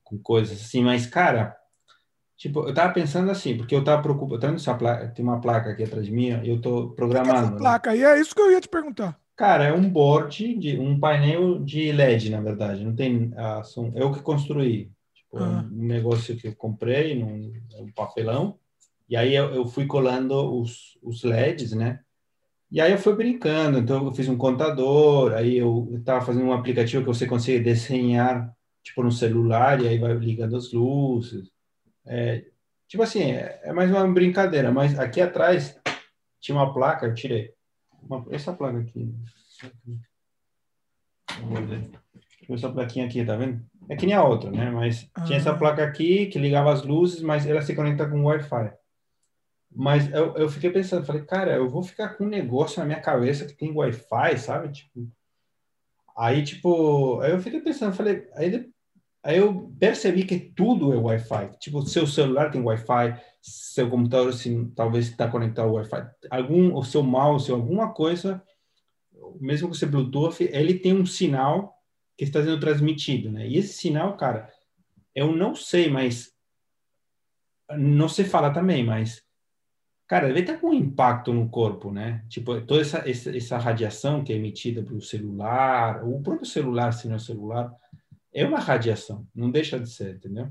com 0.05 0.19
coisas 0.19 0.61
assim, 0.61 0.83
mas, 0.83 1.07
cara, 1.07 1.57
tipo, 2.37 2.67
eu 2.69 2.75
tava 2.75 2.93
pensando 2.93 3.31
assim, 3.31 3.57
porque 3.57 3.75
eu 3.75 3.83
tava 3.83 4.03
preocupado, 4.03 4.55
essa 4.55 4.75
placa, 4.75 5.09
tem 5.09 5.25
uma 5.25 5.41
placa 5.41 5.71
aqui 5.71 5.85
atrás 5.85 6.05
de 6.05 6.13
mim, 6.13 6.39
e 6.43 6.51
eu 6.51 6.61
tô 6.61 6.91
programando. 6.91 7.39
Essa 7.39 7.51
né? 7.51 7.57
placa 7.57 7.91
aí, 7.93 8.03
é 8.03 8.21
isso 8.21 8.35
que 8.35 8.43
eu 8.43 8.53
ia 8.53 8.61
te 8.61 8.69
perguntar. 8.69 9.19
Cara, 9.37 9.65
é 9.65 9.73
um 9.73 9.89
board, 9.89 10.55
de, 10.57 10.79
um 10.79 10.99
painel 10.99 11.61
de 11.61 11.93
LED, 11.93 12.29
na 12.29 12.41
verdade, 12.41 12.85
não 12.85 12.95
tem, 12.95 13.33
ah, 13.37 13.63
são, 13.63 13.93
eu 13.95 14.13
que 14.13 14.21
construí, 14.21 14.91
ah. 15.35 15.65
um 15.71 15.87
negócio 15.87 16.37
que 16.37 16.49
eu 16.49 16.57
comprei 16.57 17.15
num 17.15 17.53
um 17.79 17.93
papelão 17.93 18.59
e 19.09 19.17
aí 19.17 19.35
eu, 19.35 19.55
eu, 19.55 19.67
fui 19.67 19.87
colando 19.87 20.61
os, 20.61 20.99
os 21.03 21.25
LEDs, 21.25 21.73
né? 21.73 22.01
E 22.71 22.81
aí 22.81 22.93
eu 22.93 22.99
fui 22.99 23.17
brincando, 23.17 23.79
então 23.79 24.05
eu 24.05 24.13
fiz 24.13 24.29
um 24.29 24.37
contador, 24.37 25.33
aí 25.33 25.57
eu 25.57 25.89
estava 25.95 26.25
fazendo 26.25 26.45
um 26.45 26.53
aplicativo 26.53 27.03
que 27.03 27.09
você 27.09 27.27
consegue 27.27 27.65
desenhar 27.65 28.55
tipo 28.83 29.03
no 29.03 29.11
celular 29.11 29.81
e 29.81 29.89
aí 29.89 29.99
vai 29.99 30.13
ligando 30.15 30.57
as 30.57 30.73
luzes. 30.73 31.51
É, 32.05 32.45
tipo 32.87 33.03
assim, 33.03 33.33
é, 33.33 33.61
é, 33.65 33.73
mais 33.73 33.91
uma 33.91 34.07
brincadeira, 34.07 34.71
mas 34.71 34.99
aqui 34.99 35.21
atrás 35.23 35.79
tinha 36.39 36.57
uma 36.57 36.73
placa, 36.73 37.07
eu 37.07 37.15
tirei. 37.15 37.55
Uma, 38.03 38.27
essa 38.31 38.53
placa 38.53 38.79
aqui. 38.79 39.15
Essa 42.51 42.71
plaquinha 42.71 43.07
aqui, 43.07 43.25
tá 43.25 43.37
vendo? 43.37 43.65
É 43.89 43.97
que 43.97 44.07
nem 44.07 44.15
a 44.15 44.23
outra, 44.23 44.51
né? 44.51 44.71
Mas 44.71 45.09
ah. 45.15 45.23
tinha 45.25 45.39
essa 45.39 45.51
ah. 45.51 45.57
placa 45.57 45.83
aqui 45.83 46.27
que 46.27 46.39
ligava 46.39 46.73
as 46.73 46.83
luzes, 46.83 47.23
mas 47.23 47.47
ela 47.47 47.63
se 47.63 47.75
conecta 47.75 48.09
com 48.09 48.25
Wi-Fi. 48.25 48.73
Mas 49.75 50.13
eu, 50.13 50.35
eu 50.37 50.49
fiquei 50.49 50.71
pensando, 50.71 51.07
falei, 51.07 51.23
cara, 51.23 51.55
eu 51.55 51.69
vou 51.69 51.83
ficar 51.83 52.11
com 52.11 52.25
um 52.25 52.29
negócio 52.29 52.81
na 52.81 52.87
minha 52.87 53.01
cabeça 53.01 53.47
que 53.47 53.55
tem 53.55 53.73
Wi-Fi, 53.73 54.39
sabe? 54.39 54.73
Tipo, 54.73 55.09
aí, 56.17 56.43
tipo, 56.43 57.21
aí 57.21 57.33
eu 57.33 57.41
fiquei 57.41 57.61
pensando, 57.61 57.95
falei, 57.95 58.27
aí, 58.35 58.69
aí 59.23 59.39
eu 59.39 59.73
percebi 59.79 60.25
que 60.25 60.39
tudo 60.39 60.93
é 60.93 60.97
Wi-Fi. 60.97 61.59
Tipo, 61.59 61.83
seu 61.83 62.07
celular 62.07 62.51
tem 62.51 62.63
Wi-Fi, 62.63 63.21
seu 63.41 63.89
computador 63.89 64.31
assim, 64.31 64.71
talvez 64.75 65.09
está 65.09 65.29
conectado 65.29 65.69
ao 65.69 65.75
Wi-Fi. 65.75 66.09
Algum, 66.31 66.75
o 66.75 66.83
seu 66.83 67.03
mouse, 67.03 67.51
alguma 67.51 67.93
coisa, 67.93 68.43
mesmo 69.41 69.71
que 69.71 69.77
você 69.77 69.87
Bluetooth, 69.87 70.43
ele 70.43 70.75
tem 70.75 70.95
um 70.95 71.07
sinal 71.07 71.78
que 72.19 72.25
está 72.25 72.43
sendo 72.43 72.59
transmitido, 72.59 73.31
né? 73.31 73.49
E 73.49 73.57
esse 73.57 73.73
sinal, 73.75 74.17
cara, 74.17 74.53
eu 75.15 75.35
não 75.35 75.55
sei, 75.55 75.89
mas 75.89 76.35
não 77.79 78.09
sei 78.09 78.25
falar 78.25 78.51
também, 78.51 78.85
mas 78.85 79.23
cara, 80.09 80.27
deve 80.27 80.41
estar 80.41 80.59
com 80.59 80.71
um 80.71 80.75
impacto 80.75 81.33
no 81.33 81.49
corpo, 81.49 81.93
né? 81.93 82.25
Tipo, 82.29 82.61
toda 82.63 82.81
essa, 82.81 83.09
essa, 83.09 83.37
essa 83.37 83.59
radiação 83.59 84.25
que 84.25 84.33
é 84.33 84.37
emitida 84.37 84.83
pelo 84.83 85.01
celular, 85.01 86.03
o 86.03 86.21
próprio 86.21 86.47
celular, 86.47 86.93
se 86.93 87.07
não 87.07 87.17
é 87.17 87.19
celular, 87.19 87.73
é 88.33 88.45
uma 88.45 88.59
radiação, 88.59 89.27
não 89.35 89.51
deixa 89.51 89.79
de 89.79 89.89
ser, 89.89 90.17
entendeu? 90.17 90.51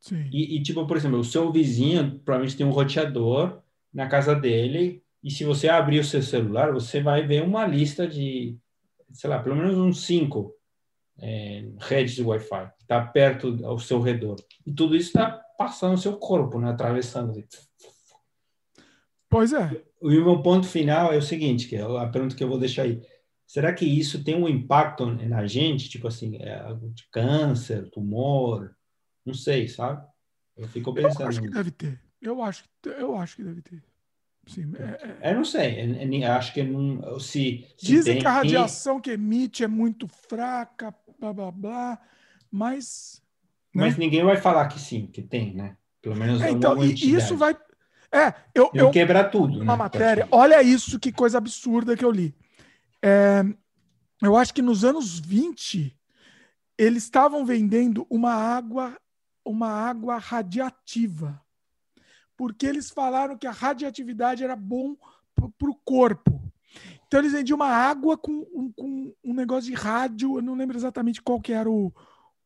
Sim. 0.00 0.28
E, 0.32 0.56
e, 0.56 0.62
tipo, 0.62 0.86
por 0.86 0.96
exemplo, 0.96 1.18
o 1.18 1.24
seu 1.24 1.50
vizinho 1.52 2.18
provavelmente 2.20 2.56
tem 2.56 2.64
um 2.64 2.70
roteador 2.70 3.60
na 3.92 4.06
casa 4.06 4.34
dele, 4.34 5.02
e 5.22 5.30
se 5.30 5.44
você 5.44 5.68
abrir 5.68 5.98
o 5.98 6.04
seu 6.04 6.22
celular, 6.22 6.72
você 6.72 7.02
vai 7.02 7.26
ver 7.26 7.42
uma 7.42 7.66
lista 7.66 8.06
de, 8.06 8.56
sei 9.12 9.28
lá, 9.28 9.42
pelo 9.42 9.56
menos 9.56 9.76
uns 9.76 10.04
cinco 10.04 10.54
é, 11.18 11.64
redes 11.80 12.14
de 12.14 12.22
Wi-Fi, 12.22 12.70
que 12.76 12.82
está 12.82 13.04
perto 13.04 13.58
ao 13.64 13.78
seu 13.78 14.00
redor. 14.00 14.36
E 14.66 14.72
tudo 14.72 14.96
isso 14.96 15.08
está 15.08 15.30
passando 15.56 15.92
no 15.92 15.98
seu 15.98 16.16
corpo, 16.16 16.60
né? 16.60 16.70
atravessando. 16.70 17.32
Pois 19.28 19.52
é. 19.52 19.82
O 20.00 20.08
meu 20.08 20.42
ponto 20.42 20.66
final 20.66 21.12
é 21.12 21.16
o 21.16 21.22
seguinte, 21.22 21.68
que 21.68 21.76
é 21.76 21.82
a 21.82 22.08
pergunta 22.08 22.36
que 22.36 22.44
eu 22.44 22.48
vou 22.48 22.58
deixar 22.58 22.82
aí. 22.82 23.00
Será 23.46 23.72
que 23.72 23.84
isso 23.84 24.24
tem 24.24 24.34
um 24.34 24.48
impacto 24.48 25.06
na 25.06 25.46
gente, 25.46 25.88
tipo 25.88 26.08
assim, 26.08 26.36
é, 26.36 26.62
de 26.92 27.08
câncer, 27.10 27.88
tumor? 27.90 28.74
Não 29.24 29.34
sei, 29.34 29.68
sabe? 29.68 30.06
Eu 30.56 30.68
fico 30.68 30.92
pensando. 30.92 31.22
Eu 31.22 31.28
acho 31.28 31.40
que 31.40 31.50
deve 31.50 31.70
ter. 31.70 32.00
Eu 32.20 32.42
acho, 32.42 32.64
eu 32.84 33.16
acho 33.16 33.36
que 33.36 33.44
deve 33.44 33.62
ter. 33.62 33.82
Sim, 34.46 34.72
é, 34.78 35.28
é... 35.28 35.32
Eu 35.32 35.36
não 35.36 35.44
sei. 35.44 36.22
Eu, 36.22 36.32
acho 36.32 36.52
que 36.52 36.62
não, 36.62 37.18
se, 37.18 37.66
se 37.76 37.86
dizem 37.86 38.14
tem, 38.14 38.22
que 38.22 38.26
a 38.26 38.32
radiação 38.32 39.00
que 39.00 39.10
emite 39.10 39.64
é 39.64 39.68
muito 39.68 40.06
fraca, 40.06 40.94
blá 41.32 41.32
blá 41.32 41.50
blá, 41.50 42.00
mas 42.50 43.22
né? 43.74 43.86
mas 43.86 43.96
ninguém 43.96 44.24
vai 44.24 44.36
falar 44.36 44.68
que 44.68 44.78
sim, 44.78 45.06
que 45.06 45.22
tem, 45.22 45.54
né? 45.54 45.76
Pelo 46.02 46.16
menos 46.16 46.42
é, 46.42 46.50
então 46.50 46.82
isso 46.84 47.36
vai 47.36 47.56
é 48.12 48.34
eu 48.54 48.70
eu 48.74 48.90
quebrar 48.90 49.30
tudo, 49.30 49.62
uma 49.62 49.72
né? 49.72 49.78
matéria. 49.78 50.28
Olha 50.30 50.62
isso 50.62 50.98
que 50.98 51.10
coisa 51.10 51.38
absurda 51.38 51.96
que 51.96 52.04
eu 52.04 52.10
li. 52.10 52.34
É, 53.02 53.42
eu 54.22 54.36
acho 54.36 54.52
que 54.52 54.62
nos 54.62 54.84
anos 54.84 55.18
20 55.18 55.96
eles 56.76 57.04
estavam 57.04 57.44
vendendo 57.44 58.06
uma 58.10 58.32
água 58.32 58.98
uma 59.44 59.68
água 59.68 60.18
radiativa 60.18 61.44
porque 62.36 62.66
eles 62.66 62.90
falaram 62.90 63.36
que 63.36 63.46
a 63.46 63.52
radioatividade 63.52 64.42
era 64.42 64.56
bom 64.56 64.96
para 65.34 65.70
o 65.70 65.74
corpo. 65.84 66.40
Então 67.14 67.22
eles 67.22 67.32
vendiam 67.32 67.54
uma 67.54 67.68
água 67.68 68.18
com, 68.18 68.44
um, 68.52 68.72
com 68.72 69.14
um 69.22 69.34
negócio 69.34 69.70
de 69.70 69.76
rádio, 69.76 70.36
eu 70.36 70.42
não 70.42 70.56
lembro 70.56 70.76
exatamente 70.76 71.22
qual 71.22 71.40
que 71.40 71.52
era 71.52 71.70
o, 71.70 71.94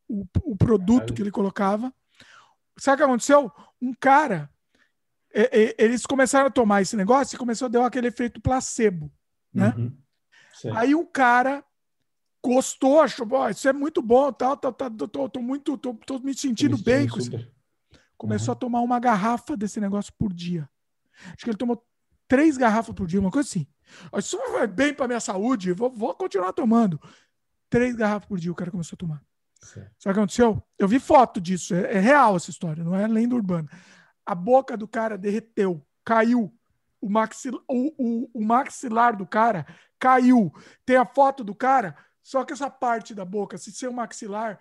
o, 0.07 0.23
o 0.43 0.55
produto 0.55 1.11
que 1.11 1.23
ele 1.23 1.31
colocava. 1.31 1.91
Sabe 2.77 2.93
o 2.93 2.97
que 2.97 3.03
aconteceu? 3.03 3.51
Um 3.81 3.95
cara, 3.95 4.47
é, 5.33 5.59
é, 5.59 5.75
eles 5.79 6.05
começaram 6.05 6.45
a 6.45 6.51
tomar 6.51 6.83
esse 6.83 6.95
negócio 6.95 7.35
e 7.35 7.39
começou 7.39 7.65
a 7.65 7.69
dar 7.69 7.83
aquele 7.83 8.09
efeito 8.09 8.39
placebo, 8.39 9.11
né? 9.51 9.73
Uhum. 9.75 10.77
Aí 10.77 10.93
o 10.93 11.03
cara 11.03 11.65
gostou, 12.45 13.01
achou, 13.01 13.27
isso 13.49 13.67
é 13.67 13.73
muito 13.73 14.03
bom, 14.03 14.31
tal, 14.31 14.55
tal, 14.55 14.71
tal, 14.71 14.91
tô, 14.91 15.27
tô, 15.29 15.41
muito, 15.41 15.79
tô, 15.79 15.95
tô 15.95 16.19
me 16.19 16.35
sentindo 16.35 16.77
bem 16.77 17.07
com 17.07 17.17
isso. 17.17 17.31
Começou 18.15 18.51
uhum. 18.51 18.57
a 18.57 18.59
tomar 18.59 18.81
uma 18.81 18.99
garrafa 18.99 19.57
desse 19.57 19.79
negócio 19.79 20.13
por 20.15 20.31
dia. 20.31 20.69
Acho 21.25 21.37
que 21.37 21.49
ele 21.49 21.57
tomou 21.57 21.83
três 22.27 22.55
garrafas 22.55 22.93
por 22.93 23.07
dia, 23.07 23.19
uma 23.19 23.31
coisa 23.31 23.49
assim. 23.49 23.65
Isso 24.17 24.37
vai 24.51 24.67
bem 24.67 24.93
para 24.93 25.07
minha 25.07 25.19
saúde, 25.19 25.73
vou, 25.73 25.91
vou, 25.91 26.13
continuar 26.13 26.53
tomando. 26.53 26.99
Três 27.69 27.95
garrafas 27.95 28.27
por 28.27 28.39
dia 28.39 28.51
o 28.51 28.55
cara 28.55 28.71
começou 28.71 28.95
a 28.95 28.99
tomar. 28.99 29.23
Certo. 29.61 29.91
Sabe 29.99 30.11
o 30.11 30.13
que 30.13 30.19
aconteceu? 30.19 30.63
Eu 30.77 30.87
vi 30.87 30.99
foto 30.99 31.41
disso, 31.41 31.73
é, 31.75 31.95
é, 31.95 31.99
real 31.99 32.35
essa 32.35 32.49
história, 32.49 32.83
não 32.83 32.95
é 32.95 33.07
lenda 33.07 33.35
urbana. 33.35 33.69
A 34.25 34.33
boca 34.33 34.77
do 34.77 34.87
cara 34.87 35.17
derreteu, 35.17 35.85
caiu. 36.03 36.53
O, 37.01 37.09
maxil, 37.09 37.63
o, 37.67 37.93
o, 37.97 38.29
o 38.33 38.43
maxilar 38.43 39.15
do 39.15 39.25
cara 39.25 39.65
caiu. 39.97 40.53
Tem 40.85 40.97
a 40.97 41.05
foto 41.05 41.43
do 41.43 41.55
cara, 41.55 41.95
só 42.21 42.43
que 42.43 42.53
essa 42.53 42.69
parte 42.69 43.15
da 43.15 43.23
boca, 43.23 43.57
se 43.57 43.71
ser 43.71 43.87
o 43.87 43.93
maxilar, 43.93 44.59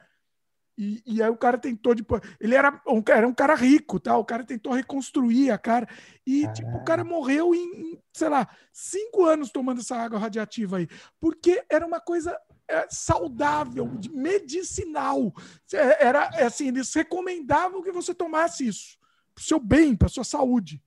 e, 0.78 1.02
e, 1.04 1.20
aí 1.20 1.28
o 1.28 1.36
cara 1.36 1.58
tentou 1.58 1.92
depois. 1.92 2.22
Ele 2.38 2.54
era 2.54 2.80
um, 2.86 3.02
era 3.08 3.26
um 3.26 3.34
cara 3.34 3.56
rico, 3.56 3.98
tá? 3.98 4.16
O 4.16 4.24
cara 4.24 4.44
tentou 4.44 4.72
reconstruir 4.72 5.50
a 5.50 5.58
cara. 5.58 5.88
E 6.24 6.46
tipo, 6.52 6.70
o 6.76 6.84
cara 6.84 7.02
morreu 7.02 7.52
em, 7.52 7.98
sei 8.12 8.28
lá, 8.28 8.48
cinco 8.72 9.24
anos 9.24 9.50
tomando 9.50 9.80
essa 9.80 9.96
água 9.96 10.20
radiativa 10.20 10.76
aí. 10.76 10.86
Porque 11.20 11.64
era 11.68 11.84
uma 11.84 12.00
coisa 12.00 12.38
é, 12.68 12.86
saudável, 12.88 13.90
medicinal. 14.12 15.34
É, 15.74 16.06
era 16.06 16.30
é, 16.34 16.44
assim, 16.44 16.68
eles 16.68 16.94
recomendavam 16.94 17.82
que 17.82 17.90
você 17.90 18.14
tomasse 18.14 18.68
isso. 18.68 18.96
Pro 19.34 19.42
seu 19.42 19.58
bem, 19.58 19.96
pra 19.96 20.08
sua 20.08 20.22
saúde. 20.22 20.80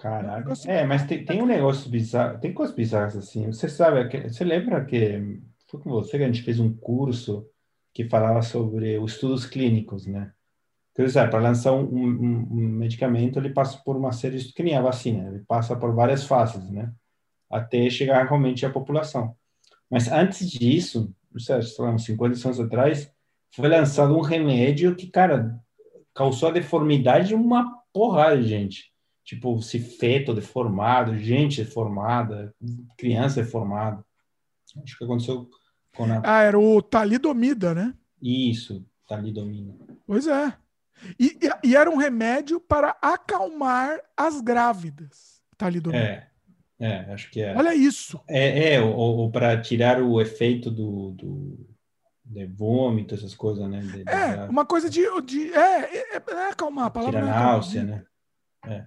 Caralho. 0.00 0.52
É, 0.66 0.84
mas 0.84 1.06
tem, 1.06 1.24
tem 1.24 1.40
um 1.40 1.46
negócio 1.46 1.88
bizarro, 1.88 2.40
tem 2.40 2.52
coisas 2.52 2.74
bizarras 2.74 3.16
assim. 3.16 3.46
Você 3.46 3.68
sabe, 3.68 4.28
você 4.28 4.42
lembra 4.42 4.84
que 4.84 5.40
foi 5.68 5.80
com 5.80 5.90
você 5.90 6.18
que 6.18 6.24
a 6.24 6.26
gente 6.26 6.42
fez 6.42 6.58
um 6.58 6.72
curso 6.72 7.48
que 7.98 8.08
falava 8.08 8.42
sobre 8.42 8.96
os 8.96 9.14
estudos 9.14 9.44
clínicos, 9.44 10.06
né? 10.06 10.32
Quer 10.94 11.06
dizer, 11.06 11.28
para 11.28 11.40
lançar 11.40 11.72
um, 11.72 11.82
um, 11.82 12.48
um, 12.48 12.68
medicamento, 12.68 13.40
ele 13.40 13.50
passa 13.50 13.76
por 13.84 13.96
uma 13.96 14.12
série 14.12 14.38
de... 14.38 14.52
Que 14.52 14.62
nem 14.62 14.76
a 14.76 14.80
vacina, 14.80 15.28
ele 15.28 15.40
passa 15.40 15.74
por 15.74 15.92
várias 15.92 16.22
fases, 16.22 16.70
né? 16.70 16.92
Até 17.50 17.90
chegar 17.90 18.24
realmente 18.24 18.64
à 18.64 18.70
população. 18.70 19.34
Mas 19.90 20.06
antes 20.06 20.48
disso, 20.48 21.12
não 21.32 21.40
sei, 21.40 21.56
lá, 21.80 21.90
uns 21.90 22.04
50 22.04 22.46
anos 22.46 22.60
atrás, 22.60 23.12
foi 23.52 23.68
lançado 23.68 24.16
um 24.16 24.20
remédio 24.20 24.94
que, 24.94 25.08
cara, 25.08 25.58
causou 26.14 26.50
a 26.50 26.52
deformidade 26.52 27.28
de 27.28 27.34
uma 27.34 27.82
porrada 27.92 28.40
de 28.40 28.46
gente. 28.46 28.92
Tipo, 29.24 29.60
se 29.60 29.80
feto 29.80 30.32
deformado, 30.32 31.18
gente 31.18 31.64
deformada, 31.64 32.54
criança 32.96 33.42
deformada. 33.42 34.04
Acho 34.84 34.96
que 34.96 35.04
aconteceu 35.04 35.48
ah, 36.24 36.42
era 36.42 36.58
o 36.58 36.80
talidomida, 36.82 37.74
né? 37.74 37.94
Isso, 38.20 38.84
talidomida. 39.06 39.74
Pois 40.06 40.26
é. 40.26 40.54
E, 41.18 41.38
e, 41.40 41.68
e, 41.68 41.76
era 41.76 41.88
um 41.88 41.96
remédio 41.96 42.60
para 42.60 42.96
acalmar 43.00 44.00
as 44.16 44.40
grávidas, 44.40 45.40
talidomida. 45.56 46.28
É, 46.80 47.06
é 47.06 47.12
acho 47.12 47.30
que 47.30 47.40
é. 47.40 47.56
Olha 47.56 47.74
isso. 47.74 48.20
É, 48.28 48.74
é 48.74 48.80
ou, 48.80 48.96
ou 48.96 49.30
para 49.30 49.60
tirar 49.60 50.02
o 50.02 50.20
efeito 50.20 50.70
do, 50.70 51.12
do 51.12 51.68
de 52.24 52.46
vômito, 52.46 53.14
essas 53.14 53.34
coisas, 53.34 53.68
né? 53.68 53.80
De, 53.80 54.02
é, 54.08 54.36
de... 54.36 54.50
uma 54.50 54.66
coisa 54.66 54.90
de. 54.90 55.02
de 55.22 55.52
é, 55.52 56.16
é, 56.16 56.16
é 56.16 56.50
acalmar 56.50 56.86
a 56.86 56.90
palavra. 56.90 57.20
Tira 57.20 57.32
náusea, 57.32 57.84
né? 57.84 58.04
É. 58.66 58.86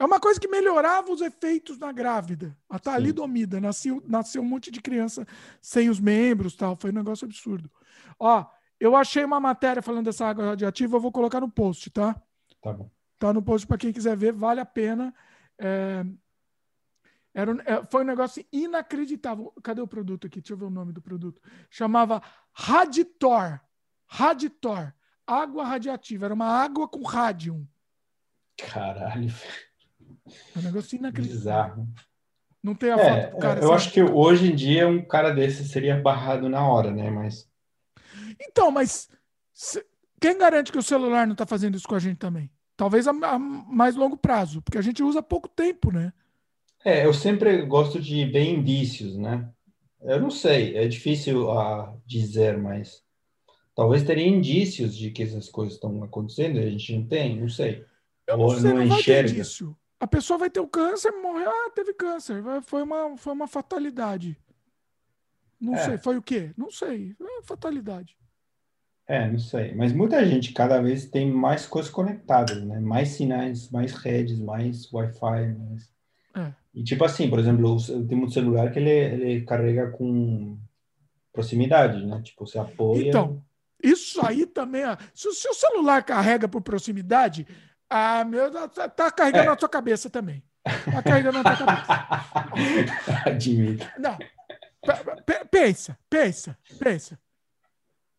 É 0.00 0.04
uma 0.06 0.18
coisa 0.18 0.40
que 0.40 0.48
melhorava 0.48 1.12
os 1.12 1.20
efeitos 1.20 1.78
na 1.78 1.92
grávida. 1.92 2.56
A 2.70 2.78
talidomida. 2.78 3.60
Nasceu, 3.60 4.02
nasceu 4.08 4.40
um 4.40 4.46
monte 4.46 4.70
de 4.70 4.80
criança 4.80 5.26
sem 5.60 5.90
os 5.90 6.00
membros 6.00 6.56
tal. 6.56 6.74
Foi 6.74 6.90
um 6.90 6.94
negócio 6.94 7.26
absurdo. 7.26 7.70
Ó, 8.18 8.46
eu 8.80 8.96
achei 8.96 9.22
uma 9.22 9.38
matéria 9.38 9.82
falando 9.82 10.06
dessa 10.06 10.26
água 10.26 10.46
radioativa, 10.46 10.96
eu 10.96 11.00
vou 11.00 11.12
colocar 11.12 11.38
no 11.38 11.50
post, 11.50 11.90
tá? 11.90 12.14
Tá 12.62 12.72
bom. 12.72 12.90
Tá 13.18 13.30
no 13.30 13.42
post 13.42 13.66
para 13.66 13.76
quem 13.76 13.92
quiser 13.92 14.16
ver, 14.16 14.32
vale 14.32 14.60
a 14.60 14.64
pena. 14.64 15.14
É... 15.58 16.02
Era 17.34 17.52
é, 17.66 17.84
foi 17.84 18.02
um 18.02 18.06
negócio 18.06 18.42
inacreditável. 18.50 19.52
Cadê 19.62 19.82
o 19.82 19.86
produto 19.86 20.26
aqui? 20.26 20.40
Deixa 20.40 20.54
eu 20.54 20.56
ver 20.56 20.64
o 20.64 20.70
nome 20.70 20.94
do 20.94 21.02
produto. 21.02 21.42
Chamava 21.68 22.22
Raditor. 22.54 23.60
Raditor. 24.06 24.94
Água 25.26 25.62
radiativa. 25.62 26.24
Era 26.24 26.34
uma 26.34 26.46
água 26.46 26.88
com 26.88 27.02
rádio. 27.02 27.68
Caralho. 28.56 29.30
É 30.26 30.58
um 30.58 30.62
negócio 30.62 30.96
inacreditável. 30.96 31.84
Bizarro. 31.84 31.88
Não 32.62 32.74
tem 32.74 32.90
a 32.90 32.96
é, 32.96 33.22
foto 33.22 33.34
do 33.34 33.40
cara. 33.40 33.60
Eu 33.60 33.72
assim. 33.72 33.74
acho 33.74 33.92
que 33.92 34.02
hoje 34.02 34.52
em 34.52 34.54
dia 34.54 34.86
um 34.86 35.02
cara 35.02 35.30
desse 35.30 35.66
seria 35.66 35.96
barrado 35.96 36.48
na 36.48 36.66
hora, 36.66 36.90
né? 36.90 37.10
Mas. 37.10 37.48
Então, 38.38 38.70
mas 38.70 39.08
se... 39.52 39.84
quem 40.20 40.36
garante 40.36 40.70
que 40.70 40.78
o 40.78 40.82
celular 40.82 41.26
não 41.26 41.32
está 41.32 41.46
fazendo 41.46 41.76
isso 41.76 41.88
com 41.88 41.94
a 41.94 41.98
gente 41.98 42.18
também? 42.18 42.50
Talvez 42.76 43.06
a, 43.06 43.10
a, 43.10 43.38
mais 43.38 43.96
longo 43.96 44.16
prazo, 44.16 44.62
porque 44.62 44.78
a 44.78 44.82
gente 44.82 45.02
usa 45.02 45.22
pouco 45.22 45.48
tempo, 45.48 45.90
né? 45.90 46.12
É, 46.84 47.04
eu 47.04 47.12
sempre 47.12 47.62
gosto 47.62 48.00
de 48.00 48.24
ver 48.26 48.44
indícios, 48.44 49.16
né? 49.16 49.48
Eu 50.02 50.18
não 50.20 50.30
sei, 50.30 50.76
é 50.76 50.88
difícil 50.88 51.50
uh, 51.50 52.00
dizer, 52.06 52.56
mas 52.56 53.02
talvez 53.74 54.02
teria 54.02 54.26
indícios 54.26 54.96
de 54.96 55.10
que 55.10 55.22
essas 55.22 55.50
coisas 55.50 55.74
estão 55.74 56.02
acontecendo 56.02 56.58
e 56.58 56.64
a 56.64 56.70
gente 56.70 56.96
não 56.96 57.06
tem, 57.06 57.38
não 57.38 57.50
sei. 57.50 57.84
Eu 58.26 58.38
não 58.38 58.44
Ou 58.44 58.54
sei, 58.54 58.62
não, 58.62 58.76
não 58.76 58.82
enxerga. 58.82 59.30
Indício 59.30 59.76
a 60.00 60.06
pessoa 60.06 60.38
vai 60.38 60.48
ter 60.48 60.60
o 60.60 60.66
câncer, 60.66 61.12
morreu, 61.12 61.50
ah, 61.50 61.70
teve 61.74 61.92
câncer, 61.92 62.42
foi 62.62 62.82
uma, 62.82 63.16
foi 63.18 63.34
uma 63.34 63.46
fatalidade. 63.46 64.36
Não 65.60 65.74
é. 65.74 65.84
sei, 65.84 65.98
foi 65.98 66.16
o 66.16 66.22
quê? 66.22 66.52
Não 66.56 66.70
sei, 66.70 67.14
é 67.20 67.42
fatalidade. 67.42 68.16
É, 69.06 69.28
não 69.28 69.38
sei. 69.38 69.74
Mas 69.74 69.92
muita 69.92 70.24
gente 70.24 70.52
cada 70.52 70.80
vez 70.80 71.04
tem 71.04 71.30
mais 71.30 71.66
coisas 71.66 71.90
conectadas, 71.90 72.62
né? 72.62 72.78
Mais 72.80 73.08
sinais, 73.08 73.68
mais 73.70 73.92
redes, 73.92 74.38
mais 74.38 74.90
Wi-Fi. 74.90 75.52
Mais... 75.52 75.92
É. 76.34 76.54
E 76.72 76.82
tipo 76.82 77.04
assim, 77.04 77.28
por 77.28 77.38
exemplo, 77.38 77.76
tem 78.06 78.16
um 78.16 78.30
celular 78.30 78.72
que 78.72 78.78
ele, 78.78 78.88
ele 78.88 79.44
carrega 79.44 79.90
com 79.90 80.56
proximidade, 81.32 82.06
né? 82.06 82.22
Tipo, 82.22 82.46
você 82.46 82.58
apoia. 82.58 83.08
Então, 83.08 83.42
isso 83.82 84.24
aí 84.24 84.46
também. 84.46 84.82
Se 85.12 85.28
o 85.28 85.32
seu 85.32 85.54
celular 85.54 86.04
carrega 86.04 86.48
por 86.48 86.62
proximidade, 86.62 87.46
ah, 87.90 88.24
meu, 88.24 88.50
tá, 88.68 88.88
tá 88.88 89.10
carregando 89.10 89.44
é. 89.44 89.50
na 89.50 89.58
sua 89.58 89.68
cabeça 89.68 90.08
também. 90.08 90.44
Vai 90.86 91.02
cair 91.02 91.24
na 91.24 91.42
tua 91.42 91.56
cabeça. 91.56 93.26
Admito. 93.26 93.86
Não. 93.98 94.16
Pensa, 95.50 95.98
pensa, 96.08 96.58
pensa. 96.78 97.18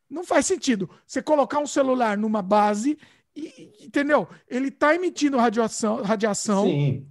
Não 0.10 0.26
faz 0.26 0.46
sentido 0.46 0.90
você 1.08 1.22
colocar 1.22 1.60
um 1.60 1.66
celular 1.66 2.18
numa 2.18 2.42
base 2.42 3.00
e, 3.34 3.86
entendeu? 3.86 4.28
Ele 4.48 4.68
está 4.68 4.94
emitindo 4.94 5.38
radiação, 5.38 6.02
radiação. 6.04 6.66
Sim. 6.66 7.08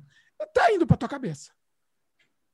Tá 0.53 0.71
indo 0.73 0.87
para 0.87 0.99
tua 0.99 1.09
cabeça. 1.09 1.51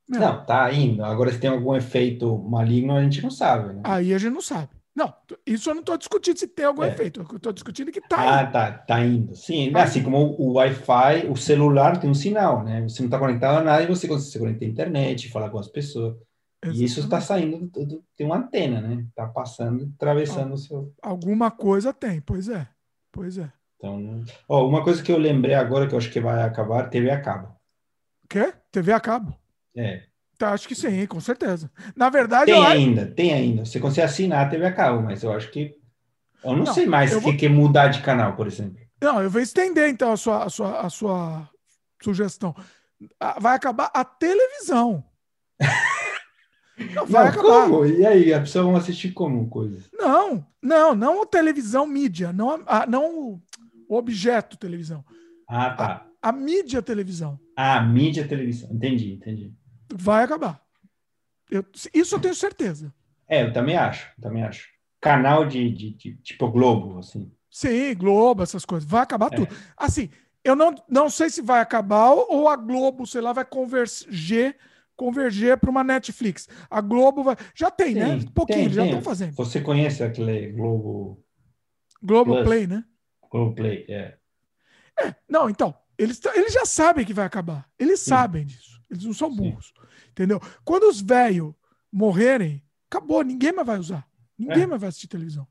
Não. 0.09 0.21
não, 0.21 0.47
tá 0.47 0.73
indo. 0.73 1.05
Agora, 1.05 1.33
se 1.33 1.41
tem 1.41 1.51
algum 1.51 1.75
efeito 1.75 2.39
maligno, 2.39 2.95
a 2.95 3.03
gente 3.03 3.21
não 3.23 3.31
sabe. 3.31 3.75
Né? 3.75 3.83
Aí 3.85 4.15
a 4.15 4.19
gente 4.19 4.33
não 4.33 4.41
sabe. 4.41 4.69
Não, 4.97 5.13
isso 5.47 5.69
eu 5.69 5.75
não 5.75 5.81
estou 5.81 5.99
discutindo 5.99 6.39
se 6.39 6.49
tem 6.49 6.65
algum 6.65 6.83
é. 6.83 6.89
efeito. 6.89 7.21
Eu 7.21 7.37
estou 7.37 7.53
discutindo 7.53 7.93
que 7.93 8.01
tá 8.01 8.17
ah, 8.19 8.43
indo. 8.43 8.53
tá, 8.53 8.73
tá 8.73 9.05
indo. 9.05 9.37
Sim, 9.37 9.71
tá 9.71 9.83
assim 9.83 10.03
como 10.03 10.35
o 10.39 10.55
Wi-Fi, 10.55 11.27
o 11.29 11.37
celular 11.37 12.01
tem 12.01 12.09
um 12.09 12.15
sinal, 12.15 12.65
né? 12.65 12.83
Você 12.83 13.03
não 13.03 13.09
está 13.09 13.19
conectado 13.19 13.59
a 13.59 13.63
nada 13.63 13.83
e 13.83 13.87
você 13.87 14.09
consegue 14.09 14.33
se 14.33 14.39
conectar 14.39 14.65
à 14.65 14.69
internet, 14.69 15.31
falar 15.31 15.51
com 15.51 15.59
as 15.59 15.69
pessoas. 15.69 16.17
Exatamente. 16.65 16.81
E 16.81 16.85
isso 16.85 17.01
está 17.01 17.21
saindo, 17.21 17.67
do, 17.67 18.03
tem 18.17 18.27
uma 18.27 18.39
antena, 18.39 18.81
né? 18.81 19.05
Está 19.07 19.27
passando, 19.27 19.93
atravessando 19.97 20.55
o 20.55 20.57
seu. 20.57 20.95
Alguma 21.03 21.51
coisa 21.51 21.93
tem, 21.93 22.23
pois 22.23 22.49
é. 22.49 22.67
Pois 23.13 23.37
é. 23.37 23.53
Então, 23.77 24.25
uma 24.49 24.83
coisa 24.83 25.03
que 25.03 25.13
eu 25.13 25.19
lembrei 25.19 25.55
agora 25.55 25.87
que 25.87 25.95
eu 25.95 25.99
acho 25.99 26.11
que 26.11 26.21
vai 26.21 26.43
acabar, 26.43 26.89
TV 26.89 27.11
a 27.11 27.21
cabo. 27.21 27.55
Quê? 28.31 28.55
TV 28.73 28.93
a 28.93 29.01
cabo? 29.01 29.37
É. 29.77 30.05
Tá, 30.39 30.53
acho 30.53 30.69
que 30.69 30.75
sim, 30.75 31.07
com 31.07 31.21
certeza. 31.21 31.71
Na 31.95 32.11
verdade, 32.11 32.53
tem 32.53 32.67
ainda, 32.67 33.07
tem 33.07 33.33
ainda. 33.33 33.65
Você 33.65 33.81
consegue 33.81 34.07
assinar 34.07 34.47
a 34.47 34.49
TV 34.49 34.67
a 34.67 34.73
cabo, 34.73 35.03
mas 35.03 35.23
eu 35.23 35.33
acho 35.33 35.51
que 35.51 35.75
eu 36.45 36.51
não, 36.51 36.65
não 36.65 36.75
sei 36.75 36.87
mais 36.87 37.15
o 37.15 37.21
que, 37.21 37.49
vou... 37.49 37.57
mudar 37.57 37.89
de 37.89 38.03
canal, 38.03 38.37
por 38.37 38.47
exemplo. 38.47 38.77
Não, 39.03 39.23
eu 39.23 39.31
vou 39.31 39.41
estender 39.41 39.89
então 39.89 40.13
a 40.13 40.17
sua, 40.17 40.45
a 40.45 40.49
sua, 40.49 40.81
a 40.81 40.91
sua 40.91 41.51
sugestão. 42.03 42.55
Ah, 43.19 43.39
vai 43.41 43.57
acabar 43.57 43.91
a 43.93 44.05
televisão. 44.05 45.05
Não, 46.95 47.07
vai 47.07 47.25
não, 47.25 47.31
acabar. 47.31 47.71
Como? 47.71 47.87
E 47.87 48.05
aí, 48.05 48.35
a 48.35 48.41
pessoa 48.41 48.71
vai 48.71 48.81
assistir 48.83 49.13
como 49.13 49.49
coisa? 49.49 49.83
Não, 49.95 50.47
não, 50.61 50.95
não 50.95 51.23
a 51.23 51.27
televisão 51.27 51.87
mídia, 51.87 52.35
não, 52.35 52.63
a, 52.67 52.87
não 52.87 53.41
o 53.89 53.97
objeto 53.97 54.59
televisão. 54.59 55.03
Ah, 55.49 55.71
tá. 55.71 56.07
A, 56.21 56.29
a 56.29 56.33
mídia 56.33 56.83
televisão. 56.83 57.41
Ah, 57.57 57.81
mídia 57.81 58.29
televisão. 58.29 58.69
Entendi, 58.71 59.15
entendi. 59.15 59.55
Vai 59.95 60.25
acabar. 60.25 60.61
Eu, 61.51 61.65
isso 61.95 62.15
eu 62.15 62.21
tenho 62.21 62.35
certeza. 62.35 62.93
É, 63.29 63.43
eu 63.43 63.53
também 63.53 63.77
acho, 63.77 64.11
também 64.21 64.43
acho. 64.43 64.69
Canal 65.01 65.47
de, 65.47 65.71
de, 65.71 65.91
de 65.95 66.17
tipo 66.17 66.49
Globo, 66.51 66.99
assim. 66.99 67.33
Sim, 67.51 67.95
Globo, 67.95 68.43
essas 68.43 68.65
coisas. 68.65 68.89
Vai 68.89 69.03
acabar 69.03 69.33
é. 69.33 69.37
tudo. 69.37 69.57
Assim, 69.77 70.11
eu 70.43 70.57
não, 70.57 70.75
não 70.89 71.09
sei 71.09 71.31
se 71.31 71.43
vai 71.43 71.61
acabar 71.61 72.11
ou 72.11 72.49
a 72.49 72.57
Globo, 72.57 73.07
sei 73.07 73.21
lá, 73.21 73.33
vai 73.33 73.45
converger 73.45 74.57
converger 74.97 75.59
para 75.59 75.71
uma 75.71 75.85
Netflix. 75.85 76.49
A 76.71 76.81
Globo 76.81 77.23
vai. 77.23 77.37
Já 77.55 77.71
tem, 77.71 77.95
né? 77.95 78.07
Sim, 78.07 78.11
né? 78.11 78.17
Um 78.17 78.33
pouquinho, 78.33 78.65
tem, 78.65 78.73
já 78.73 78.85
estão 78.85 79.03
fazendo. 79.03 79.35
Você 79.35 79.61
conhece 79.61 80.03
aquele 80.03 80.53
Globo. 80.53 81.23
Globo 82.03 82.33
Plus. 82.33 82.45
Play, 82.45 82.67
né? 82.67 82.85
Globo 83.31 83.55
Play, 83.55 83.85
é. 83.89 84.17
É, 84.99 85.15
não, 85.29 85.51
então. 85.51 85.75
Eles, 85.99 86.21
eles 86.35 86.53
já 86.53 86.67
sabem 86.67 87.07
que 87.07 87.15
vai 87.15 87.25
acabar. 87.25 87.67
Eles 87.79 88.01
Sim. 88.01 88.11
sabem 88.11 88.45
disso. 88.45 88.76
Eles 88.91 89.05
não 89.05 89.15
são 89.15 89.35
burros. 89.35 89.67
Sim. 89.67 89.87
Entendeu? 90.11 90.41
Quando 90.65 90.85
os 90.85 91.01
velhos 91.01 91.55
morrerem, 91.93 92.63
acabou. 92.91 93.23
Ninguém 93.23 93.53
mais 93.53 93.67
vai 93.67 93.79
usar. 93.79 94.07
Ninguém 94.39 94.63
é. 94.63 94.67
mais 94.67 94.81
vai 94.81 94.89
assistir 94.89 95.09
televisão. 95.09 95.47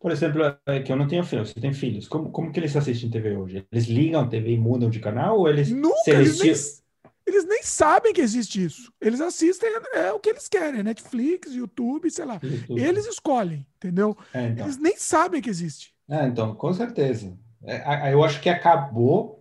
Por 0.00 0.10
exemplo, 0.10 0.42
é 0.66 0.80
que 0.80 0.92
eu 0.92 0.96
não 0.96 1.08
tenho 1.08 1.24
filhos, 1.24 1.50
você 1.50 1.60
tem 1.60 1.72
filhos. 1.72 2.06
Como, 2.06 2.30
como 2.30 2.52
que 2.52 2.60
eles 2.60 2.76
assistem 2.76 3.10
TV 3.10 3.36
hoje? 3.36 3.66
Eles 3.72 3.86
ligam 3.86 4.20
a 4.20 4.28
TV 4.28 4.52
e 4.52 4.58
mudam 4.58 4.90
de 4.90 5.00
canal 5.00 5.38
ou 5.38 5.48
eles 5.48 5.70
Nunca, 5.70 5.96
selecionam? 6.04 6.46
Eles 6.46 6.84
eles 7.26 7.44
nem 7.44 7.60
sabem 7.64 8.12
que 8.12 8.20
existe 8.20 8.64
isso. 8.64 8.92
Eles 9.00 9.20
assistem 9.20 9.68
é, 9.94 10.12
o 10.12 10.20
que 10.20 10.30
eles 10.30 10.48
querem, 10.48 10.84
Netflix, 10.84 11.52
YouTube, 11.52 12.08
sei 12.08 12.24
lá. 12.24 12.38
YouTube. 12.40 12.80
Eles 12.80 13.04
escolhem, 13.04 13.66
entendeu? 13.76 14.16
É, 14.32 14.46
então. 14.46 14.64
Eles 14.64 14.78
nem 14.78 14.96
sabem 14.96 15.42
que 15.42 15.50
existe. 15.50 15.92
É, 16.08 16.24
então, 16.28 16.54
com 16.54 16.72
certeza. 16.72 17.36
É, 17.64 18.12
eu 18.12 18.22
acho 18.22 18.40
que 18.40 18.48
acabou 18.48 19.35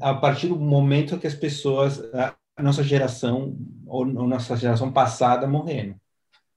a 0.00 0.14
partir 0.14 0.48
do 0.48 0.56
momento 0.56 1.18
que 1.18 1.26
as 1.26 1.34
pessoas, 1.34 2.00
a 2.14 2.62
nossa 2.62 2.82
geração, 2.82 3.56
ou 3.86 4.04
nossa 4.04 4.56
geração 4.56 4.92
passada, 4.92 5.46
morreram. 5.46 5.94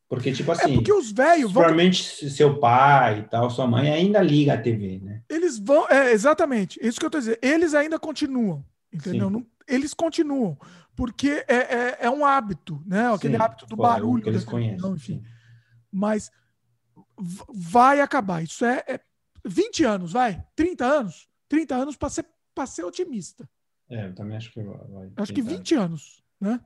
Porque, 0.08 0.32
tipo 0.32 0.52
é, 0.52 0.54
assim. 0.54 0.74
É 0.74 0.76
porque 0.76 0.94
os 0.94 1.12
velhos. 1.12 1.52
Provavelmente 1.52 2.22
vão... 2.22 2.30
seu 2.30 2.60
pai 2.60 3.20
e 3.20 3.24
tal, 3.24 3.50
sua 3.50 3.68
mãe 3.68 3.92
ainda 3.92 4.22
liga 4.22 4.54
a 4.54 4.62
TV, 4.62 5.00
né? 5.04 5.22
Eles 5.30 5.58
vão. 5.58 5.88
É, 5.90 6.12
exatamente. 6.12 6.80
Isso 6.82 7.00
que 7.00 7.06
eu 7.06 7.10
tô 7.10 7.20
dizendo. 7.20 7.40
Eles 7.42 7.74
ainda 7.74 7.98
continuam. 7.98 8.64
Entendeu? 8.94 9.30
Não, 9.30 9.46
eles 9.68 9.94
continuam, 9.94 10.58
porque 10.96 11.44
é, 11.48 11.56
é, 11.56 11.98
é 12.02 12.10
um 12.10 12.26
hábito, 12.26 12.82
né? 12.86 13.12
Aquele 13.14 13.36
Sim, 13.36 13.42
hábito 13.42 13.66
do 13.66 13.76
barulho. 13.76 14.24
Que 14.24 14.30
eles 14.30 14.46
conhecem. 14.46 14.92
Enfim. 14.92 15.24
Mas 15.92 16.32
vai 17.54 18.00
acabar. 18.00 18.44
Isso 18.44 18.64
é, 18.64 18.84
é 18.88 19.00
20 19.44 19.84
anos, 19.84 20.12
vai? 20.14 20.44
30 20.56 20.86
anos? 20.86 21.28
30 21.50 21.76
anos 21.76 21.96
para 21.96 22.10
ser, 22.10 22.26
ser 22.66 22.84
otimista. 22.84 23.50
É, 23.90 24.08
eu 24.08 24.16
também 24.16 24.38
acho 24.38 24.52
que 24.52 24.62
vai. 24.62 25.12
Acho 25.18 25.34
que 25.34 25.42
20 25.42 25.76
anos, 25.76 26.24
né? 26.40 26.60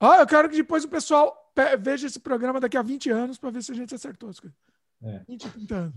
Ah, 0.00 0.20
eu 0.20 0.26
quero 0.26 0.48
que 0.48 0.56
depois 0.56 0.84
o 0.84 0.88
pessoal 0.88 1.52
veja 1.80 2.06
esse 2.06 2.20
programa 2.20 2.60
daqui 2.60 2.76
a 2.76 2.82
20 2.82 3.10
anos 3.10 3.38
para 3.38 3.50
ver 3.50 3.62
se 3.62 3.72
a 3.72 3.74
gente 3.74 3.94
acertou 3.94 4.28
as 4.28 4.38
coisas. 4.38 4.56
É. 5.02 5.24
20, 5.28 5.50
30 5.50 5.74
anos. 5.74 5.94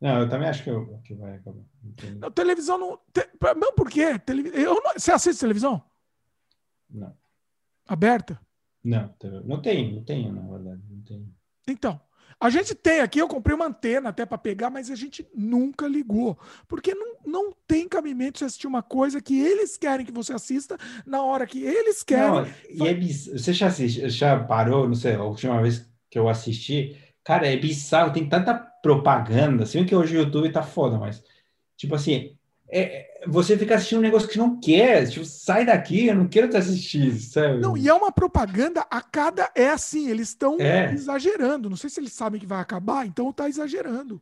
Não, 0.00 0.20
eu 0.20 0.28
também 0.28 0.48
acho 0.48 0.62
que, 0.62 0.70
eu, 0.70 1.00
que 1.04 1.14
vai 1.14 1.36
acabar. 1.36 1.62
Não, 2.18 2.30
televisão 2.30 2.78
não. 2.78 3.00
Te, 3.12 3.28
não, 3.56 3.72
por 3.74 3.90
quê? 3.90 4.18
Televi, 4.18 4.50
eu 4.54 4.74
não, 4.82 4.92
você 4.94 5.12
assiste 5.12 5.40
televisão? 5.40 5.82
Não. 6.88 7.16
Aberta? 7.86 8.40
Não, 8.84 9.14
não 9.44 9.60
tenho, 9.60 9.96
não 9.96 10.04
tenho, 10.04 10.32
na 10.32 10.42
verdade. 10.42 10.82
Não 10.88 11.02
tenho. 11.02 11.34
Então, 11.66 12.00
a 12.38 12.50
gente 12.50 12.74
tem 12.74 13.00
aqui, 13.00 13.18
eu 13.18 13.28
comprei 13.28 13.54
uma 13.54 13.66
antena 13.66 14.10
até 14.10 14.26
para 14.26 14.36
pegar, 14.36 14.68
mas 14.68 14.90
a 14.90 14.94
gente 14.94 15.26
nunca 15.34 15.88
ligou. 15.88 16.38
Porque 16.68 16.94
não, 16.94 17.16
não 17.24 17.52
tem 17.66 17.88
cabimento 17.88 18.38
você 18.38 18.44
assistir 18.44 18.66
uma 18.66 18.82
coisa 18.82 19.22
que 19.22 19.40
eles 19.40 19.76
querem 19.76 20.04
que 20.04 20.12
você 20.12 20.34
assista 20.34 20.76
na 21.06 21.22
hora 21.22 21.46
que 21.46 21.62
eles 21.62 22.02
querem. 22.02 22.30
Não, 22.30 22.46
e 22.68 22.88
é 22.88 22.94
bis... 22.94 23.26
Você 23.26 23.52
já, 23.52 23.68
assiste, 23.68 24.08
já 24.10 24.38
parou, 24.38 24.86
não 24.86 24.94
sei, 24.94 25.14
a 25.14 25.22
última 25.22 25.60
vez 25.62 25.88
que 26.10 26.18
eu 26.18 26.28
assisti, 26.28 26.96
cara, 27.24 27.46
é 27.46 27.56
bizarro, 27.56 28.12
tem 28.12 28.28
tanta 28.28 28.54
propaganda, 28.54 29.64
assim 29.64 29.84
que 29.84 29.96
hoje 29.96 30.16
o 30.16 30.20
YouTube 30.20 30.52
tá 30.52 30.62
foda, 30.62 30.98
mas 30.98 31.22
tipo 31.76 31.94
assim, 31.94 32.35
é, 32.68 33.24
você 33.26 33.56
fica 33.56 33.76
assistindo 33.76 33.98
um 33.98 34.02
negócio 34.02 34.28
que 34.28 34.38
não 34.38 34.58
quer, 34.58 35.08
tipo, 35.08 35.24
sai 35.24 35.64
daqui, 35.64 36.06
eu 36.06 36.14
não 36.14 36.28
quero 36.28 36.48
te 36.48 36.56
assistir, 36.56 37.12
sabe? 37.20 37.60
Não, 37.60 37.76
e 37.76 37.88
é 37.88 37.94
uma 37.94 38.10
propaganda 38.10 38.84
a 38.90 39.00
cada. 39.00 39.50
É 39.54 39.68
assim, 39.68 40.08
eles 40.08 40.28
estão 40.28 40.56
é. 40.60 40.92
exagerando. 40.92 41.70
Não 41.70 41.76
sei 41.76 41.88
se 41.88 42.00
eles 42.00 42.12
sabem 42.12 42.40
que 42.40 42.46
vai 42.46 42.60
acabar, 42.60 43.06
então 43.06 43.32
tá 43.32 43.48
exagerando. 43.48 44.20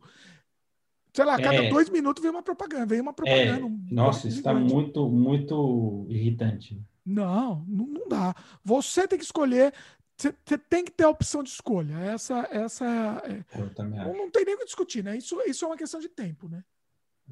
Sei 1.13 1.23
lá, 1.23 1.35
a 1.35 1.41
cada 1.41 1.63
é. 1.63 1.69
dois 1.69 1.89
minutos 1.89 2.21
vem 2.21 2.29
uma 2.29 2.43
propaganda, 2.43 2.85
vem 2.85 3.01
uma 3.01 3.13
propaganda. 3.13 3.61
É. 3.61 3.63
Um 3.63 3.87
Nossa, 3.89 4.27
isso 4.27 4.37
está 4.37 4.53
muito, 4.53 5.09
muito 5.09 6.05
irritante. 6.09 6.79
Não, 7.05 7.63
não, 7.67 7.85
não 7.87 8.07
dá. 8.07 8.35
Você 8.63 9.07
tem 9.07 9.17
que 9.17 9.25
escolher 9.25 9.73
você 10.17 10.57
tem 10.57 10.85
que 10.85 10.91
ter 10.91 11.03
a 11.03 11.09
opção 11.09 11.43
de 11.43 11.49
escolha. 11.49 11.93
Essa, 11.99 12.47
essa 12.49 12.85
é, 13.25 13.59
Eu 13.59 13.73
também 13.73 13.99
acho. 13.99 14.13
Não 14.13 14.31
tem 14.31 14.45
nem 14.45 14.55
o 14.55 14.57
que 14.59 14.65
discutir, 14.65 15.03
né? 15.03 15.17
Isso, 15.17 15.37
isso 15.45 15.65
é 15.65 15.67
uma 15.67 15.77
questão 15.77 15.99
de 15.99 16.07
tempo, 16.07 16.47
né? 16.47 16.63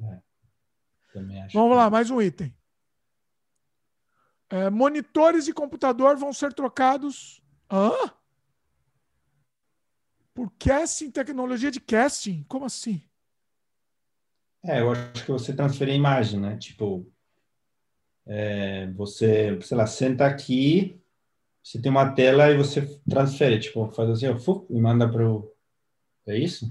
É. 0.02 0.18
Também 1.14 1.40
acho. 1.40 1.56
Vamos 1.56 1.70
que... 1.70 1.76
lá, 1.76 1.88
mais 1.88 2.10
um 2.10 2.20
item. 2.20 2.52
É, 4.50 4.68
monitores 4.68 5.44
de 5.44 5.52
computador 5.52 6.16
vão 6.16 6.32
ser 6.32 6.52
trocados. 6.52 7.40
Hã? 7.70 7.92
Por 10.34 10.52
casting, 10.58 11.12
tecnologia 11.12 11.70
de 11.70 11.80
casting? 11.80 12.44
Como 12.48 12.64
assim? 12.64 13.00
É, 14.64 14.80
eu 14.80 14.90
acho 14.90 15.24
que 15.24 15.30
você 15.30 15.54
transfere 15.54 15.92
a 15.92 15.94
imagem, 15.94 16.40
né? 16.40 16.56
Tipo, 16.56 17.08
é, 18.26 18.90
você, 18.92 19.56
sei 19.62 19.76
lá, 19.76 19.86
senta 19.86 20.26
aqui, 20.26 21.00
você 21.62 21.80
tem 21.80 21.92
uma 21.92 22.12
tela 22.12 22.50
e 22.50 22.56
você 22.56 22.82
transfere, 23.08 23.60
tipo, 23.60 23.88
faz 23.92 24.10
assim, 24.10 24.26
ó, 24.26 24.64
e 24.68 24.80
manda 24.80 25.08
para 25.08 25.30
o. 25.30 25.54
É 26.26 26.36
isso? 26.36 26.68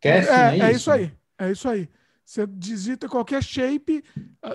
Casting, 0.00 0.32
é, 0.32 0.58
é, 0.58 0.58
é, 0.58 0.70
isso, 0.70 0.76
isso 0.76 0.90
aí. 0.90 1.12
É 1.38 1.50
isso 1.52 1.68
aí. 1.68 1.88
Você 2.26 2.44
digita 2.44 3.08
qualquer 3.08 3.40
shape. 3.40 4.02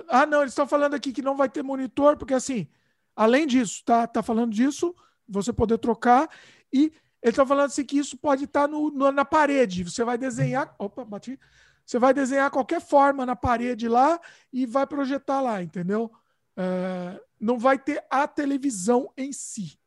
Ah, 0.06 0.26
não, 0.26 0.42
eles 0.42 0.52
estão 0.52 0.66
falando 0.66 0.92
aqui 0.92 1.10
que 1.10 1.22
não 1.22 1.34
vai 1.34 1.48
ter 1.48 1.62
monitor, 1.62 2.18
porque 2.18 2.34
assim, 2.34 2.68
além 3.16 3.46
disso, 3.46 3.82
tá, 3.82 4.06
tá 4.06 4.22
falando 4.22 4.52
disso, 4.52 4.94
você 5.26 5.54
poder 5.54 5.78
trocar. 5.78 6.28
E 6.70 6.92
eles 7.22 7.32
estão 7.32 7.46
falando 7.46 7.66
assim 7.66 7.82
que 7.82 7.96
isso 7.96 8.18
pode 8.18 8.44
estar 8.44 8.62
tá 8.62 8.68
no, 8.68 8.90
no, 8.90 9.10
na 9.10 9.24
parede. 9.24 9.84
Você 9.84 10.04
vai 10.04 10.18
desenhar. 10.18 10.74
Opa, 10.78 11.02
bati. 11.02 11.40
Você 11.84 11.98
vai 11.98 12.12
desenhar 12.12 12.50
qualquer 12.50 12.80
forma 12.80 13.24
na 13.24 13.34
parede 13.34 13.88
lá 13.88 14.20
e 14.52 14.66
vai 14.66 14.86
projetar 14.86 15.40
lá, 15.40 15.62
entendeu? 15.62 16.12
É, 16.54 17.18
não 17.40 17.58
vai 17.58 17.78
ter 17.78 18.04
a 18.10 18.28
televisão 18.28 19.10
em 19.16 19.32
si. 19.32 19.78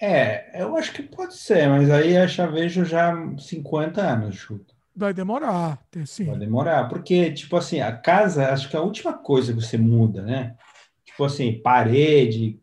É, 0.00 0.62
eu 0.62 0.76
acho 0.76 0.92
que 0.92 1.02
pode 1.02 1.36
ser, 1.36 1.68
mas 1.68 1.90
aí 1.90 2.14
eu 2.14 2.28
já 2.28 2.46
vejo 2.46 2.84
já 2.84 3.12
50 3.36 4.00
anos, 4.00 4.36
chuto. 4.36 4.77
Vai 4.98 5.14
demorar, 5.14 5.78
sim. 6.06 6.24
Vai 6.24 6.38
demorar, 6.38 6.88
porque, 6.88 7.32
tipo 7.32 7.56
assim, 7.56 7.80
a 7.80 7.96
casa, 7.96 8.48
acho 8.48 8.68
que 8.68 8.74
é 8.74 8.80
a 8.80 8.82
última 8.82 9.12
coisa 9.16 9.54
que 9.54 9.60
você 9.60 9.78
muda, 9.78 10.22
né? 10.22 10.56
Tipo 11.04 11.22
assim, 11.22 11.62
parede, 11.62 12.58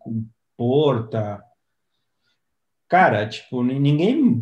porta. 0.58 1.42
Cara, 2.90 3.26
tipo, 3.26 3.64
ninguém 3.64 4.42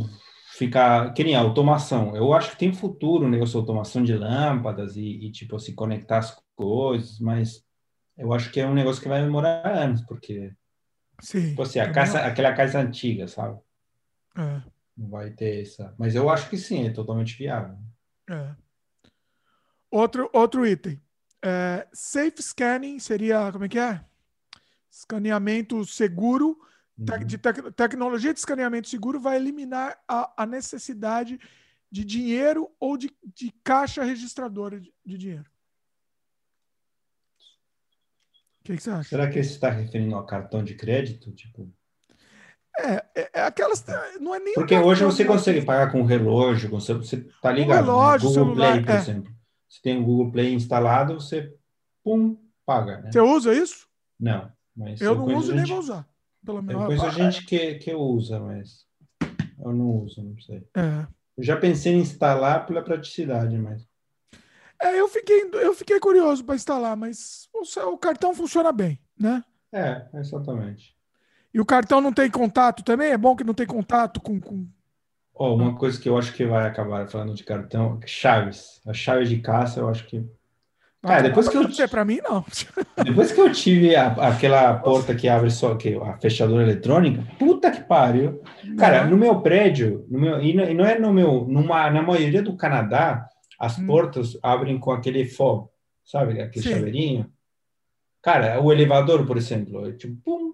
fica. 0.58 1.12
Que 1.12 1.24
nem 1.24 1.36
a 1.36 1.42
automação. 1.42 2.16
Eu 2.16 2.34
acho 2.34 2.50
que 2.50 2.58
tem 2.58 2.74
futuro 2.74 3.28
o 3.28 3.30
negócio 3.30 3.60
automação 3.60 4.04
de 4.04 4.16
lâmpadas 4.16 4.96
e, 4.96 5.28
e, 5.28 5.32
tipo, 5.32 5.60
se 5.60 5.76
conectar 5.76 6.18
as 6.18 6.36
coisas, 6.56 7.20
mas 7.20 7.64
eu 8.18 8.34
acho 8.34 8.52
que 8.52 8.60
é 8.60 8.66
um 8.66 8.74
negócio 8.74 9.04
que 9.04 9.08
vai 9.08 9.22
demorar 9.22 9.68
anos, 9.68 10.02
porque. 10.02 10.52
Sim. 11.22 11.50
Tipo 11.50 11.62
assim, 11.62 11.78
a 11.78 11.92
casa, 11.92 12.22
aquela 12.22 12.54
casa 12.54 12.80
antiga, 12.80 13.28
sabe? 13.28 13.60
É. 14.36 14.73
Não 14.96 15.10
vai 15.10 15.32
ter 15.32 15.62
essa. 15.62 15.94
Mas 15.98 16.16
eu 16.16 16.30
acho 16.30 16.50
que 16.50 16.58
sim, 16.58 16.88
é 16.88 16.92
totalmente 16.92 17.36
viável. 17.38 17.78
É. 18.30 18.56
Outro, 19.90 20.30
outro 20.34 20.66
item. 20.66 21.02
É, 21.44 21.88
safe 21.94 22.42
scanning 22.42 23.00
seria, 23.00 23.52
como 23.52 23.66
é 23.66 23.70
que 23.70 23.80
é? 23.80 24.04
Escaneamento 24.90 25.84
seguro. 25.86 26.58
Uhum. 26.98 27.26
De 27.26 27.38
tec 27.40 27.72
tecnologia 27.76 28.32
de 28.34 28.40
escaneamento 28.40 28.88
seguro 28.88 29.20
vai 29.20 29.36
eliminar 29.36 30.00
a, 30.08 30.44
a 30.44 30.46
necessidade 30.46 31.40
de 31.92 32.04
dinheiro 32.04 32.72
ou 32.80 32.98
de, 32.98 33.12
de 33.36 33.52
caixa 33.64 34.04
registradora 34.04 34.80
de, 34.80 34.94
de 35.06 35.18
dinheiro. 35.18 35.46
O 38.62 38.64
que, 38.64 38.78
que, 38.78 38.84
você 38.84 38.90
acha? 38.92 39.10
Será 39.10 39.28
que 39.28 39.44
você 39.44 39.50
está 39.50 39.70
referindo 39.70 40.16
ao 40.16 40.26
cartão 40.26 40.64
de 40.64 40.74
crédito? 40.74 41.32
Tipo, 41.34 41.72
é, 42.80 43.06
é, 43.16 43.30
é, 43.34 43.42
aquelas. 43.42 43.86
Não 44.20 44.34
é 44.34 44.40
nem. 44.40 44.54
Porque 44.54 44.76
hoje 44.76 45.04
você 45.04 45.24
consegue 45.24 45.62
pagar 45.62 45.92
com 45.92 46.04
relógio, 46.04 46.70
você, 46.70 46.94
você 46.94 47.18
tá 47.42 47.52
ligado? 47.52 47.84
Um 47.84 47.86
relógio, 47.86 48.30
Google 48.30 48.46
celular, 48.46 48.72
Play, 48.72 48.86
por 48.86 48.92
é. 48.92 48.98
exemplo. 48.98 49.34
Você 49.70 49.82
tem 49.82 49.98
o 50.00 50.04
Google 50.04 50.32
Play 50.32 50.54
instalado, 50.54 51.16
você 51.16 51.54
pum, 52.04 52.38
paga. 52.66 53.02
Né? 53.02 53.12
Você 53.12 53.20
usa 53.20 53.54
isso? 53.54 53.88
Não. 54.20 54.52
Mas 54.76 55.02
eu 55.02 55.16
não 55.16 55.26
uso 55.26 55.52
gente, 55.52 55.56
nem 55.58 55.66
vou 55.66 55.80
usar. 55.80 56.08
Pelo 56.44 56.62
menos. 56.62 56.82
Eu 56.82 56.88
conheço 56.88 57.12
gente 57.12 57.46
que, 57.46 57.76
que 57.76 57.94
usa, 57.94 58.40
mas 58.40 58.86
eu 59.60 59.72
não 59.72 59.90
uso, 60.04 60.24
não 60.24 60.38
sei. 60.40 60.68
É. 60.76 61.08
Eu 61.38 61.44
já 61.44 61.58
pensei 61.58 61.94
em 61.94 62.00
instalar 62.00 62.66
pela 62.66 62.82
praticidade, 62.82 63.58
mas. 63.58 63.88
É, 64.82 65.00
eu 65.00 65.08
fiquei, 65.08 65.50
eu 65.54 65.74
fiquei 65.74 66.00
curioso 66.00 66.44
para 66.44 66.56
instalar, 66.56 66.98
mas 66.98 67.48
o, 67.54 67.92
o 67.92 67.98
cartão 67.98 68.34
funciona 68.34 68.72
bem, 68.72 69.00
né? 69.18 69.44
É, 69.72 70.08
exatamente. 70.16 70.93
E 71.54 71.60
o 71.60 71.66
cartão 71.66 72.02
não 72.02 72.12
tem 72.12 72.30
contato 72.30 72.84
também? 72.84 73.12
É 73.12 73.18
bom 73.18 73.36
que 73.36 73.44
não 73.44 73.54
tem 73.54 73.68
contato 73.68 74.20
com. 74.20 74.40
com... 74.40 74.66
Oh, 75.36 75.54
uma 75.54 75.76
coisa 75.76 76.00
que 76.00 76.10
eu 76.10 76.18
acho 76.18 76.34
que 76.34 76.46
vai 76.46 76.68
acabar 76.68 77.08
falando 77.08 77.36
de 77.36 77.44
cartão, 77.44 78.00
chaves. 78.06 78.82
A 78.88 78.94
chave 78.94 79.26
de 79.26 79.40
caça, 79.40 79.80
eu 79.80 79.88
acho 79.88 80.06
que. 80.08 80.26
Cara, 81.02 81.22
depois 81.22 81.48
que 81.50 81.58
eu. 81.58 81.64
Não 81.64 81.88
para 81.90 82.06
mim, 82.06 82.20
não. 82.24 82.46
Depois 83.04 83.34
que 83.34 83.42
eu 83.42 83.52
tive 83.52 83.94
a, 83.94 84.08
aquela 84.30 84.74
porta 84.76 85.14
que 85.14 85.28
abre 85.28 85.52
só 85.52 85.76
que 85.76 85.96
a 85.96 86.18
fechadura 86.18 86.64
eletrônica, 86.64 87.28
puta 87.38 87.70
que 87.70 87.82
pariu. 87.82 88.42
Cara, 88.78 89.06
no 89.06 89.18
meu 89.18 89.42
prédio, 89.42 90.06
no 90.10 90.18
meu, 90.18 90.42
e 90.42 90.54
não 90.54 90.86
é 90.86 90.98
no 90.98 91.12
meu, 91.12 91.46
numa, 91.46 91.90
na 91.90 92.02
maioria 92.02 92.42
do 92.42 92.56
Canadá, 92.56 93.28
as 93.60 93.78
hum. 93.78 93.86
portas 93.86 94.38
abrem 94.42 94.80
com 94.80 94.92
aquele 94.92 95.26
fob, 95.26 95.68
sabe? 96.06 96.42
Aquele 96.42 96.66
Sim. 96.66 96.72
chaveirinho. 96.72 97.30
Cara, 98.22 98.62
o 98.62 98.72
elevador, 98.72 99.26
por 99.26 99.36
exemplo, 99.36 99.86
é 99.86 99.92
tipo, 99.92 100.16
pum, 100.24 100.54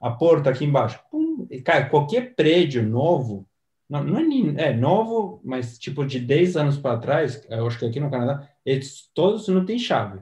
a 0.00 0.10
porta 0.10 0.50
aqui 0.50 0.64
embaixo. 0.64 1.00
Pum, 1.10 1.46
e, 1.50 1.60
cara, 1.60 1.88
qualquer 1.88 2.34
prédio 2.34 2.82
novo, 2.82 3.46
não, 3.88 4.04
não 4.04 4.18
é, 4.18 4.68
é, 4.68 4.72
novo, 4.74 5.40
mas 5.44 5.78
tipo 5.78 6.04
de 6.04 6.20
10 6.20 6.56
anos 6.56 6.78
para 6.78 6.98
trás, 6.98 7.44
eu 7.48 7.66
acho 7.66 7.78
que 7.78 7.86
aqui 7.86 8.00
no 8.00 8.10
Canadá, 8.10 8.48
eles 8.64 9.10
todos 9.14 9.48
não 9.48 9.64
têm 9.64 9.78
chave. 9.78 10.20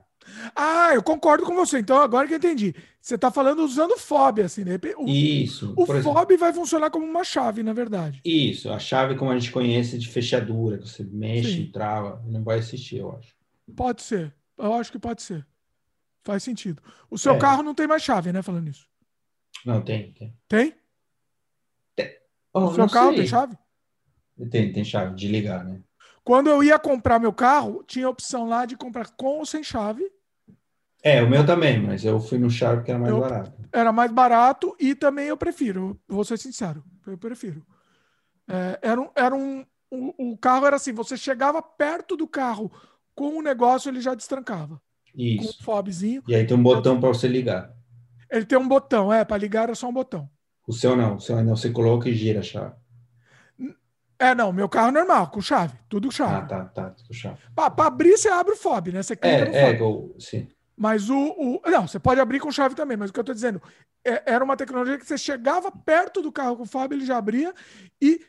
Ah, 0.54 0.90
eu 0.94 1.02
concordo 1.02 1.44
com 1.44 1.54
você. 1.54 1.78
Então, 1.78 1.98
agora 1.98 2.26
que 2.26 2.34
eu 2.34 2.38
entendi. 2.38 2.74
Você 3.00 3.14
está 3.14 3.30
falando 3.30 3.60
usando 3.60 3.96
FOB, 3.96 4.42
assim, 4.42 4.64
né? 4.64 4.78
O, 4.96 5.06
Isso. 5.06 5.72
O 5.76 5.86
FOB 5.86 6.36
vai 6.36 6.52
funcionar 6.52 6.90
como 6.90 7.06
uma 7.06 7.22
chave, 7.22 7.62
na 7.62 7.72
verdade. 7.72 8.20
Isso, 8.24 8.70
a 8.70 8.78
chave 8.78 9.14
como 9.14 9.30
a 9.30 9.38
gente 9.38 9.52
conhece 9.52 9.96
de 9.98 10.08
fechadura, 10.08 10.78
que 10.78 10.88
você 10.88 11.04
mexe 11.04 11.52
Sim. 11.52 11.60
e 11.62 11.72
trava, 11.72 12.20
não 12.26 12.42
vai 12.42 12.58
existir, 12.58 12.98
eu 12.98 13.12
acho. 13.12 13.32
Pode 13.76 14.02
ser. 14.02 14.34
Eu 14.58 14.74
acho 14.74 14.90
que 14.90 14.98
pode 14.98 15.22
ser. 15.22 15.46
Faz 16.24 16.42
sentido. 16.42 16.82
O 17.08 17.16
seu 17.16 17.34
é. 17.34 17.38
carro 17.38 17.62
não 17.62 17.74
tem 17.74 17.86
mais 17.86 18.02
chave, 18.02 18.32
né? 18.32 18.42
Falando 18.42 18.68
isso. 18.68 18.88
Não, 19.64 19.82
tem, 19.82 20.12
tem. 20.12 20.36
Tem? 20.48 20.74
tem. 21.94 22.10
Oh, 22.52 22.66
o 22.66 22.74
seu 22.74 22.88
carro 22.88 23.08
sei. 23.08 23.18
tem 23.18 23.26
chave? 23.26 23.58
Tem, 24.50 24.72
tem 24.72 24.84
chave 24.84 25.14
de 25.14 25.28
ligar, 25.28 25.64
né? 25.64 25.80
Quando 26.22 26.48
eu 26.50 26.62
ia 26.62 26.78
comprar 26.78 27.18
meu 27.18 27.32
carro, 27.32 27.84
tinha 27.86 28.06
a 28.06 28.10
opção 28.10 28.48
lá 28.48 28.66
de 28.66 28.76
comprar 28.76 29.10
com 29.10 29.38
ou 29.38 29.46
sem 29.46 29.62
chave. 29.62 30.10
É, 31.02 31.22
o 31.22 31.30
meu 31.30 31.46
também, 31.46 31.80
mas 31.80 32.04
eu 32.04 32.18
fui 32.18 32.36
no 32.36 32.50
chave 32.50 32.78
porque 32.78 32.90
era 32.90 32.98
mais 32.98 33.12
eu, 33.12 33.20
barato. 33.20 33.52
Era 33.72 33.92
mais 33.92 34.10
barato 34.10 34.76
e 34.80 34.94
também 34.94 35.28
eu 35.28 35.36
prefiro, 35.36 36.00
vou 36.08 36.24
ser 36.24 36.36
sincero, 36.36 36.82
eu 37.06 37.16
prefiro. 37.16 37.64
É, 38.48 38.78
era 38.82 39.00
um, 39.00 39.08
era 39.14 39.34
um, 39.34 39.64
o, 39.88 40.32
o 40.32 40.36
carro 40.36 40.66
era 40.66 40.74
assim, 40.74 40.92
você 40.92 41.16
chegava 41.16 41.62
perto 41.62 42.16
do 42.16 42.26
carro 42.26 42.72
com 43.14 43.38
o 43.38 43.42
negócio, 43.42 43.88
ele 43.88 44.00
já 44.00 44.14
destrancava. 44.14 44.82
Isso. 45.14 45.44
Com 45.44 45.48
um 45.48 45.64
fobzinho. 45.64 46.22
E 46.26 46.34
aí 46.34 46.44
tem 46.44 46.56
um 46.56 46.62
botão 46.62 46.98
para 46.98 47.08
você 47.08 47.28
ligar. 47.28 47.72
Ele 48.30 48.44
tem 48.44 48.58
um 48.58 48.68
botão, 48.68 49.12
é, 49.12 49.24
para 49.24 49.36
ligar 49.36 49.70
é 49.70 49.74
só 49.74 49.88
um 49.88 49.92
botão. 49.92 50.28
O 50.66 50.72
seu 50.72 50.96
não, 50.96 51.16
o 51.16 51.20
seu 51.20 51.42
não, 51.42 51.56
você 51.56 51.70
coloca 51.70 52.08
e 52.08 52.14
gira 52.14 52.40
a 52.40 52.42
chave. 52.42 52.74
É, 54.18 54.34
não, 54.34 54.52
meu 54.52 54.68
carro 54.68 54.88
é 54.88 54.92
normal, 54.92 55.30
com 55.30 55.40
chave, 55.40 55.78
tudo 55.88 56.10
chave. 56.10 56.34
Ah, 56.34 56.42
tá, 56.42 56.64
tá, 56.64 56.94
com 57.06 57.12
chave. 57.12 57.38
Para 57.54 57.86
abrir, 57.86 58.16
você 58.16 58.28
abre 58.28 58.54
o 58.54 58.56
FOB, 58.56 58.92
né? 58.92 59.02
Você 59.02 59.14
clica 59.14 59.36
é, 59.36 59.44
no 59.44 59.54
é, 59.54 59.78
FOB. 59.78 60.14
É, 60.16 60.20
sim. 60.20 60.48
Mas 60.76 61.08
o, 61.08 61.16
o, 61.16 61.60
Não, 61.70 61.86
você 61.86 61.98
pode 61.98 62.20
abrir 62.20 62.40
com 62.40 62.50
chave 62.50 62.74
também, 62.74 62.96
mas 62.96 63.10
o 63.10 63.12
que 63.12 63.18
eu 63.18 63.22
estou 63.22 63.34
dizendo 63.34 63.62
é, 64.04 64.22
era 64.32 64.44
uma 64.44 64.56
tecnologia 64.56 64.98
que 64.98 65.06
você 65.06 65.18
chegava 65.18 65.70
perto 65.70 66.22
do 66.22 66.32
carro 66.32 66.56
com 66.56 66.62
o 66.62 66.66
FOB, 66.66 66.94
ele 66.94 67.06
já 67.06 67.16
abria, 67.16 67.54
e 68.00 68.20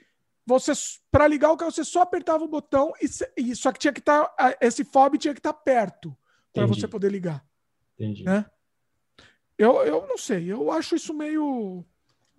você, 0.46 0.72
para 1.12 1.28
ligar 1.28 1.52
o 1.52 1.58
carro, 1.58 1.72
você 1.72 1.84
só 1.84 2.02
apertava 2.02 2.44
o 2.44 2.48
botão, 2.48 2.94
e, 3.02 3.08
e 3.42 3.56
só 3.56 3.72
que 3.72 3.80
tinha 3.80 3.94
que 3.94 4.00
estar. 4.00 4.26
Tá, 4.26 4.58
esse 4.62 4.84
FOB 4.84 5.18
tinha 5.18 5.34
que 5.34 5.40
estar 5.40 5.54
tá 5.54 5.60
perto 5.60 6.16
para 6.54 6.66
você 6.66 6.88
poder 6.88 7.12
ligar. 7.12 7.46
Entendi. 7.98 8.24
Né? 8.24 8.46
Eu, 9.58 9.84
eu 9.84 10.06
não 10.08 10.18
sei, 10.18 10.52
eu 10.52 10.72
acho 10.72 10.96
isso 10.96 11.14
meio. 11.14 11.84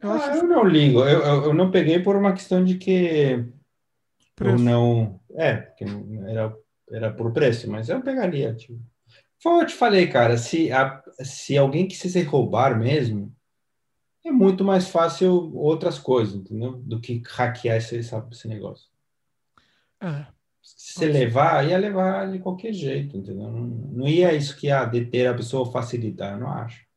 Eu, 0.01 0.13
ah, 0.13 0.37
eu 0.37 0.45
não 0.45 0.65
ligo, 0.65 1.01
eu, 1.01 1.45
eu, 1.45 1.55
não 1.55 1.71
peguei 1.71 1.99
por 1.99 2.15
uma 2.15 2.33
questão 2.33 2.65
de 2.65 2.77
que. 2.77 3.45
Preço. 4.37 4.55
Eu 4.55 4.59
não. 4.59 5.21
É, 5.35 5.57
porque 5.57 5.85
era, 6.29 6.57
era 6.91 7.13
por 7.13 7.33
preço, 7.33 7.69
mas 7.69 7.89
eu 7.89 8.01
pegaria. 8.01 8.55
Tipo. 8.55 8.81
Foi 9.43 9.63
eu 9.63 9.67
te 9.67 9.75
falei, 9.75 10.07
cara, 10.09 10.37
se, 10.37 10.71
a, 10.71 11.03
se 11.23 11.57
alguém 11.57 11.89
quisesse 11.89 12.23
roubar 12.23 12.79
mesmo, 12.79 13.35
é 14.25 14.31
muito 14.31 14.65
mais 14.65 14.89
fácil 14.89 15.53
outras 15.57 15.99
coisas, 15.99 16.35
entendeu? 16.35 16.73
Do 16.73 17.01
que 17.01 17.23
hackear 17.27 17.77
esse, 17.77 17.97
esse 17.97 18.49
negócio. 18.49 18.89
É. 20.01 20.27
Se 20.61 21.07
levar, 21.07 21.67
ia 21.67 21.79
levar 21.79 22.31
de 22.31 22.39
qualquer 22.39 22.73
jeito, 22.73 23.17
entendeu? 23.17 23.51
Não, 23.51 23.67
não 23.67 24.09
ia 24.09 24.35
isso 24.35 24.57
que 24.57 24.67
ia 24.67 24.85
deter 24.85 25.27
a 25.27 25.35
pessoa 25.35 25.71
facilitar, 25.71 26.35
eu 26.35 26.41
não 26.41 26.51
acho. 26.51 26.88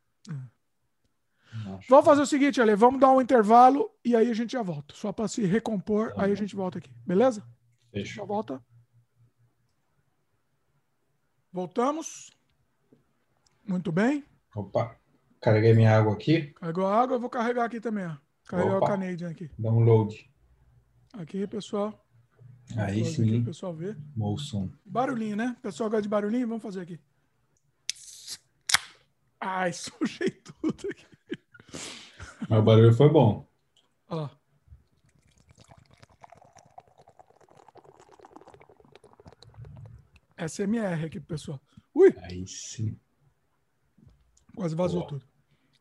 Vamos 1.89 2.05
fazer 2.05 2.21
o 2.21 2.25
seguinte, 2.25 2.61
Ale, 2.61 2.75
vamos 2.75 2.99
dar 2.99 3.11
um 3.11 3.21
intervalo 3.21 3.89
e 4.05 4.15
aí 4.15 4.29
a 4.29 4.33
gente 4.33 4.53
já 4.53 4.61
volta. 4.61 4.95
Só 4.95 5.11
para 5.11 5.27
se 5.27 5.45
recompor, 5.45 6.13
tá 6.13 6.23
aí 6.23 6.31
a 6.31 6.35
gente 6.35 6.55
volta 6.55 6.77
aqui. 6.77 6.91
Beleza? 7.05 7.43
Fechou. 7.91 8.23
Já 8.23 8.27
volta. 8.27 8.63
Voltamos. 11.51 12.31
Muito 13.67 13.91
bem. 13.91 14.23
Opa, 14.55 14.97
carreguei 15.41 15.73
minha 15.73 15.97
água 15.97 16.13
aqui. 16.13 16.53
Carregou 16.53 16.85
a 16.85 16.95
água, 17.01 17.15
eu 17.17 17.19
vou 17.19 17.29
carregar 17.29 17.65
aqui 17.65 17.81
também. 17.81 18.05
Ó. 18.05 18.15
Carregar 18.45 18.77
o 18.77 18.85
Canadian 18.85 19.29
aqui. 19.29 19.49
Download. 19.57 20.29
Aqui, 21.13 21.45
pessoal. 21.47 22.05
Aí 22.77 23.03
sim. 23.03 23.35
Aqui, 23.37 23.45
pessoal 23.45 23.73
ver. 23.73 23.97
Moção. 24.15 24.71
Barulhinho, 24.85 25.35
né? 25.35 25.57
Pessoal 25.61 25.89
gosta 25.89 26.01
de 26.01 26.09
barulhinho? 26.09 26.47
Vamos 26.47 26.63
fazer 26.63 26.81
aqui. 26.81 26.99
Ai, 29.39 29.73
sujei 29.73 30.29
tudo 30.29 30.87
aqui. 30.89 31.05
Mas 32.49 32.59
o 32.59 32.61
barulho 32.61 32.93
foi 32.93 33.09
bom. 33.09 33.47
Ó. 34.09 34.29
SMR 40.37 41.05
aqui, 41.05 41.19
pessoal. 41.19 41.61
Ui! 41.93 42.13
Aí 42.23 42.47
sim. 42.47 42.97
Quase 44.55 44.75
vazou 44.75 45.01
Boa. 45.01 45.09
tudo. 45.09 45.25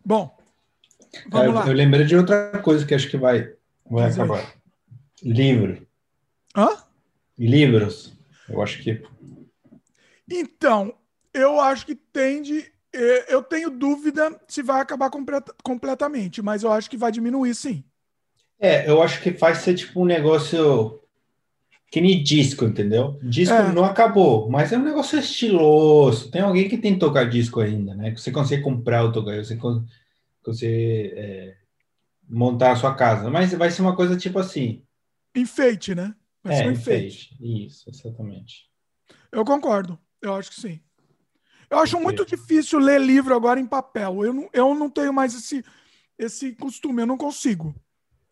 Bom, 0.05 0.39
vamos 1.29 1.47
eu, 1.47 1.53
lá. 1.53 1.67
Eu 1.67 1.73
lembrei 1.73 2.05
de 2.05 2.17
outra 2.17 2.61
coisa 2.63 2.87
que 2.87 2.95
acho 2.95 3.11
que 3.11 3.17
vai, 3.17 3.55
vai 3.89 4.11
acabar. 4.11 4.55
Livro. 5.23 5.87
Hã? 6.57 6.69
Livros. 7.39 8.13
Eu 8.49 8.63
acho 8.63 8.83
que. 8.83 9.03
Então, 10.31 10.95
eu 11.33 11.61
acho 11.61 11.87
que 11.87 11.95
tende 11.95 12.61
é, 12.61 12.73
eu 13.29 13.43
tenho 13.43 13.71
dúvida 13.71 14.41
se 14.49 14.63
vai 14.63 14.81
acabar 14.81 15.11
completamente, 15.63 16.43
mas 16.43 16.63
eu 16.63 16.73
acho 16.73 16.91
que 16.91 16.97
vai 16.97 17.13
diminuir 17.13 17.55
sim. 17.55 17.85
É, 18.59 18.89
eu 18.89 19.03
acho 19.03 19.21
que 19.23 19.33
faz 19.33 19.59
ser 19.59 19.75
tipo 19.75 20.03
um 20.03 20.05
negócio 20.05 21.01
que 21.91 22.01
nem 22.01 22.23
disco, 22.23 22.65
entendeu? 22.67 23.19
Disco 23.23 23.55
É. 23.55 23.73
não 23.73 23.85
acabou, 23.85 24.51
mas 24.51 24.73
é 24.73 24.79
um 24.79 24.85
negócio 24.85 25.19
estiloso. 25.19 26.31
Tem 26.31 26.43
alguém 26.43 26.69
que 26.69 26.79
tem 26.79 26.95
que 26.95 27.01
tocar 27.01 27.29
disco 27.29 27.61
ainda, 27.61 27.95
né? 27.95 28.13
Que 28.13 28.21
você 28.21 28.33
consegue 28.33 28.63
comprar 28.63 29.05
o 29.05 29.13
tocar, 29.13 29.37
você 29.45 29.57
con- 29.57 29.85
você 30.45 31.13
é, 31.17 31.57
montar 32.29 32.73
a 32.73 32.77
sua 32.77 32.95
casa, 32.95 33.31
mas 33.31 33.53
vai 33.55 33.71
ser 33.71 33.83
uma 33.83 33.97
coisa 33.97 34.17
tipo 34.17 34.39
assim. 34.39 34.83
Enfeite, 35.35 35.95
né? 35.95 36.15
Vai 36.43 36.53
ser 36.53 36.65
É, 36.65 36.69
um 36.69 36.73
enfeite. 36.73 37.31
enfeite. 37.33 37.37
Isso, 37.67 37.89
exatamente. 37.91 38.71
Eu 39.33 39.45
concordo. 39.45 39.99
Eu 40.21 40.35
acho 40.35 40.51
que 40.51 40.61
sim. 40.61 40.81
Eu 41.71 41.79
acho 41.79 42.01
muito 42.01 42.27
difícil 42.27 42.79
ler 42.81 43.01
livro 43.01 43.35
agora 43.35 43.61
em 43.61 43.67
papel. 43.67 44.25
Eu 44.25 44.33
não, 44.35 44.49
eu 44.53 44.75
não 44.75 44.91
tenho 44.91 45.13
mais 45.13 45.35
esse, 45.35 45.65
esse 46.19 46.53
costume, 46.53 47.03
eu 47.03 47.07
não 47.07 47.17
consigo. 47.17 47.75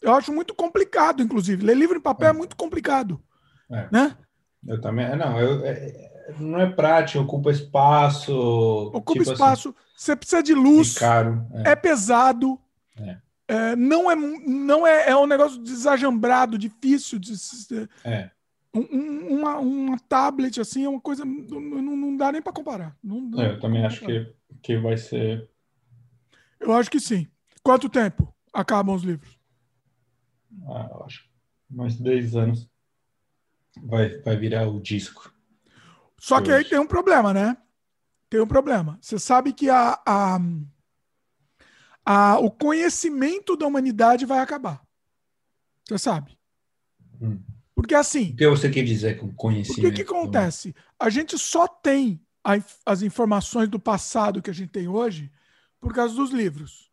Eu 0.02 0.15
acho 0.15 0.32
muito 0.32 0.55
complicado, 0.55 1.23
inclusive. 1.23 1.65
Ler 1.65 1.77
livro 1.77 1.97
em 1.97 2.01
papel 2.01 2.28
é, 2.28 2.31
É. 2.31 2.35
muito 2.35 2.56
complicado. 2.56 3.20
É. 3.70 3.89
Né? 3.93 4.16
Eu 4.66 4.81
também. 4.81 5.15
Não, 5.16 5.39
eu, 5.40 5.65
é- 5.65 6.35
não 6.39 6.60
é 6.60 6.70
prático, 6.70 7.23
ocupa 7.23 7.51
espaço. 7.51 8.32
Ocupa 8.93 9.12
tipo 9.12 9.23
assim, 9.23 9.32
espaço, 9.32 9.74
você 9.97 10.15
precisa 10.16 10.43
de 10.43 10.55
luz, 10.55 10.98
caro. 10.98 11.47
É. 11.65 11.70
é 11.70 11.77
pesado. 11.77 12.59
É. 13.01 13.16
é, 13.48 13.77
não 13.77 14.10
é, 14.10 14.16
não 14.16 14.86
é, 14.86 15.10
é 15.10 15.16
um 15.16 15.27
negócio 15.27 15.59
desajambrado, 15.62 16.59
difícil 16.59 17.19
de 17.19 17.39
se- 17.39 17.89
É. 18.05 18.31
um- 18.74 18.89
um- 18.93 19.39
uma, 19.40 19.59
uma 19.59 19.99
tablet 19.99 20.61
assim 20.61 20.85
é 20.85 20.89
uma 20.89 21.01
coisa 21.01 21.24
não, 21.24 21.61
não, 21.61 22.16
dá 22.16 22.32
nem 22.32 22.43
para 22.43 22.53
comparar. 22.53 22.97
Não, 23.03 23.40
É, 23.43 23.53
eu 23.53 23.61
também 23.61 23.85
acho 23.85 24.01
que, 24.01 24.35
que 24.62 24.77
vai 24.78 24.97
ser. 24.97 25.49
Eu 26.61 26.73
acho 26.73 26.90
que 26.90 27.01
sim. 27.01 27.27
Quanto 27.62 27.89
tempo 27.89 28.35
acabam 28.53 28.95
os 28.95 29.03
livros? 29.03 29.39
ah, 30.69 30.89
eu 30.93 31.05
acho 31.05 31.28
mais 31.70 31.97
10 31.97 32.35
anos 32.35 32.69
vai, 33.82 34.19
vai 34.20 34.36
virar 34.36 34.69
o 34.69 34.81
disco. 34.81 35.32
Só 36.19 36.40
que 36.40 36.51
aí 36.51 36.65
tem 36.65 36.78
um 36.78 36.86
problema, 36.86 37.32
né? 37.32 37.57
Tem 38.28 38.40
um 38.40 38.47
problema. 38.47 38.99
Você 39.01 39.19
sabe 39.19 39.53
que 39.53 39.70
a, 39.70 40.01
a, 40.07 40.39
a- 42.05 42.39
o 42.39 42.51
conhecimento 42.51 43.57
da 43.57 43.66
humanidade 43.66 44.24
vai 44.27 44.40
acabar. 44.40 44.82
Você 45.86 45.99
sabe. 45.99 46.36
Hum. 47.20 47.43
Porque 47.78 47.94
assim, 47.94 48.32
O 48.32 48.36
que 48.36 48.48
você 48.48 48.70
quer 48.70 48.84
dizer 48.84 49.18
com 49.18 49.26
o 49.26 49.34
conhecimento? 49.34 49.94
que, 49.96 50.05
que 50.05 50.12
acontece? 50.12 50.74
A 50.98 51.10
gente 51.10 51.38
só 51.38 51.66
tem 51.66 52.20
a 52.44 52.55
as 52.86 53.02
informações 53.02 53.68
do 53.68 53.78
passado 53.78 54.40
que 54.42 54.50
a 54.50 54.52
gente 54.52 54.70
tem 54.70 54.88
hoje 54.88 55.30
por 55.80 55.92
causa 55.94 56.14
dos 56.14 56.30
livros. 56.30 56.90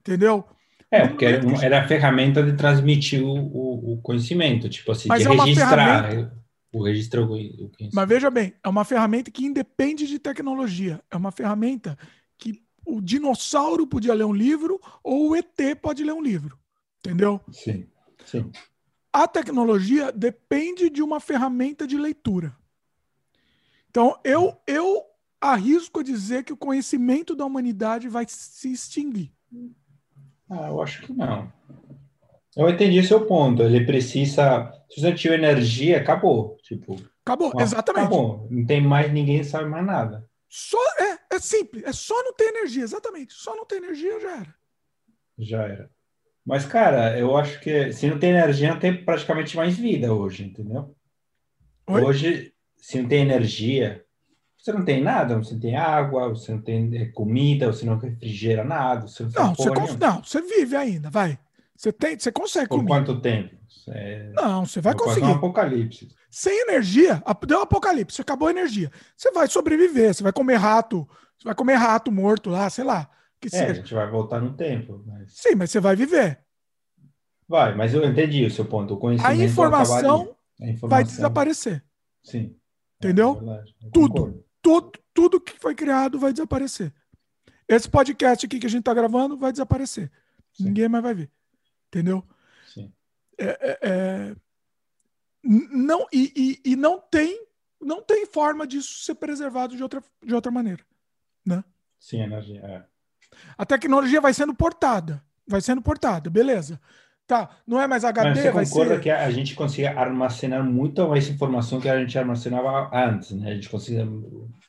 Entendeu? 0.00 0.46
É, 0.90 1.06
porque 1.08 1.24
era, 1.24 1.46
um- 1.46 1.60
era 1.60 1.80
a 1.82 1.88
ferramenta 1.88 2.42
de 2.42 2.56
transmitir 2.56 3.22
o, 3.24 3.28
o, 3.34 3.94
o 3.94 4.02
conhecimento, 4.02 4.68
tipo 4.68 4.92
assim, 4.92 5.08
Mas 5.08 5.22
de 5.22 5.24
é 5.24 5.28
registrar. 5.28 6.32
O 6.72 6.82
registro 6.84 7.24
o. 7.30 7.70
Mas 7.90 8.08
veja 8.08 8.30
bem, 8.30 8.54
é 8.62 8.68
uma 8.68 8.84
ferramenta 8.84 9.30
que 9.30 9.44
independe 9.44 10.06
de 10.06 10.18
tecnologia. 10.18 11.02
É 11.10 11.16
uma 11.16 11.30
ferramenta 11.30 11.98
que 12.38 12.62
o 12.84 13.00
dinossauro 13.00 13.86
podia 13.86 14.14
ler 14.14 14.24
um 14.24 14.32
livro 14.32 14.80
ou 15.02 15.30
o 15.30 15.36
ET 15.36 15.74
pode 15.74 16.02
ler 16.02 16.12
um 16.12 16.22
livro. 16.22 16.58
Entendeu? 17.00 17.40
Sim, 17.50 17.88
sim. 18.24 18.52
A 19.12 19.28
tecnologia 19.28 20.10
depende 20.10 20.88
de 20.88 21.02
uma 21.02 21.20
ferramenta 21.20 21.86
de 21.86 21.98
leitura. 21.98 22.56
Então, 23.90 24.18
eu, 24.24 24.56
eu 24.66 25.04
arrisco 25.40 26.00
a 26.00 26.02
dizer 26.02 26.44
que 26.44 26.52
o 26.52 26.56
conhecimento 26.56 27.34
da 27.34 27.44
humanidade 27.44 28.08
vai 28.08 28.24
se 28.26 28.72
extinguir. 28.72 29.32
Ah, 30.48 30.68
eu 30.68 30.80
acho 30.80 31.02
que 31.02 31.12
não. 31.12 31.52
Eu 32.56 32.68
entendi 32.68 33.02
seu 33.02 33.26
ponto. 33.26 33.62
Ele 33.62 33.84
precisa. 33.84 34.72
Se 34.90 35.00
você 35.00 35.12
tiver 35.14 35.38
energia, 35.38 35.98
acabou. 35.98 36.56
Tipo, 36.62 36.96
Acabou, 37.24 37.52
ó, 37.54 37.60
exatamente. 37.60 38.06
Acabou. 38.06 38.48
Não 38.50 38.66
tem 38.66 38.80
mais 38.80 39.12
ninguém 39.12 39.44
sabe 39.44 39.68
mais 39.68 39.86
nada. 39.86 40.28
Só 40.48 40.78
é, 40.98 41.36
é 41.36 41.38
simples, 41.38 41.82
é 41.84 41.92
só 41.92 42.22
não 42.22 42.34
ter 42.34 42.44
energia, 42.44 42.82
exatamente. 42.82 43.32
Só 43.32 43.56
não 43.56 43.64
ter 43.64 43.76
energia 43.76 44.20
já 44.20 44.36
era. 44.36 44.54
Já 45.38 45.62
era. 45.62 45.90
Mas, 46.44 46.66
cara, 46.66 47.18
eu 47.18 47.36
acho 47.36 47.60
que 47.60 47.92
se 47.92 48.08
não 48.08 48.18
tem 48.18 48.30
energia, 48.30 48.70
não 48.70 48.78
tem 48.78 49.04
praticamente 49.04 49.56
mais 49.56 49.76
vida 49.76 50.12
hoje, 50.12 50.44
entendeu? 50.44 50.94
Oi? 51.86 52.02
Hoje, 52.02 52.52
se 52.76 53.00
não 53.00 53.08
tem 53.08 53.22
energia, 53.22 54.04
você 54.58 54.72
não 54.72 54.84
tem 54.84 55.02
nada, 55.02 55.36
você 55.36 55.54
não 55.54 55.60
tem 55.60 55.76
água, 55.76 56.28
você 56.28 56.52
não 56.52 56.62
tem 56.62 56.96
eh, 56.96 57.06
comida, 57.06 57.66
você 57.66 57.86
não 57.86 57.98
refrigera 57.98 58.64
nada, 58.64 59.06
você 59.08 59.24
não 59.24 59.30
Não, 59.30 59.54
você, 59.54 59.70
cons- 59.70 59.96
não, 59.96 60.22
você 60.22 60.40
vive 60.42 60.76
ainda, 60.76 61.10
vai. 61.10 61.38
Você, 61.76 61.92
tem, 61.92 62.18
você 62.18 62.30
consegue 62.30 62.68
Por 62.68 62.78
comer. 62.78 62.88
quanto 62.88 63.20
tempo? 63.20 63.56
É, 63.88 64.30
Não, 64.34 64.64
você 64.64 64.80
vai 64.80 64.92
é 64.92 64.96
quase 64.96 65.18
conseguir. 65.18 65.26
um 65.26 65.32
apocalipse. 65.32 66.08
Sem 66.30 66.60
energia, 66.62 67.22
deu 67.46 67.58
um 67.58 67.62
apocalipse, 67.62 68.20
acabou 68.20 68.48
a 68.48 68.52
energia. 68.52 68.90
Você 69.16 69.30
vai 69.32 69.46
sobreviver, 69.48 70.14
você 70.14 70.22
vai 70.22 70.32
comer 70.32 70.56
rato, 70.56 71.08
você 71.38 71.44
vai 71.44 71.54
comer 71.54 71.74
rato 71.74 72.10
morto 72.12 72.48
lá, 72.50 72.70
sei 72.70 72.84
lá, 72.84 73.10
que 73.48 73.54
É, 73.56 73.58
a 73.64 73.66
seja. 73.66 73.74
gente 73.80 73.92
vai 73.94 74.08
voltar 74.10 74.40
no 74.40 74.54
tempo, 74.56 75.02
mas 75.06 75.32
Sim, 75.32 75.54
mas 75.56 75.70
você 75.70 75.80
vai 75.80 75.96
viver. 75.96 76.38
vai. 77.48 77.74
Mas 77.74 77.92
eu 77.92 78.04
entendi 78.04 78.44
o 78.46 78.50
seu 78.50 78.64
ponto. 78.64 78.94
O 78.94 78.96
A 78.96 79.00
conhecimento 79.00 79.42
informação 79.42 79.96
acabaria. 80.22 80.32
A 80.32 80.64
vai 80.64 80.70
informação, 80.72 81.16
desaparecer. 81.16 81.84
Sim. 82.22 82.56
Entendeu? 82.98 83.40
É 83.50 83.64
Tudo. 83.92 84.08
concordo. 84.14 84.44
Tudo, 84.62 84.92
tudo 85.12 85.40
que 85.40 85.58
foi 85.58 85.74
criado 85.74 86.18
vai 86.20 86.32
desaparecer. 86.32 86.92
Esse 87.66 87.88
podcast 87.90 88.46
aqui 88.46 88.60
que 88.60 88.66
a 88.66 88.70
gente 88.70 88.84
tá 88.84 88.94
gravando 88.94 89.36
vai 89.36 89.50
desaparecer. 89.50 90.10
Sim. 90.52 90.64
Ninguém 90.66 90.88
mais 90.88 91.02
vai 91.02 91.14
ver. 91.14 91.30
Entendeu? 91.88 92.24
Sim. 92.72 92.92
É, 93.38 93.78
é, 93.82 94.36
n- 95.42 95.68
não, 95.72 96.06
e, 96.12 96.60
e, 96.64 96.72
e 96.72 96.76
não 96.76 97.00
tem 97.00 97.44
não 97.80 98.00
tem 98.00 98.24
forma 98.26 98.64
disso 98.64 99.02
ser 99.02 99.16
preservado 99.16 99.76
de 99.76 99.82
outra, 99.82 100.00
de 100.24 100.32
outra 100.32 100.52
maneira. 100.52 100.84
Sim, 101.98 102.20
energia. 102.20 102.88
A 103.56 103.64
tecnologia 103.64 104.20
vai 104.20 104.34
sendo 104.34 104.54
portada. 104.54 105.22
Vai 105.46 105.60
sendo 105.60 105.82
portada, 105.82 106.30
beleza. 106.30 106.80
Tá, 107.26 107.48
não 107.66 107.80
é 107.80 107.86
mais 107.86 108.02
Mas 108.02 108.16
HD, 108.16 108.40
você 108.40 108.50
vai 108.50 108.64
concorda 108.66 108.94
ser. 108.96 109.00
que 109.00 109.10
a 109.10 109.30
gente 109.30 109.54
consiga 109.54 109.98
armazenar 109.98 110.62
muito 110.64 111.08
mais 111.08 111.28
informação 111.28 111.80
que 111.80 111.88
a 111.88 111.98
gente 111.98 112.18
armazenava 112.18 112.90
antes, 112.92 113.30
né? 113.30 113.52
A 113.52 113.54
gente 113.54 113.68
consegue 113.68 114.08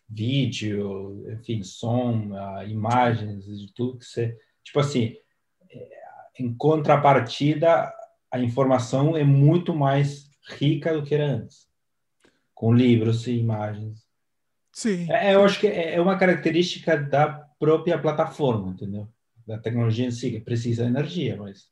vídeo, 0.08 1.26
enfim, 1.32 1.64
som, 1.64 2.30
ah, 2.34 2.64
imagens, 2.66 3.46
de 3.46 3.74
tudo 3.74 3.98
que 3.98 4.06
você... 4.06 4.38
Tipo 4.64 4.80
assim, 4.80 5.16
eh, 5.70 5.90
em 6.40 6.54
contrapartida, 6.54 7.92
a 8.32 8.40
informação 8.40 9.18
é 9.18 9.24
muito 9.24 9.76
mais 9.76 10.30
rica 10.58 10.94
do 10.94 11.04
que 11.04 11.16
era 11.16 11.26
antes. 11.26 11.68
Com 12.54 12.74
livros 12.74 13.28
e 13.28 13.34
imagens. 13.34 14.04
Sim. 14.72 15.12
É, 15.12 15.36
eu 15.36 15.44
acho 15.44 15.60
que 15.60 15.68
é 15.68 15.96
é 15.96 16.02
uma 16.02 16.18
característica 16.18 16.98
da 16.98 17.46
própria 17.64 17.98
plataforma, 18.02 18.72
entendeu? 18.72 19.08
Da 19.48 19.58
tecnologia 19.58 20.06
em 20.06 20.12
si, 20.12 20.32
que 20.32 20.40
precisa 20.40 20.84
de 20.84 20.90
energia, 20.90 21.38
mas... 21.38 21.70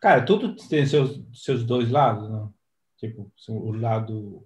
Cara, 0.00 0.24
tudo 0.24 0.54
tem 0.68 0.86
seus, 0.86 1.20
seus 1.32 1.64
dois 1.64 1.90
lados, 1.90 2.28
não? 2.30 2.52
Tipo, 2.98 3.32
o 3.48 3.72
lado... 3.72 4.44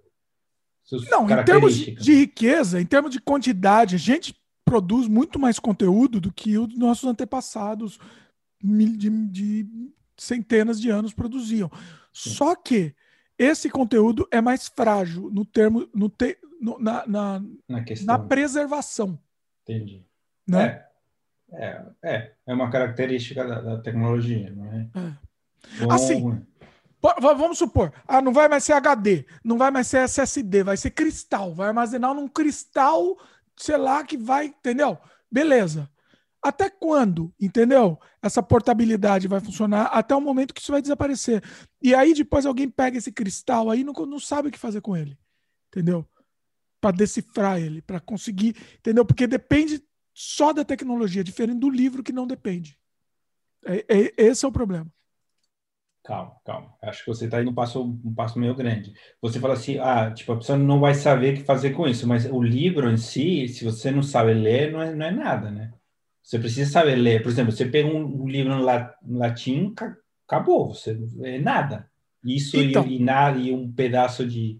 Não, 1.09 1.25
em 1.29 1.45
termos 1.45 1.75
de, 1.75 1.91
de 1.95 2.13
riqueza, 2.13 2.79
em 2.81 2.85
termos 2.85 3.11
de 3.11 3.19
quantidade, 3.19 3.95
a 3.95 3.97
gente 3.99 4.35
produz 4.65 5.07
muito 5.07 5.37
mais 5.39 5.59
conteúdo 5.59 6.19
do 6.19 6.31
que 6.31 6.57
os 6.57 6.77
nossos 6.77 7.05
antepassados 7.05 7.99
de, 8.61 9.09
de 9.27 9.67
centenas 10.17 10.79
de 10.79 10.89
anos 10.89 11.13
produziam. 11.13 11.69
Só 12.11 12.55
que 12.55 12.93
esse 13.37 13.69
conteúdo 13.69 14.27
é 14.31 14.41
mais 14.41 14.67
frágil 14.67 15.29
no 15.31 15.45
termo, 15.45 15.87
no 15.93 16.09
te- 16.09 16.37
no- 16.59 16.77
na, 16.79 17.05
na, 17.07 17.39
Na 17.67 17.83
na 18.05 18.19
preservação. 18.19 19.19
entendi. 19.63 20.05
Né? 20.47 20.83
É, 21.51 21.65
é, 21.65 21.85
é, 22.03 22.31
é 22.47 22.53
uma 22.53 22.69
característica 22.69 23.45
da, 23.45 23.61
da 23.61 23.81
tecnologia, 23.81 24.51
não 24.55 24.65
é? 24.73 24.87
Bom, 25.79 25.91
Assim, 25.91 26.45
va- 27.01 27.33
Vamos 27.33 27.57
supor, 27.57 27.93
ah, 28.07 28.21
não 28.21 28.33
vai 28.33 28.47
mais 28.49 28.63
ser 28.63 28.73
HD, 28.73 29.25
não 29.43 29.57
vai 29.57 29.71
mais 29.71 29.87
ser 29.87 29.97
SSD, 29.99 30.63
vai 30.63 30.77
ser 30.77 30.91
cristal, 30.91 31.53
vai 31.53 31.67
armazenar 31.67 32.13
num 32.13 32.27
cristal, 32.27 33.17
sei 33.57 33.77
lá, 33.77 34.03
que 34.03 34.17
vai, 34.17 34.47
entendeu? 34.47 34.97
Beleza. 35.31 35.89
Até 36.41 36.69
quando, 36.69 37.33
entendeu? 37.39 37.97
Essa 38.21 38.43
portabilidade 38.43 39.29
vai 39.29 39.39
funcionar 39.39 39.85
até 39.85 40.13
o 40.13 40.19
momento 40.19 40.53
que 40.53 40.59
isso 40.59 40.73
vai 40.73 40.81
desaparecer. 40.81 41.41
E 41.81 41.95
aí 41.95 42.13
depois 42.13 42.45
alguém 42.45 42.69
pega 42.69 42.97
esse 42.97 43.13
cristal 43.13 43.69
aí 43.69 43.79
e 43.79 43.83
não, 43.85 43.93
não 43.93 44.19
sabe 44.19 44.49
o 44.49 44.51
que 44.51 44.59
fazer 44.59 44.81
com 44.81 44.97
ele, 44.97 45.17
entendeu? 45.69 46.05
Para 46.81 46.91
decifrar 46.97 47.61
ele, 47.61 47.81
para 47.81 48.01
conseguir, 48.01 48.57
entendeu? 48.77 49.05
Porque 49.05 49.25
depende 49.25 49.81
só 50.13 50.53
da 50.53 50.63
tecnologia, 50.65 51.23
diferente 51.23 51.59
do 51.59 51.69
livro 51.69 52.03
que 52.03 52.11
não 52.13 52.27
depende. 52.27 52.77
É- 53.65 53.85
é- 53.89 54.13
esse 54.17 54.45
é 54.45 54.47
o 54.47 54.51
problema. 54.51 54.91
Calma, 56.03 56.35
calma. 56.45 56.73
Acho 56.81 56.99
que 57.05 57.07
você 57.07 57.25
está 57.25 57.41
indo 57.41 57.51
um 57.51 57.53
passo, 57.53 57.81
um 57.81 58.13
passo 58.13 58.37
meio 58.37 58.53
grande. 58.53 58.93
Você 59.21 59.39
fala 59.39 59.53
assim, 59.53 59.77
ah, 59.79 60.11
tipo, 60.13 60.33
a 60.33 60.37
pessoa 60.37 60.57
não 60.57 60.79
vai 60.81 60.93
saber 60.93 61.33
o 61.33 61.37
que 61.37 61.43
fazer 61.45 61.71
com 61.71 61.87
isso, 61.87 62.05
mas 62.05 62.25
o 62.25 62.41
livro 62.41 62.89
em 62.91 62.97
si, 62.97 63.47
se 63.47 63.63
você 63.63 63.89
não 63.89 64.03
sabe 64.03 64.33
ler, 64.33 64.71
não 64.73 64.81
é, 64.81 64.93
não 64.93 65.05
é 65.05 65.11
nada, 65.11 65.49
né? 65.49 65.73
Você 66.21 66.37
precisa 66.39 66.69
saber 66.69 66.95
ler. 66.95 67.23
Por 67.23 67.29
exemplo, 67.29 67.53
você 67.53 67.65
pega 67.65 67.87
um, 67.87 68.27
livro 68.27 68.51
em 68.53 68.61
la- 68.61 68.93
em 69.05 69.15
latim, 69.17 69.73
ca- 69.73 69.95
acabou, 70.27 70.73
você 70.73 70.97
é 71.21 71.39
nada. 71.39 71.89
Isso 72.25 72.57
Então. 72.57 72.85
e, 72.85 72.97
e, 72.97 72.99
nada, 72.99 73.39
e 73.39 73.53
um 73.53 73.71
pedaço 73.71 74.27
de, 74.27 74.59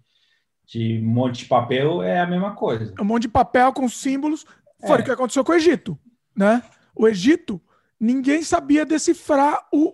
de 0.66 1.00
monte 1.02 1.40
de 1.40 1.46
papel 1.46 2.02
é 2.04 2.20
a 2.22 2.28
mesma 2.28 2.56
coisa. 2.56 2.94
um 3.00 3.06
monte 3.06 3.24
de 3.24 3.30
papel 3.30 3.74
com 3.74 3.88
símbolos. 3.90 4.46
Foi 4.86 4.98
É. 5.00 5.02
o 5.02 5.04
que 5.04 5.12
aconteceu 5.12 5.44
com 5.44 5.52
o 5.52 5.56
Egito, 5.56 5.98
né? 6.36 6.62
O 6.96 7.08
Egito, 7.08 7.62
ninguém 8.00 8.44
sabia 8.44 8.86
decifrar 8.86 9.68
o, 9.72 9.92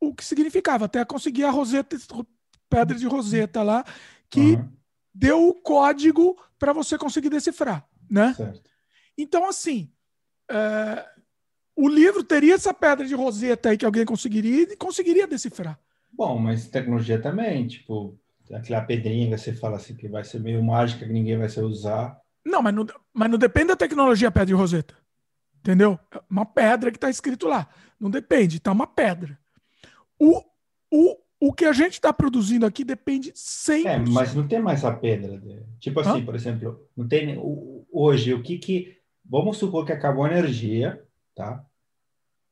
o, 0.00 0.08
o 0.08 0.14
que 0.14 0.24
significava, 0.24 0.84
até 0.84 1.04
conseguir 1.04 1.44
a 1.44 1.50
roseta, 1.50 1.96
pedra 2.68 2.96
de 2.96 3.06
roseta 3.06 3.62
lá, 3.62 3.84
que 4.30 4.54
Aham, 4.54 4.72
deu 5.14 5.48
o 5.48 5.54
código 5.54 6.36
para 6.58 6.72
você 6.72 6.98
conseguir 6.98 7.30
decifrar, 7.30 7.86
né? 8.10 8.34
certo. 8.34 8.70
Então, 9.16 9.48
assim, 9.48 9.90
é, 10.50 11.04
o 11.74 11.88
livro 11.88 12.22
teria 12.22 12.54
essa 12.54 12.72
pedra 12.74 13.06
de 13.06 13.14
roseta 13.14 13.70
aí 13.70 13.76
que 13.78 13.86
alguém 13.86 14.04
conseguiria 14.04 14.62
e 14.72 14.76
conseguiria 14.76 15.26
decifrar. 15.26 15.78
Bom, 16.12 16.38
mas 16.38 16.68
tecnologia 16.68 17.20
também, 17.20 17.66
tipo, 17.66 18.18
aquela 18.52 18.80
pedrinha 18.82 19.30
que 19.30 19.38
você 19.38 19.52
fala 19.52 19.76
assim 19.76 19.94
que 19.96 20.08
vai 20.08 20.24
ser 20.24 20.40
meio 20.40 20.62
mágica, 20.62 21.06
que 21.06 21.12
ninguém 21.12 21.36
vai 21.38 21.48
se 21.48 21.60
usar. 21.60 22.20
Não, 22.44 22.62
mas 22.62 22.74
não, 22.74 22.86
mas 23.18 23.28
não 23.28 23.36
depende 23.36 23.66
da 23.66 23.76
tecnologia 23.76 24.30
pedra 24.30 24.46
de 24.46 24.54
roseta. 24.54 24.94
Entendeu? 25.56 25.98
É 26.14 26.20
uma 26.30 26.46
pedra 26.46 26.88
que 26.92 26.96
está 26.96 27.10
escrito 27.10 27.48
lá. 27.48 27.68
Não 27.98 28.08
depende, 28.08 28.60
tá 28.60 28.70
uma 28.70 28.86
pedra. 28.86 29.36
O, 30.16 30.40
o, 30.88 31.16
o 31.40 31.52
que 31.52 31.64
a 31.64 31.72
gente 31.72 31.94
está 31.94 32.12
produzindo 32.12 32.64
aqui 32.64 32.84
depende 32.84 33.32
100%. 33.32 33.86
É, 33.86 33.98
mas 33.98 34.36
não 34.36 34.46
tem 34.46 34.60
mais 34.60 34.84
a 34.84 34.94
pedra. 34.94 35.36
né? 35.40 35.64
Tipo 35.80 35.98
assim, 35.98 36.20
Hã? 36.20 36.24
por 36.24 36.36
exemplo, 36.36 36.88
não 36.96 37.08
tem 37.08 37.36
hoje 37.90 38.32
o 38.32 38.40
que 38.40 38.56
que 38.56 38.96
vamos 39.28 39.56
supor 39.56 39.84
que 39.84 39.92
acabou 39.92 40.24
a 40.24 40.30
energia, 40.30 41.04
tá? 41.34 41.66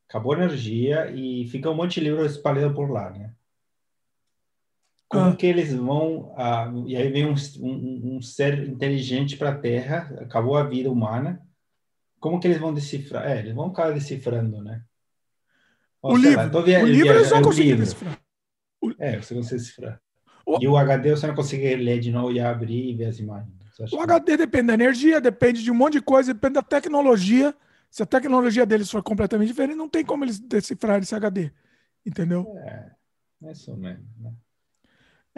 Acabou 0.08 0.32
a 0.32 0.38
energia 0.38 1.12
e 1.12 1.46
fica 1.46 1.70
um 1.70 1.76
monte 1.76 2.00
de 2.00 2.08
livro 2.08 2.26
espalhado 2.26 2.74
por 2.74 2.90
lá, 2.90 3.10
né? 3.10 3.35
Como 5.08 5.30
Ah. 5.30 5.36
que 5.36 5.46
eles 5.46 5.72
vão 5.72 6.34
ah, 6.36 6.72
e 6.86 6.96
aí 6.96 7.10
vem 7.10 7.26
um, 7.26 7.34
um, 7.60 8.16
um 8.16 8.22
ser 8.22 8.68
inteligente 8.68 9.36
para 9.36 9.50
a 9.50 9.58
Terra, 9.58 10.16
acabou 10.20 10.56
a 10.56 10.64
vida 10.64 10.90
humana. 10.90 11.40
Como 12.18 12.40
que 12.40 12.48
eles 12.48 12.58
vão 12.58 12.74
decifrar? 12.74 13.24
É, 13.30 13.38
eles 13.38 13.54
vão 13.54 13.68
ficar 13.70 13.90
decifrando, 13.92 14.60
né? 14.62 14.82
Ou 16.02 16.14
O 16.14 16.16
livro, 16.16 16.36
lá, 16.58 16.62
via- 16.64 16.82
o 16.82 16.86
livro 16.86 17.12
eles 17.12 17.28
vão 17.30 17.38
é 17.38 17.42
conseguir 17.42 17.68
livro. 17.70 17.84
decifrar. 17.84 18.18
É, 18.98 19.16
você 19.20 19.34
consegue 19.34 19.60
decifrar. 19.62 20.00
O- 20.44 20.58
E 20.60 20.68
o 20.68 20.76
HD 20.76 21.10
você 21.10 21.26
não 21.26 21.34
consegue 21.34 21.74
ler 21.76 22.00
de 22.00 22.10
novo 22.10 22.32
e 22.32 22.40
abrir 22.40 22.90
e 22.90 22.94
ver 22.96 23.06
as 23.06 23.18
imagens. 23.18 23.52
O 23.78 23.84
que- 23.86 23.96
HD 23.98 24.36
depende 24.38 24.68
da 24.68 24.74
energia, 24.74 25.20
depende 25.20 25.62
de 25.62 25.70
um 25.70 25.74
monte 25.74 25.94
de 25.94 26.02
coisa, 26.02 26.32
depende 26.34 26.54
da 26.54 26.62
tecnologia. 26.62 27.54
Se 27.90 28.02
a 28.02 28.06
tecnologia 28.06 28.64
deles 28.66 28.90
for 28.90 29.02
completamente 29.02 29.48
diferente, 29.48 29.76
não 29.76 29.88
tem 29.88 30.04
como 30.04 30.24
eles 30.24 30.38
decifrarem 30.38 31.02
esse 31.02 31.14
HD. 31.14 31.50
Entendeu? 32.04 32.46
É, 32.58 32.90
é 33.44 33.52
isso 33.52 33.76
mesmo. 33.76 34.04
Né? 34.18 34.32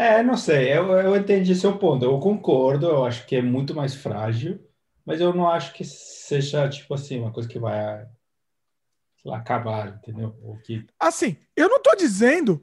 É, 0.00 0.22
não 0.22 0.36
sei, 0.36 0.72
eu, 0.72 0.92
eu 0.92 1.16
entendi 1.16 1.56
seu 1.56 1.76
ponto. 1.76 2.04
Eu 2.04 2.20
concordo, 2.20 2.86
eu 2.86 3.04
acho 3.04 3.26
que 3.26 3.34
é 3.34 3.42
muito 3.42 3.74
mais 3.74 3.96
frágil, 3.96 4.64
mas 5.04 5.20
eu 5.20 5.34
não 5.34 5.48
acho 5.50 5.72
que 5.74 5.84
seja, 5.84 6.68
tipo 6.68 6.94
assim, 6.94 7.18
uma 7.18 7.32
coisa 7.32 7.48
que 7.48 7.58
vai, 7.58 8.06
sei 9.20 9.30
lá, 9.32 9.38
acabar, 9.38 9.96
entendeu? 9.96 10.38
Ou 10.40 10.56
que... 10.60 10.86
Assim, 11.00 11.36
eu 11.56 11.68
não 11.68 11.82
tô 11.82 11.96
dizendo 11.96 12.62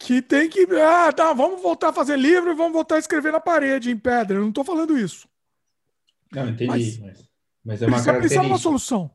que 0.00 0.22
tem 0.22 0.48
que. 0.48 0.66
Ah, 0.80 1.12
tá, 1.12 1.34
vamos 1.34 1.60
voltar 1.60 1.90
a 1.90 1.92
fazer 1.92 2.16
livro 2.18 2.50
e 2.50 2.56
vamos 2.56 2.72
voltar 2.72 2.94
a 2.94 2.98
escrever 2.98 3.30
na 3.32 3.40
parede, 3.40 3.90
em 3.90 3.98
pedra. 3.98 4.38
Eu 4.38 4.42
não 4.42 4.50
tô 4.50 4.64
falando 4.64 4.96
isso. 4.96 5.28
Não, 6.32 6.48
entendi, 6.48 6.66
Mas- 6.68 6.98
mas, 6.98 7.30
mas 7.62 7.82
é 7.82 7.86
uma 7.86 7.96
Precisa 7.98 8.12
característica. 8.12 8.58
solução. 8.58 9.10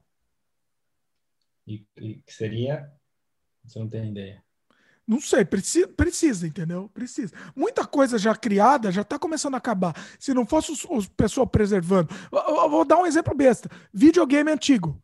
E, 1.66 1.84
e 1.98 2.16
que 2.22 2.32
seria... 2.32 2.88
Você 3.66 3.80
não 3.80 3.90
tem 3.90 4.12
ideia. 4.12 4.44
Não 5.08 5.22
sei, 5.22 5.46
precisa, 5.46 5.88
precisa, 5.88 6.46
entendeu? 6.46 6.90
Precisa. 6.94 7.34
Muita 7.56 7.86
coisa 7.86 8.18
já 8.18 8.36
criada 8.36 8.92
já 8.92 9.02
está 9.02 9.18
começando 9.18 9.54
a 9.56 9.58
acabar. 9.58 9.96
Se 10.20 10.34
não 10.34 10.46
fosse 10.46 10.72
os, 10.72 10.86
os 10.90 11.08
pessoal 11.08 11.48
preservando. 11.48 12.14
Eu, 12.32 12.40
eu 12.40 12.70
vou 12.70 12.84
dar 12.84 12.98
um 12.98 13.06
exemplo 13.06 13.34
besta: 13.34 13.70
videogame 13.94 14.52
antigo. 14.52 15.02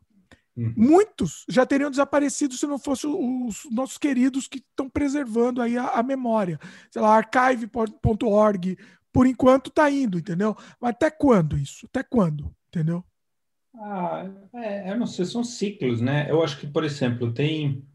Uhum. 0.55 0.73
Muitos 0.77 1.45
já 1.49 1.65
teriam 1.65 1.89
desaparecido 1.89 2.55
se 2.55 2.67
não 2.67 2.77
fossem 2.77 3.09
os 3.09 3.63
nossos 3.71 3.97
queridos 3.97 4.47
que 4.47 4.59
estão 4.59 4.89
preservando 4.89 5.61
aí 5.61 5.77
a, 5.77 5.87
a 5.87 6.03
memória. 6.03 6.59
Sei 6.91 7.01
lá, 7.01 7.15
archive.org. 7.15 8.77
Por 9.11 9.27
enquanto 9.27 9.67
está 9.67 9.89
indo, 9.89 10.17
entendeu? 10.17 10.55
Mas 10.81 10.91
até 10.91 11.09
quando 11.09 11.57
isso? 11.57 11.85
Até 11.85 12.03
quando? 12.03 12.53
Entendeu? 12.67 13.03
Ah, 13.75 14.29
é, 14.55 14.91
eu 14.91 14.97
não 14.97 15.05
sei, 15.07 15.25
são 15.25 15.43
ciclos, 15.43 16.01
né? 16.01 16.29
Eu 16.29 16.43
acho 16.43 16.59
que, 16.59 16.67
por 16.67 16.83
exemplo, 16.83 17.33
tem. 17.33 17.87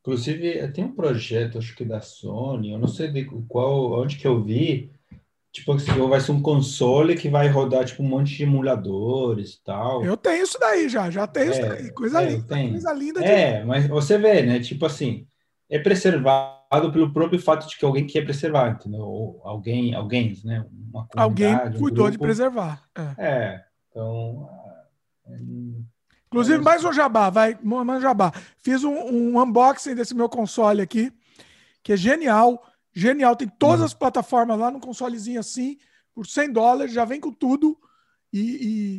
Inclusive, 0.00 0.66
tem 0.72 0.84
um 0.84 0.94
projeto, 0.94 1.58
acho 1.58 1.76
que 1.76 1.84
da 1.84 2.00
Sony, 2.00 2.72
eu 2.72 2.78
não 2.78 2.88
sei 2.88 3.08
de 3.08 3.24
qual, 3.48 3.92
onde 4.00 4.16
que 4.16 4.26
eu 4.26 4.42
vi, 4.42 4.90
tipo, 5.52 5.72
assim, 5.72 5.92
vai 6.08 6.20
ser 6.20 6.32
um 6.32 6.40
console 6.40 7.16
que 7.16 7.28
vai 7.28 7.48
rodar, 7.48 7.84
tipo, 7.84 8.02
um 8.02 8.08
monte 8.08 8.34
de 8.34 8.44
emuladores 8.44 9.54
e 9.54 9.62
tal. 9.64 10.02
Eu 10.02 10.16
tenho 10.16 10.42
isso 10.42 10.58
daí 10.58 10.88
já, 10.88 11.10
já 11.10 11.26
tenho 11.26 11.50
isso 11.50 11.60
É, 11.60 11.68
daí. 11.68 11.92
Coisa 11.92 12.22
é, 12.22 12.30
linda. 12.30 12.46
tem. 12.46 12.70
Coisa 12.70 12.92
linda 12.94 13.20
de 13.20 13.26
É, 13.26 13.64
mas 13.64 13.86
você 13.86 14.16
vê, 14.16 14.42
né? 14.42 14.58
Tipo 14.60 14.86
assim, 14.86 15.26
é 15.68 15.78
preservado 15.78 16.90
pelo 16.92 17.12
próprio 17.12 17.38
fato 17.38 17.68
de 17.68 17.76
que 17.76 17.84
alguém 17.84 18.06
quer 18.06 18.24
preservar, 18.24 18.70
entendeu? 18.70 19.02
Ou 19.02 19.40
alguém, 19.44 19.94
alguém, 19.94 20.34
né? 20.44 20.64
Uma 20.92 21.06
alguém 21.14 21.48
comunidade, 21.48 21.76
um 21.76 21.80
cuidou 21.80 22.06
de 22.06 22.16
grupo. 22.16 22.24
preservar. 22.24 22.82
É. 22.96 23.26
É, 23.26 23.64
então. 23.90 24.48
É, 26.30 26.36
Inclusive, 26.36 26.58
Mas- 26.58 26.64
mais 26.64 26.84
um 26.84 26.92
jabá, 26.92 27.28
vai, 27.30 27.58
mais 27.62 27.98
um 27.98 28.00
jabá. 28.02 28.32
Fiz 28.58 28.84
um, 28.84 28.92
um 28.94 29.42
unboxing 29.42 29.94
desse 29.94 30.14
meu 30.14 30.28
console 30.28 30.80
aqui, 30.80 31.12
que 31.82 31.92
é 31.92 31.96
genial, 31.96 32.62
genial. 32.94 33.34
Tem 33.34 33.48
todas 33.48 33.80
Uhum. 33.80 33.86
as 33.86 33.94
plataformas 33.94 34.58
lá 34.58 34.70
no 34.70 34.78
consolezinho 34.80 35.40
assim, 35.40 35.76
por 36.14 36.26
100 36.26 36.52
dólares, 36.52 36.92
já 36.92 37.04
vem 37.04 37.20
com 37.20 37.32
tudo. 37.32 37.76
E, 38.32 38.40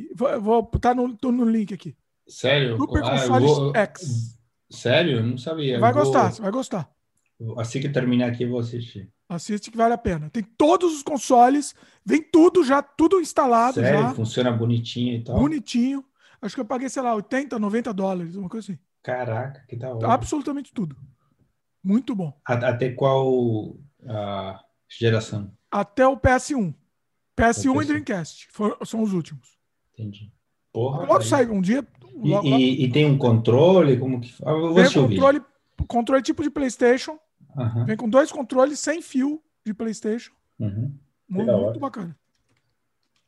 e 0.09 0.13
vou, 0.13 0.41
vou 0.41 0.61
botar 0.63 0.93
no, 0.93 1.15
tô 1.15 1.31
no 1.31 1.45
link 1.45 1.73
aqui. 1.73 1.95
Sério? 2.27 2.77
Super 2.77 3.01
Ah, 3.03 3.11
Console 3.11 3.45
vou- 3.45 3.75
X. 3.75 4.37
Sério? 4.69 5.19
Eu 5.19 5.23
não 5.25 5.37
sabia. 5.37 5.79
Vai 5.79 5.93
vou- 5.93 6.03
gostar, 6.03 6.31
você 6.33 6.41
vai 6.41 6.51
gostar. 6.51 6.89
Assim 7.57 7.79
que 7.79 7.89
terminar 7.89 8.27
aqui, 8.27 8.43
eu 8.43 8.49
vou 8.49 8.59
assistir. 8.59 9.09
Assiste 9.27 9.71
que 9.71 9.77
vale 9.77 9.93
a 9.93 9.97
pena. 9.97 10.29
Tem 10.29 10.43
todos 10.43 10.93
os 10.93 11.01
consoles, 11.01 11.73
vem 12.05 12.21
tudo 12.21 12.63
já, 12.63 12.81
tudo 12.83 13.19
instalado 13.21 13.75
Sério? 13.79 14.01
já, 14.01 14.13
Funciona 14.13 14.51
bonitinho 14.51 15.15
e 15.15 15.23
tal? 15.23 15.39
bonitinho. 15.39 16.03
Acho 16.41 16.55
que 16.55 16.61
eu 16.61 16.65
paguei, 16.65 16.89
sei 16.89 17.01
lá, 17.03 17.13
80, 17.15 17.59
90 17.59 17.93
dólares, 17.93 18.35
uma 18.35 18.49
coisa 18.49 18.71
assim. 18.71 18.79
Caraca, 19.03 19.63
que 19.67 19.75
da 19.75 19.93
hora. 19.93 20.07
Absolutamente 20.13 20.73
tudo. 20.73 20.95
Muito 21.83 22.15
bom. 22.15 22.33
A- 22.47 22.53
Até 22.69 22.91
qual 22.91 23.77
ah, 24.07 24.63
geração? 24.89 25.51
até 25.69 26.05
o 26.07 26.17
PS1. 26.17 26.73
PS1 27.35 27.71
O 27.75 27.81
e 27.81 27.85
PS1. 27.85 27.87
Dreamcast 27.87 28.47
foram- 28.51 28.77
são 28.85 29.01
os 29.01 29.13
últimos. 29.13 29.57
Entendi. 29.93 30.31
Porra. 30.71 31.01
Logo 31.01 31.17
aí. 31.17 31.23
sai 31.23 31.45
um 31.49 31.61
dia. 31.61 31.85
E, 32.23 32.29
Logo, 32.29 32.47
e- 32.47 32.83
e 32.85 32.91
tem 32.91 33.05
um 33.05 33.17
controle? 33.17 33.97
Como 33.99 34.19
que. 34.21 34.33
Ah, 34.45 34.51
eu 34.51 34.73
vou 34.73 34.73
vídeo. 34.75 35.01
controle, 35.07 35.41
controle 35.87 36.21
tipo 36.21 36.43
de 36.43 36.49
PlayStation. 36.49 37.17
Aham, 37.57 37.85
Vem 37.85 37.97
com 37.97 38.07
dois 38.09 38.31
controles 38.31 38.79
sem 38.79 39.01
fio 39.01 39.41
de 39.65 39.73
PlayStation. 39.73 40.31
uhum. 40.59 40.97
Muito, 41.27 41.51
muito 41.51 41.79
bacana. 41.79 42.15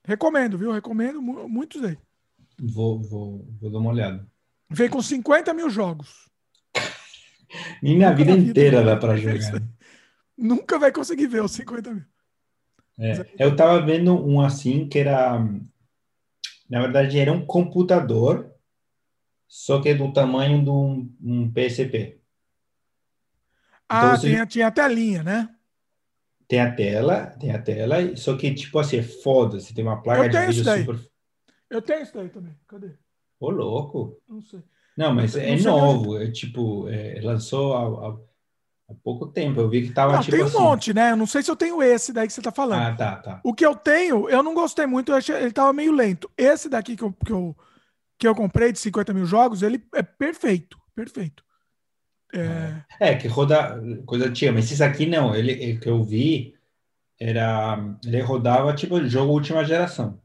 Recomendo, 0.06 0.58
viu? 0.58 0.72
Recomendo 0.72 1.22
mu- 1.22 1.48
muitos 1.48 1.84
aí. 1.84 1.98
Vou, 2.60 3.02
vou, 3.02 3.46
vou 3.60 3.72
dar 3.72 3.80
uma 3.80 3.90
olhada. 3.92 4.28
Vem 4.70 4.90
com 4.90 5.02
50 5.02 5.54
mil 5.54 5.70
jogos. 5.70 6.30
Nem 7.82 7.98
na 7.98 8.12
vida 8.12 8.32
inteira 8.32 8.84
dá 8.84 8.96
para 8.98 9.14
É 9.14 9.18
jogar. 9.18 9.56
aí. 9.56 9.62
Nunca 10.38 10.80
vai 10.80 10.92
conseguir 10.92 11.28
ver 11.28 11.44
os 11.44 11.52
50 11.52 11.94
mil. 11.94 12.04
É, 12.98 13.26
eu 13.40 13.56
tava 13.56 13.84
vendo 13.84 14.14
um 14.14 14.40
assim 14.42 14.88
que 14.88 15.00
era, 15.00 15.40
na 16.70 16.82
verdade, 16.82 17.20
era 17.20 17.32
um 17.32 17.46
computador, 17.46 18.54
só 19.48 19.82
que 19.82 19.94
do 19.94 20.12
tamanho 20.14 20.64
de 20.64 20.70
um, 20.70 21.16
um 21.22 21.52
PSP. 21.52 22.20
Ah, 23.90 24.16
você- 24.16 24.28
tem, 24.30 24.40
a- 24.40 24.46
tinha 24.46 24.74
a 24.76 24.88
linha, 24.88 25.24
né? 25.24 25.50
Tem 26.48 26.60
a 26.60 26.72
tela, 26.76 27.28
tem 27.40 27.52
a 27.52 27.62
tela, 27.62 28.16
só 28.16 28.36
que 28.38 28.54
tipo 28.54 28.78
assim, 28.80 28.98
é 28.98 29.04
foda, 29.04 29.60
você 29.60 29.74
tem 29.74 29.84
uma 29.84 30.02
placa 30.02 30.30
de 30.30 30.38
vídeo 30.48 30.66
super. 30.66 31.13
Eu 31.74 31.82
tenho 31.82 32.04
isso 32.04 32.14
daí 32.14 32.30
também. 32.30 32.56
Cadê? 32.68 32.92
Ô, 33.40 33.50
louco! 33.50 34.22
Não 34.28 34.42
sei. 34.42 34.62
Não, 34.96 35.14
mas 35.14 35.36
é 35.36 35.56
sei 35.56 35.64
novo, 35.64 36.18
é 36.18 36.32
tipo, 36.32 36.88
é, 36.88 37.20
lançou 37.22 37.74
há, 37.76 38.10
há- 38.10 38.18
pouco 39.04 39.28
tempo. 39.28 39.60
Eu 39.60 39.70
vi 39.70 39.88
que 39.88 39.94
tava 39.94 40.14
Não, 40.14 40.20
tipo 40.20 40.36
tem 40.36 40.42
um 40.44 40.48
assim. 40.48 40.60
monte, 40.60 40.94
né? 40.94 41.12
Eu 41.12 41.16
não 41.18 41.26
sei 41.26 41.42
se 41.42 41.50
eu 41.50 41.56
tenho 41.56 41.82
esse 41.82 42.14
daí 42.14 42.28
que 42.28 42.34
você 42.34 42.42
tá 42.42 42.52
falando. 42.52 42.84
Ah, 42.84 42.96
tá, 42.96 43.16
tá. 43.18 43.42
O 43.44 43.54
que 43.54 43.66
eu 43.66 43.76
tenho, 43.76 44.30
eu 44.30 44.44
não 44.44 44.54
gostei 44.54 44.86
muito, 44.86 45.12
eu 45.12 45.16
achei, 45.16 45.36
ele 45.36 45.52
tava 45.52 45.74
meio 45.74 45.92
lento. 45.92 46.30
Esse 46.38 46.70
daqui 46.70 46.96
que 46.96 47.04
eu, 47.04 47.12
que, 47.12 47.32
eu, 47.32 47.56
que 48.20 48.28
eu 48.28 48.36
comprei 48.36 48.72
de 48.72 48.80
50 48.80 49.14
mil 49.14 49.26
jogos, 49.26 49.64
ele 49.64 49.84
é 49.96 50.04
perfeito, 50.04 50.78
perfeito. 50.96 51.44
É, 52.34 52.84
É, 53.00 53.16
que 53.16 53.28
roda 53.28 53.80
coisa 54.06 54.32
tinha, 54.32 54.52
mas 54.52 54.72
esse 54.72 54.84
aqui 54.84 55.06
não, 55.06 55.36
ele 55.36 55.74
o 55.74 55.80
que 55.80 55.90
eu 55.90 56.04
vi 56.04 56.56
era 57.20 57.78
ele 58.06 58.22
rodava 58.22 58.76
tipo 58.76 59.04
jogo 59.08 59.34
última 59.34 59.66
geração. 59.66 60.23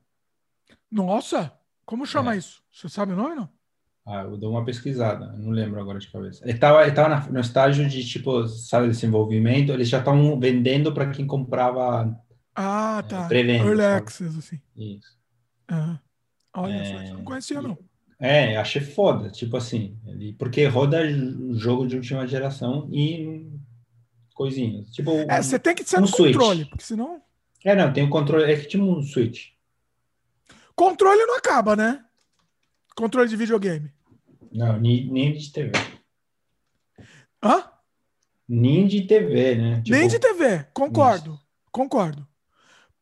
Nossa, 0.91 1.53
como 1.85 2.07
chama 2.07 2.35
É. 2.35 2.39
isso? 2.39 2.63
Você 2.73 2.89
sabe 2.89 3.13
o 3.13 3.17
nome, 3.17 3.35
não? 3.35 3.49
Ah, 4.07 4.23
eu 4.23 4.39
dou 4.39 4.53
uma 4.53 4.65
pesquisada, 4.65 5.33
não 5.35 5.51
lembro 5.51 5.79
agora 5.79 5.99
de 5.99 6.11
cabeça. 6.11 6.43
Ele 6.43 6.53
estava 6.55 6.83
ele 6.83 6.93
tava 6.93 7.31
no 7.31 7.41
estágio 7.41 7.87
de, 7.87 8.07
tipo, 8.07 8.47
sabe, 8.49 8.89
desenvolvimento, 8.89 9.71
eles 9.71 9.89
já 9.89 9.99
estão 9.99 10.39
vendendo 10.41 10.95
para 10.95 11.11
quem 11.11 11.27
comprava 11.27 12.19
Ah, 12.55 13.03
tá. 13.07 13.29
pré-venda, 13.29 13.65
Early? 13.67 13.83
Access, 13.83 14.39
assim. 14.39 14.61
isso. 14.77 15.19
Aham. 15.71 16.01
Olha 16.57 16.73
É, 16.75 17.13
não 17.13 17.25
conhecia, 17.25 17.61
não. 17.61 17.79
É, 18.19 18.57
achei 18.57 18.81
foda, 18.83 19.31
tipo 19.31 19.57
assim, 19.57 19.97
ele, 20.07 20.33
porque 20.33 20.67
roda 20.67 20.99
jogo 21.53 21.87
de 21.87 21.97
última 21.97 22.27
geração 22.27 22.89
e 22.93 23.47
coisinhas. 24.35 24.91
Tipo, 24.91 25.11
É, 25.31 25.43
você 25.43 25.59
tem 25.59 25.75
que 25.75 25.85
ser 25.85 25.99
um 25.99 26.01
no 26.01 26.07
Switch. 26.09 26.35
controle, 26.35 26.65
porque 26.65 26.85
senão. 26.85 27.23
é, 27.65 27.75
não, 27.75 27.93
tem 27.93 28.05
o 28.05 28.11
controle, 28.11 28.51
é 28.51 28.57
que 28.57 28.67
tipo 28.67 28.83
um 28.85 29.03
Switch. 29.03 29.51
Controle 30.79 31.27
não 31.27 31.37
acaba, 31.37 31.75
né? 31.75 32.05
Controle 32.95 33.29
de 33.29 33.35
videogame. 33.35 33.93
Não, 34.53 34.79
nem, 34.79 35.11
nem 35.11 35.33
de 35.33 35.51
TV. 35.51 35.73
Hã? 37.43 37.65
Nem 38.49 38.87
de 38.87 39.03
TV, 39.03 39.57
né? 39.57 39.83
Tipo, 39.83 39.99
Nem 39.99 40.07
de 40.07 40.21
TV, 40.21 40.69
concordo. 40.73 41.37
Concordo. 41.73 42.25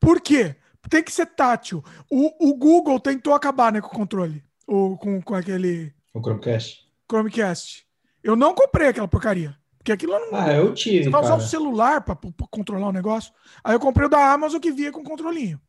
Por 0.00 0.22
quê? 0.22 0.56
Tem 0.88 1.02
que 1.02 1.12
ser 1.12 1.26
tátil. 1.26 1.84
O, 2.10 2.48
o 2.48 2.56
Google 2.56 2.98
tentou 2.98 3.34
acabar 3.34 3.70
né, 3.70 3.82
com 3.82 3.88
o 3.88 3.98
controle. 3.98 4.42
O, 4.66 4.96
com, 4.96 5.20
com 5.20 5.34
aquele 5.34 5.92
O 6.14 6.20
Chromecast. 6.22 6.82
Chromecast. 7.06 7.86
Eu 8.22 8.36
não 8.36 8.54
comprei 8.54 8.88
aquela 8.88 9.06
porcaria. 9.06 9.54
Porque 9.76 9.92
aquilo 9.92 10.18
não. 10.18 10.34
Ah, 10.34 10.54
eu 10.54 10.72
tive, 10.72 11.04
você 11.04 11.10
vai 11.10 11.22
usar 11.22 11.36
o 11.36 11.40
celular 11.42 12.00
para 12.00 12.16
controlar 12.50 12.88
o 12.88 12.92
negócio. 12.92 13.34
Aí 13.62 13.74
eu 13.74 13.80
comprei 13.80 14.06
o 14.06 14.10
da 14.10 14.32
Amazon 14.32 14.60
que 14.60 14.72
via 14.72 14.90
com 14.90 15.04
controlinho. 15.04 15.60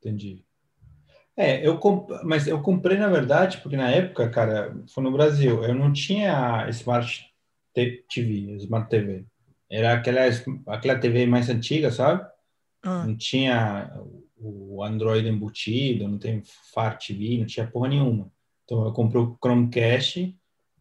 Entendi. 0.00 0.44
É, 1.36 1.66
eu 1.66 1.78
comp... 1.78 2.10
mas 2.24 2.46
eu 2.46 2.60
comprei 2.62 2.98
na 2.98 3.08
verdade 3.08 3.58
porque 3.58 3.76
na 3.76 3.90
época, 3.90 4.28
cara, 4.30 4.74
foi 4.92 5.02
no 5.02 5.12
Brasil, 5.12 5.64
eu 5.64 5.74
não 5.74 5.92
tinha 5.92 6.68
Smart 6.70 7.24
TV, 7.74 8.56
Smart 8.56 8.88
TV. 8.90 9.24
Era 9.70 9.94
aquela 9.94 10.20
aquela 10.66 10.98
TV 10.98 11.26
mais 11.26 11.48
antiga, 11.48 11.90
sabe? 11.90 12.26
Ah, 12.82 13.04
Não 13.04 13.16
tinha 13.16 13.92
o 14.36 14.82
Android 14.84 15.28
embutido, 15.28 16.08
não 16.08 16.18
tem 16.18 16.42
Fire 16.44 16.98
TV, 16.98 17.38
não 17.38 17.46
tinha 17.46 17.66
porra 17.66 17.88
nenhuma. 17.88 18.32
Então 18.64 18.84
eu 18.86 18.92
comprei 18.92 19.22
o 19.22 19.36
Chromecast 19.42 20.20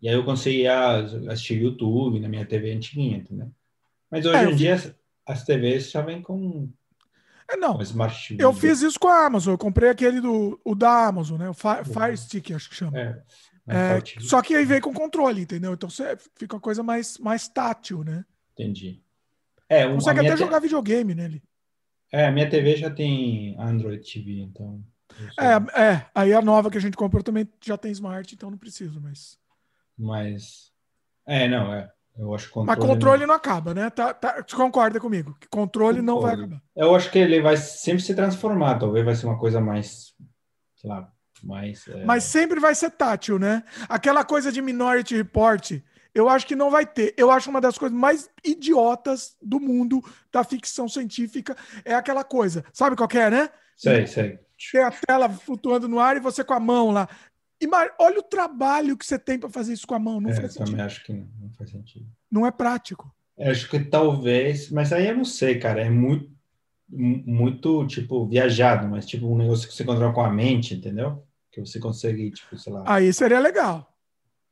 e 0.02 0.10
aí 0.10 0.16
eu 0.16 0.26
conseguia 0.26 0.98
assistir 1.32 1.62
YouTube 1.62 2.20
na 2.20 2.30
minha 2.30 2.46
TV 2.46 2.72
antiguinha, 2.74 3.18
entendeu? 3.18 3.52
Mas 4.12 4.26
hoje 4.26 4.46
É, 4.46 4.46
em 4.46 4.56
dia 4.56 4.76
as, 4.76 4.96
as 5.28 5.46
TVs 5.46 5.92
já 5.92 6.02
vêm 6.02 6.22
com, 6.22 6.70
é, 7.50 7.58
não. 7.58 7.82
Smart 7.82 8.28
TV. 8.30 8.44
Eu 8.44 8.54
fiz 8.54 8.82
isso 8.82 9.00
com 9.00 9.08
a 9.08 9.26
Amazon. 9.26 9.54
Eu 9.54 9.58
comprei 9.58 9.90
aquele 9.90 10.22
do 10.22 10.60
o 10.64 10.76
da 10.76 11.08
Amazon, 11.08 11.40
né? 11.40 11.50
O 11.50 11.54
Fi- 11.54 11.84
Fire 11.86 12.18
Stick, 12.18 12.52
acho 12.52 12.70
que 12.70 12.76
chama. 12.76 12.98
É, 13.00 13.24
É, 13.68 14.02
só 14.22 14.42
que 14.42 14.56
aí 14.56 14.66
vem 14.66 14.82
com 14.82 14.94
controle, 14.94 15.42
entendeu? 15.42 15.74
Então 15.74 15.90
você 15.90 16.18
fica 16.36 16.56
uma 16.56 16.62
coisa 16.62 16.82
mais, 16.82 17.18
mais 17.20 17.48
tátil, 17.48 18.04
né? 18.04 18.26
Entendi. 18.54 19.04
É, 19.70 19.84
a 19.84 19.94
Consegue 19.94 20.20
até 20.22 20.34
te- 20.36 20.40
jogar 20.40 20.60
videogame 20.60 21.14
nele. 21.14 21.44
é, 22.12 22.26
a 22.26 22.32
minha 22.32 22.50
TV 22.50 22.76
já 22.78 22.90
tem 22.90 23.56
Android 23.60 24.02
TV, 24.12 24.40
então. 24.42 24.84
É, 25.40 25.82
é, 25.82 26.06
aí 26.16 26.34
a 26.34 26.42
nova 26.42 26.72
que 26.72 26.78
a 26.78 26.82
gente 26.82 26.98
comprou 26.98 27.22
também 27.22 27.48
já 27.64 27.78
tem 27.78 27.92
smart, 27.92 28.34
então 28.34 28.50
não 28.50 28.58
preciso, 28.58 29.00
mas. 29.00 29.38
Mas. 29.98 30.72
É, 31.28 31.48
não, 31.48 31.72
é. 31.74 31.92
Eu 32.20 32.36
acho 32.36 32.52
que 32.52 32.60
Mas 32.60 32.78
controle 32.78 33.26
não 33.26 33.34
acaba, 33.34 33.74
né? 33.74 33.90
Tá, 33.90 34.14
tá, 34.14 34.44
concorda 34.54 35.00
comigo? 35.00 35.38
Que 35.40 35.48
controle 35.48 36.02
não 36.02 36.20
vai 36.20 36.34
acabar. 36.34 36.62
Eu 36.76 36.94
acho 36.94 37.10
que 37.10 37.18
ele 37.18 37.42
vai 37.42 37.56
sempre 37.56 38.04
se 38.04 38.14
transformar, 38.14 38.78
talvez 38.78 39.06
vai 39.06 39.16
ser 39.16 39.26
uma 39.26 39.40
coisa 39.40 39.62
mais. 39.62 40.14
Sei 40.76 40.90
lá, 40.90 41.10
mais. 41.42 41.88
é, 41.88 42.04
Mas 42.04 42.26
sempre 42.26 42.60
vai 42.60 42.76
ser 42.76 42.92
tátil, 42.92 43.40
né? 43.40 43.64
Aquela 43.88 44.26
coisa 44.26 44.52
de 44.52 44.62
Minority 44.62 45.16
Report, 45.16 45.80
eu 46.14 46.28
acho 46.28 46.46
que 46.46 46.58
não 46.58 46.70
vai 46.70 46.86
ter. 46.86 47.14
Eu 47.16 47.32
acho 47.32 47.50
uma 47.50 47.62
das 47.62 47.78
coisas 47.78 47.98
mais 47.98 48.30
idiotas 48.44 49.38
do 49.42 49.58
mundo 49.58 50.04
da 50.30 50.44
ficção 50.44 50.90
científica 50.90 51.56
é 51.86 51.94
aquela 51.94 52.26
coisa. 52.26 52.66
Sabe 52.74 52.98
qual 52.98 53.08
que 53.08 53.18
é, 53.18 53.30
né? 53.30 53.50
Sei, 53.78 54.06
sei. 54.06 54.40
Tem 54.74 54.84
a 54.84 54.92
tela 54.92 55.30
flutuando 55.30 55.88
no 55.88 56.00
ar 56.00 56.18
e 56.18 56.20
você 56.20 56.44
com 56.44 56.54
a 56.54 56.60
mão 56.60 56.92
lá. 56.92 57.08
Ima- 57.62 57.92
Olha 58.00 58.20
o 58.20 58.24
trabalho 58.24 58.98
que 58.98 59.06
você 59.06 59.20
tem 59.20 59.38
para 59.38 59.50
fazer 59.50 59.74
isso 59.74 59.86
com 59.88 59.96
a 59.96 60.00
mão. 60.00 60.20
Não 60.22 60.30
É, 60.30 60.34
faz 60.34 60.46
eu 60.46 60.52
sentido. 60.52 60.66
também 60.72 60.86
acho 60.86 61.04
que 61.04 61.14
não, 61.14 61.28
não 61.42 61.50
faz 61.52 61.70
sentido. 61.70 62.06
Não 62.32 62.46
é 62.46 62.52
prático. 62.52 63.14
Eu 63.38 63.52
acho 63.52 63.70
que 63.70 63.80
talvez, 63.80 64.70
mas 64.70 64.92
aí 64.94 65.08
eu 65.08 65.16
não 65.18 65.26
sei, 65.26 65.60
cara. 65.60 65.82
É 65.82 65.90
muito, 65.90 66.30
mu- 66.88 67.24
muito 67.26 67.86
tipo 67.88 68.26
viajado, 68.28 68.88
mas 68.88 69.06
tipo 69.06 69.28
um 69.28 69.38
negócio 69.38 69.68
que 69.68 69.74
você 69.74 69.84
controla 69.84 70.14
com 70.14 70.22
a 70.22 70.30
mente, 70.32 70.74
entendeu? 70.76 71.24
Que 71.52 71.60
você 71.62 71.80
consegue, 71.80 72.32
tipo, 72.32 72.58
sei 72.58 72.72
lá. 72.74 72.84
Aí 72.86 73.12
seria 73.14 73.40
legal. 73.40 73.86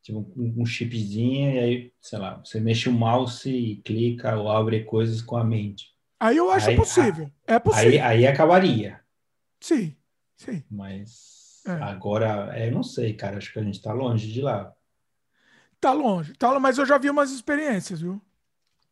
tipo 0.02 0.20
um, 0.38 0.62
um 0.62 0.66
chipzinho 0.66 1.52
e 1.56 1.60
aí, 1.60 1.94
sei 2.02 2.18
lá, 2.20 2.38
você 2.44 2.60
mexe 2.62 2.88
o 2.88 2.94
mouse 2.94 3.50
e 3.50 3.76
clica 3.78 4.38
ou 4.38 4.50
abre 4.50 4.84
coisas 4.86 5.22
com 5.22 5.36
a 5.38 5.44
mente. 5.44 5.94
Aí 6.20 6.38
eu 6.38 6.50
acho 6.50 6.70
Aí- 6.70 6.76
possível. 6.78 7.30
É 7.46 7.54
Aí, 7.56 7.60
possível. 7.60 8.04
aí 8.06 8.26
acabaria, 8.26 9.02
Sim, 9.60 9.94
sim. 10.38 10.64
mas 10.72 11.37
É. 11.68 11.84
agora, 11.84 12.50
é, 12.58 12.68
eu 12.70 12.72
não 12.72 12.84
sei, 12.84 13.14
cara, 13.14 13.38
acho 13.38 13.52
que 13.52 13.60
a 13.60 13.64
gente 13.64 13.82
tá 13.82 13.92
longe 13.94 14.32
de 14.32 14.42
lá. 14.42 14.74
Tá 15.80 15.92
longe. 15.92 16.34
Tá, 16.36 16.60
mas 16.60 16.78
eu 16.78 16.86
já 16.86 16.98
vi 16.98 17.10
umas 17.10 17.32
experiências, 17.32 18.02
viu? 18.02 18.22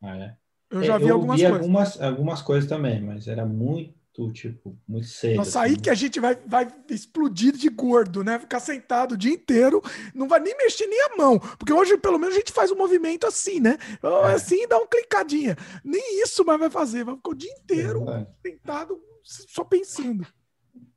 Ah, 0.01 0.15
é? 0.17 0.35
Eu 0.69 0.83
já 0.83 0.95
É, 0.95 0.99
vi 0.99 1.09
algumas 1.09 1.39
vi 1.39 1.43
coisas. 1.47 1.61
algumas, 1.61 2.01
algumas 2.01 2.41
coisas 2.41 2.69
também, 2.69 3.01
mas 3.01 3.27
era 3.27 3.45
muito, 3.45 4.31
tipo, 4.33 4.77
muito 4.87 5.07
cedo. 5.07 5.37
Nossa, 5.37 5.61
assim. 5.61 5.73
aí 5.73 5.79
que 5.81 5.89
a 5.89 5.95
gente 5.95 6.19
vai, 6.19 6.35
vai 6.45 6.67
explodir 6.89 7.53
de 7.55 7.69
gordo, 7.69 8.23
né? 8.23 8.37
Ficar 8.37 8.59
sentado 8.59 9.13
o 9.13 9.17
dia 9.17 9.33
inteiro, 9.33 9.81
não 10.13 10.27
vai 10.27 10.39
nem 10.39 10.55
mexer 10.57 10.85
nem 10.87 11.01
a 11.05 11.15
mão. 11.17 11.39
Porque 11.39 11.73
hoje, 11.73 11.97
pelo 11.97 12.19
menos, 12.19 12.35
a 12.35 12.39
gente 12.39 12.51
faz 12.51 12.71
um 12.71 12.75
movimento 12.77 13.25
assim, 13.25 13.59
né? 13.59 13.77
É. 14.03 14.33
Assim 14.33 14.63
e 14.63 14.67
dá 14.67 14.77
uma 14.77 14.87
clicadinha. 14.87 15.55
Nem 15.83 16.21
isso 16.21 16.43
mais 16.45 16.59
vai 16.59 16.69
fazer. 16.69 17.03
Vai 17.03 17.15
ficar 17.15 17.29
o 17.31 17.35
dia 17.35 17.51
inteiro 17.51 18.07
É. 18.09 18.27
sentado 18.45 18.99
só 19.23 19.63
pensando. 19.63 20.25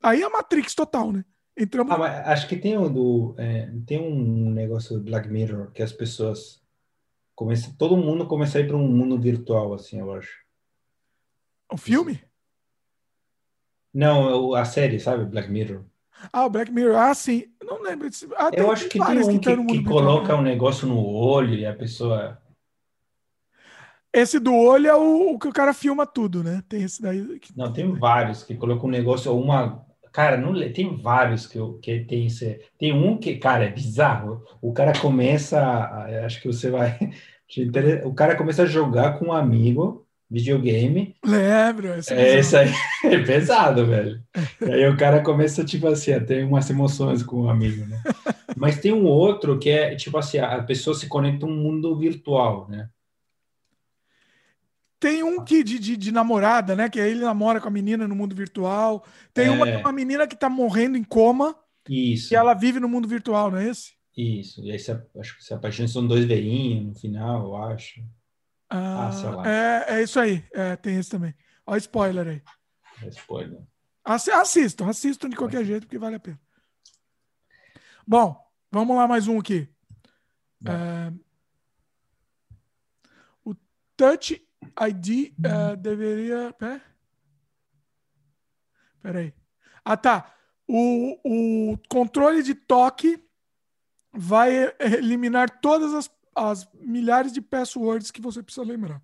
Aí 0.03 0.21
é 0.21 0.25
a 0.25 0.29
Matrix 0.29 0.75
total, 0.75 1.11
né? 1.11 1.25
Entramos. 1.59 1.93
Ah, 1.93 2.31
acho 2.31 2.47
que 2.47 2.55
tem 2.55 2.77
um 2.77 2.91
do, 2.91 3.35
é, 3.37 3.69
tem 3.85 3.99
um 4.01 4.49
negócio 4.49 4.97
do 4.97 5.03
Black 5.03 5.27
Mirror 5.27 5.71
que 5.71 5.83
as 5.83 5.91
pessoas 5.91 6.61
começam, 7.35 7.73
todo 7.77 7.97
mundo 7.97 8.25
começa 8.27 8.57
a 8.57 8.61
ir 8.61 8.67
para 8.67 8.77
um 8.77 8.87
mundo 8.87 9.19
virtual, 9.19 9.73
assim, 9.73 9.99
eu 9.99 10.13
acho. 10.13 10.31
O 11.71 11.77
filme? 11.77 12.21
Não, 13.93 14.53
a 14.53 14.63
série, 14.65 14.99
sabe? 14.99 15.25
Black 15.25 15.49
Mirror. 15.51 15.83
Ah, 16.31 16.45
o 16.45 16.49
Black 16.49 16.71
Mirror. 16.71 16.95
Ah, 16.95 17.13
sim. 17.13 17.45
Não 17.63 17.81
lembro. 17.81 18.09
desse- 18.09 18.27
Ah, 18.35 18.51
Eu 18.53 18.71
acho 18.71 18.87
que 18.89 18.99
tem 18.99 19.19
um 19.19 19.39
tão 19.39 19.39
que, 19.39 19.73
que 19.73 19.77
virtual. 19.79 19.83
coloca 20.03 20.35
um 20.35 20.41
negócio 20.41 20.87
no 20.87 21.03
olho 21.05 21.55
e 21.55 21.65
a 21.65 21.73
pessoa. 21.73 22.41
Esse 24.11 24.39
do 24.39 24.53
olho 24.55 24.87
é 24.87 24.95
o, 24.95 25.33
o 25.35 25.39
que 25.39 25.47
o 25.47 25.53
cara 25.53 25.73
filma 25.73 26.05
tudo, 26.05 26.43
né? 26.43 26.63
Tem 26.67 26.83
esse 26.83 27.01
daí. 27.01 27.39
que- 27.39 27.55
Não, 27.57 27.71
tem 27.71 27.91
vários 27.93 28.43
que 28.43 28.55
colocam 28.55 28.87
um 28.87 28.91
negócio 28.91 29.31
ou 29.31 29.41
uma. 29.41 29.85
Cara, 30.11 30.37
não 30.37 30.53
tem 30.73 30.95
vários 30.97 31.47
que, 31.47 31.57
eu- 31.57 31.79
que 31.79 31.99
tem 32.05 32.25
esse. 32.27 32.59
Tem 32.77 32.93
um 32.93 33.17
que, 33.17 33.37
cara, 33.37 33.65
é 33.65 33.69
bizarro. 33.71 34.43
O 34.61 34.73
cara 34.73 34.93
começa. 34.99 35.59
Acho 36.25 36.41
que 36.41 36.47
você 36.47 36.69
vai. 36.69 36.97
O 38.05 38.13
cara 38.13 38.35
começa 38.35 38.61
a 38.61 38.65
jogar 38.67 39.17
com 39.17 39.25
um 39.29 39.33
amigo 39.33 40.05
videogame. 40.29 41.15
Lembro. 41.25 41.87
Esse 41.97 42.13
É, 42.13 42.39
bizarro. 42.39 42.39
isso 42.39 42.57
aí 42.57 42.69
é 43.13 43.23
pesado, 43.25 43.87
velho. 43.87 44.21
E 44.61 44.71
aí 44.71 44.87
o 44.87 44.95
cara 44.95 45.23
começa, 45.23 45.65
tipo 45.65 45.87
assim, 45.87 46.11
a 46.13 46.23
ter 46.23 46.45
umas 46.45 46.69
emoções 46.69 47.23
com 47.23 47.41
o 47.43 47.49
amigo, 47.49 47.85
né? 47.87 48.03
Mas 48.55 48.79
tem 48.79 48.93
um 48.93 49.05
outro 49.05 49.57
que 49.57 49.69
é, 49.69 49.95
tipo 49.95 50.17
assim, 50.17 50.37
a 50.37 50.61
pessoa 50.63 50.95
se 50.95 51.07
conecta 51.07 51.45
a 51.45 51.49
um 51.49 51.55
mundo 51.55 51.97
virtual, 51.97 52.67
né? 52.69 52.87
Tem 54.99 55.23
um 55.23 55.43
que 55.43 55.63
de, 55.63 55.79
de, 55.79 55.95
de 55.95 56.11
namorada, 56.11 56.75
né? 56.75 56.89
Que 56.89 56.99
aí 56.99 57.11
ele 57.11 57.21
namora 57.21 57.61
com 57.61 57.67
a 57.67 57.71
menina 57.71 58.07
no 58.07 58.15
mundo 58.15 58.35
virtual. 58.35 59.05
Tem 59.33 59.47
É. 59.47 59.49
uma, 59.51 59.65
uma 59.79 59.91
menina 59.93 60.27
que 60.27 60.35
tá 60.35 60.49
morrendo 60.49 60.97
em 60.97 61.03
coma 61.03 61.57
Isso, 61.87 62.33
e 62.33 62.35
ela 62.35 62.53
vive 62.53 62.79
no 62.79 62.89
mundo 62.89 63.07
virtual, 63.07 63.49
não 63.49 63.57
é 63.59 63.69
esse? 63.69 63.93
isso. 64.17 64.61
E 64.63 64.71
aí 64.71 64.77
você, 64.79 65.01
acho 65.19 65.37
que 65.37 65.43
se 65.43 65.53
apaixona, 65.53 65.87
são 65.87 66.05
dois 66.05 66.25
veinhos 66.25 66.85
no 66.85 66.93
final, 66.95 67.43
eu 67.45 67.55
acho. 67.55 68.01
Ah, 68.69 69.07
Ah, 69.07 69.11
sei 69.13 69.29
lá. 69.29 69.49
É, 69.49 69.85
é 69.99 70.03
isso 70.03 70.19
aí. 70.19 70.43
É, 70.53 70.75
tem 70.75 70.97
esse 70.97 71.09
também. 71.09 71.33
Olha 71.65 71.75
o 71.75 71.77
spoiler 71.79 72.27
aí. 72.27 72.41
É 73.01 73.07
spoiler. 73.07 73.61
Assi- 74.03 74.31
Assistam, 74.31 74.89
assistam 74.89 75.29
de 75.29 75.35
qualquer 75.37 75.63
jeito, 75.63 75.83
porque 75.87 75.97
vale 75.97 76.15
a 76.17 76.19
pena. 76.19 76.39
Bom, 78.05 78.35
vamos 78.71 78.97
lá 78.97 79.07
mais 79.07 79.27
um 79.27 79.39
aqui. 79.39 79.69
É, 80.65 81.13
o 83.45 83.55
Touch 83.95 84.45
ID 84.87 85.33
é, 85.43 85.75
deveria. 85.75 86.53
Pera. 86.53 86.81
Peraí. 89.01 89.33
Ah, 89.83 89.97
tá. 89.97 90.33
O, 90.67 91.17
o 91.73 91.77
controle 91.89 92.43
de 92.43 92.53
toque 92.53 93.23
vai 94.11 94.73
eliminar 94.79 95.49
todas 95.61 95.93
as, 95.93 96.11
as 96.35 96.67
milhares 96.73 97.31
de 97.31 97.41
passwords 97.41 98.11
que 98.11 98.21
você 98.21 98.43
precisa 98.43 98.65
lembrar. 98.65 99.01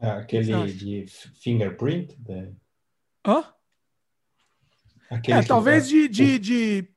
Ah, 0.00 0.18
aquele 0.18 0.72
de 0.72 1.06
fingerprint? 1.40 2.16
né? 2.28 2.52
Hã? 3.26 3.44
Aquele 5.10 5.38
É, 5.38 5.42
talvez 5.42 5.84
tá- 5.84 5.88
de, 5.90 6.08
de, 6.08 6.38
de 6.38 6.88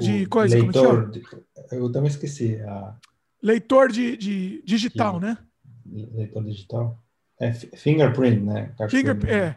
de 0.00 0.26
coisa, 0.26 0.58
é 0.58 0.62
leitor, 0.62 1.10
de- 1.10 1.22
eu 1.70 1.90
também 1.92 2.08
esqueci, 2.08 2.60
a 2.62 2.98
Leitor 3.40 3.92
de, 3.92 4.16
de 4.16 4.62
digital, 4.64 5.20
né? 5.20 5.38
Leitor 5.92 6.44
digital. 6.44 6.98
É 7.38 7.52
fi- 7.52 7.70
fingerprint, 7.76 8.40
né? 8.42 8.74
Finger, 8.88 9.14
Cartão, 9.18 9.30
é. 9.30 9.56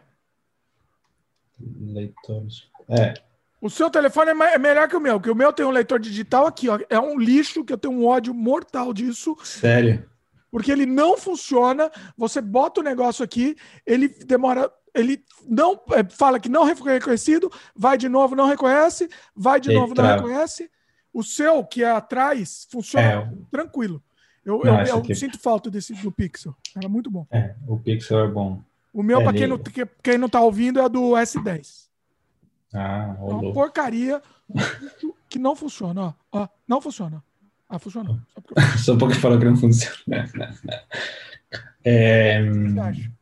Leitor, 1.80 2.46
é, 2.88 3.14
O 3.60 3.68
seu 3.68 3.90
telefone 3.90 4.30
é, 4.30 4.54
é 4.54 4.58
melhor 4.58 4.88
que 4.88 4.96
o 4.96 5.00
meu, 5.00 5.18
porque 5.18 5.30
o 5.30 5.34
meu 5.34 5.52
tem 5.52 5.64
um 5.66 5.70
leitor 5.70 5.98
digital 6.00 6.46
aqui, 6.46 6.68
ó. 6.68 6.78
É 6.88 6.98
um 6.98 7.18
lixo 7.18 7.64
que 7.64 7.72
eu 7.72 7.78
tenho 7.78 7.94
um 7.94 8.06
ódio 8.06 8.32
mortal 8.32 8.92
disso, 8.94 9.36
sério. 9.44 10.08
porque 10.50 10.72
ele 10.72 10.86
não 10.86 11.16
funciona. 11.18 11.90
Você 12.16 12.40
bota 12.40 12.80
o 12.80 12.84
negócio 12.84 13.24
aqui, 13.24 13.56
ele 13.86 14.08
demora. 14.08 14.72
Ele 14.94 15.22
não 15.46 15.80
é, 15.92 16.02
fala 16.10 16.40
que 16.40 16.48
não 16.48 16.74
foi 16.74 16.92
reconhecido, 16.94 17.50
vai 17.76 17.96
de 17.96 18.08
novo, 18.08 18.34
não 18.34 18.46
reconhece, 18.48 19.08
vai 19.36 19.60
de 19.60 19.70
Ele 19.70 19.78
novo, 19.78 19.94
não 19.94 20.04
reconhece. 20.04 20.68
O 21.12 21.22
seu, 21.22 21.62
que 21.64 21.84
é 21.84 21.90
atrás, 21.90 22.66
funciona 22.70 23.06
É. 23.06 23.30
tranquilo. 23.50 24.02
Eu, 24.44 24.60
Não, 24.64 24.80
eu- 24.82 25.04
eu 25.08 25.14
sinto 25.14 25.38
falta 25.38 25.70
desse 25.70 25.92
do 25.94 26.10
Pixel. 26.10 26.54
Era 26.76 26.88
muito 26.88 27.10
bom. 27.10 27.26
É, 27.30 27.54
o 27.66 27.78
Pixel 27.78 28.20
é 28.20 28.28
bom. 28.28 28.62
O 28.92 29.02
meu, 29.02 29.20
É, 29.20 29.24
para 29.24 29.32
quem 29.34 29.46
não, 29.46 29.58
que- 29.58 29.86
quem 30.02 30.18
não 30.18 30.28
tá 30.28 30.40
ouvindo, 30.40 30.80
é 30.80 30.88
do 30.88 31.12
S10. 31.16 31.88
Ah, 32.72 33.14
É 33.18 33.22
uma 33.22 33.34
rolou. 33.34 33.52
porcaria 33.52 34.20
que 35.28 35.38
não 35.38 35.54
funciona. 35.54 36.02
Ó, 36.02 36.14
ó, 36.32 36.48
não 36.66 36.80
funciona. 36.80 37.22
Ah, 37.68 37.78
funcionou. 37.78 38.18
Só 38.84 38.96
porque 38.96 39.14
falou 39.14 39.38
que 39.38 39.44
não 39.44 39.56
funciona. 39.56 40.28
É, 41.84 42.40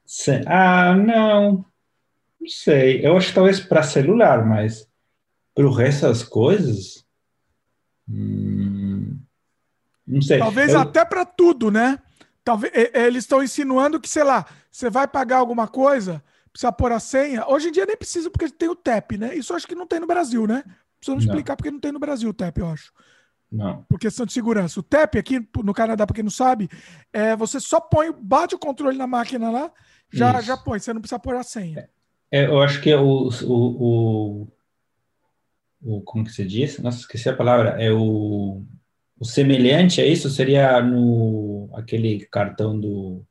se- 0.06 0.42
ah, 0.46 0.94
não. 0.94 1.64
Não 2.40 2.48
sei. 2.48 3.04
Eu 3.06 3.16
acho 3.16 3.28
que 3.28 3.34
talvez 3.34 3.60
para 3.60 3.82
celular, 3.82 4.46
mas 4.46 4.88
para 5.54 5.66
o 5.66 5.72
resto 5.72 6.02
das 6.06 6.22
coisas. 6.22 7.04
hum, 8.08 9.18
não 10.08 10.22
sei. 10.22 10.38
Talvez 10.38 10.72
Eu- 10.72 10.80
até 10.80 11.04
para 11.04 11.24
tudo, 11.24 11.70
né? 11.70 11.98
Talvez 12.44 12.72
eles 12.94 13.24
estão 13.24 13.42
insinuando 13.42 14.00
que, 14.00 14.08
sei 14.08 14.24
lá, 14.24 14.46
você 14.70 14.88
vai 14.88 15.06
pagar 15.06 15.36
alguma 15.38 15.68
coisa, 15.68 16.22
precisa 16.50 16.72
pôr 16.72 16.92
a 16.92 16.98
senha. 16.98 17.46
Hoje 17.46 17.68
em 17.68 17.72
dia 17.72 17.84
nem 17.86 17.96
precisa 17.96 18.30
porque 18.30 18.48
tem 18.48 18.68
o 18.68 18.74
TAP, 18.74 19.12
né? 19.18 19.34
Isso 19.34 19.52
eu 19.52 19.56
acho 19.56 19.66
que 19.66 19.74
não 19.74 19.86
tem 19.86 20.00
no 20.00 20.06
Brasil, 20.06 20.46
né? 20.46 20.64
Precisamos 20.98 21.24
Não. 21.26 21.32
explicar 21.32 21.56
porque 21.56 21.70
não 21.70 21.78
tem 21.78 21.92
no 21.92 21.98
Brasil 21.98 22.30
o 22.30 22.34
TAP, 22.34 22.58
eu 22.58 22.68
acho. 22.68 22.90
Não. 23.52 23.82
Por 23.88 23.98
questão 23.98 24.26
de 24.26 24.32
segurança. 24.32 24.80
O 24.80 24.82
TAP 24.82 25.16
aqui 25.16 25.46
no 25.62 25.72
Canadá, 25.72 26.06
para 26.06 26.14
quem 26.14 26.24
não 26.24 26.30
sabe, 26.30 26.68
é 27.12 27.36
você 27.36 27.60
só 27.60 27.80
põe, 27.80 28.12
bate 28.12 28.54
o 28.54 28.58
controle 28.58 28.96
na 28.98 29.06
máquina 29.06 29.50
lá, 29.50 29.70
já, 30.12 30.32
Isso. 30.38 30.42
já 30.46 30.56
põe, 30.56 30.78
você 30.78 30.92
não 30.92 31.00
precisa 31.00 31.18
pôr 31.18 31.34
a 31.36 31.42
senha. 31.42 31.88
É, 32.30 32.44
eu 32.46 32.60
acho 32.60 32.80
que 32.82 32.90
é 32.90 32.96
o, 32.98 33.28
o, 33.46 34.42
o, 34.42 34.48
o- 35.82 36.00
Como 36.02 36.24
que 36.24 36.30
se 36.32 36.44
diz? 36.44 36.78
Nossa, 36.78 36.98
esqueci 37.00 37.28
a 37.28 37.36
palavra. 37.36 37.70
É 37.82 37.90
o. 37.92 38.62
O 39.20 39.24
semelhante 39.24 40.00
a 40.00 40.06
isso 40.06 40.30
seria 40.30 40.80
no 40.80 41.68
aquele 41.74 42.26
cartão 42.26 42.78
do 42.78 43.24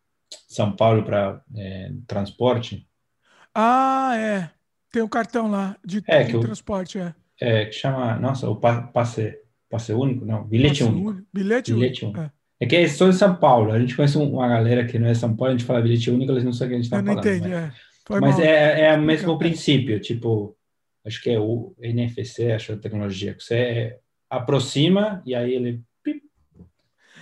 São 0.47 0.75
Paulo 0.75 1.03
para 1.03 1.41
transporte. 2.05 2.87
Ah, 3.53 4.15
é. 4.17 4.49
Tem 4.91 5.01
o 5.01 5.09
cartão 5.09 5.49
lá 5.49 5.77
de, 5.85 6.03
É, 6.07 6.23
de 6.23 6.31
que 6.31 6.37
o- 6.37 6.39
transporte, 6.41 6.99
é. 6.99 7.13
É, 7.39 7.65
que 7.65 7.71
chama, 7.73 8.15
nossa, 8.17 8.49
o 8.49 8.55
pa- 8.55 8.81
passe, 8.87 9.37
passe 9.69 9.93
único? 9.93 10.25
Não, 10.25 10.43
bilhete 10.43 10.79
Passe 10.79 10.91
único. 10.91 11.09
único. 11.09 11.27
Bilhete, 11.33 11.73
Bilhete 11.73 12.05
único. 12.05 12.19
único. 12.19 12.33
É. 12.33 12.37
É 12.59 12.65
que 12.65 12.75
eles 12.75 12.91
são 12.93 13.09
em 13.09 13.13
São 13.13 13.35
Paulo. 13.35 13.71
A 13.71 13.79
gente 13.79 13.95
conhece 13.95 14.17
um- 14.17 14.31
uma 14.33 14.47
galera 14.47 14.85
que 14.85 14.97
não 14.97 15.07
é 15.07 15.13
São 15.13 15.35
Paulo, 15.35 15.53
a 15.53 15.57
gente 15.57 15.65
fala 15.67 15.81
bilhete 15.81 16.09
único, 16.09 16.31
eles 16.31 16.43
não 16.43 16.53
sabem 16.53 16.67
o 16.67 16.69
que 16.69 16.75
a 16.75 16.77
gente 16.77 16.85
está 16.85 16.97
Eu 16.97 17.03
não 17.03 17.13
falando. 17.13 17.27
entendi, 17.27 17.49
Mas, 17.49 17.53
é. 17.53 17.71
Foi 18.05 18.19
mas 18.19 18.35
mal. 18.35 18.41
é, 18.41 18.81
é 18.85 18.93
o 18.95 19.01
mesmo 19.01 19.37
princípio, 19.37 19.99
tipo, 19.99 20.57
acho 21.05 21.21
que 21.21 21.29
é 21.29 21.39
o 21.39 21.75
NFC, 21.81 22.51
acho 22.51 22.73
a 22.73 22.77
tecnologia, 22.77 23.33
que 23.35 23.43
você 23.43 23.99
aproxima 24.29 25.21
e 25.25 25.33
aí 25.35 25.53
ele. 25.53 25.83
pip, 26.03 26.23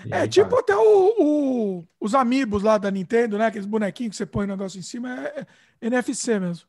e 0.05 0.13
É 0.13 0.21
aí 0.21 0.27
tipo 0.27 0.55
até 0.57 0.75
o, 0.75 1.15
o- 1.19 1.87
os 1.99 2.13
amigos 2.15 2.63
lá 2.63 2.77
da 2.77 2.91
Nintendo, 2.91 3.37
né? 3.37 3.47
Aqueles 3.47 3.65
bonequinhos 3.67 4.11
que 4.11 4.17
você 4.17 4.25
põe 4.25 4.45
o 4.45 4.49
negócio 4.49 4.77
em 4.79 4.83
cima, 4.83 5.09
é, 5.27 5.45
é 5.81 5.87
NFC 5.87 6.39
mesmo. 6.39 6.67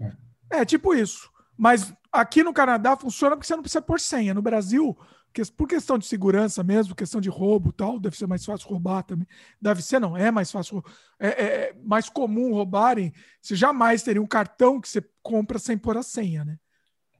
É. 0.00 0.16
É, 0.60 0.64
tipo 0.64 0.94
isso. 0.94 1.30
Mas 1.56 1.92
aqui 2.12 2.42
no 2.42 2.52
Canadá 2.52 2.96
funciona 2.96 3.34
porque 3.36 3.46
você 3.46 3.56
não 3.56 3.62
precisa 3.62 3.82
pôr 3.82 3.98
senha. 3.98 4.32
No 4.34 4.42
Brasil, 4.42 4.96
que- 5.32 5.50
por 5.52 5.66
questão 5.66 5.98
de 5.98 6.06
segurança 6.06 6.62
mesmo, 6.62 6.94
questão 6.94 7.20
de 7.20 7.28
roubo 7.30 7.70
e 7.70 7.72
tal, 7.72 7.98
deve 7.98 8.16
ser 8.16 8.26
mais 8.26 8.44
fácil 8.44 8.68
roubar 8.68 9.02
também. 9.02 9.26
Deve 9.60 9.82
ser, 9.82 9.98
não, 9.98 10.16
é 10.16 10.30
mais 10.30 10.50
fácil. 10.52 10.84
É, 11.18 11.28
é- 11.28 11.44
é 11.70 11.74
mais 11.82 12.08
comum 12.08 12.52
roubarem. 12.52 13.12
Você 13.40 13.56
jamais 13.56 14.02
teria 14.02 14.20
um 14.22 14.26
cartão 14.26 14.80
que 14.80 14.88
você 14.88 15.02
compra 15.22 15.58
sem 15.58 15.76
pôr 15.78 15.96
a 15.96 16.02
senha, 16.02 16.44
né? 16.44 16.58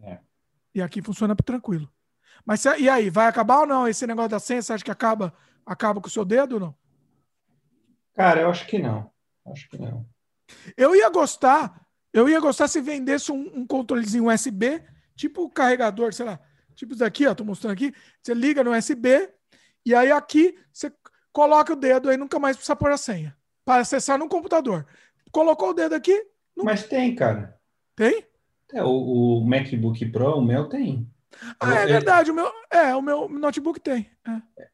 É. 0.01 0.19
E 0.75 0.83
aqui 0.83 1.01
funciona 1.01 1.35
tranquilo. 1.35 1.91
Mas 2.45 2.65
e 2.65 2.89
aí, 2.89 3.11
vai 3.11 3.27
acabar 3.27 3.61
ou 3.61 3.67
não? 3.67 3.89
Esse 3.89 4.07
negócio 4.07 4.31
da 4.31 4.39
senha, 4.39 4.63
você 4.63 4.73
acha 4.73 4.85
que 4.85 4.91
acaba, 4.91 5.33
acaba 5.65 6.01
com 6.01 6.09
o 6.09 6.11
seu 6.11 6.25
dedo 6.25 6.55
ou 6.55 6.61
não? 6.61 6.75
Cara, 8.15 8.41
eu 8.43 8.51
acho 8.51 8.67
que 8.67 8.79
não. 8.79 9.11
Acho 9.47 9.69
que 9.69 9.79
não. 9.79 10.07
Eu 10.77 10.95
ia 10.95 11.09
gostar, 11.11 11.87
eu 12.13 12.29
ia 12.29 12.41
gostar 12.41 12.69
se 12.69 12.81
vendesse 12.81 13.31
um, 13.33 13.61
um 13.61 13.67
controlezinho 13.67 14.29
USB, 14.33 14.83
tipo 15.15 15.43
o 15.43 15.51
carregador, 15.51 16.13
sei 16.15 16.25
lá, 16.27 16.41
tipo 16.75 16.93
isso 16.93 17.01
daqui, 17.01 17.27
ó, 17.27 17.35
tô 17.35 17.45
mostrando 17.45 17.73
aqui. 17.73 17.93
Você 18.23 18.33
liga 18.33 18.63
no 18.65 18.73
USB 18.73 19.29
e 19.85 19.95
aí 19.95 20.11
aqui 20.11 20.57
você 20.73 20.93
coloca 21.33 21.73
o 21.73 21.77
dedo 21.77 22.09
aí 22.09 22.17
nunca 22.17 22.39
mais 22.39 22.57
precisa 22.57 22.77
pôr 22.77 22.91
a 22.91 22.97
senha 22.97 23.37
para 23.65 23.83
acessar 23.83 24.19
no 24.19 24.29
computador. 24.29 24.87
Colocou 25.31 25.71
o 25.71 25.75
dedo 25.75 25.95
aqui, 25.95 26.15
Não- 26.57 26.65
Mas 26.65 26.85
tem, 26.87 27.15
cara. 27.15 27.59
tem? 27.95 28.25
É, 28.73 28.83
o, 28.83 28.89
o 29.43 29.47
MacBook 29.47 30.07
Pro, 30.11 30.39
o 30.39 30.45
meu 30.45 30.69
tem. 30.69 31.09
Ah, 31.61 31.75
é 31.75 31.87
verdade, 31.87 32.31
o 32.31 32.35
meu, 32.35 32.51
é, 32.71 32.95
o 32.95 33.03
meu 33.03 33.29
notebook 33.29 33.81
tem. 33.81 34.11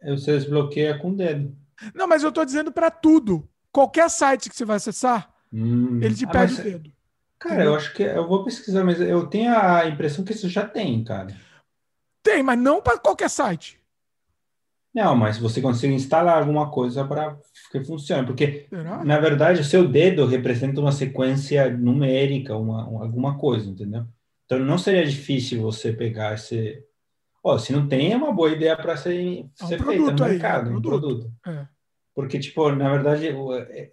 é. 0.03 0.15
Você 0.15 0.33
desbloqueia 0.33 0.99
com 0.99 1.11
o 1.11 1.17
dedo. 1.17 1.57
Não, 1.95 2.07
mas 2.07 2.23
eu 2.23 2.31
tô 2.33 2.45
dizendo 2.45 2.71
para 2.73 2.91
tudo. 2.91 3.49
Qualquer 3.73 4.09
site 4.11 4.49
que 4.51 4.57
você 4.57 4.65
vai 4.65 4.77
acessar, 4.77 5.31
Hum. 5.53 6.01
ele 6.03 6.15
te 6.15 6.25
Ah, 6.27 6.29
pede 6.31 6.53
mas- 6.55 6.59
o 6.61 6.63
dedo. 6.63 6.93
Cara, 7.39 7.65
eu 7.65 7.75
acho 7.75 7.93
que 7.95 8.03
eu 8.05 8.29
vou 8.29 8.45
pesquisar, 8.45 8.85
mas 8.85 9.01
eu 9.01 9.27
tenho 9.27 9.53
a 9.57 9.87
impressão 9.89 10.25
que 10.25 10.33
isso 10.33 10.49
já 10.49 10.65
tem, 10.67 11.03
cara. 11.03 11.35
Tem, 12.23 12.41
mas 12.43 12.57
não 12.59 12.81
para 12.81 12.99
qualquer 12.99 13.29
site. 13.29 13.81
Não, 14.95 15.17
mas 15.17 15.39
você 15.39 15.61
consegue 15.61 15.95
instalar 15.95 16.39
alguma 16.39 16.71
coisa 16.71 17.05
para 17.05 17.37
que 17.73 17.83
funcione, 17.83 18.27
porque 18.27 18.67
Será? 18.69 19.03
na 19.05 19.19
verdade 19.19 19.61
o 19.61 19.65
seu 19.65 19.89
dedo 19.89 20.27
representa 20.27 20.81
uma 20.81 20.93
sequência 20.93 21.69
numérica, 21.77 22.55
uma, 22.57 22.87
uma- 22.87 23.03
alguma 23.05 23.39
coisa, 23.39 23.69
entendeu? 23.71 24.07
Então 24.55 24.67
não 24.67 24.77
seria 24.77 25.07
difícil 25.07 25.63
você 25.63 25.93
pegar 25.93 26.35
esse. 26.35 26.85
Ó, 27.43 27.57
se 27.59 27.73
não 27.73 27.89
tem, 27.89 28.13
é 28.13 28.17
uma 28.17 28.33
boa 28.33 28.51
ideia 28.51 28.77
para 28.77 28.97
ser, 28.97 29.17
É 29.61 29.65
um 29.65 29.69
ser 29.69 29.79
feita 29.79 29.85
produto 29.85 30.19
no 30.19 30.25
aí, 30.25 30.31
mercado, 30.33 30.71
é 30.71 30.73
um 30.73 30.77
um 30.77 30.83
produto. 30.83 31.09
produto. 31.09 31.33
É. 31.47 31.69
Porque, 32.15 32.39
tipo, 32.39 32.71
na 32.73 32.91
verdade, 32.91 33.31
o, 33.31 33.55
é- 33.55 33.91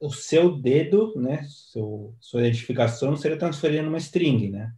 o 0.00 0.10
seu 0.10 0.50
dedo, 0.60 1.14
né, 1.16 1.46
seu, 1.48 2.14
sua 2.20 2.40
identificação 2.40 3.16
seria 3.16 3.38
transferida 3.38 3.82
numa 3.82 3.98
string, 3.98 4.50
né? 4.50 4.72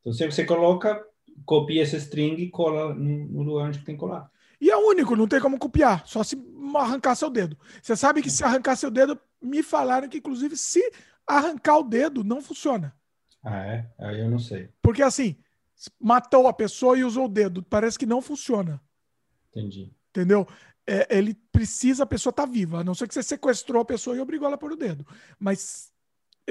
Então, 0.00 0.12
se 0.12 0.24
você 0.24 0.44
coloca, 0.44 1.04
copia 1.44 1.82
essa 1.82 1.96
string 1.98 2.40
e 2.42 2.50
cola 2.50 2.94
no, 2.94 3.26
no 3.28 3.42
lugar 3.42 3.68
onde 3.68 3.80
tem 3.80 3.94
que 3.94 4.00
colar. 4.00 4.30
E 4.60 4.70
é 4.70 4.76
único, 4.76 5.14
não 5.14 5.28
tem 5.28 5.40
como 5.40 5.58
copiar, 5.58 6.06
só 6.06 6.24
se 6.24 6.36
arrancar 6.74 7.14
seu 7.14 7.30
dedo. 7.30 7.56
Você 7.82 7.94
sabe 7.94 8.22
que 8.22 8.30
se 8.30 8.42
arrancar 8.42 8.76
seu 8.76 8.90
dedo, 8.90 9.18
me 9.40 9.62
falaram 9.62 10.08
que, 10.08 10.18
inclusive, 10.18 10.56
se 10.56 10.82
arrancar 11.26 11.78
o 11.78 11.84
dedo, 11.84 12.24
não 12.24 12.40
funciona. 12.42 12.97
Ah, 13.42 13.64
é? 13.64 13.90
Aí 13.98 14.20
eu 14.20 14.30
não 14.30 14.38
sei. 14.38 14.68
Porque 14.82 15.02
assim, 15.02 15.36
matou 16.00 16.46
a 16.46 16.52
pessoa 16.52 16.98
e 16.98 17.04
usou 17.04 17.26
o 17.26 17.28
dedo. 17.28 17.62
Parece 17.62 17.98
que 17.98 18.06
não 18.06 18.20
funciona. 18.20 18.80
Entendi. 19.50 19.92
Entendeu? 20.10 20.46
É, 20.86 21.18
ele 21.18 21.34
precisa, 21.52 22.04
a 22.04 22.06
pessoa 22.06 22.30
estar 22.30 22.46
viva. 22.46 22.80
A 22.80 22.84
não 22.84 22.94
ser 22.94 23.06
que 23.06 23.14
você 23.14 23.22
sequestrou 23.22 23.82
a 23.82 23.84
pessoa 23.84 24.16
e 24.16 24.20
obrigou 24.20 24.46
ela 24.46 24.54
a 24.54 24.58
pôr 24.58 24.72
o 24.72 24.76
dedo. 24.76 25.06
Mas 25.38 25.92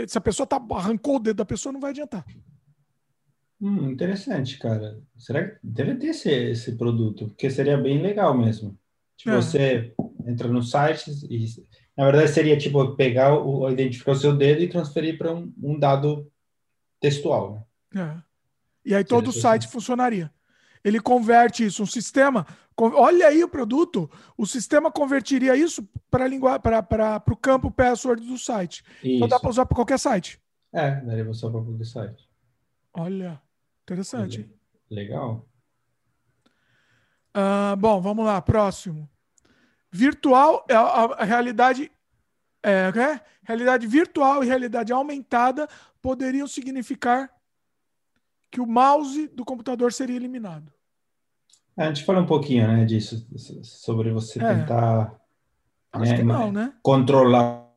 se 0.08 0.18
a 0.18 0.22
pessoa 0.22 0.46
tá, 0.46 0.64
arrancou 0.72 1.16
o 1.16 1.20
dedo 1.20 1.38
da 1.38 1.46
pessoa, 1.46 1.74
não 1.74 1.80
vai 1.80 1.90
adiantar. 1.92 2.26
Hum, 3.60 3.90
interessante, 3.90 4.60
cara. 4.60 5.02
Será 5.18 5.50
que 5.50 5.58
deve 5.64 5.96
ter 5.96 6.08
esse, 6.08 6.30
esse 6.30 6.76
produto? 6.76 7.28
Porque 7.30 7.50
seria 7.50 7.78
bem 7.78 8.02
legal 8.02 8.38
mesmo. 8.38 8.78
Tipo, 9.16 9.32
É. 9.32 9.36
você 9.38 9.96
entra 10.28 10.48
no 10.48 10.62
site 10.62 11.10
e, 11.28 11.46
na 11.98 12.06
verdade, 12.06 12.30
seria 12.30 12.56
tipo 12.56 12.96
pegar 12.96 13.34
o, 13.34 13.68
identificar 13.70 14.12
o 14.12 14.16
seu 14.16 14.36
dedo 14.38 14.62
e 14.62 14.70
transferir 14.70 15.18
para 15.18 15.34
um, 15.34 15.52
um 15.62 15.80
dado 15.80 16.32
textual, 17.00 17.68
né? 17.94 18.02
É. 18.02 18.22
E 18.86 18.96
aí 18.96 19.04
todo 19.04 19.30
o 19.30 19.34
site 19.34 19.68
funcionaria. 19.68 20.32
Ele 20.84 21.00
converte 21.00 21.66
isso, 21.66 21.84
um 21.84 21.86
sistema. 21.86 22.46
Olha 22.78 23.28
aí 23.28 23.44
o 23.44 23.50
produto. 23.50 24.10
O 24.38 24.46
sistema 24.46 24.92
convertiria 24.92 25.56
isso 25.56 25.88
para 26.12 27.24
o 27.34 27.36
campo 27.36 27.70
password 27.72 28.26
do 28.26 28.38
site. 28.38 28.84
Então 29.04 29.28
dá 29.28 29.36
Isso. 29.36 29.42
para 29.42 29.50
usar 29.50 29.66
para 29.66 29.76
qualquer 29.76 30.00
site. 30.00 30.40
É, 30.72 31.02
daria 31.02 31.34
só 31.34 31.50
para 31.50 31.60
o 31.60 31.84
site. 31.86 32.30
Olha, 32.94 33.42
interessante. 33.84 34.50
Legal. 34.90 35.46
Ah, 37.34 37.76
bom, 37.78 38.00
vamos 38.02 38.26
lá, 38.26 38.42
próximo. 38.42 39.10
Virtual, 39.92 40.66
a, 40.70 40.76
a- 40.78 41.14
a 41.22 41.24
realidade, 41.24 41.92
é, 42.64 42.90
é? 42.90 43.22
realidade 43.44 43.88
virtual 43.88 44.44
e 44.44 44.48
realidade 44.48 44.92
aumentada 44.92 45.68
poderiam 46.02 46.48
significar 46.48 47.32
que 48.52 48.60
o 48.62 48.66
mouse 48.66 49.28
do 49.30 49.44
computador 49.46 49.92
seria 49.94 50.16
eliminado. 50.16 50.72
A 51.76 51.86
gente 51.86 52.04
fala 52.06 52.22
um 52.22 52.26
pouquinho, 52.26 52.68
né, 52.68 52.86
disso, 52.86 53.28
sobre 53.64 54.12
você 54.12 54.40
É. 54.44 54.56
tentar 54.56 55.20
É, 55.94 56.16
que 56.16 56.24
não, 56.24 56.52
né? 56.52 56.74
controlar 56.82 57.68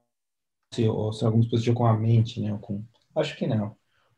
se, 0.72 0.86
ou 0.88 1.12
se 1.12 1.24
algum 1.24 1.40
dispositivo 1.40 1.76
com 1.76 1.86
a 1.86 1.96
mente, 1.96 2.40
né? 2.40 2.56
Com... 2.62 2.84
Acho 3.16 3.36
que 3.36 3.46
não. 3.46 3.76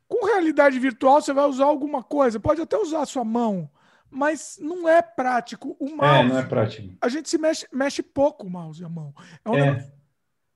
Com 0.09 0.27
realidade 0.27 0.79
virtual, 0.79 1.21
você 1.21 1.33
vai 1.33 1.47
usar 1.47 1.65
alguma 1.65 2.03
coisa. 2.03 2.39
Pode 2.39 2.61
até 2.61 2.77
usar 2.77 3.03
a 3.03 3.07
sua 3.07 3.25
mão, 3.25 3.71
mas 4.11 4.59
não 4.61 4.87
é 4.89 5.01
prático. 5.01 5.75
O 5.81 5.89
mouse, 5.97 6.05
É, 6.21 6.23
não 6.29 6.39
é 6.39 6.45
prático. 6.45 6.95
a 7.01 7.09
gente 7.09 7.29
se 7.31 7.39
mexe, 7.39 7.67
mexe 7.73 8.03
pouco 8.03 8.47
o 8.47 8.51
mouse 8.51 8.83
e 8.83 8.85
a 8.85 8.89
mão. 8.89 9.15
É 9.45 9.51
um 9.51 9.55
É, 9.57 9.71
negócio- 9.71 9.93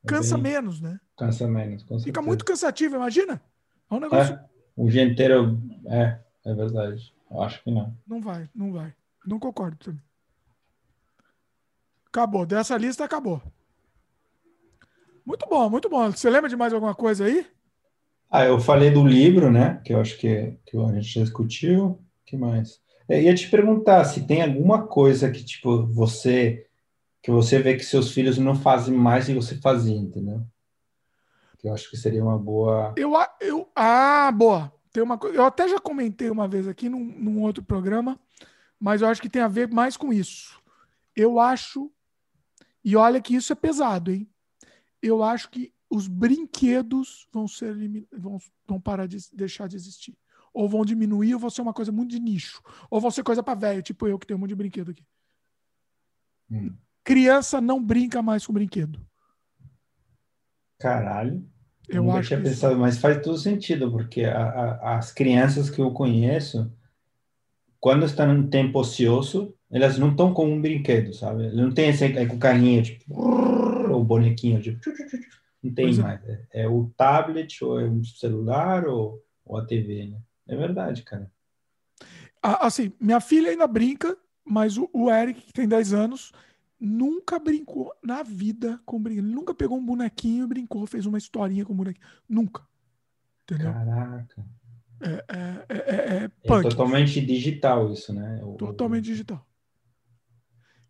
cansa 0.06 0.38
menos, 0.38 0.80
né? 0.80 1.00
Cansa 1.16 1.46
menos, 1.46 1.82
com 1.82 1.98
Fica 1.98 2.22
muito 2.22 2.44
cansativo, 2.44 2.96
imagina? 2.96 3.40
É 3.90 3.94
um 3.94 4.00
negócio. 4.00 4.34
É, 4.34 4.44
o 4.76 4.88
dia 4.88 5.02
inteiro, 5.02 5.60
é, 5.86 6.18
é 6.44 6.54
verdade. 6.54 7.14
Eu 7.30 7.42
acho 7.42 7.62
que 7.62 7.70
não. 7.70 7.96
Não 8.06 8.20
vai, 8.20 8.48
não 8.54 8.72
vai. 8.72 8.94
Não 9.26 9.38
concordo 9.38 9.76
também. 9.76 10.02
Acabou. 12.06 12.46
Dessa 12.46 12.76
lista 12.76 13.04
acabou. 13.04 13.42
Muito 15.24 15.46
bom, 15.48 15.68
muito 15.68 15.88
bom. 15.88 16.10
Você 16.10 16.30
lembra 16.30 16.48
de 16.48 16.56
mais 16.56 16.72
alguma 16.72 16.94
coisa 16.94 17.24
aí? 17.24 17.44
Ah, 18.30 18.44
eu 18.44 18.60
falei 18.60 18.90
do 18.90 19.06
livro, 19.06 19.50
né? 19.50 19.80
Que 19.84 19.92
eu 19.92 20.00
acho 20.00 20.16
que, 20.18 20.56
que 20.64 20.76
a 20.76 20.92
gente 20.92 21.08
já 21.08 21.22
discutiu. 21.22 21.86
O 21.86 21.98
que 22.24 22.36
mais? 22.36 22.80
Eu 23.08 23.20
ia 23.20 23.34
te 23.34 23.48
perguntar 23.48 24.04
se 24.04 24.26
tem 24.26 24.42
alguma 24.42 24.86
coisa 24.86 25.30
que, 25.30 25.44
tipo, 25.44 25.86
você 25.86 26.65
que 27.26 27.30
você 27.32 27.58
vê 27.58 27.74
que 27.74 27.84
seus 27.84 28.12
filhos 28.12 28.38
não 28.38 28.54
fazem 28.54 28.94
mais 28.94 29.28
e 29.28 29.34
você 29.34 29.56
fazia, 29.56 29.96
entendeu? 29.96 30.46
Que 31.58 31.66
eu 31.66 31.74
acho 31.74 31.90
que 31.90 31.96
seria 31.96 32.22
uma 32.22 32.38
boa. 32.38 32.94
Eu, 32.96 33.14
eu, 33.40 33.68
ah, 33.74 34.30
boa. 34.30 34.72
Tem 34.92 35.02
uma 35.02 35.18
coisa. 35.18 35.36
Eu 35.36 35.44
até 35.44 35.68
já 35.68 35.80
comentei 35.80 36.30
uma 36.30 36.46
vez 36.46 36.68
aqui 36.68 36.88
num, 36.88 37.04
num 37.04 37.42
outro 37.42 37.64
programa, 37.64 38.16
mas 38.78 39.02
eu 39.02 39.08
acho 39.08 39.20
que 39.20 39.28
tem 39.28 39.42
a 39.42 39.48
ver 39.48 39.68
mais 39.68 39.96
com 39.96 40.12
isso. 40.12 40.62
Eu 41.16 41.40
acho, 41.40 41.90
e 42.84 42.94
olha 42.94 43.20
que 43.20 43.34
isso 43.34 43.52
é 43.52 43.56
pesado, 43.56 44.12
hein? 44.12 44.30
Eu 45.02 45.24
acho 45.24 45.50
que 45.50 45.74
os 45.90 46.06
brinquedos 46.06 47.26
vão 47.32 47.48
ser 47.48 47.74
vão, 48.16 48.38
vão 48.68 48.80
parar 48.80 49.08
de 49.08 49.18
deixar 49.32 49.66
de 49.66 49.74
existir. 49.74 50.16
Ou 50.54 50.68
vão 50.68 50.84
diminuir, 50.84 51.34
ou 51.34 51.40
vão 51.40 51.50
ser 51.50 51.62
uma 51.62 51.74
coisa 51.74 51.90
muito 51.90 52.12
de 52.12 52.20
nicho. 52.20 52.62
Ou 52.88 53.00
vão 53.00 53.10
ser 53.10 53.24
coisa 53.24 53.42
para 53.42 53.58
velho, 53.58 53.82
tipo 53.82 54.06
eu 54.06 54.16
que 54.16 54.28
tenho 54.28 54.38
um 54.38 54.40
monte 54.42 54.50
de 54.50 54.54
brinquedo 54.54 54.92
aqui. 54.92 55.04
Hum. 56.48 56.85
Criança 57.06 57.60
não 57.60 57.80
brinca 57.80 58.20
mais 58.20 58.44
com 58.44 58.52
brinquedo. 58.52 58.98
Caralho. 60.78 61.44
Eu 61.88 62.02
Nunca 62.02 62.18
acho 62.18 62.28
tinha 62.28 62.40
isso- 62.40 62.48
pensado, 62.50 62.76
mas 62.76 62.98
faz 62.98 63.22
todo 63.22 63.38
sentido, 63.38 63.90
porque 63.92 64.24
a- 64.24 64.42
a- 64.82 64.98
as 64.98 65.12
crianças 65.12 65.70
que 65.70 65.80
eu 65.80 65.92
conheço, 65.92 66.68
quando 67.78 68.04
estão 68.04 68.36
em 68.36 68.48
tempo 68.48 68.80
ocioso, 68.80 69.54
elas 69.70 69.96
não 69.98 70.10
estão 70.10 70.34
com 70.34 70.46
um 70.52 70.60
brinquedo, 70.60 71.14
sabe? 71.14 71.48
Não 71.54 71.70
tem 71.72 71.90
esse 71.90 72.02
aí 72.04 72.26
com 72.26 72.38
carrinho, 72.40 72.82
tipo, 72.82 73.04
o 73.14 74.02
bonequinho, 74.02 74.60
tipo, 74.60 74.80
não 75.62 75.72
tem 75.72 75.86
Pois 75.86 75.98
é. 76.00 76.02
mais. 76.02 76.24
É, 76.24 76.46
é 76.62 76.68
o 76.68 76.90
tablet, 76.96 77.62
ou 77.64 77.78
é 77.78 77.84
um 77.84 78.02
celular, 78.02 78.84
ou, 78.88 79.22
ou 79.44 79.56
a 79.58 79.64
TV, 79.64 80.06
né? 80.08 80.18
É 80.48 80.56
verdade, 80.56 81.04
cara. 81.04 81.30
Assim, 82.42 82.92
minha 83.00 83.20
filha 83.20 83.50
ainda 83.50 83.66
brinca, 83.68 84.16
mas 84.44 84.76
o, 84.76 84.90
o 84.92 85.08
Eric, 85.10 85.40
que 85.40 85.52
tem 85.52 85.66
10 85.68 85.92
anos, 85.92 86.32
nunca 86.78 87.38
brincou 87.38 87.92
na 88.02 88.22
vida 88.22 88.80
com 88.84 89.00
brinquedo. 89.00 89.26
Ele 89.26 89.34
nunca 89.34 89.54
pegou 89.54 89.78
um 89.78 89.84
bonequinho 89.84 90.44
e 90.44 90.48
brincou, 90.48 90.86
fez 90.86 91.06
uma 91.06 91.18
historinha 91.18 91.64
com 91.64 91.72
o 91.72 91.76
bonequinho. 91.76 92.06
Nunca. 92.28 92.66
Entendeu? 93.44 93.72
Caraca. 93.72 94.44
É, 95.00 95.08
é, 95.08 95.66
é, 95.68 95.76
é, 95.78 96.16
é 96.16 96.24
É 96.24 96.28
punk. 96.28 96.62
totalmente 96.68 97.20
digital 97.24 97.92
isso, 97.92 98.12
né? 98.12 98.40
O- 98.42 98.54
Totalmente 98.56 99.04
digital. 99.04 99.46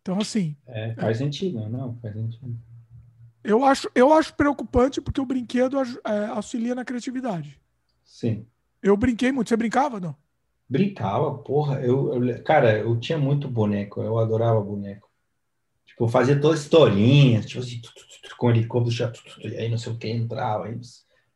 Então, 0.01 0.19
assim, 0.21 0.57
É, 0.67 0.95
faz 0.95 1.19
sentido, 1.19 1.69
não? 1.69 1.97
Faz 1.97 2.15
sentido. 2.15 2.57
eu 3.43 3.65
acho, 3.65 3.91
eu 3.95 4.13
acho 4.13 4.35
preocupante 4.35 5.01
porque 5.01 5.21
o 5.21 5.27
brinquedo 5.27 5.77
auxilia 6.33 6.75
na 6.75 6.85
criatividade. 6.85 7.61
Sim. 8.05 8.47
Eu 8.83 8.97
brinquei 8.97 9.33
muito. 9.33 9.49
Você 9.49 9.57
brincava, 9.57 9.99
não? 9.99 10.15
Brincava, 10.69 11.37
porra. 11.39 11.81
Eu, 11.81 12.25
eu- 12.25 12.43
cara, 12.45 12.79
eu 12.79 12.99
tinha 13.01 13.19
muito 13.19 13.49
boneco, 13.49 14.01
eu 14.03 14.19
adorava 14.19 14.61
boneco. 14.61 15.06
Tipo, 15.97 16.09
fazia 16.09 16.39
todas 16.39 16.59
as 16.59 16.65
historinhas, 16.67 17.47
tipo 17.47 17.61
assim, 17.63 17.81
tu, 17.81 17.91
tu, 17.95 18.29
tu, 18.29 18.37
com 18.37 18.51
helicóptero, 18.51 18.95
já, 18.95 19.11
e 19.43 19.57
aí 19.57 19.69
não 19.71 19.79
sei 19.79 19.93
o 19.95 19.97
que, 19.97 20.09
entrava. 20.11 20.67
Aí... 20.67 20.79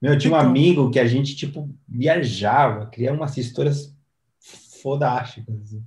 Meu, 0.03 0.12
eu 0.12 0.19
tinha 0.19 0.35
um 0.35 0.37
Então. 0.37 0.49
amigo 0.51 0.91
que 0.91 1.01
a 1.01 1.07
gente, 1.07 1.35
tipo, 1.35 1.74
viajava, 1.89 2.87
criava 2.87 3.16
umas 3.16 3.35
histórias 3.39 3.95
fodásticas. 4.82 5.55
assim. 5.62 5.82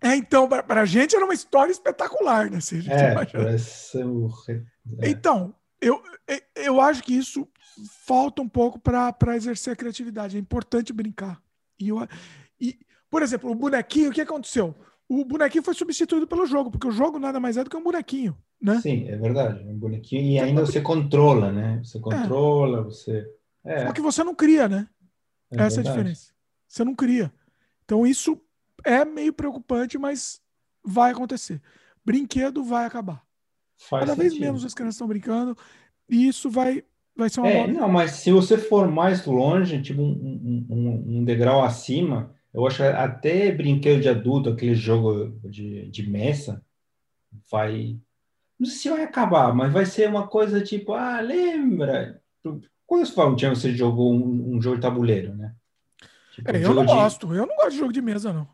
É, 0.00 0.16
então, 0.16 0.48
pra, 0.48 0.62
pra 0.62 0.84
gente 0.86 1.14
era 1.14 1.24
uma 1.24 1.34
história 1.34 1.70
espetacular, 1.70 2.50
né? 2.50 2.58
Se 2.60 2.76
a 2.90 2.92
É, 2.94 3.14
parece 3.14 3.98
é. 4.98 5.10
Então, 5.10 5.54
eu, 5.80 6.02
eu- 6.26 6.40
eu 6.56 6.80
acho 6.80 7.02
que 7.02 7.12
isso 7.14 7.46
falta 8.06 8.40
um 8.40 8.48
pouco 8.48 8.78
para 8.78 9.36
exercer 9.36 9.74
a 9.74 9.76
criatividade. 9.76 10.36
É 10.36 10.40
importante 10.40 10.90
brincar. 10.92 11.40
E, 11.78 11.88
eu, 11.88 12.06
e, 12.58 12.78
por 13.10 13.22
exemplo, 13.22 13.50
o 13.50 13.54
bonequinho, 13.54 14.10
o 14.10 14.12
que 14.12 14.20
aconteceu? 14.22 14.74
O 15.10 15.24
bonequinho 15.24 15.64
foi 15.64 15.74
substituído 15.74 16.24
pelo 16.24 16.46
jogo, 16.46 16.70
porque 16.70 16.86
o 16.86 16.92
jogo 16.92 17.18
nada 17.18 17.40
mais 17.40 17.56
é 17.56 17.64
do 17.64 17.68
que 17.68 17.76
um 17.76 17.82
bonequinho, 17.82 18.38
né? 18.62 18.80
Sim, 18.80 19.08
é 19.08 19.16
verdade, 19.16 19.64
um 19.64 19.76
bonequinho. 19.76 20.22
E 20.22 20.38
ainda 20.38 20.64
você 20.64 20.80
controla, 20.80 21.50
né? 21.50 21.80
Você 21.82 21.98
controla, 21.98 22.84
você... 22.84 23.28
É, 23.64 23.86
Só 23.88 23.92
que 23.92 24.00
você 24.00 24.22
não 24.22 24.36
cria, 24.36 24.68
né? 24.68 24.88
é 25.50 25.62
Essa 25.62 25.80
é 25.80 25.82
a 25.82 25.84
diferença. 25.84 26.32
Você 26.68 26.84
não 26.84 26.94
cria. 26.94 27.32
Então 27.84 28.06
isso 28.06 28.40
é 28.84 29.04
meio 29.04 29.32
preocupante, 29.32 29.98
mas 29.98 30.40
vai 30.84 31.10
acontecer. 31.10 31.60
Brinquedo 32.04 32.62
vai 32.62 32.86
acabar. 32.86 33.26
Faz 33.76 34.04
Cada 34.06 34.14
vez 34.14 34.32
sentido. 34.32 34.46
menos 34.46 34.64
as 34.64 34.74
crianças 34.74 34.94
estão 34.94 35.08
brincando 35.08 35.56
e 36.08 36.28
isso 36.28 36.48
vai, 36.48 36.84
vai 37.16 37.28
ser 37.28 37.40
uma 37.40 37.48
É, 37.48 37.66
não, 37.66 37.88
mas 37.88 38.12
se 38.12 38.30
você 38.30 38.56
for 38.56 38.88
mais 38.88 39.26
longe, 39.26 39.82
tipo 39.82 40.00
um, 40.02 40.66
um- 40.70 41.18
um 41.18 41.24
degrau 41.24 41.64
acima, 41.64 42.32
eu 42.52 42.66
acho 42.66 42.82
até 42.82 43.52
brinquedo 43.52 44.00
de 44.02 44.08
adulto, 44.08 44.50
aquele 44.50 44.74
jogo 44.74 45.38
de, 45.44 45.88
de 45.90 46.08
mesa, 46.08 46.62
vai. 47.50 47.98
Não 48.58 48.66
sei 48.66 48.76
se 48.78 48.90
vai 48.90 49.02
acabar, 49.04 49.54
mas 49.54 49.72
vai 49.72 49.86
ser 49.86 50.08
uma 50.08 50.26
coisa 50.26 50.60
tipo, 50.62 50.92
ah, 50.92 51.20
lembra? 51.20 52.20
Quando 52.86 53.06
você 53.06 53.12
fala, 53.12 53.36
tinha 53.36 53.54
você 53.54 53.72
jogou 53.74 54.12
um, 54.12 54.56
um 54.56 54.60
jogo 54.62 54.76
de 54.76 54.82
tabuleiro, 54.82 55.34
né? 55.34 55.54
Tipo, 56.32 56.50
É, 56.50 56.56
eu 56.56 56.62
jogo 56.62 56.74
não 56.74 56.86
de, 56.86 56.92
gosto. 56.92 57.34
Eu 57.34 57.46
não 57.46 57.56
gosto 57.56 57.70
de 57.70 57.78
jogo 57.78 57.92
de 57.92 58.02
mesa, 58.02 58.32
não. 58.32 58.48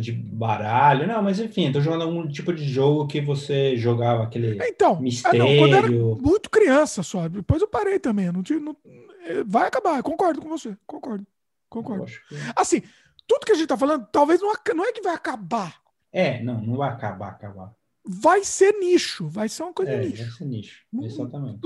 de 0.00 0.12
baralho, 0.12 1.06
não, 1.06 1.22
mas 1.22 1.40
enfim, 1.40 1.72
tô 1.72 1.80
jogando 1.80 2.02
algum 2.04 2.28
tipo 2.28 2.52
de 2.52 2.64
jogo 2.64 3.06
que 3.08 3.20
você 3.20 3.76
jogava 3.76 4.22
aquele 4.22 4.58
Então, 4.68 4.96
ah, 4.96 5.00
mistério. 5.00 5.38
não, 5.38 5.46
quando 5.56 5.72
eu 5.72 5.78
era 5.78 5.88
muito 5.90 6.48
criança 6.50 7.02
só. 7.02 7.26
Depois 7.28 7.60
eu 7.62 7.68
parei 7.68 7.98
também. 7.98 8.26
eu 8.26 8.32
Não 8.32 8.42
tive, 8.42 8.60
não- 8.60 8.76
é, 9.24 9.42
vai 9.44 9.66
acabar. 9.66 9.96
eu 9.98 10.02
Concordo 10.02 10.40
com 10.40 10.48
você. 10.48 10.76
Concordo. 10.86 11.22
Eu 11.24 11.26
Concordo. 11.68 12.04
que- 12.06 12.34
Assim, 12.54 12.82
tudo 13.30 13.46
que 13.46 13.52
a 13.52 13.54
gente 13.54 13.68
tá 13.68 13.76
falando, 13.78 14.08
talvez 14.10 14.40
não, 14.40 14.52
não 14.74 14.84
é 14.84 14.92
que 14.92 15.00
vai 15.02 15.14
acabar. 15.14 15.80
É, 16.12 16.42
não, 16.42 16.60
não 16.60 16.76
vai 16.76 16.88
acabar, 16.90 17.28
acabar. 17.28 17.72
Vai 18.04 18.42
ser 18.42 18.72
nicho. 18.72 19.28
Vai 19.28 19.48
ser 19.48 19.62
uma 19.62 19.72
coisa 19.72 19.92
É, 19.92 20.00
nicho. 20.00 20.22
vai 20.24 20.32
ser 20.32 20.44
nicho. 20.46 20.84
Não- 20.92 21.04
Exatamente. 21.04 21.60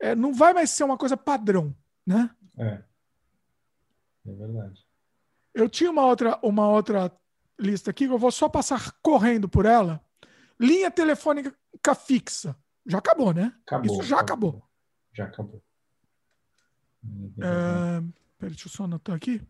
É, 0.00 0.16
não 0.16 0.34
vai 0.34 0.52
mais 0.52 0.70
ser 0.70 0.82
uma 0.82 0.98
coisa 0.98 1.16
padrão, 1.16 1.72
né? 2.04 2.28
É. 2.58 2.82
É 4.26 4.32
verdade. 4.32 4.84
Eu 5.54 5.68
tinha 5.68 5.92
uma 5.92 6.04
outra, 6.04 6.38
uma 6.42 6.68
outra 6.68 7.12
lista 7.58 7.92
aqui 7.92 8.08
que 8.08 8.12
eu 8.12 8.18
vou 8.18 8.32
só 8.32 8.48
passar 8.48 8.90
correndo 9.00 9.48
por 9.48 9.64
ela. 9.64 10.04
Linha 10.58 10.90
telefônica 10.90 11.54
fixa. 12.04 12.56
Já 12.84 12.98
acabou, 12.98 13.32
né? 13.32 13.54
Acabou. 13.64 13.86
Isso 14.00 14.02
já 14.02 14.18
acabou. 14.18 14.60
Já 15.12 15.24
acabou. 15.26 15.62
É, 17.38 18.00
peraí, 18.38 18.50
deixa 18.54 18.66
eu 18.66 18.72
só 18.72 18.84
anotar 18.84 19.14
aqui. 19.14 19.40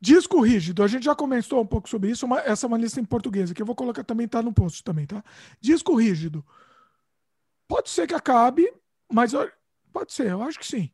Disco 0.00 0.40
rígido, 0.40 0.82
a 0.82 0.86
gente 0.86 1.04
já 1.04 1.14
comentou 1.14 1.60
um 1.60 1.66
pouco 1.66 1.88
sobre 1.88 2.10
isso, 2.10 2.26
uma- 2.26 2.40
essa 2.40 2.66
é 2.66 2.68
uma 2.68 2.76
lista 2.78 3.00
em 3.00 3.04
português, 3.04 3.52
que 3.52 3.62
eu 3.62 3.66
vou 3.66 3.74
colocar 3.74 4.04
também, 4.04 4.28
tá 4.28 4.42
no 4.42 4.52
post 4.52 4.84
também, 4.84 5.06
tá? 5.06 5.24
Disco 5.60 5.94
rígido. 5.94 6.44
Pode 7.66 7.88
ser 7.88 8.06
que 8.06 8.14
acabe, 8.14 8.70
mas 9.10 9.32
eu- 9.32 9.50
pode 9.92 10.12
ser, 10.12 10.30
eu 10.30 10.42
acho 10.42 10.58
que 10.58 10.66
sim. 10.66 10.90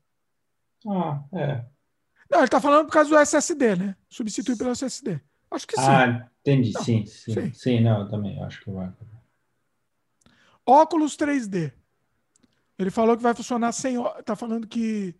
Ah, 0.88 1.22
é. 1.32 1.64
Não, 2.30 2.38
ele 2.40 2.48
tá 2.48 2.60
falando 2.60 2.86
por 2.86 2.92
causa 2.92 3.10
do 3.10 3.16
SSD, 3.18 3.76
né? 3.76 3.96
Substituir 4.08 4.56
pelo 4.56 4.70
SSD. 4.70 5.20
Acho 5.50 5.66
que 5.66 5.76
sim. 5.76 5.82
Ah, 5.86 6.30
entendi. 6.40 6.72
Não, 6.72 6.82
sim, 6.82 7.04
sim, 7.04 7.32
sim. 7.34 7.52
sim. 7.52 7.80
não, 7.80 8.00
eu 8.00 8.08
também 8.08 8.42
acho 8.42 8.62
que 8.64 8.70
vai 8.70 8.86
acabar. 8.86 9.20
Óculos 10.64 11.16
3D. 11.16 11.72
Ele 12.78 12.90
falou 12.90 13.16
que 13.16 13.22
vai 13.22 13.34
funcionar 13.34 13.72
sem. 13.72 13.96
Tá 14.24 14.34
falando 14.34 14.66
que 14.66 15.14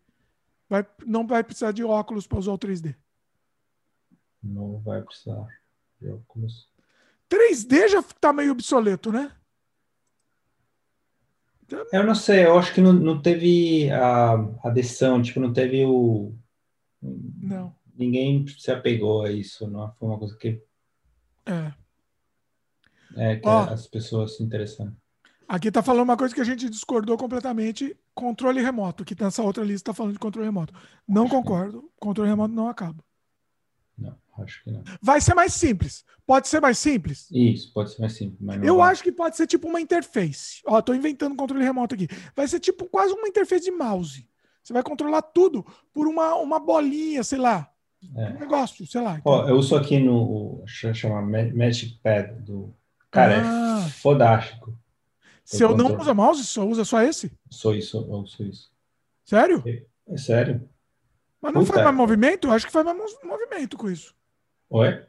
vai, 0.69 0.87
não 1.05 1.27
vai 1.27 1.45
precisar 1.45 1.73
de 1.73 1.85
óculos 1.85 2.27
para 2.27 2.39
usar 2.39 2.53
o 2.53 2.59
3D. 2.59 2.97
Não 4.43 4.79
vai 4.81 5.03
precisar 5.03 5.47
de 6.01 6.09
óculos. 6.11 6.69
3D 7.31 7.89
já 7.89 8.03
tá 8.03 8.33
meio 8.33 8.53
obsoleto, 8.53 9.13
né? 9.13 9.33
Eu 11.91 12.05
não 12.05 12.15
sei, 12.15 12.45
eu 12.45 12.59
acho 12.59 12.75
que 12.75 12.81
não, 12.83 12.93
não 12.93 13.23
teve 13.23 13.91
a 13.91 14.35
adesão, 14.63 15.23
tipo, 15.23 15.41
não 15.41 15.53
teve 15.53 15.85
o. 15.87 16.35
Não. 17.01 17.75
Ninguém 17.95 18.47
se 18.47 18.71
apegou 18.71 19.23
a 19.23 19.31
isso, 19.33 19.67
não 19.71 19.91
foi 19.95 20.09
uma 20.09 20.19
coisa 20.19 20.37
que, 20.37 20.63
É. 21.47 21.73
é, 23.17 23.37
que 23.37 23.49
Ó. 23.49 23.65
as 23.65 23.87
pessoas 23.87 24.37
se 24.37 24.43
interessaram. 24.43 24.95
Aqui 25.49 25.71
tá 25.71 25.83
falando 25.83 26.05
uma 26.05 26.17
coisa 26.17 26.35
que 26.35 26.41
a 26.41 26.45
gente 26.45 26.69
discordou 26.69 27.17
completamente. 27.17 27.97
Controle 28.15 28.61
remoto, 28.61 29.05
que 29.05 29.21
nessa 29.21 29.43
outra 29.43 29.65
lista 29.65 29.91
tá 29.91 29.95
falando 29.95 30.15
de 30.15 30.19
controle 30.19 30.47
remoto. 30.47 30.75
Não 31.07 31.29
concordo. 31.29 31.91
Controle 31.99 32.29
remoto 32.31 32.55
não 32.55 32.69
acaba. 32.69 33.03
Não, 34.43 34.45
acho 34.45 34.65
que 34.65 34.71
não. 34.71 34.83
Vai 35.01 35.21
ser 35.21 35.35
mais 35.35 35.55
simples. 35.55 36.05
Pode 36.27 36.49
ser 36.49 36.61
mais 36.61 36.79
simples? 36.79 37.29
Isso, 37.31 37.73
pode 37.73 37.93
ser 37.93 38.01
mais 38.01 38.13
simples, 38.15 38.39
não 38.41 38.55
Eu 38.65 38.77
vai. 38.77 38.93
acho 38.93 39.03
que 39.03 39.11
pode 39.13 39.37
ser 39.37 39.47
tipo 39.47 39.69
uma 39.69 39.81
interface. 39.81 40.61
Ó, 40.67 40.81
tô 40.81 40.95
inventando 40.95 41.35
controle 41.37 41.65
remoto 41.65 41.95
aqui. 41.95 42.09
Vai 42.35 42.47
ser 42.49 42.61
tipo 42.61 42.87
quase 42.87 43.13
uma 43.13 43.27
interface 43.29 43.65
de 43.65 43.71
mouse. 43.73 44.29
Você 44.63 44.73
vai 44.73 44.83
controlar 44.83 45.23
tudo 45.23 45.67
por 45.93 46.07
uma, 46.07 46.37
uma 46.37 46.61
bolinha, 46.61 47.25
sei 47.25 47.39
lá. 47.39 47.69
É. 48.17 48.31
Um 48.31 48.39
negócio, 48.41 48.87
sei 48.87 49.01
lá. 49.01 49.21
Ó, 49.25 49.49
eu 49.49 49.57
uso 49.57 49.77
aqui 49.77 49.99
no, 49.99 50.63
chama 50.67 51.21
Ma- 51.23 51.53
Magic 51.55 51.99
Pad 52.03 52.41
do... 52.43 52.75
Cara, 53.11 53.43
Ah. 53.45 53.85
é 53.87 53.91
fodástico. 53.91 54.77
Se 55.45 55.63
eu 55.63 55.71
não 55.71 55.77
controle. 55.89 56.03
usa 56.03 56.15
mouse, 56.15 56.47
só 56.47 56.65
usa 56.67 56.85
só 56.85 57.03
esse? 57.03 57.31
Sou 57.51 57.75
isso, 57.75 57.97
eu 57.99 58.11
uso 58.21 58.43
isso. 58.45 58.71
Sério? 59.25 59.63
É 60.09 60.17
sério? 60.17 60.69
Mas 61.41 61.53
não 61.53 61.63
Puta. 61.63 61.75
faz 61.75 61.85
mais 61.85 61.97
movimento? 61.97 62.47
Eu 62.47 62.53
acho 62.53 62.67
que 62.67 62.73
faz 62.73 62.85
mais 62.87 62.97
mo- 62.97 63.29
movimento 63.29 63.77
com 63.77 63.91
isso. 63.91 64.15
Oi? 64.73 65.05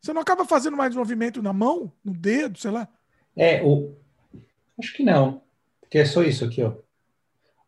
Você 0.00 0.12
não 0.12 0.22
acaba 0.22 0.44
fazendo 0.44 0.76
mais 0.76 0.94
movimento 0.96 1.42
na 1.42 1.52
mão, 1.52 1.92
no 2.04 2.14
dedo, 2.14 2.58
sei 2.58 2.70
lá? 2.70 2.88
É, 3.36 3.62
o... 3.62 3.94
Acho 4.78 4.94
que 4.94 5.02
não. 5.02 5.42
Porque 5.80 5.98
é 5.98 6.04
só 6.04 6.22
isso 6.22 6.44
aqui, 6.44 6.62
ó. 6.62 6.72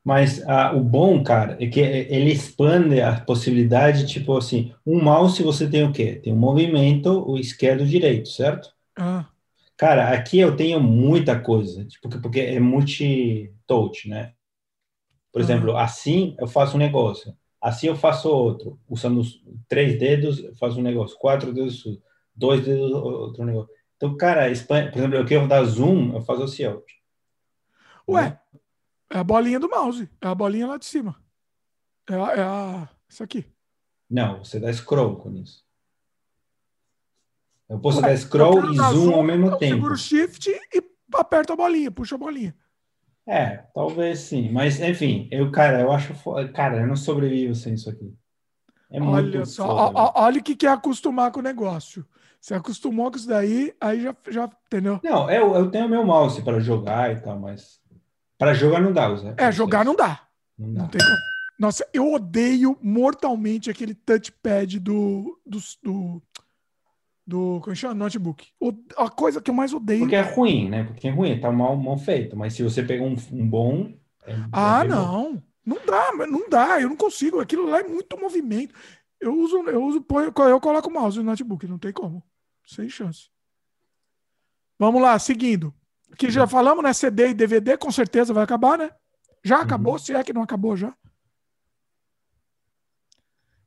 Mas 0.02 0.42
ah, 0.46 0.72
o 0.74 0.80
bom, 0.80 1.22
cara, 1.22 1.56
é 1.62 1.66
que 1.66 1.80
ele 1.80 2.32
expande 2.32 3.00
a 3.00 3.20
possibilidade, 3.20 4.06
tipo 4.06 4.36
assim, 4.36 4.74
um 4.86 5.02
mouse 5.02 5.42
você 5.42 5.68
tem 5.68 5.84
o 5.84 5.92
quê? 5.92 6.16
Tem 6.16 6.32
um 6.32 6.36
movimento, 6.36 7.24
o 7.28 7.38
esquerdo 7.38 7.82
e 7.82 7.84
o 7.84 7.88
direito, 7.88 8.28
certo? 8.28 8.70
Ah, 8.96 9.28
Cara, 9.76 10.10
aqui 10.10 10.38
eu 10.38 10.56
tenho 10.56 10.80
muita 10.80 11.38
coisa, 11.40 11.84
tipo, 11.86 12.08
porque- 12.20 12.40
é 12.40 12.60
multi-touch, 12.60 14.08
né? 14.08 14.32
Por 15.32 15.40
Uhum. 15.40 15.44
exemplo, 15.44 15.76
assim 15.76 16.36
eu 16.38 16.46
faço 16.46 16.76
um 16.76 16.80
negócio, 16.80 17.36
assim 17.64 17.86
eu 17.86 17.96
faço 17.96 18.28
outro, 18.28 18.78
usando 18.88 19.20
os 19.20 19.42
três 19.66 19.98
dedos 19.98 20.38
eu 20.44 20.54
faço 20.56 20.78
um 20.78 20.82
negócio, 20.82 21.16
quatro 21.18 21.52
dedos, 21.52 21.82
dois 22.34 22.64
dedos, 22.64 22.92
outro 22.92 23.44
negócio. 23.44 23.72
Então, 23.96 24.16
cara, 24.16 24.50
expan- 24.50 24.90
por 24.90 24.98
exemplo, 24.98 25.16
eu 25.16 25.24
quero 25.24 25.48
dar 25.48 25.64
zoom, 25.64 26.12
eu 26.14 26.20
faço 26.20 26.42
assim, 26.42 26.66
ó. 26.66 26.80
Ué, 28.08 28.38
é 29.10 29.18
a 29.18 29.24
bolinha 29.24 29.58
do 29.58 29.68
mouse. 29.68 30.10
É 30.20 30.26
a 30.26 30.34
bolinha 30.34 30.66
lá 30.66 30.76
de 30.76 30.84
cima. 30.84 31.16
É 32.10 32.14
a. 32.14 32.32
É 32.32 32.42
a 32.42 32.88
isso 33.08 33.22
aqui. 33.22 33.46
Não, 34.10 34.44
você 34.44 34.60
dá 34.60 34.70
scroll 34.72 35.16
com 35.16 35.32
isso. 35.32 35.64
Eu 37.68 37.78
posso 37.78 38.00
Ué, 38.00 38.08
dar 38.08 38.16
scroll 38.18 38.72
e 38.72 38.76
dar 38.76 38.92
zoom, 38.92 39.14
ao 39.14 39.22
mesmo 39.22 39.46
eu 39.46 39.56
tempo. 39.56 39.74
Seguro 39.76 39.96
shift 39.96 40.50
e 40.50 40.84
aperto 41.14 41.54
a 41.54 41.56
bolinha, 41.56 41.90
puxa 41.90 42.16
a 42.16 42.18
bolinha. 42.18 42.54
É, 43.26 43.56
talvez 43.74 44.20
sim, 44.20 44.50
mas 44.50 44.78
enfim, 44.80 45.28
eu, 45.30 45.50
cara, 45.50 45.80
eu 45.80 45.90
acho, 45.90 46.14
fo- 46.14 46.34
cara, 46.52 46.80
eu 46.80 46.86
não 46.86 46.96
sobrevivo 46.96 47.54
sem 47.54 47.74
isso 47.74 47.88
aqui. 47.88 48.12
É 48.90 49.00
muito 49.00 49.38
Olha 49.38 49.44
só, 49.44 49.92
ó- 49.94 50.12
olha 50.16 50.40
o 50.40 50.42
que 50.42 50.54
que 50.56 50.66
é 50.66 50.70
acostumar 50.70 51.30
com 51.32 51.40
o 51.40 51.42
negócio. 51.42 52.06
Você 52.40 52.54
acostumou 52.54 53.10
com 53.10 53.16
isso 53.16 53.28
daí, 53.28 53.74
aí 53.80 54.02
já, 54.02 54.14
já 54.30 54.50
entendeu? 54.66 55.00
Não, 55.02 55.30
eu, 55.30 55.54
eu 55.54 55.70
tenho 55.70 55.88
meu 55.88 56.04
mouse 56.04 56.42
para 56.42 56.60
jogar 56.60 57.10
e 57.12 57.20
tal, 57.20 57.38
mas 57.38 57.80
para 58.38 58.52
jogar 58.52 58.80
não 58.80 58.92
dá, 58.92 59.14
Zé. 59.16 59.34
É, 59.38 59.50
jogar 59.50 59.84
não 59.84 59.96
dá. 59.96 60.20
Não 60.58 60.68
Não 60.68 60.86
dá. 60.86 60.90
tem 60.90 61.00
como. 61.00 61.34
Nossa, 61.58 61.88
eu 61.94 62.12
odeio 62.12 62.76
mortalmente 62.82 63.70
aquele 63.70 63.94
touchpad 63.94 64.78
do. 64.80 65.40
do, 65.46 65.58
do, 65.82 66.22
do? 67.26 67.60
Notebook. 67.94 68.46
O- 68.60 68.72
a 68.96 69.08
coisa 69.10 69.40
que 69.40 69.50
eu 69.50 69.54
mais 69.54 69.72
odeio. 69.72 70.00
Porque 70.00 70.16
é 70.16 70.20
ruim, 70.22 70.68
né? 70.68 70.84
Porque 70.84 71.08
é 71.08 71.10
ruim, 71.10 71.40
tá 71.40 71.50
mal, 71.50 71.76
mal 71.76 71.96
feito. 71.98 72.36
Mas 72.36 72.54
se 72.54 72.62
você 72.62 72.82
pegar 72.82 73.04
um, 73.04 73.16
um 73.32 73.48
bom. 73.48 73.94
é- 74.26 74.34
Ah, 74.52 74.78
é 74.84 74.88
bem 74.88 74.90
bom. 74.90 74.96
não. 74.96 75.42
Não 75.66 75.78
dá, 75.86 76.12
não 76.26 76.48
dá. 76.48 76.80
Eu 76.80 76.88
não 76.90 76.96
consigo. 76.96 77.40
Aquilo 77.40 77.66
lá 77.66 77.80
é 77.80 77.84
muito 77.88 78.18
movimento. 78.18 78.74
Eu 79.20 79.34
uso, 79.38 79.56
eu 79.68 79.82
uso, 79.82 80.02
ponho- 80.02 80.26
eu 80.48 80.60
coloco 80.60 80.88
o 80.90 80.92
mouse 80.92 81.16
no 81.18 81.24
notebook, 81.24 81.66
não 81.66 81.78
tem 81.78 81.92
como. 81.92 82.22
Sem 82.66 82.88
chance. 82.90 83.30
Vamos 84.78 85.00
lá, 85.00 85.18
seguindo. 85.18 85.72
Que 86.18 86.30
já 86.30 86.46
falamos, 86.46 86.82
né? 86.84 86.92
CD 86.92 87.28
e 87.28 87.34
DVD, 87.34 87.76
com 87.78 87.90
certeza 87.90 88.34
vai 88.34 88.44
acabar, 88.44 88.76
né? 88.76 88.90
Já 89.42 89.60
acabou, 89.60 89.98
se 89.98 90.12
é 90.14 90.22
que 90.22 90.32
não 90.32 90.42
acabou 90.42 90.76
já. 90.76 90.94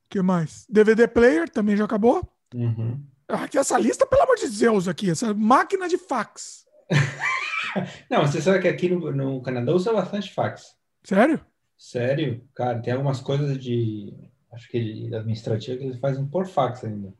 que 0.09 0.21
mais? 0.21 0.65
DVD 0.69 1.07
player 1.07 1.49
também 1.49 1.75
já 1.75 1.83
acabou. 1.85 2.27
Uhum. 2.53 3.03
Aqui 3.27 3.57
essa 3.57 3.77
lista, 3.77 4.05
pelo 4.05 4.21
amor 4.21 4.37
de 4.37 4.49
Deus, 4.49 4.87
aqui, 4.87 5.09
essa 5.09 5.33
máquina 5.33 5.87
de 5.89 5.97
fax. 5.97 6.65
Não, 8.09 8.25
você 8.25 8.41
sabe 8.41 8.59
que 8.59 8.67
aqui 8.67 8.89
no, 8.89 9.11
no 9.11 9.41
Canadá 9.41 9.73
usa 9.73 9.91
bastante 9.91 10.33
fax. 10.33 10.75
Sério? 11.03 11.45
Sério? 11.77 12.47
Cara, 12.55 12.81
tem 12.81 12.93
algumas 12.93 13.19
coisas 13.19 13.57
de. 13.57 14.13
Acho 14.51 14.69
que 14.69 15.13
administrativa 15.13 15.77
que 15.77 15.83
eles 15.83 15.99
fazem 15.99 16.25
por 16.25 16.47
fax 16.47 16.83
ainda. 16.85 17.13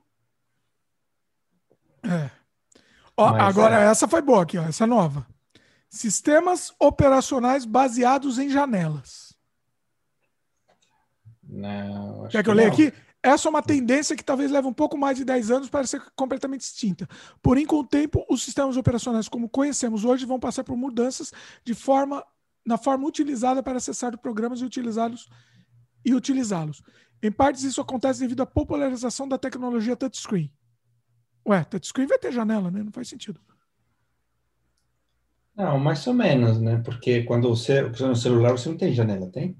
É. 2.03 2.31
Ó, 3.15 3.31
Mas, 3.31 3.41
agora, 3.43 3.81
é. 3.81 3.87
essa 3.87 4.07
foi 4.07 4.21
boa 4.21 4.43
aqui, 4.43 4.57
ó, 4.57 4.63
essa 4.63 4.87
nova. 4.87 5.27
Sistemas 5.89 6.73
operacionais 6.79 7.65
baseados. 7.65 8.37
Não, 11.43 12.25
acho 12.25 12.31
Quer 12.31 12.43
que 12.43 12.49
eu 12.49 12.53
leia 12.53 12.67
não. 12.67 12.73
aqui? 12.73 12.93
Essa 13.27 13.49
é 13.49 13.49
uma 13.49 13.61
tendência 13.61 14.15
que 14.15 14.23
talvez 14.23 14.49
leve 14.49 14.69
um 14.69 14.73
pouco 14.73 14.97
mais 14.97 15.17
de 15.17 15.25
10 15.25 15.51
anos 15.51 15.69
para 15.69 15.85
ser 15.85 16.01
completamente 16.15 16.61
extinta. 16.61 17.05
Porém, 17.41 17.65
com 17.65 17.75
o 17.79 17.83
tempo, 17.85 18.25
os 18.29 18.41
sistemas 18.41 18.77
operacionais 18.77 19.27
como 19.27 19.49
conhecemos 19.49 20.05
hoje 20.05 20.25
vão 20.25 20.39
passar 20.39 20.63
por 20.63 20.77
mudanças 20.77 21.33
de 21.61 21.73
forma 21.73 22.23
na 22.65 22.77
forma 22.77 23.05
utilizada 23.05 23.61
para 23.61 23.77
acessar 23.77 24.17
programas 24.17 24.61
e 24.61 24.65
utilizá-los 24.65 25.27
e 26.05 26.13
utilizá-los. 26.13 26.81
Em 27.21 27.29
partes, 27.29 27.63
isso 27.63 27.81
acontece 27.81 28.21
devido 28.21 28.41
à 28.41 28.45
popularização 28.45 29.27
da 29.27 29.37
tecnologia 29.37 29.97
touchscreen. 29.97 30.49
Ué, 31.45 31.65
touchscreen 31.65 32.07
vai 32.07 32.17
ter 32.17 32.31
janela, 32.31 32.71
né? 32.71 32.81
Não 32.81 32.93
faz 32.93 33.09
sentido. 33.09 33.41
Não, 35.53 35.77
mais 35.77 36.07
ou 36.07 36.13
menos, 36.13 36.61
né? 36.61 36.81
Porque 36.83 37.23
quando 37.23 37.49
você 37.49 37.83
usa 37.83 38.07
no 38.07 38.15
celular, 38.15 38.51
você 38.51 38.69
não 38.69 38.77
tem 38.77 38.93
janela, 38.93 39.29
tem? 39.29 39.59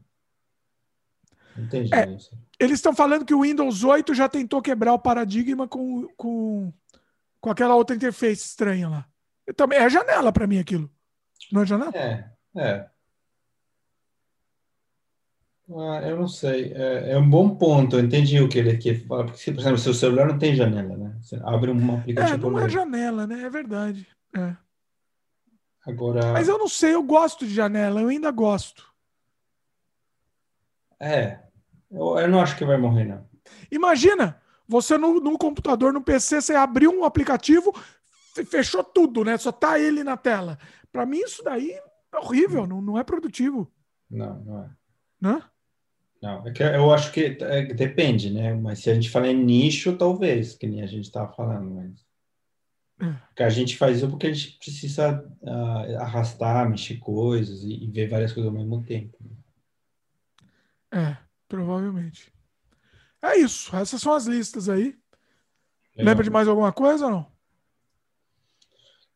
Não 1.58 1.66
É. 1.66 1.68
tem 1.68 1.86
janela. 1.86 2.18
Eles 2.60 2.80
estão 2.80 2.94
falando 2.96 3.26
que 3.26 3.34
o 3.34 3.42
Windows 3.44 3.84
8 3.84 4.14
já 4.14 4.28
tentou 4.28 4.62
quebrar 4.62 4.94
o 4.94 5.00
paradigma 5.00 5.68
com, 5.68 6.08
com, 6.18 6.74
com 7.40 7.50
aquela 7.52 7.76
outra 7.76 7.96
interface 7.96 8.46
estranha 8.46 8.90
lá. 8.90 9.08
Eu 9.46 9.54
também, 9.54 9.78
é 9.80 9.90
janela 9.90 10.32
para 10.32 10.48
mim 10.48 10.58
aquilo. 10.60 10.90
Não 11.52 11.62
é 11.62 11.66
janela? 11.66 11.92
É, 11.96 12.30
é. 12.58 12.90
Ah, 15.70 16.02
eu 16.08 16.18
não 16.18 16.28
sei. 16.28 16.72
É, 16.74 17.12
é 17.12 17.18
um 17.18 17.30
bom 17.30 17.56
ponto. 17.58 17.98
Eu 17.98 18.04
entendi 18.06 18.40
o 18.40 18.48
que 18.48 18.58
ele 18.58 18.78
quer 18.78 19.06
falar. 19.06 19.26
Porque, 19.26 19.52
por 19.52 19.60
exemplo, 19.60 19.78
seu 19.78 19.94
celular 19.94 20.28
não 20.28 20.40
tem 20.40 20.56
janela, 20.56 20.96
né? 20.98 21.18
Você 21.22 21.36
abre 21.44 21.72
um 21.72 21.92
É, 21.96 22.00
aplicativo. 22.00 22.50
não 22.50 22.60
é 22.60 22.70
janela, 22.70 23.28
né? 23.28 23.44
É 23.44 23.50
verdade. 23.50 24.08
É. 24.36 24.56
Agora, 25.86 26.34
Mas 26.34 26.48
eu 26.48 26.58
não 26.58 26.68
sei, 26.68 26.96
eu 26.96 27.04
gosto 27.04 27.46
de 27.46 27.54
janela, 27.54 28.02
eu 28.02 28.10
ainda 28.10 28.32
gosto. 28.32 28.92
é. 31.00 31.47
Eu, 31.92 32.18
eu 32.20 32.28
não 32.28 32.42
acho 32.42 32.58
que 32.58 32.66
vai 32.66 32.78
morrer, 32.78 33.06
não. 33.06 33.28
Imagina, 33.72 34.42
você 34.68 34.98
no, 34.98 35.20
no 35.20 35.38
computador, 35.38 35.94
no 35.94 36.02
PC, 36.02 36.42
você 36.42 36.54
abriu 36.56 36.92
um 36.92 37.04
aplicativo, 37.06 37.74
fe- 38.34 38.46
fechou 38.46 38.84
tudo, 38.84 39.24
né? 39.24 39.38
Só 39.38 39.52
tá 39.52 39.80
ele 39.80 40.04
na 40.04 40.18
tela. 40.18 40.58
Para 40.92 41.06
mim, 41.06 41.20
isso 41.20 41.44
daí 41.44 41.72
é 41.72 42.18
horrível, 42.18 42.66
não, 42.68 42.82
não 42.82 42.98
é 42.98 43.04
produtivo, 43.04 43.72
Não, 44.10 44.40
não 44.44 44.64
é. 44.64 44.70
né? 45.22 45.44
Não, 46.22 46.48
é 46.48 46.52
que 46.52 46.64
eu 46.64 46.92
acho 46.92 47.12
que 47.12 47.38
é, 47.40 47.66
depende, 47.74 48.32
né? 48.34 48.54
Mas 48.56 48.80
se 48.80 48.90
a 48.90 48.94
gente 48.96 49.10
falar 49.10 49.28
em 49.28 49.44
nicho, 49.44 49.96
talvez, 49.96 50.56
que 50.56 50.66
nem 50.68 50.82
a 50.82 50.88
gente 50.88 51.06
estava 51.06 51.32
falando, 51.32 51.70
mas 51.76 52.06
É. 53.00 53.14
que 53.36 53.44
a 53.44 53.50
gente 53.50 53.78
faz 53.78 53.98
isso 53.98 54.10
porque 54.10 54.26
a 54.28 54.34
gente 54.34 54.58
precisa 54.58 55.24
ah, 55.46 56.02
arrastar, 56.04 56.68
mexer 56.68 56.98
coisas 56.98 57.62
e, 57.64 57.84
e 57.84 57.88
ver 57.92 58.10
várias 58.10 58.34
coisas 58.34 58.52
ao 58.52 58.58
mesmo 58.58 58.84
tempo. 58.84 59.16
É, 60.92 61.18
provavelmente. 61.48 62.32
É 63.22 63.38
isso, 63.38 63.76
essas 63.76 64.02
são 64.02 64.14
as 64.14 64.26
listas 64.26 64.70
aí. 64.70 64.86
Legal. 64.86 64.98
Lembra 65.98 66.24
de 66.24 66.30
mais 66.30 66.48
alguma 66.48 66.72
coisa 66.72 67.06
ou 67.06 67.12
não? 67.12 67.38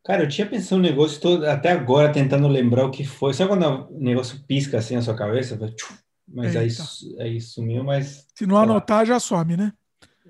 Cara, 0.03 0.23
eu 0.23 0.27
tinha 0.27 0.47
pensado 0.47 0.79
um 0.79 0.83
negócio 0.83 1.21
todo, 1.21 1.45
até 1.45 1.71
agora 1.71 2.11
tentando 2.11 2.47
lembrar 2.47 2.85
o 2.85 2.91
que 2.91 3.05
foi. 3.05 3.33
Sabe 3.33 3.49
quando 3.51 3.63
o 3.91 3.99
negócio 3.99 4.41
pisca 4.47 4.79
assim 4.79 4.95
na 4.95 5.01
sua 5.01 5.15
cabeça? 5.15 5.57
Mas 6.27 6.55
aí, 6.55 6.67
Eita. 6.69 7.23
aí 7.23 7.39
sumiu, 7.39 7.83
mas 7.83 8.27
Se 8.35 8.45
não 8.47 8.55
Sei 8.57 8.65
lá. 8.65 8.71
anotar, 8.71 9.05
já 9.05 9.19
some, 9.19 9.55
né? 9.55 9.71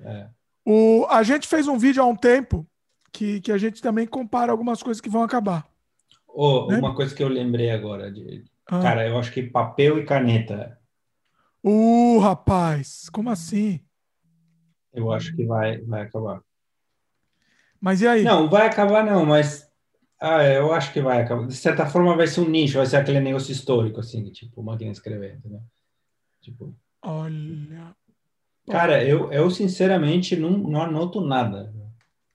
é. 0.03 0.27
O, 0.65 1.07
a 1.09 1.23
gente 1.23 1.47
fez 1.47 1.67
um 1.67 1.77
vídeo 1.77 2.03
há 2.03 2.05
um 2.05 2.15
tempo 2.15 2.67
que, 3.11 3.39
que 3.41 3.51
a 3.51 3.57
gente 3.57 3.81
também 3.81 4.05
compara 4.05 4.51
algumas 4.51 4.83
coisas 4.83 5.01
que 5.01 5.09
vão 5.09 5.23
acabar. 5.23 5.65
Oh, 6.27 6.67
Né? 6.67 6.77
uma 6.77 6.93
coisa 6.93 7.15
que 7.15 7.23
eu 7.23 7.27
lembrei 7.29 7.71
agora 7.71 8.11
de, 8.11 8.43
Ah, 8.67 8.79
cara, 8.79 9.07
eu 9.07 9.17
acho 9.17 9.31
que 9.31 9.41
papel 9.43 9.97
e 9.99 10.05
caneta 10.05 10.77
Uh, 11.63 12.19
rapaz, 12.19 13.09
como 13.09 13.29
assim? 13.29 13.79
Eu 14.93 15.11
acho 15.11 15.35
que 15.35 15.45
vai, 15.45 15.79
vai 15.81 16.01
acabar. 16.01 16.41
Mas 17.79 18.01
e 18.01 18.07
aí? 18.07 18.23
Não, 18.23 18.49
vai 18.49 18.67
acabar 18.67 19.05
não, 19.05 19.25
mas 19.25 19.71
ah, 20.19 20.43
eu 20.43 20.71
acho 20.71 20.93
que 20.93 21.01
vai 21.01 21.21
acabar. 21.21 21.47
De 21.47 21.55
certa 21.55 21.85
forma 21.85 22.15
vai 22.15 22.27
ser 22.27 22.41
um 22.41 22.49
nicho, 22.49 22.77
vai 22.77 22.85
ser 22.85 22.97
aquele 22.97 23.19
negócio 23.19 23.51
histórico, 23.51 23.99
assim, 23.99 24.23
tipo, 24.31 24.61
máquina 24.61 24.91
de 24.91 24.97
escrever, 24.97 25.35
entendeu? 25.35 25.61
Tipo, 26.41 26.75
Olha. 27.03 27.95
cara, 28.69 29.03
eu, 29.03 29.31
eu 29.31 29.49
sinceramente 29.49 30.35
não, 30.35 30.51
não 30.51 30.83
anoto 30.83 31.21
nada. 31.21 31.73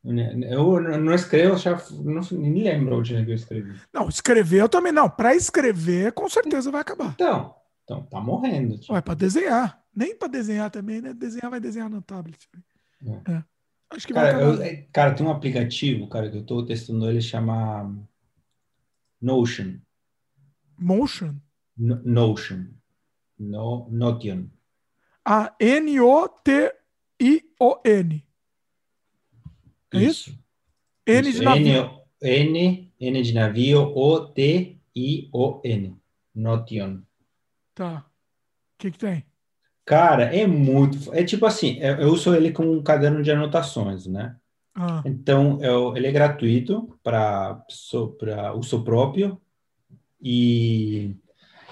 Eu 0.05 0.81
não 1.01 1.15
escrevo, 1.15 1.57
já 1.57 1.81
não 1.93 2.21
nem 2.33 2.63
lembro 2.63 2.99
onde 2.99 3.15
eu 3.15 3.35
escrevi. 3.35 3.75
Não, 3.93 4.09
escrever 4.09 4.61
eu 4.61 4.69
também 4.69 4.93
não. 4.93 5.11
Para 5.11 5.35
escrever, 5.35 6.13
com 6.13 6.29
certeza 6.29 6.71
vai 6.71 6.81
acabar. 6.81 7.13
Então, 7.15 7.55
então 7.87 8.03
tá 8.03 8.21
morrendo. 8.21 8.77
Tipo. 8.79 8.93
Ué, 8.93 9.01
para 9.01 9.15
desenhar. 9.15 9.81
Nem 9.95 10.17
para 10.17 10.27
desenhar 10.27 10.69
também, 10.73 11.01
né? 11.01 11.15
Desenhar 11.15 11.49
vai 11.49 11.61
desenhar 11.61 11.89
no 11.89 12.03
tablet. 12.03 12.49
É. 13.01 13.33
É. 13.33 13.45
Acho 13.91 14.09
que 14.09 14.13
cara, 14.13 14.43
eu, 14.43 14.61
é, 14.61 14.85
cara, 14.93 15.15
tem 15.15 15.25
um 15.25 15.31
aplicativo, 15.31 16.09
cara, 16.09 16.29
que 16.29 16.37
eu 16.37 16.41
estou 16.41 16.67
testando 16.67 17.09
ele, 17.09 17.23
chama 17.23 17.97
Notion. 19.23 19.77
Motion? 20.77 21.37
No, 21.79 22.03
Notion. 22.03 22.67
No, 23.39 23.89
Notion. 23.89 24.49
A 25.25 25.55
N-O-T-I-O-N. 25.61 26.27
É 29.95 29.99
isso? 29.99 30.31
isso? 30.31 30.39
N 31.07 31.33
de 31.33 31.43
navio. 31.43 32.01
N, 32.21 32.93
N 32.99 33.23
de 33.23 33.33
navio, 33.33 33.93
O-T-I-O-N. 33.95 34.77
Notion. 36.35 37.03
Tá. 37.77 37.99
O 37.99 38.79
que 38.79 38.91
que 38.91 38.99
tem? 38.99 39.23
Cara, 39.85 40.35
é 40.35 40.47
muito. 40.47 41.13
É 41.15 41.23
tipo 41.23 41.45
assim, 41.45 41.79
eu, 41.79 41.97
eu 41.97 42.09
uso 42.09 42.35
ele 42.35 42.51
com 42.51 42.65
um 42.65 42.83
caderno 42.83 43.23
de 43.23 43.31
anotações, 43.31 44.07
né? 44.07 44.35
Ah. 44.75 45.03
Então, 45.05 45.63
eu, 45.63 45.95
ele 45.95 46.07
é 46.07 46.13
gratuito 46.13 46.99
para 47.03 47.63
uso 48.57 48.83
próprio. 48.83 49.41
E, 50.21 51.15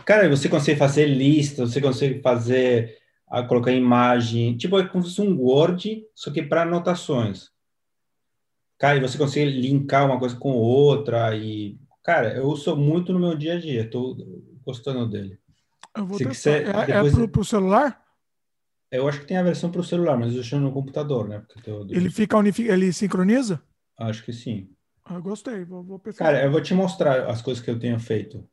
cara, 0.05 0.29
você 0.29 0.47
consegue 0.47 0.79
fazer 0.79 1.07
lista, 1.07 1.67
você 1.67 1.81
consegue 1.81 2.21
fazer, 2.21 2.99
a, 3.27 3.41
ah, 3.41 3.47
colocar 3.47 3.73
imagem. 3.73 4.59
Tipo, 4.59 4.79
é 4.79 4.87
como 4.87 5.03
se 5.03 5.17
fosse 5.17 5.23
um 5.27 5.41
Word, 5.41 6.05
só 6.15 6.31
que 6.31 6.43
para 6.43 6.63
anotações. 6.63 7.49
Cara, 8.79 8.99
e 8.99 9.01
você 9.01 9.17
consegue 9.17 9.51
linkar 9.51 10.05
uma 10.05 10.19
coisa 10.19 10.37
com 10.37 10.53
outra. 10.53 11.35
E, 11.35 11.79
cara, 12.03 12.35
eu 12.35 12.45
uso 12.47 12.77
muito 12.77 13.11
no 13.11 13.19
meu 13.19 13.35
dia 13.35 13.55
a 13.55 13.59
dia. 13.59 13.85
Estou 13.85 14.17
gostando 14.67 15.09
dele. 15.09 15.43
Eu 15.97 16.07
vou 16.07 16.19
Se 16.19 16.27
quiser, 16.27 16.67
é, 16.67 16.71
é 16.71 16.87
depois... 16.87 17.19
é 17.19 17.27
pro, 17.27 17.45
celular? 17.45 18.05
Eu 18.91 19.09
acho 19.09 19.21
que 19.21 19.27
tem 19.27 19.37
a 19.37 19.43
versão 19.43 19.71
para 19.71 19.81
o 19.81 19.85
celular, 19.85 20.19
mas 20.19 20.35
eu 20.35 20.43
chamo 20.43 20.63
no 20.63 20.73
computador, 20.73 21.29
né? 21.29 21.45
Porque. 21.53 21.71
Ele 21.71 22.11
fica 22.11 22.37
unific... 22.37 22.69
ele 22.69 22.93
sincroniza? 22.93 23.63
Acho 23.99 24.25
que 24.25 24.33
sim. 24.33 24.71
Ah, 25.05 25.21
gostei, 25.21 25.65
vou, 25.65 25.83
vou 25.83 25.99
pesquisar. 25.99 26.25
Cara, 26.25 26.45
eu 26.45 26.51
vou 26.51 26.63
te 26.63 26.75
mostrar 26.75 27.29
as 27.29 27.43
coisas 27.43 27.63
que 27.63 27.71
eu 27.71 27.79
tenho 27.79 27.99
feito. 28.01 28.49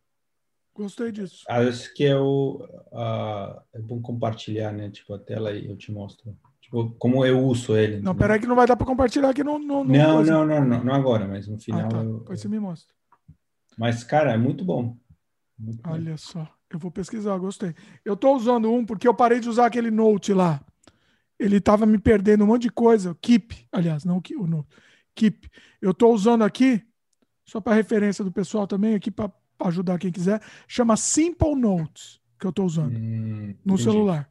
Gostei 0.73 1.11
disso. 1.11 1.43
As 1.47 1.87
que 1.87 2.03
eu 2.03 2.67
uh, 2.91 3.61
é 3.73 3.79
bom 3.79 4.01
compartilhar, 4.01 4.71
né? 4.71 4.89
Tipo 4.89 5.13
a 5.13 5.19
tela 5.19 5.51
e 5.51 5.69
eu 5.69 5.75
te 5.75 5.91
mostro. 5.91 6.35
Tipo, 6.61 6.91
como 6.97 7.25
eu 7.25 7.39
uso 7.45 7.75
ele. 7.75 7.99
Não, 8.01 8.15
peraí 8.15 8.39
que 8.39 8.47
não 8.47 8.55
vai 8.55 8.65
dar 8.65 8.75
para 8.75 8.85
compartilhar 8.85 9.29
aqui 9.29 9.43
no, 9.43 9.59
no, 9.59 9.83
no 9.83 9.93
não, 9.93 10.23
não, 10.23 10.45
não, 10.45 10.65
não, 10.65 10.83
não, 10.83 10.93
agora, 10.93 11.27
mas 11.27 11.47
no 11.47 11.59
final. 11.59 11.85
Ah, 11.85 11.89
tá. 11.89 11.97
eu, 11.97 12.19
Depois 12.19 12.39
você 12.39 12.47
me 12.47 12.59
mostra. 12.59 12.93
Mas, 13.77 14.03
cara, 14.03 14.31
é 14.31 14.37
muito 14.37 14.63
bom. 14.63 14.97
Muito 15.57 15.81
Olha 15.89 16.11
bom. 16.11 16.17
só. 16.17 16.47
Eu 16.71 16.79
vou 16.79 16.89
pesquisar, 16.89 17.37
gostei. 17.37 17.75
Eu 18.03 18.13
estou 18.13 18.35
usando 18.35 18.71
um 18.71 18.85
porque 18.85 19.07
eu 19.07 19.13
parei 19.13 19.39
de 19.39 19.49
usar 19.49 19.65
aquele 19.65 19.91
Note 19.91 20.33
lá. 20.33 20.61
Ele 21.37 21.57
estava 21.57 21.85
me 21.85 21.97
perdendo 21.97 22.43
um 22.43 22.47
monte 22.47 22.63
de 22.63 22.71
coisa. 22.71 23.15
Keep, 23.21 23.67
aliás, 23.71 24.05
não 24.05 24.21
o 24.37 24.47
Note. 24.47 24.69
Keep. 25.13 25.49
Eu 25.81 25.91
estou 25.91 26.13
usando 26.13 26.43
aqui, 26.43 26.81
só 27.45 27.59
para 27.59 27.73
referência 27.73 28.23
do 28.23 28.31
pessoal 28.31 28.65
também, 28.65 28.95
aqui 28.95 29.11
para 29.11 29.31
ajudar 29.59 29.99
quem 29.99 30.11
quiser, 30.11 30.41
chama 30.67 30.95
Simple 30.95 31.55
Notes, 31.55 32.21
que 32.39 32.45
eu 32.45 32.51
estou 32.51 32.65
usando 32.65 32.95
hum, 32.95 33.53
no 33.65 33.73
entendi. 33.73 33.83
celular. 33.83 34.29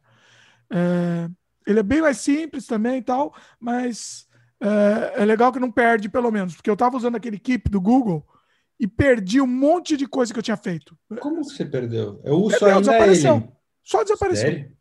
É, 0.69 1.29
ele 1.67 1.79
é 1.79 1.83
bem 1.83 2.01
mais 2.01 2.17
simples 2.17 2.65
também 2.65 2.97
e 2.97 3.01
tal, 3.03 3.35
mas 3.59 4.27
é, 4.59 5.21
é 5.21 5.25
legal 5.25 5.51
que 5.51 5.59
não 5.59 5.71
perde, 5.71 6.09
pelo 6.09 6.31
menos, 6.31 6.55
porque 6.55 6.69
eu 6.69 6.73
estava 6.73 6.97
usando 6.97 7.15
aquele 7.15 7.37
Keep 7.37 7.69
do 7.69 7.79
Google 7.79 8.25
e 8.81 8.87
perdi 8.87 9.39
um 9.39 9.45
monte 9.45 9.95
de 9.95 10.07
coisa 10.07 10.33
que 10.33 10.39
eu 10.39 10.43
tinha 10.43 10.57
feito. 10.57 10.97
Como 11.19 11.43
você 11.43 11.63
perdeu? 11.63 12.19
Eu 12.23 12.37
uso 12.37 12.57
perdeu, 12.57 12.67
ainda 12.69 12.79
desapareceu. 12.81 13.35
Ele. 13.35 13.49
Só 13.83 14.01
desapareceu. 14.01 14.49
Sério? 14.49 14.71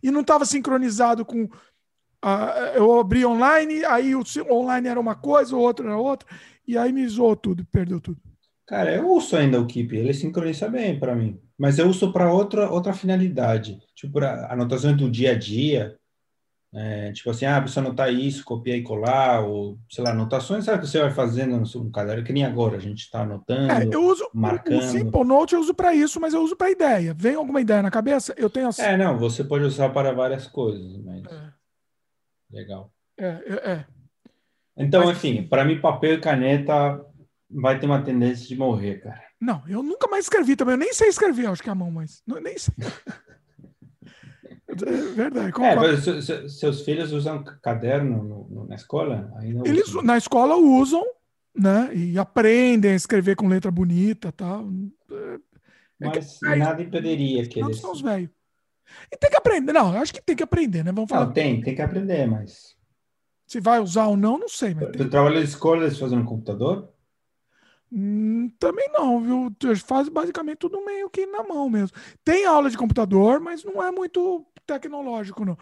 E 0.00 0.12
não 0.12 0.20
estava 0.20 0.44
sincronizado 0.44 1.24
com. 1.24 1.42
Uh, 1.44 2.76
eu 2.76 3.00
abri 3.00 3.26
online, 3.26 3.84
aí 3.84 4.14
o 4.14 4.22
online 4.48 4.86
era 4.88 4.98
uma 4.98 5.16
coisa, 5.16 5.56
o 5.56 5.58
outro 5.58 5.86
era 5.86 5.96
outra, 5.96 6.28
e 6.66 6.78
aí 6.78 6.92
me 6.92 7.06
zoou 7.08 7.34
tudo, 7.34 7.66
perdeu 7.66 8.00
tudo. 8.00 8.20
Cara, 8.66 8.94
eu 8.94 9.08
uso 9.08 9.36
ainda 9.36 9.60
o 9.60 9.66
Keep, 9.66 9.96
ele 9.96 10.12
sincroniza 10.12 10.68
bem 10.68 10.98
para 10.98 11.14
mim, 11.14 11.40
mas 11.56 11.78
eu 11.78 11.88
uso 11.88 12.12
para 12.12 12.32
outra 12.32 12.68
outra 12.70 12.92
finalidade, 12.92 13.78
tipo 13.94 14.18
anotações 14.18 14.96
do 14.96 15.08
dia 15.08 15.32
a 15.32 15.38
dia, 15.38 15.96
é, 16.74 17.12
tipo 17.12 17.30
assim, 17.30 17.46
ah, 17.46 17.60
precisa 17.60 17.80
anotar 17.80 18.12
isso, 18.12 18.44
copiar 18.44 18.76
e 18.76 18.82
colar, 18.82 19.40
ou, 19.40 19.78
sei 19.90 20.04
lá, 20.04 20.10
anotações, 20.10 20.66
sabe 20.66 20.82
que 20.82 20.86
você 20.86 21.00
vai 21.00 21.10
fazendo 21.10 21.56
no 21.56 21.66
seu 21.66 21.88
caderno, 21.90 22.22
que 22.22 22.32
nem 22.32 22.44
agora, 22.44 22.76
a 22.76 22.80
gente 22.80 22.98
está 22.98 23.22
anotando, 23.22 23.72
é, 23.72 23.88
eu 23.90 24.04
uso, 24.04 24.28
marcando. 24.34 24.78
O 24.78 24.82
Simple 24.82 25.24
Note 25.24 25.54
eu 25.54 25.60
uso 25.60 25.72
para 25.72 25.94
isso, 25.94 26.20
mas 26.20 26.34
eu 26.34 26.42
uso 26.42 26.54
para 26.54 26.70
ideia. 26.70 27.14
Vem 27.14 27.36
alguma 27.36 27.60
ideia 27.60 27.82
na 27.82 27.90
cabeça? 27.90 28.34
Eu 28.36 28.50
tenho 28.50 28.68
assim. 28.68 28.82
É, 28.82 28.96
não, 28.98 29.18
você 29.18 29.42
pode 29.42 29.64
usar 29.64 29.88
para 29.90 30.12
várias 30.12 30.46
coisas, 30.46 31.02
mas... 31.02 31.24
É. 31.24 31.52
Legal. 32.50 32.92
É, 33.18 33.26
é. 33.26 33.70
é. 33.72 33.86
Então, 34.76 35.06
mas... 35.06 35.16
enfim, 35.16 35.44
para 35.44 35.64
mim, 35.64 35.80
papel 35.80 36.14
e 36.14 36.20
caneta 36.20 37.02
vai 37.50 37.80
ter 37.80 37.86
uma 37.86 38.02
tendência 38.02 38.46
de 38.46 38.56
morrer, 38.56 39.00
cara. 39.00 39.22
Não, 39.40 39.62
eu 39.68 39.82
nunca 39.82 40.06
mais 40.06 40.26
escrevi 40.26 40.54
também, 40.54 40.74
eu 40.74 40.78
nem 40.78 40.92
sei 40.92 41.08
escrever, 41.08 41.46
acho 41.46 41.62
que 41.62 41.68
é 41.70 41.72
a 41.72 41.74
mão, 41.74 41.90
mas... 41.90 42.22
Não, 42.26 42.38
nem 42.40 42.58
sei. 42.58 42.74
É 44.68 44.74
verdade. 44.74 45.52
É, 45.62 45.74
mas 45.74 46.04
seus 46.58 46.82
filhos 46.82 47.12
usam 47.12 47.42
caderno 47.62 48.22
no, 48.22 48.48
no, 48.48 48.68
na 48.68 48.74
escola? 48.74 49.32
Eles 49.64 49.88
usam. 49.88 50.02
na 50.02 50.18
escola 50.18 50.56
usam, 50.56 51.04
né? 51.54 51.90
E 51.94 52.18
aprendem 52.18 52.92
a 52.92 52.96
escrever 52.96 53.34
com 53.34 53.48
letra 53.48 53.70
bonita, 53.70 54.30
tal. 54.30 54.68
É, 55.10 55.38
mas 55.98 56.42
é 56.42 56.56
nada 56.56 56.82
impediria 56.82 57.46
que 57.46 57.60
eles. 57.60 57.78
São 57.78 57.92
os 57.92 58.02
velhos. 58.02 58.30
E 59.10 59.16
tem 59.16 59.30
que 59.30 59.36
aprender. 59.36 59.72
Não, 59.72 59.96
acho 59.98 60.12
que 60.12 60.22
tem 60.22 60.36
que 60.36 60.42
aprender, 60.42 60.84
né? 60.84 60.92
Vamos 60.92 61.08
falar. 61.08 61.26
Não, 61.26 61.32
tem, 61.32 61.60
tem 61.62 61.74
que 61.74 61.82
aprender, 61.82 62.26
mas. 62.26 62.76
Se 63.46 63.60
vai 63.60 63.80
usar 63.80 64.06
ou 64.06 64.16
não, 64.16 64.38
não 64.38 64.48
sei. 64.48 64.74
Mas 64.74 64.90
tu 64.92 65.08
trabalha 65.08 65.38
na 65.38 65.44
escola, 65.44 65.84
eles 65.84 65.98
fazem 65.98 66.18
no 66.18 66.26
computador? 66.26 66.92
Hum, 67.90 68.50
também 68.58 68.86
não, 68.92 69.20
viu? 69.22 69.76
Faz 69.76 70.10
basicamente 70.10 70.58
tudo 70.58 70.84
meio 70.84 71.08
que 71.08 71.24
na 71.24 71.42
mão 71.42 71.70
mesmo. 71.70 71.96
Tem 72.22 72.44
aula 72.44 72.68
de 72.68 72.76
computador, 72.76 73.40
mas 73.40 73.64
não 73.64 73.82
é 73.82 73.90
muito 73.90 74.46
tecnológico, 74.68 75.44
não. 75.44 75.56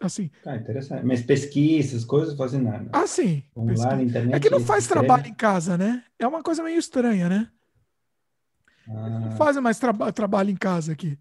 Assim. 0.00 0.30
Ah, 0.46 0.56
interessante. 0.56 1.04
Mas 1.04 1.20
pesquisas, 1.22 2.04
coisas 2.04 2.36
fazem 2.36 2.62
nada. 2.62 2.88
Ah, 2.92 3.06
sim. 3.06 3.42
Lá 3.54 4.00
internet. 4.00 4.34
É 4.34 4.40
que 4.40 4.48
não 4.48 4.60
faz 4.60 4.86
trabalho 4.86 5.26
em 5.26 5.34
casa, 5.34 5.76
né? 5.76 6.02
É 6.18 6.26
uma 6.26 6.42
coisa 6.42 6.62
meio 6.62 6.78
estranha, 6.78 7.28
né? 7.28 7.48
Ah. 8.88 9.20
Não 9.20 9.32
fazem 9.32 9.62
mais 9.62 9.78
tra 9.78 9.92
trabalho 10.12 10.48
em 10.48 10.56
casa 10.56 10.92
aqui. 10.92 11.18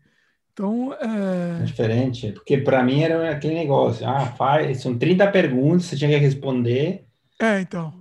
Então, 0.53 0.93
é... 0.93 1.61
é 1.61 1.63
diferente, 1.63 2.31
porque 2.31 2.57
para 2.57 2.83
mim 2.83 3.01
era 3.01 3.31
aquele 3.31 3.53
negócio, 3.53 4.07
ah, 4.07 4.25
faz, 4.25 4.81
são 4.81 4.97
30 4.97 5.29
perguntas, 5.31 5.85
você 5.85 5.97
tinha 5.97 6.09
que 6.09 6.17
responder. 6.17 7.05
É, 7.39 7.61
então. 7.61 7.93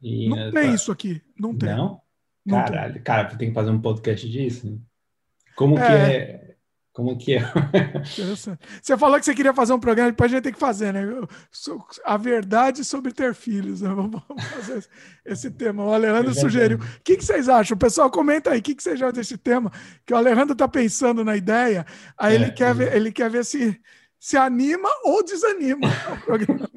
E, 0.00 0.28
não 0.28 0.52
tem 0.52 0.68
tá... 0.68 0.74
isso 0.74 0.92
aqui, 0.92 1.20
não 1.38 1.56
tem. 1.56 1.70
Não? 1.70 2.00
não 2.44 2.58
Caralho, 2.58 2.94
tem. 2.94 3.02
cara, 3.02 3.36
tem 3.36 3.48
que 3.48 3.54
fazer 3.54 3.70
um 3.70 3.80
podcast 3.80 4.28
disso. 4.28 4.70
Né? 4.70 4.78
Como 5.56 5.78
é... 5.78 5.86
que 5.86 5.92
é 5.92 6.43
como 6.94 7.18
que 7.18 7.34
é? 7.34 7.40
Você 8.80 8.96
falou 8.96 9.18
que 9.18 9.24
você 9.24 9.34
queria 9.34 9.52
fazer 9.52 9.72
um 9.72 9.80
programa, 9.80 10.12
depois 10.12 10.30
a 10.30 10.36
gente 10.36 10.44
tem 10.44 10.52
que 10.52 10.58
fazer, 10.60 10.92
né? 10.92 11.02
A 12.04 12.16
verdade 12.16 12.84
sobre 12.84 13.12
ter 13.12 13.34
filhos. 13.34 13.82
Né? 13.84 13.92
Vamos 13.92 14.22
fazer 14.22 14.86
esse 15.26 15.50
tema. 15.50 15.84
O 15.84 15.92
Alejandro 15.92 16.30
é 16.30 16.34
sugeriu. 16.34 16.78
O 16.78 17.02
que, 17.02 17.16
que, 17.16 17.24
vocês 17.24 17.48
acham? 17.48 17.74
O 17.74 17.78
pessoal 17.78 18.08
comenta 18.08 18.52
aí. 18.52 18.60
O 18.60 18.62
que, 18.62 18.76
que 18.76 18.82
vocês 18.82 18.94
acham 19.02 19.12
desse 19.12 19.36
tema? 19.36 19.72
Que 20.06 20.14
o 20.14 20.16
Alejandro 20.16 20.52
está 20.52 20.68
pensando 20.68 21.24
na 21.24 21.36
ideia, 21.36 21.84
aí 22.16 22.34
é, 22.34 22.36
ele, 22.36 22.52
quer 22.52 22.74
ver, 22.74 22.94
ele 22.94 23.10
quer 23.10 23.28
ver 23.28 23.44
se 23.44 23.78
se 24.24 24.38
anima 24.38 24.88
ou 25.04 25.22
desanima 25.22 25.86
o 26.14 26.24
programa. 26.24 26.70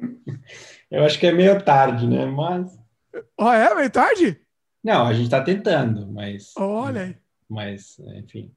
Eu 0.90 1.04
acho 1.04 1.18
que 1.18 1.26
é 1.26 1.32
meio 1.32 1.62
tarde, 1.62 2.06
né? 2.06 2.26
Mas. 2.26 2.78
Oh, 3.38 3.50
é 3.50 3.74
meio 3.74 3.90
tarde? 3.90 4.38
Não, 4.84 5.06
a 5.06 5.12
gente 5.14 5.24
está 5.24 5.42
tentando, 5.42 6.06
mas. 6.12 6.52
Olha 6.56 7.02
aí. 7.02 7.16
Mas, 7.48 7.98
enfim. 8.16 8.52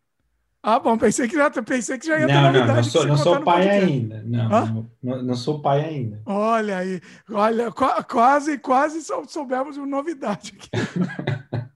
Ah, 0.63 0.79
bom, 0.79 0.95
pensei 0.95 1.27
que 1.27 1.35
já, 1.35 1.49
pensei 1.49 1.97
que 1.97 2.05
já 2.05 2.19
ia 2.19 2.27
não, 2.27 2.33
ter 2.35 2.41
novidade. 2.41 2.67
Não, 2.67 2.75
não 2.75 2.83
sou, 2.83 3.07
não 3.07 3.17
sou 3.17 3.41
pai 3.41 3.67
ainda. 3.67 4.23
Não, 4.23 4.91
não, 5.01 5.23
não, 5.23 5.35
sou 5.35 5.59
pai 5.59 5.85
ainda. 5.85 6.21
Olha 6.23 6.77
aí, 6.77 7.01
olha, 7.31 7.71
quase, 7.71 8.59
quase 8.59 9.01
soubemos 9.27 9.77
uma 9.77 9.87
novidade 9.87 10.53
aqui. 10.55 10.69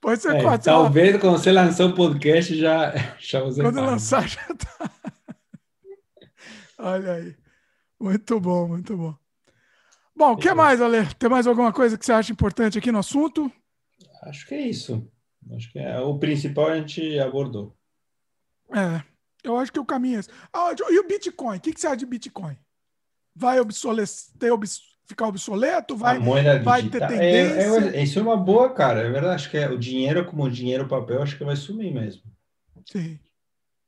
Pode 0.00 0.22
ser 0.22 0.36
é, 0.36 0.42
quase. 0.42 0.64
Talvez 0.64 1.20
quando 1.20 1.38
você 1.38 1.50
lançou 1.50 1.88
o 1.88 1.94
podcast 1.94 2.56
já, 2.56 2.92
já 3.18 3.42
usei 3.42 3.64
Quando 3.64 3.76
pai. 3.76 3.86
lançar 3.86 4.28
já 4.28 4.42
tá. 4.54 4.90
Olha 6.78 7.12
aí. 7.14 7.36
Muito 8.00 8.40
bom, 8.40 8.66
muito 8.66 8.96
bom. 8.96 9.14
Bom, 10.14 10.32
o 10.32 10.36
que 10.36 10.52
mais, 10.52 10.80
Ale? 10.80 11.06
Tem 11.14 11.30
mais 11.30 11.46
alguma 11.46 11.72
coisa 11.72 11.96
que 11.96 12.04
você 12.04 12.12
acha 12.12 12.32
importante 12.32 12.78
aqui 12.78 12.92
no 12.92 12.98
assunto? 12.98 13.50
Acho 14.24 14.46
que 14.46 14.54
é 14.54 14.68
isso. 14.68 15.08
Acho 15.54 15.70
que 15.70 15.78
é 15.78 15.98
o 16.00 16.18
principal 16.18 16.68
a 16.68 16.76
gente 16.76 17.18
abordou. 17.18 17.76
É, 18.70 19.02
eu 19.42 19.56
acho 19.56 19.72
que 19.72 19.80
o 19.80 19.84
caminho 19.84 20.16
é 20.16 20.20
esse. 20.20 20.30
Ah, 20.52 20.70
e 20.90 20.98
o 20.98 21.06
Bitcoin? 21.06 21.56
O 21.56 21.60
que, 21.60 21.72
que 21.72 21.80
você 21.80 21.86
acha 21.86 21.96
de 21.96 22.06
Bitcoin? 22.06 22.56
Vai 23.34 23.60
obsolecer, 23.60 24.52
obs 24.52 24.80
ficar 25.04 25.26
obsoleto? 25.26 25.96
Vai, 25.96 26.18
vai 26.62 26.82
ter 26.88 27.00
tendência? 27.06 27.96
É, 27.96 27.96
é, 27.96 28.02
isso 28.02 28.18
é 28.18 28.22
uma 28.22 28.36
boa, 28.36 28.72
cara. 28.72 29.00
É 29.00 29.10
verdade. 29.10 29.34
Acho 29.34 29.50
que 29.50 29.58
é, 29.58 29.68
o 29.68 29.78
dinheiro 29.78 30.24
como 30.24 30.50
dinheiro 30.50 30.88
papel, 30.88 31.22
acho 31.22 31.36
que 31.36 31.44
vai 31.44 31.56
sumir 31.56 31.92
mesmo. 31.92 32.22
Sim. 32.86 33.18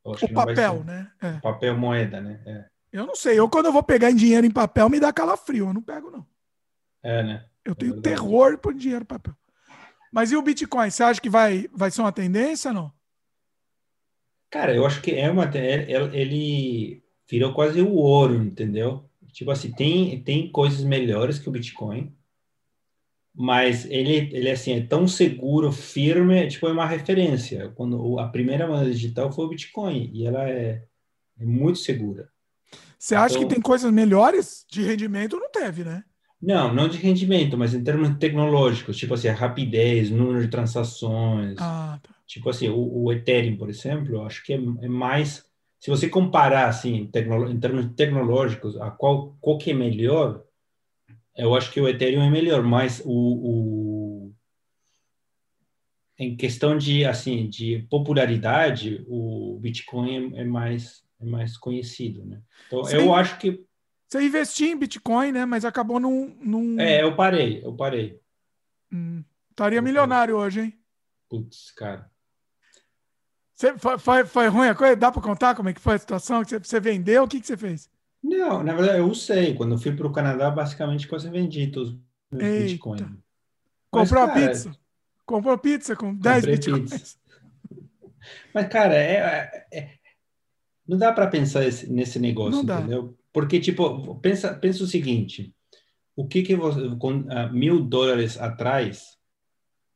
O 0.05 0.28
papel, 0.28 0.85
né? 0.85 1.10
É. 1.22 1.32
Papel 1.40 1.76
moeda, 1.78 2.20
né? 2.20 2.40
É. 2.44 2.64
Eu 2.93 3.06
não 3.06 3.16
sei. 3.16 3.39
Eu, 3.39 3.48
quando 3.48 3.66
eu 3.66 3.72
vou 3.72 3.82
pegar 3.82 4.10
em 4.10 4.16
dinheiro 4.16 4.47
em 4.47 4.51
papel, 4.51 4.89
me 4.89 5.01
dá 5.01 5.12
calafrio. 5.12 5.68
Eu 5.68 5.74
não 5.74 5.82
pego, 5.82 6.10
não. 6.10 6.26
É, 7.02 7.22
né? 7.22 7.44
Eu 7.64 7.72
é 7.72 7.74
tenho 7.74 8.01
terror 8.01 8.59
por 8.59 8.74
dinheiro 8.74 9.05
papel. 9.05 9.35
Mas 10.15 10.31
e 10.31 10.36
o 10.36 10.43
Bitcoin? 10.43 10.89
Você 10.89 11.03
acha 11.03 11.20
que 11.20 11.28
vai, 11.28 11.69
vai 11.73 11.91
ser 11.91 12.01
uma 12.01 12.12
tendência 12.12 12.73
não? 12.73 12.93
Cara, 14.49 14.73
eu 14.73 14.86
acho 14.86 15.03
que 15.03 15.11
é 15.11 15.28
uma. 15.28 15.45
É, 15.53 15.91
ele 16.12 17.03
virou 17.28 17.53
quase 17.53 17.82
o 17.82 17.91
ouro, 17.91 18.36
entendeu? 18.36 19.11
Tipo 19.32 19.51
assim, 19.51 19.73
tem, 19.73 20.23
tem 20.23 20.49
coisas 20.53 20.85
melhores 20.85 21.41
que 21.41 21.49
o 21.49 21.53
Bitcoin, 21.53 22.15
mas 23.35 23.86
ele, 23.86 24.31
ele 24.32 24.49
assim, 24.49 24.74
é 24.74 24.81
tão 24.82 25.09
seguro, 25.09 25.73
firme, 25.73 26.47
tipo, 26.47 26.69
é 26.69 26.73
uma 26.73 26.86
referência. 26.86 27.70
Quando 27.70 28.20
a 28.20 28.28
primeira 28.28 28.69
moeda 28.69 28.89
digital 28.93 29.32
foi 29.32 29.47
o 29.47 29.49
Bitcoin, 29.49 30.12
e 30.15 30.24
ela 30.24 30.49
é, 30.49 30.85
é 31.41 31.45
muito 31.45 31.81
segura. 31.81 32.31
Você 32.97 33.16
acha 33.16 33.35
então, 33.35 33.49
que 33.49 33.55
tem 33.55 33.61
coisas 33.61 33.91
melhores 33.93 34.65
de 34.70 34.81
rendimento? 34.81 35.41
Não 35.41 35.51
teve, 35.51 35.82
né? 35.82 36.05
Não, 36.44 36.74
não 36.74 36.88
de 36.88 36.98
rendimento, 36.98 37.56
mas 37.56 37.74
em 37.74 37.82
termos 37.82 38.16
tecnológicos, 38.18 38.98
tipo 38.98 39.14
assim, 39.14 39.28
a 39.28 39.34
rapidez, 39.34 40.10
número 40.10 40.42
de 40.42 40.48
transações. 40.48 41.56
Ah, 41.58 41.98
tá. 42.02 42.10
Tipo 42.26 42.50
assim, 42.50 42.68
o, 42.68 43.04
o 43.04 43.12
Ethereum, 43.12 43.56
por 43.56 43.70
exemplo, 43.70 44.14
eu 44.14 44.26
acho 44.26 44.44
que 44.44 44.52
é, 44.52 44.56
é 44.56 44.88
mais 44.88 45.44
se 45.84 45.90
você 45.90 46.08
comparar 46.08 46.66
assim 46.66 47.10
em 47.14 47.60
termos 47.60 47.92
tecnológicos 47.94 48.80
a 48.80 48.90
qual 48.90 49.36
qual 49.38 49.58
que 49.58 49.70
é 49.70 49.74
melhor 49.74 50.42
eu 51.36 51.54
acho 51.54 51.70
que 51.70 51.78
o 51.78 51.86
Ethereum 51.86 52.22
é 52.22 52.30
melhor 52.30 52.62
mas 52.62 53.02
o, 53.04 53.10
o 53.10 54.32
em 56.18 56.34
questão 56.36 56.78
de 56.78 57.04
assim 57.04 57.50
de 57.50 57.86
popularidade 57.90 59.04
o 59.06 59.58
Bitcoin 59.60 60.34
é, 60.34 60.40
é 60.40 60.44
mais 60.44 61.04
é 61.20 61.24
mais 61.26 61.58
conhecido 61.58 62.24
né 62.24 62.40
então 62.66 62.82
Sim. 62.84 62.96
eu 62.96 63.14
acho 63.14 63.38
que 63.38 63.62
você 64.19 64.27
investiu 64.27 64.69
em 64.69 64.78
Bitcoin 64.78 65.32
né 65.32 65.45
mas 65.45 65.65
acabou 65.65 65.99
num, 65.99 66.36
num... 66.41 66.81
é 66.81 67.03
eu 67.03 67.15
parei 67.16 67.61
eu 67.65 67.74
parei 67.74 68.20
hum, 68.93 69.23
estaria 69.51 69.82
milionário 69.82 70.36
hoje 70.36 70.61
hein 70.61 70.78
putz 71.28 71.70
cara 71.73 72.11
você, 73.55 73.78
foi, 73.78 73.99
foi, 73.99 74.24
foi, 74.24 74.49
ruim 74.49 74.69
a 74.69 74.74
coisa? 74.74 74.97
Dá 74.97 75.12
para 75.12 75.23
contar 75.23 75.55
como 75.55 75.69
é 75.69 75.73
que 75.73 75.81
foi 75.81 75.95
a 75.95 75.99
situação? 75.99 76.43
Você, 76.43 76.59
você 76.59 76.81
vendeu? 76.81 77.23
O 77.23 77.28
que, 77.28 77.41
que 77.41 77.47
você 77.47 77.57
fez? 77.57 77.89
Não, 78.20 78.65
na 78.65 78.74
verdade, 78.74 78.99
eu 78.99 79.07
usei. 79.07 79.55
Quando 79.55 79.74
eu 79.74 79.78
fui 79.78 79.95
para 79.95 80.07
o 80.07 80.12
Canadá, 80.12 80.51
basicamente, 80.51 81.07
quase 81.07 81.31
vendi 81.31 81.69
todos 81.69 81.91
os 81.91 81.99
meus 82.32 82.62
bitcoins. 82.73 83.03
Comprou 83.93 84.27
Mas, 84.27 84.35
cara, 84.35 84.49
pizza? 84.49 84.77
Comprou 85.24 85.59
pizza 85.59 85.95
com 85.95 86.15
10 86.15 86.47
bitcoins? 86.47 86.91
Pizza. 86.91 87.16
Mas, 88.53 88.66
cara, 88.69 88.95
é, 88.95 89.15
é, 89.73 89.78
é 89.78 89.95
não 90.86 90.99
dá 90.99 91.12
para 91.12 91.28
pensar 91.28 91.65
esse, 91.65 91.91
nesse 91.91 92.19
negócio, 92.19 92.62
não 92.62 92.78
entendeu? 92.78 93.03
Dá. 93.09 93.23
Porque, 93.35 93.59
tipo, 93.59 94.15
pensa, 94.20 94.55
pensa 94.55 94.85
o 94.85 94.86
seguinte: 94.86 95.52
o 96.15 96.27
que 96.27 96.44
que 96.44 96.55
você, 96.55 96.94
com 96.97 97.19
uh, 97.23 97.52
mil 97.52 97.81
dólares 97.81 98.40
atrás, 98.40 99.19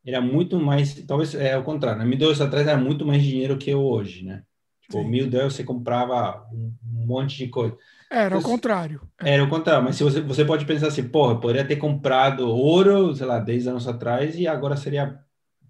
era 0.05 0.21
muito 0.21 0.59
mais, 0.59 1.07
talvez 1.07 1.37
é 1.37 1.57
o 1.57 1.63
contrário, 1.63 2.01
né? 2.01 2.05
mil 2.05 2.19
dólares 2.19 2.41
atrás 2.41 2.67
era 2.67 2.77
muito 2.77 3.07
mais 3.07 3.23
dinheiro 3.23 3.57
que 3.57 3.73
hoje, 3.73 4.25
né? 4.25 4.43
Tipo, 4.83 5.03
Sim. 5.03 5.09
mil 5.09 5.31
dólares 5.31 5.55
você 5.55 5.63
comprava 5.63 6.49
um 6.53 7.07
monte 7.07 7.37
de 7.37 7.49
coisa. 7.49 7.77
Era 8.11 8.37
o 8.37 8.43
contrário. 8.43 9.03
Era 9.21 9.45
o 9.45 9.49
contrário, 9.49 9.85
mas 9.85 9.95
se 9.95 10.03
você, 10.03 10.21
você 10.21 10.45
pode 10.45 10.65
pensar 10.65 10.89
assim, 10.89 11.09
porra, 11.09 11.35
eu 11.35 11.41
poderia 11.41 11.67
ter 11.67 11.77
comprado 11.77 12.49
ouro, 12.49 13.15
sei 13.15 13.27
lá, 13.27 13.39
10 13.39 13.69
anos 13.69 13.87
atrás 13.87 14.37
e 14.37 14.49
agora 14.49 14.77
seria 14.77 15.17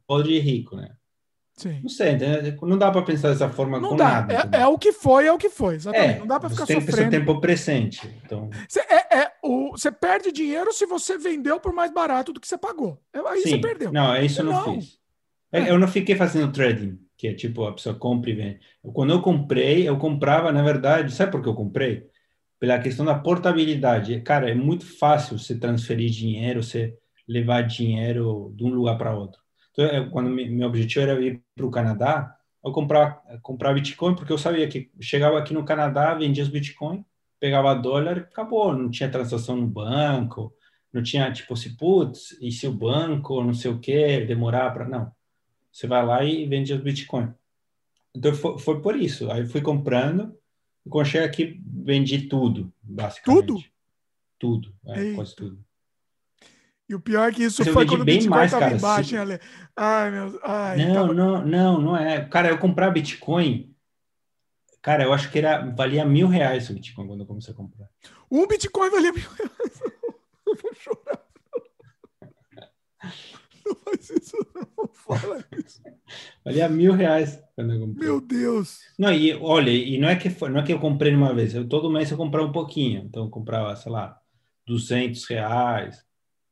podre 0.07 0.37
e 0.37 0.39
rico, 0.39 0.77
né? 0.77 0.95
Sim. 1.59 1.81
Não 1.83 1.89
sei, 1.89 2.17
não 2.63 2.79
dá 2.79 2.91
para 2.91 3.03
pensar 3.03 3.31
dessa 3.31 3.49
forma 3.49 3.81
não 3.81 3.91
com 3.91 3.97
dá. 3.97 4.05
nada. 4.05 4.49
É, 4.53 4.61
é, 4.61 4.67
o 4.69 4.79
que 4.79 4.93
foi, 4.93 5.27
é 5.27 5.33
o 5.33 5.37
que 5.37 5.51
foi. 5.51 5.75
Exatamente. 5.75 6.17
É, 6.17 6.19
não 6.21 6.27
dá 6.27 6.39
para 6.39 6.51
ficar 6.51 6.67
tem 6.67 6.81
sofrendo. 6.81 7.11
Tem 7.11 7.21
tempo 7.21 7.41
presente. 7.41 8.09
Então... 8.25 8.49
Você, 8.69 8.81
é, 8.81 9.19
é, 9.19 9.33
o, 9.43 9.73
você 9.73 9.91
perde 9.91 10.31
dinheiro 10.31 10.73
se 10.73 10.87
você 10.87 11.19
vendeu 11.19 11.59
por 11.59 11.73
mais 11.73 11.93
barato 11.93 12.33
do 12.33 12.41
que 12.41 12.47
você 12.47 12.57
pagou. 12.57 13.01
Aí 13.13 13.41
Sim. 13.41 13.51
você 13.51 13.59
perdeu. 13.59 13.93
Não, 13.93 14.15
é 14.15 14.25
isso 14.25 14.41
eu 14.41 14.45
não, 14.45 14.53
não 14.53 14.75
fiz. 14.75 14.99
É. 15.51 15.71
Eu 15.71 15.79
não 15.79 15.89
fiquei 15.89 16.15
fazendo 16.15 16.53
trading, 16.53 16.99
que 17.17 17.27
é 17.27 17.35
tipo, 17.35 17.65
a 17.65 17.73
pessoa 17.73 17.95
compra 17.95 18.31
e 18.31 18.35
vende. 18.35 18.61
Quando 18.93 19.13
eu 19.13 19.21
comprei, 19.21 19.89
eu 19.89 19.99
comprava, 19.99 20.53
na 20.53 20.63
verdade, 20.63 21.13
sabe 21.13 21.33
por 21.33 21.43
que 21.43 21.49
eu 21.49 21.55
comprei? 21.55 22.07
Pela 22.61 22.79
questão 22.79 23.05
da 23.05 23.15
portabilidade. 23.15 24.21
Cara, 24.21 24.51
é 24.51 24.55
muito 24.55 24.85
fácil 24.85 25.39
você 25.39 25.59
transferir 25.59 26.11
dinheiro, 26.11 26.63
você 26.63 26.95
levar 27.27 27.63
dinheiro 27.63 28.53
de 28.57 28.65
um 28.65 28.71
lugar 28.71 28.97
para 28.97 29.17
outro. 29.17 29.41
Então, 29.79 30.11
quando 30.11 30.29
meu 30.29 30.67
objetivo 30.67 31.03
era 31.03 31.21
ir 31.21 31.41
para 31.55 31.65
o 31.65 31.71
Canadá, 31.71 32.37
eu 32.65 32.73
comprava, 32.73 33.23
comprava 33.41 33.77
Bitcoin, 33.77 34.17
porque 34.17 34.33
eu 34.33 34.39
sabia 34.39 34.67
que 34.67 34.91
chegava 35.01 35.39
aqui 35.39 35.55
no 35.55 35.65
Canadá, 35.65 36.15
vendia 36.15 36.43
os 36.43 36.49
Bitcoin, 36.49 37.05
pegava 37.39 37.73
dólar, 37.77 38.19
acabou, 38.19 38.77
não 38.77 38.91
tinha 38.91 39.09
transação 39.09 39.55
no 39.55 39.69
banco, 39.69 40.53
não 40.93 41.01
tinha 41.01 41.31
tipo 41.33 41.57
se 41.57 41.77
putz, 41.77 42.37
e 42.41 42.51
se 42.51 42.67
o 42.67 42.73
banco, 42.73 43.41
não 43.45 43.55
sei 43.55 43.71
o 43.71 43.79
que, 43.79 44.21
demorar 44.23 44.73
para. 44.73 44.89
Não. 44.89 45.13
Você 45.71 45.87
vai 45.87 46.05
lá 46.05 46.25
e 46.25 46.45
vende 46.45 46.75
os 46.75 46.81
Bitcoin. 46.81 47.33
Então 48.13 48.35
foi, 48.35 48.59
foi 48.59 48.83
por 48.83 48.97
isso. 48.97 49.31
Aí 49.31 49.47
fui 49.47 49.61
comprando, 49.61 50.37
e 50.85 50.91
quando 50.91 51.07
cheguei 51.07 51.25
aqui, 51.25 51.63
vendi 51.65 52.23
tudo, 52.23 52.73
basicamente. 52.83 53.47
Tudo? 53.47 53.65
Tudo, 54.41 54.75
é, 54.87 55.15
quase 55.15 55.37
tudo. 55.37 55.68
E 56.89 56.95
o 56.95 57.01
pior 57.01 57.29
é 57.29 57.33
que 57.33 57.45
isso 57.45 57.63
foi 57.67 57.87
quando 57.87 58.01
o 58.01 58.05
Bitcoin 58.05 58.31
mais, 58.31 58.51
tava 58.51 58.65
cara, 58.65 58.77
embaixo. 58.77 59.17
Ale. 59.17 59.39
Ai, 59.77 60.11
meu. 60.11 60.41
Ai, 60.43 60.77
não, 60.87 60.95
tava... 60.95 61.15
não, 61.15 61.47
não, 61.47 61.81
não 61.81 61.97
é. 61.97 62.25
Cara, 62.25 62.49
eu 62.49 62.59
comprar 62.59 62.91
Bitcoin. 62.91 63.75
Cara, 64.81 65.05
eu 65.05 65.13
acho 65.13 65.31
que 65.31 65.39
era, 65.39 65.71
valia 65.75 66.05
mil 66.07 66.29
reais 66.29 66.71
o 66.71 66.73
Bitcoin 66.73 67.07
quando 67.07 67.21
eu 67.21 67.27
comecei 67.27 67.53
a 67.53 67.57
comprar. 67.57 67.89
Um 68.31 68.47
Bitcoin 68.47 68.89
valia 68.89 69.13
mil 69.13 69.29
reais. 69.29 69.83
Eu 70.49 70.57
vou 70.57 70.73
chorar. 70.75 71.23
Não 73.67 73.75
faz 73.85 74.09
isso, 74.09 74.37
não. 74.55 74.89
Fala 74.95 75.45
isso. 75.53 75.83
Valia 76.43 76.71
mil 76.71 76.95
reais 76.95 77.39
quando 77.55 77.75
eu 77.75 77.81
comprei. 77.81 78.09
Meu 78.09 78.19
Deus. 78.19 78.81
Não, 78.99 79.13
e 79.13 79.35
olha, 79.35 79.71
e 79.71 79.99
não 79.99 80.09
é 80.09 80.17
que, 80.17 80.31
foi, 80.31 80.49
não 80.49 80.61
é 80.61 80.63
que 80.63 80.73
eu 80.73 80.81
comprei 80.81 81.15
uma 81.15 81.35
vez. 81.35 81.55
Eu, 81.55 81.69
todo 81.69 81.91
mês 81.91 82.11
eu 82.11 82.17
comprava 82.17 82.47
um 82.47 82.53
pouquinho. 82.53 83.03
Então 83.05 83.25
eu 83.25 83.31
comprava, 83.31 83.77
sei 83.77 83.93
lá, 83.93 84.19
200 84.67 85.23
reais. 85.27 86.08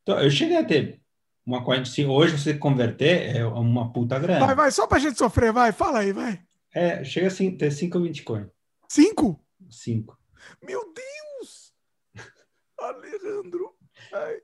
Então, 0.07 0.21
eu 0.21 0.31
cheguei 0.31 0.57
a 0.57 0.65
ter 0.65 1.01
uma 1.45 1.65
quantidade. 1.65 1.91
Se 1.91 2.07
hoje 2.07 2.39
você 2.39 2.55
converter, 2.55 3.35
é 3.35 3.45
uma 3.45 3.93
puta 3.93 4.17
grana. 4.21 4.47
Vai, 4.47 4.55
vai, 4.55 4.71
só 4.71 4.87
pra 4.87 5.01
gente 5.01 5.19
sofrer, 5.19 5.53
vai, 5.53 5.73
fala 5.73 5.99
aí, 5.99 6.13
vai. 6.13 6.41
É, 6.73 7.03
chega 7.03 7.27
a 7.27 7.59
ter 7.59 7.73
5 7.73 7.99
Bitcoin. 7.99 8.47
5? 8.89 9.45
5. 9.69 10.17
Meu 10.65 10.81
Deus! 10.95 11.73
Alejandro. 12.79 13.75
Ai. 14.13 14.37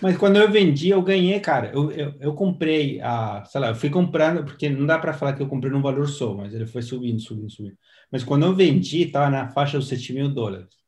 Mas 0.00 0.16
quando 0.16 0.36
eu 0.36 0.50
vendi, 0.50 0.88
eu 0.88 1.02
ganhei, 1.02 1.38
cara. 1.40 1.70
Eu, 1.74 1.90
eu, 1.90 2.14
eu, 2.18 2.34
comprei 2.34 3.02
a, 3.02 3.44
sei 3.44 3.60
lá, 3.60 3.68
eu 3.68 3.74
fui 3.74 3.90
comprando, 3.90 4.44
porque 4.46 4.70
não 4.70 4.86
dá 4.86 4.98
para 4.98 5.12
falar 5.12 5.34
que 5.34 5.42
eu 5.42 5.48
comprei 5.48 5.70
num 5.70 5.82
valor 5.82 6.08
só, 6.08 6.32
mas 6.32 6.54
ele 6.54 6.66
foi 6.66 6.80
subindo, 6.80 7.20
subindo, 7.20 7.50
subindo. 7.50 7.76
Mas 8.10 8.24
quando 8.24 8.46
eu 8.46 8.54
vendi, 8.54 9.04
tava 9.06 9.28
na 9.28 9.50
faixa 9.50 9.76
dos 9.76 9.88
7 9.88 10.14
mil 10.14 10.32
dólares. 10.32 10.83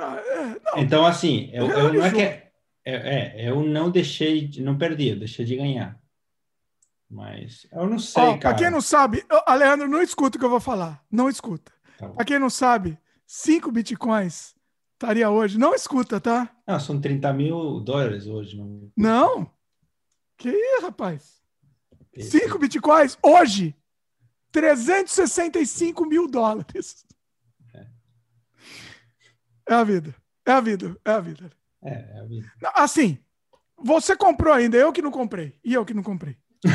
Tá, 0.00 0.16
é, 0.16 0.46
não, 0.64 0.82
então, 0.82 1.04
assim, 1.04 1.50
eu, 1.52 1.68
eu 1.68 1.92
não 1.92 2.04
é 2.06 2.10
que. 2.10 2.20
É, 2.22 2.50
é, 2.86 3.48
eu 3.50 3.62
não 3.62 3.90
deixei, 3.90 4.48
de, 4.48 4.62
não 4.62 4.78
perdi, 4.78 5.08
eu 5.10 5.18
deixei 5.18 5.44
de 5.44 5.54
ganhar. 5.54 6.00
Mas 7.10 7.66
eu 7.70 7.86
não 7.86 7.98
sei, 7.98 8.22
oh, 8.22 8.38
cara. 8.38 8.40
Para 8.40 8.54
quem 8.54 8.70
não 8.70 8.80
sabe, 8.80 9.22
Alejandro, 9.44 9.88
não 9.88 10.00
escuta 10.00 10.38
o 10.38 10.40
que 10.40 10.46
eu 10.46 10.50
vou 10.50 10.60
falar. 10.60 11.04
Não 11.10 11.28
escuta. 11.28 11.70
Tá 11.98 12.08
para 12.08 12.24
quem 12.24 12.38
não 12.38 12.48
sabe, 12.48 12.98
5 13.26 13.70
bitcoins 13.70 14.54
estaria 14.94 15.28
hoje. 15.28 15.58
Não 15.58 15.74
escuta, 15.74 16.18
tá? 16.18 16.50
Não, 16.66 16.80
são 16.80 16.98
30 16.98 17.30
mil 17.34 17.80
dólares 17.80 18.26
hoje. 18.26 18.56
Não. 18.56 18.90
não? 18.96 19.50
Que 20.38 20.48
isso, 20.48 20.82
rapaz? 20.82 21.42
5 22.18 22.58
bitcoins 22.58 23.18
hoje, 23.22 23.76
365 24.50 26.06
mil 26.06 26.26
dólares. 26.26 27.04
É 29.70 29.74
a 29.74 29.84
vida. 29.84 30.14
É 30.44 30.50
a 30.50 30.60
vida. 30.60 30.96
É 31.04 31.10
a 31.12 31.20
vida. 31.20 31.52
É, 31.84 31.92
é 31.92 32.18
a 32.20 32.24
vida. 32.24 32.50
Assim, 32.74 33.18
você 33.78 34.16
comprou 34.16 34.52
ainda, 34.52 34.76
eu 34.76 34.92
que 34.92 35.00
não 35.00 35.12
comprei. 35.12 35.54
E 35.64 35.74
eu 35.74 35.84
que 35.84 35.94
não 35.94 36.02
comprei. 36.02 36.36
é, 36.66 36.70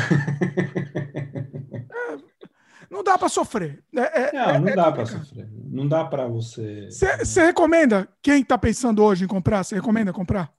não 2.90 3.04
dá 3.04 3.18
para 3.18 3.28
sofrer. 3.28 3.84
É, 3.94 4.32
não, 4.32 4.42
é, 4.42 4.58
não 4.58 4.74
dá 4.74 4.90
para 4.90 5.04
sofrer. 5.04 5.46
Não 5.52 5.86
dá 5.86 6.06
para 6.06 6.26
você. 6.26 6.88
Você 6.90 7.44
recomenda 7.44 8.08
quem 8.22 8.40
está 8.40 8.56
pensando 8.56 9.04
hoje 9.04 9.24
em 9.24 9.28
comprar? 9.28 9.62
Você 9.62 9.74
recomenda 9.74 10.10
comprar? 10.10 10.50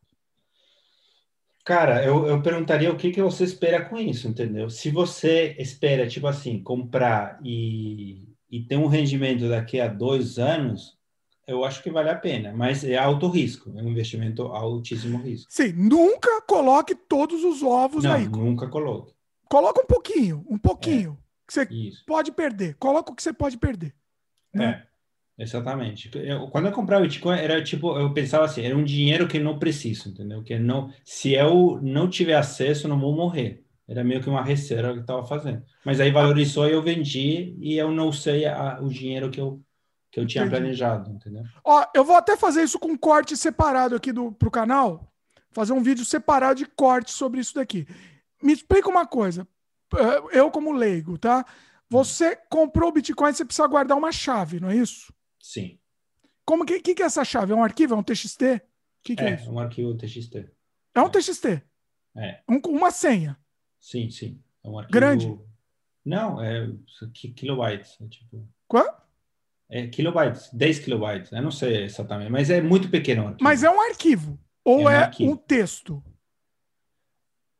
Cara, 1.65 2.05
eu, 2.05 2.27
eu 2.27 2.39
perguntaria 2.43 2.91
o 2.91 2.95
que, 2.95 3.09
que 3.11 3.22
você 3.22 3.45
espera 3.45 3.84
com 3.84 3.97
isso, 3.97 4.27
entendeu? 4.27 4.69
Se 4.69 4.91
você 4.91 5.55
espera, 5.57 6.07
tipo 6.07 6.27
assim, 6.27 6.61
comprar 6.61 7.39
e, 7.43 8.30
e 8.49 8.61
ter 8.61 8.77
um 8.77 8.88
rendimento 8.88 9.49
daqui 9.49 9.81
a 9.81 9.88
dois 9.88 10.38
anos, 10.38 10.97
eu 11.48 11.64
acho 11.64 11.82
que 11.82 11.90
vale 11.90 12.10
a 12.10 12.15
pena, 12.15 12.52
mas 12.52 12.84
é 12.84 12.98
alto 12.98 13.30
risco, 13.30 13.72
é 13.78 13.82
um 13.82 13.90
investimento 13.90 14.44
altíssimo 14.44 15.18
risco. 15.18 15.48
Sim, 15.49 15.72
nunca 15.72 16.41
coloque 16.41 16.94
todos 16.94 17.44
os 17.44 17.64
ovos 17.64 18.03
Não, 18.03 18.11
aí. 18.11 18.28
Nunca 18.28 18.68
coloque. 18.68 19.14
Coloca 19.49 19.82
um 19.82 19.86
pouquinho, 19.86 20.45
um 20.49 20.57
pouquinho, 20.57 21.18
é, 21.18 21.48
que 21.48 21.53
você 21.53 21.68
isso. 21.72 22.03
pode 22.06 22.34
perder. 22.34 22.76
Coloca 22.76 23.14
o 23.14 23.15
que 23.15 23.24
você 23.24 23.32
pode 23.32 23.57
perder. 23.57 23.95
Né? 24.53 24.86
É, 25.38 25.44
exatamente. 25.44 26.11
Eu, 26.15 26.49
quando 26.49 26.65
eu 26.65 26.74
comprava 26.74 27.03
Bitcoin, 27.03 27.38
era 27.38 27.64
tipo, 27.64 27.98
eu 27.98 28.14
pensava 28.14 28.44
assim, 28.44 28.64
era 28.64 28.76
um 28.76 28.84
dinheiro 28.84 29.26
que 29.26 29.38
eu 29.38 29.44
não 29.44 29.57
preciso, 29.57 30.10
entendeu? 30.10 30.44
Que 30.44 30.60
não, 30.60 30.91
se 31.06 31.34
eu 31.34 31.80
não 31.82 32.10
tiver 32.10 32.36
acesso, 32.36 32.88
eu 32.88 32.90
não 32.90 32.99
vou 32.99 33.15
morrer. 33.15 33.64
Era 33.88 34.03
meio 34.03 34.22
que 34.22 34.28
uma 34.30 34.44
reserva 34.44 34.91
que 34.91 34.98
eu 34.98 35.02
estava 35.02 35.26
fazendo. 35.26 35.64
Mas 35.86 36.02
aí 36.02 36.11
valorizou 36.11 36.68
e 36.68 36.74
eu 36.74 36.82
vendi 36.82 37.56
e 37.61 37.78
eu 37.78 37.90
não 37.90 38.11
sei 38.11 38.45
a, 38.45 38.82
o 38.82 38.90
dinheiro 38.90 39.32
que 39.32 39.40
eu 39.40 39.61
que 40.11 40.19
eu 40.19 40.25
tinha 40.25 40.43
Entendi. 40.43 40.59
planejado, 40.59 41.11
entendeu? 41.11 41.43
Ó, 41.63 41.85
eu 41.93 42.03
vou 42.03 42.15
até 42.15 42.38
fazer 42.38 42.63
isso 42.63 42.79
com 42.79 42.89
um 42.89 42.97
corte 42.97 43.35
separado 43.35 43.95
aqui 43.95 44.11
do, 44.11 44.31
pro 44.31 44.51
canal, 44.51 45.11
fazer 45.51 45.73
um 45.73 45.84
vídeo 45.84 46.05
separado 46.05 46.55
de 46.55 46.65
corte 46.65 47.11
sobre 47.11 47.39
isso 47.39 47.55
daqui. 47.55 47.88
Me 48.41 48.53
explica 48.53 48.89
uma 48.89 49.05
coisa, 49.05 49.47
eh, 49.95 50.39
eu 50.39 50.51
como 50.51 50.71
leigo, 50.71 51.17
tá? 51.17 51.45
Você 51.89 52.35
comprou 52.49 52.89
o 52.89 52.93
Bitcoin, 52.93 53.34
você 53.34 53.45
precisa 53.45 53.67
guardar 53.67 53.97
uma 53.97 54.11
chave, 54.11 54.59
não 54.59 54.69
é 54.69 54.75
isso? 54.75 55.13
Sim. 55.39 55.79
Como 56.45 56.65
que, 56.65 56.79
que, 56.79 56.95
que 56.95 57.03
é 57.03 57.05
essa 57.05 57.25
chave? 57.25 57.53
É 57.53 57.55
um 57.55 57.63
arquivo? 57.63 57.93
É 57.93 57.97
um 57.97 58.03
TXT? 58.03 58.41
O 58.43 58.61
que, 59.03 59.15
que 59.15 59.23
é, 59.23 59.31
é 59.31 59.35
isso? 59.35 59.51
um 59.51 59.59
arquivo 59.59 59.95
TXT. 59.95 60.49
É 60.95 61.01
um 61.01 61.09
TXT? 61.09 61.63
É. 62.15 62.41
Um, 62.49 62.59
uma 62.69 62.91
senha? 62.91 63.38
Sim, 63.79 64.09
sim. 64.09 64.41
É 64.63 64.69
um 64.69 64.77
arquivo... 64.79 64.93
Grande? 64.93 65.39
Não, 66.03 66.41
é 66.41 66.69
kilobytes. 67.35 67.97
É 68.01 68.07
tipo... 68.07 68.47
Quanto? 68.67 68.97
É 69.69 69.85
kilobytes, 69.88 70.49
10 70.53 70.80
kilobytes, 70.80 71.31
eu 71.31 71.41
não 71.41 71.52
sei 71.52 71.84
exatamente, 71.84 72.31
mas 72.31 72.49
é 72.49 72.61
muito 72.61 72.89
pequeno. 72.89 73.35
Mas 73.41 73.64
é 73.64 73.69
um 73.69 73.81
arquivo 73.81 74.39
ou 74.64 74.89
é, 74.89 75.10
um, 75.19 75.26
é 75.26 75.30
um, 75.30 75.35
texto? 75.35 76.03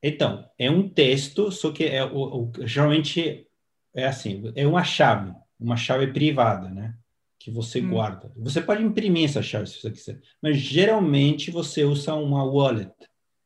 Então, 0.02 0.50
é 0.58 0.72
um 0.72 0.88
texto, 0.88 1.52
só 1.52 1.72
que 1.72 1.86
é 1.86 2.04
o, 2.06 2.18
o, 2.18 2.52
geralmente 2.66 3.48
é 3.94 4.06
assim, 4.06 4.52
é 4.56 4.66
uma 4.66 4.84
chave, 4.84 5.34
uma 5.60 5.76
chave 5.76 6.08
privada, 6.08 6.70
né? 6.70 6.96
Que 7.40 7.50
você 7.52 7.82
hum. 7.82 7.90
guarda. 7.90 8.32
Você 8.38 8.62
pode 8.62 8.84
imprimir 8.84 9.26
essa 9.26 9.42
chave 9.42 9.68
se 9.68 9.82
você 9.82 9.92
quiser, 9.92 10.20
mas 10.42 10.58
geralmente 10.58 11.50
você 11.52 11.84
usa 11.84 12.14
uma 12.14 12.44
wallet, 12.44 12.94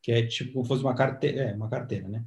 que 0.02 0.12
é 0.12 0.26
tipo 0.26 0.52
como 0.52 0.64
fosse 0.64 0.82
uma 0.82 0.94
carteira, 0.94 1.42
é, 1.42 1.54
uma 1.54 1.68
carteira, 1.68 2.08
né? 2.08 2.24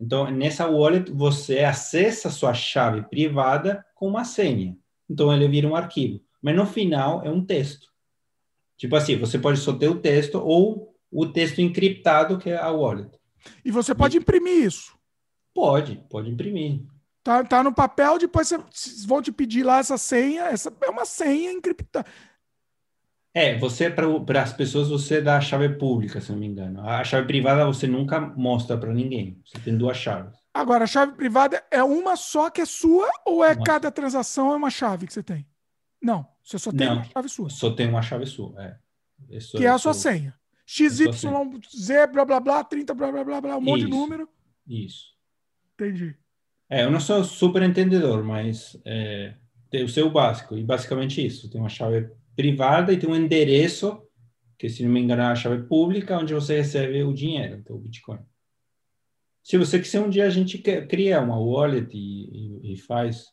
Então, 0.00 0.30
nessa 0.30 0.66
wallet, 0.66 1.10
você 1.10 1.60
acessa 1.60 2.28
a 2.28 2.30
sua 2.30 2.54
chave 2.54 3.02
privada 3.08 3.84
com 3.94 4.06
uma 4.08 4.24
senha. 4.24 4.76
Então 5.08 5.32
ele 5.32 5.48
vira 5.48 5.68
um 5.68 5.76
arquivo. 5.76 6.20
Mas 6.42 6.54
no 6.54 6.66
final 6.66 7.24
é 7.24 7.30
um 7.30 7.44
texto. 7.44 7.88
Tipo 8.76 8.96
assim, 8.96 9.16
você 9.16 9.38
pode 9.38 9.58
só 9.58 9.72
ter 9.72 9.88
o 9.88 10.00
texto 10.00 10.36
ou 10.36 10.94
o 11.10 11.26
texto 11.26 11.60
encriptado, 11.60 12.38
que 12.38 12.50
é 12.50 12.56
a 12.56 12.70
wallet. 12.70 13.10
E 13.64 13.70
você 13.70 13.94
pode 13.94 14.16
e... 14.16 14.20
imprimir 14.20 14.64
isso? 14.64 14.96
Pode, 15.54 15.96
pode 16.08 16.30
imprimir. 16.30 16.82
Tá, 17.24 17.42
tá 17.42 17.62
no 17.62 17.74
papel, 17.74 18.18
depois 18.18 18.48
vocês 18.48 19.04
vão 19.04 19.20
te 19.20 19.32
pedir 19.32 19.64
lá 19.64 19.78
essa 19.78 19.98
senha. 19.98 20.44
Essa 20.44 20.72
é 20.80 20.88
uma 20.88 21.04
senha 21.04 21.52
encriptada. 21.52 22.06
É, 23.34 23.58
você, 23.58 23.90
para 23.90 24.42
as 24.42 24.52
pessoas, 24.52 24.88
você 24.88 25.20
dá 25.20 25.36
a 25.36 25.40
chave 25.40 25.68
pública, 25.70 26.20
se 26.20 26.32
não 26.32 26.38
me 26.38 26.46
engano. 26.46 26.80
A 26.80 27.04
chave 27.04 27.26
privada 27.26 27.66
você 27.66 27.86
nunca 27.86 28.20
mostra 28.20 28.76
para 28.76 28.92
ninguém. 28.92 29.40
Você 29.44 29.58
tem 29.58 29.76
duas 29.76 29.96
chaves. 29.96 30.37
Agora, 30.52 30.84
a 30.84 30.86
chave 30.86 31.12
privada 31.12 31.62
é 31.70 31.82
uma 31.82 32.16
só 32.16 32.50
que 32.50 32.60
é 32.60 32.64
sua 32.64 33.08
ou 33.24 33.44
é 33.44 33.52
uma. 33.52 33.64
cada 33.64 33.90
transação 33.90 34.52
é 34.52 34.56
uma 34.56 34.70
chave 34.70 35.06
que 35.06 35.12
você 35.12 35.22
tem? 35.22 35.46
Não, 36.02 36.26
você 36.42 36.58
só 36.58 36.70
tem 36.70 36.86
Não, 36.86 36.96
uma 36.96 37.04
chave 37.04 37.28
sua. 37.28 37.50
Só 37.50 37.70
tem 37.70 37.88
uma 37.88 38.02
chave 38.02 38.26
sua, 38.26 38.54
é. 38.62 38.76
Isso, 39.30 39.56
que 39.56 39.64
é 39.64 39.68
a 39.68 39.78
sua 39.78 39.94
senha. 39.94 40.34
XYZ, 40.66 41.06
blá 42.12 42.24
blá 42.24 42.40
blá, 42.40 42.64
30, 42.64 42.94
blá 42.94 43.10
blá 43.10 43.24
blá, 43.24 43.40
blá 43.40 43.56
um 43.56 43.60
monte 43.60 43.84
de 43.84 43.90
número. 43.90 44.28
Isso. 44.66 45.06
Entendi. 45.74 46.14
É, 46.68 46.84
eu 46.84 46.90
não 46.90 47.00
sou 47.00 47.24
super 47.24 47.62
entendedor, 47.62 48.22
mas 48.22 48.78
é, 48.84 49.34
tem 49.70 49.82
o 49.82 49.88
seu 49.88 50.10
básico. 50.10 50.56
E 50.56 50.62
basicamente 50.62 51.24
isso. 51.24 51.50
Tem 51.50 51.60
uma 51.60 51.70
chave 51.70 52.10
privada 52.36 52.92
e 52.92 52.98
tem 52.98 53.08
um 53.08 53.16
endereço, 53.16 54.02
que 54.58 54.68
se 54.68 54.82
não 54.84 54.90
me 54.90 55.00
engano 55.00 55.22
é 55.22 55.26
a 55.26 55.34
chave 55.34 55.62
pública, 55.64 56.18
onde 56.18 56.34
você 56.34 56.58
recebe 56.58 57.02
o 57.02 57.14
dinheiro, 57.14 57.56
então 57.56 57.76
o 57.76 57.80
Bitcoin. 57.80 58.18
Se 59.48 59.56
você 59.56 59.80
quiser 59.80 60.00
um 60.00 60.10
dia 60.10 60.26
a 60.26 60.30
gente 60.30 60.58
cria 60.58 61.22
uma 61.22 61.40
wallet 61.40 61.88
e, 61.96 62.68
e, 62.68 62.74
e 62.74 62.76
faz. 62.76 63.32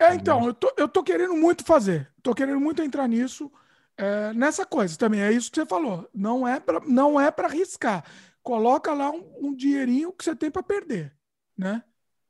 É, 0.00 0.14
então, 0.14 0.46
eu 0.46 0.54
tô, 0.54 0.72
eu 0.74 0.88
tô 0.88 1.02
querendo 1.02 1.34
muito 1.34 1.62
fazer. 1.66 2.10
Tô 2.22 2.34
querendo 2.34 2.58
muito 2.58 2.80
entrar 2.80 3.06
nisso. 3.06 3.52
É, 3.94 4.32
nessa 4.32 4.64
coisa 4.64 4.96
também, 4.96 5.20
é 5.20 5.30
isso 5.30 5.50
que 5.50 5.60
você 5.60 5.66
falou. 5.66 6.08
Não 6.14 6.48
é 6.48 6.58
para 6.58 6.80
não 6.80 7.20
é 7.20 7.30
para 7.30 7.46
arriscar. 7.46 8.02
Coloca 8.42 8.94
lá 8.94 9.10
um, 9.10 9.48
um, 9.48 9.54
dinheirinho 9.54 10.14
que 10.14 10.24
você 10.24 10.34
tem 10.34 10.50
para 10.50 10.62
perder, 10.62 11.14
né? 11.54 11.84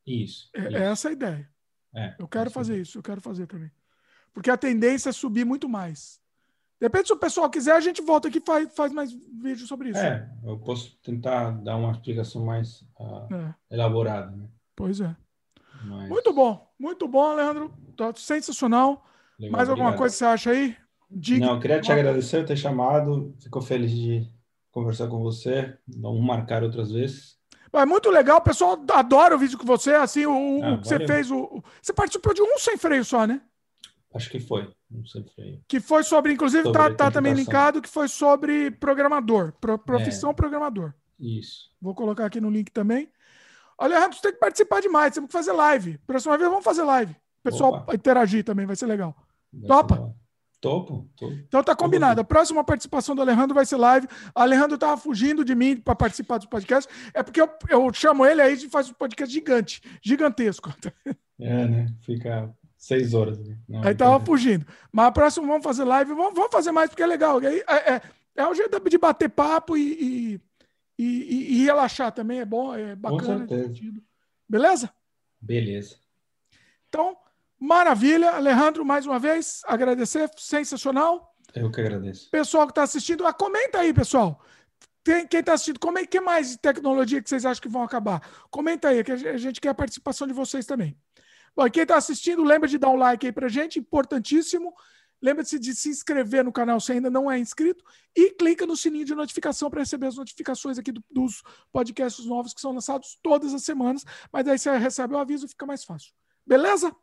Isso, 0.05 0.51
é, 0.53 0.61
isso. 0.63 0.77
é, 0.77 0.83
essa 0.83 1.09
a 1.09 1.13
ideia. 1.13 1.49
É, 1.95 2.17
eu 2.19 2.27
quero 2.27 2.51
fazer 2.51 2.81
isso, 2.81 2.99
eu 2.99 3.03
quero 3.03 3.21
fazer 3.21 3.47
também. 3.47 3.71
Porque 4.33 4.51
a 4.51 4.57
tendência 4.57 5.11
é 5.11 5.13
subir 5.13 5.45
muito 5.45 5.69
mais. 5.69 6.21
Depende 6.81 7.07
se 7.07 7.13
o 7.13 7.19
pessoal 7.19 7.49
quiser, 7.49 7.73
a 7.73 7.81
gente 7.81 8.03
volta 8.03 8.29
aqui 8.29 8.39
e 8.39 8.41
faz, 8.41 8.75
faz 8.75 8.93
mais 8.93 9.13
vídeo 9.13 9.67
sobre 9.67 9.91
isso. 9.91 9.99
É, 9.99 10.29
eu 10.45 10.59
posso 10.59 10.97
tentar 11.03 11.51
dar 11.63 11.77
uma 11.77 11.93
explicação 11.93 12.45
mais 12.45 12.83
uh, 12.99 13.35
é. 13.35 13.75
elaborada. 13.75 14.31
Né? 14.31 14.49
Pois 14.77 15.01
é. 15.01 15.17
Mas... 15.85 16.09
Muito 16.09 16.33
bom, 16.33 16.71
muito 16.79 17.07
bom, 17.09 17.35
Leandro. 17.35 17.73
Tá 17.97 18.13
sensacional. 18.17 19.05
Legal, 19.39 19.57
mais 19.57 19.69
alguma 19.69 19.89
obrigado. 19.89 19.99
coisa 19.99 20.15
que 20.15 20.19
você 20.19 20.25
acha 20.25 20.51
aí? 20.51 20.77
Diga. 21.11 21.47
Não, 21.47 21.55
eu 21.55 21.61
queria 21.61 21.81
te 21.81 21.93
agradecer 21.93 22.39
por 22.39 22.47
ter 22.47 22.57
chamado. 22.57 23.35
Fico 23.41 23.61
feliz 23.61 23.91
de 23.91 24.29
conversar 24.71 25.09
com 25.09 25.21
você. 25.21 25.77
Vamos 25.87 26.25
marcar 26.25 26.63
outras 26.63 26.91
vezes. 26.91 27.39
É 27.73 27.85
muito 27.85 28.09
legal, 28.09 28.39
o 28.39 28.43
pessoal 28.43 28.81
adora 28.93 29.35
o 29.35 29.39
vídeo 29.39 29.59
com 29.59 29.67
você. 29.67 29.95
Assim, 29.95 30.27
o, 30.27 30.63
ah, 30.63 30.75
o 30.75 30.81
que 30.81 30.89
você 30.89 31.07
fez. 31.07 31.31
O, 31.31 31.63
você 31.83 31.93
participou 31.93 32.33
de 32.33 32.43
um 32.43 32.59
sem 32.59 32.77
freio 32.77 33.05
só, 33.05 33.27
né? 33.27 33.41
Acho 34.15 34.31
que 34.31 34.39
foi. 34.39 34.73
Não 34.89 35.05
sei 35.05 35.25
se 35.25 35.61
Que 35.67 35.81
foi 35.81 36.05
sobre, 36.05 36.33
inclusive, 36.33 36.63
sobre 36.63 36.79
tá, 36.79 36.95
tá 36.95 37.11
também 37.11 37.35
linkado, 37.35 37.83
que 37.83 37.89
foi 37.89 38.07
sobre 38.07 38.71
programador, 38.71 39.53
pro, 39.61 39.77
profissão 39.77 40.31
é. 40.31 40.35
programador. 40.35 40.95
Isso. 41.19 41.71
Vou 41.81 41.95
colocar 41.95 42.27
aqui 42.27 42.41
no 42.41 42.51
link 42.51 42.71
também. 42.71 43.09
Alejandro, 43.77 44.17
você 44.17 44.23
tem 44.23 44.33
que 44.33 44.39
participar 44.39 44.81
demais, 44.81 45.13
temos 45.13 45.29
que 45.29 45.33
fazer 45.33 45.53
live. 45.53 45.99
Próxima 46.07 46.39
vez 46.39 46.49
vamos 46.49 46.65
fazer 46.65 46.85
live. 46.85 47.13
O 47.13 47.43
pessoal 47.43 47.75
Opa. 47.75 47.95
interagir 47.95 48.45
também, 48.45 48.67
vai 48.67 48.77
ser 48.77 48.87
legal. 48.87 49.17
Vai 49.53 49.67
Topa? 49.67 49.97
Ser 49.97 50.25
Topo, 50.65 51.11
topo. 51.15 51.35
Então 51.47 51.63
tá 51.63 51.77
combinado. 51.77 52.23
A 52.23 52.25
próxima 52.25 52.65
participação 52.65 53.15
do 53.15 53.21
Alejandro 53.21 53.55
vai 53.55 53.67
ser 53.67 53.77
live. 53.77 54.09
O 54.35 54.41
Alejandro 54.41 54.79
tava 54.79 54.97
fugindo 54.97 55.45
de 55.45 55.55
mim 55.55 55.77
para 55.77 55.95
participar 55.95 56.39
do 56.39 56.49
podcast. 56.49 56.91
É 57.13 57.23
porque 57.23 57.39
eu, 57.39 57.51
eu 57.69 57.93
chamo 57.93 58.25
ele 58.25 58.41
aí 58.41 58.55
e 58.55 58.71
faz 58.71 58.89
um 58.89 58.95
podcast 58.95 59.31
gigante, 59.31 59.83
gigantesco. 60.03 60.73
É, 61.41 61.67
né? 61.67 61.87
Fica 62.03 62.49
Seis 62.85 63.15
horas. 63.15 63.39
Não, 63.67 63.83
aí 63.83 63.95
tava 63.95 64.23
fugindo. 64.23 64.67
Mas 64.93 65.07
a 65.07 65.13
próxima 65.13 65.47
vamos 65.47 65.65
fazer 65.65 65.85
live. 65.85 66.13
Vamos, 66.13 66.35
vamos 66.35 66.53
fazer 66.53 66.71
mais 66.71 66.91
porque 66.91 67.03
é 67.03 67.07
legal. 67.07 67.39
Aí, 67.39 67.65
é, 67.67 67.95
é, 67.95 68.03
é 68.37 68.47
um 68.47 68.55
jeito 68.55 68.79
de 68.79 68.99
bater 68.99 69.31
papo 69.31 69.75
e, 69.75 70.39
e, 70.99 71.03
e, 71.03 71.55
e 71.55 71.65
relaxar 71.65 72.13
também. 72.13 72.41
É 72.41 72.45
bom, 72.45 72.75
é 72.75 72.95
bacana. 72.95 73.47
Beleza? 74.47 74.93
Beleza. 75.41 75.97
Então, 76.91 77.17
maravilha. 77.59 78.33
Alejandro, 78.33 78.85
mais 78.85 79.07
uma 79.07 79.19
vez, 79.19 79.63
agradecer. 79.65 80.31
Sensacional. 80.37 81.35
Eu 81.55 81.71
que 81.71 81.81
agradeço. 81.81 82.29
Pessoal 82.31 82.67
que 82.67 82.73
está 82.73 82.83
assistindo, 82.83 83.27
ah, 83.27 83.33
comenta 83.33 83.79
aí, 83.79 83.95
pessoal. 83.95 84.45
Tem, 85.03 85.27
quem 85.27 85.41
está 85.41 85.55
assistindo, 85.55 85.79
é 85.97 86.05
que 86.05 86.21
mais 86.21 86.51
de 86.51 86.59
tecnologia 86.59 87.23
que 87.23 87.31
vocês 87.31 87.47
acham 87.47 87.63
que 87.63 87.69
vão 87.69 87.83
acabar? 87.83 88.21
Comenta 88.51 88.89
aí, 88.89 89.03
que 89.03 89.13
a 89.13 89.39
gente 89.39 89.59
quer 89.59 89.71
a 89.71 89.75
participação 89.75 90.27
de 90.27 90.35
vocês 90.35 90.67
também. 90.67 90.95
Bom, 91.57 91.71
quem 91.71 91.83
está 91.83 91.97
assistindo, 91.97 92.43
lembra 92.43 92.69
de 92.69 92.79
dar 92.79 92.91
um 92.91 92.97
like 92.97 93.27
aí 93.27 93.33
para 93.33 93.49
gente, 93.49 93.79
importantíssimo. 93.79 94.75
Lembra-se 95.23 95.59
de 95.59 95.75
se 95.75 95.89
inscrever 95.89 96.45
no 96.45 96.53
canal 96.53 96.79
se 96.79 96.93
ainda 96.93 97.09
não 97.09 97.31
é 97.31 97.39
inscrito 97.39 97.83
e 98.15 98.33
clica 98.33 98.67
no 98.67 98.77
sininho 98.77 99.07
de 99.07 99.15
notificação 99.15 99.71
para 99.71 99.81
receber 99.81 100.09
as 100.09 100.17
notificações 100.17 100.79
aqui 100.79 100.93
do, 100.93 101.03
dos 101.11 101.43
podcasts 101.73 102.27
novos 102.27 102.53
que 102.53 102.61
são 102.61 102.73
lançados 102.73 103.19
todas 103.23 103.55
as 103.55 103.63
semanas. 103.65 104.05
Mas 104.31 104.45
daí 104.45 104.59
você 104.59 104.77
recebe 104.77 105.15
o 105.15 105.19
aviso 105.19 105.47
e 105.47 105.49
fica 105.49 105.65
mais 105.65 105.85
fácil. 105.85 106.13
Beleza? 106.47 106.95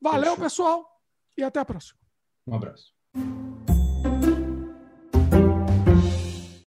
Valeu, 0.00 0.30
Fechou. 0.30 0.44
pessoal, 0.44 1.02
e 1.36 1.42
até 1.42 1.60
a 1.60 1.64
próxima. 1.64 1.98
Um 2.46 2.54
abraço. 2.54 2.99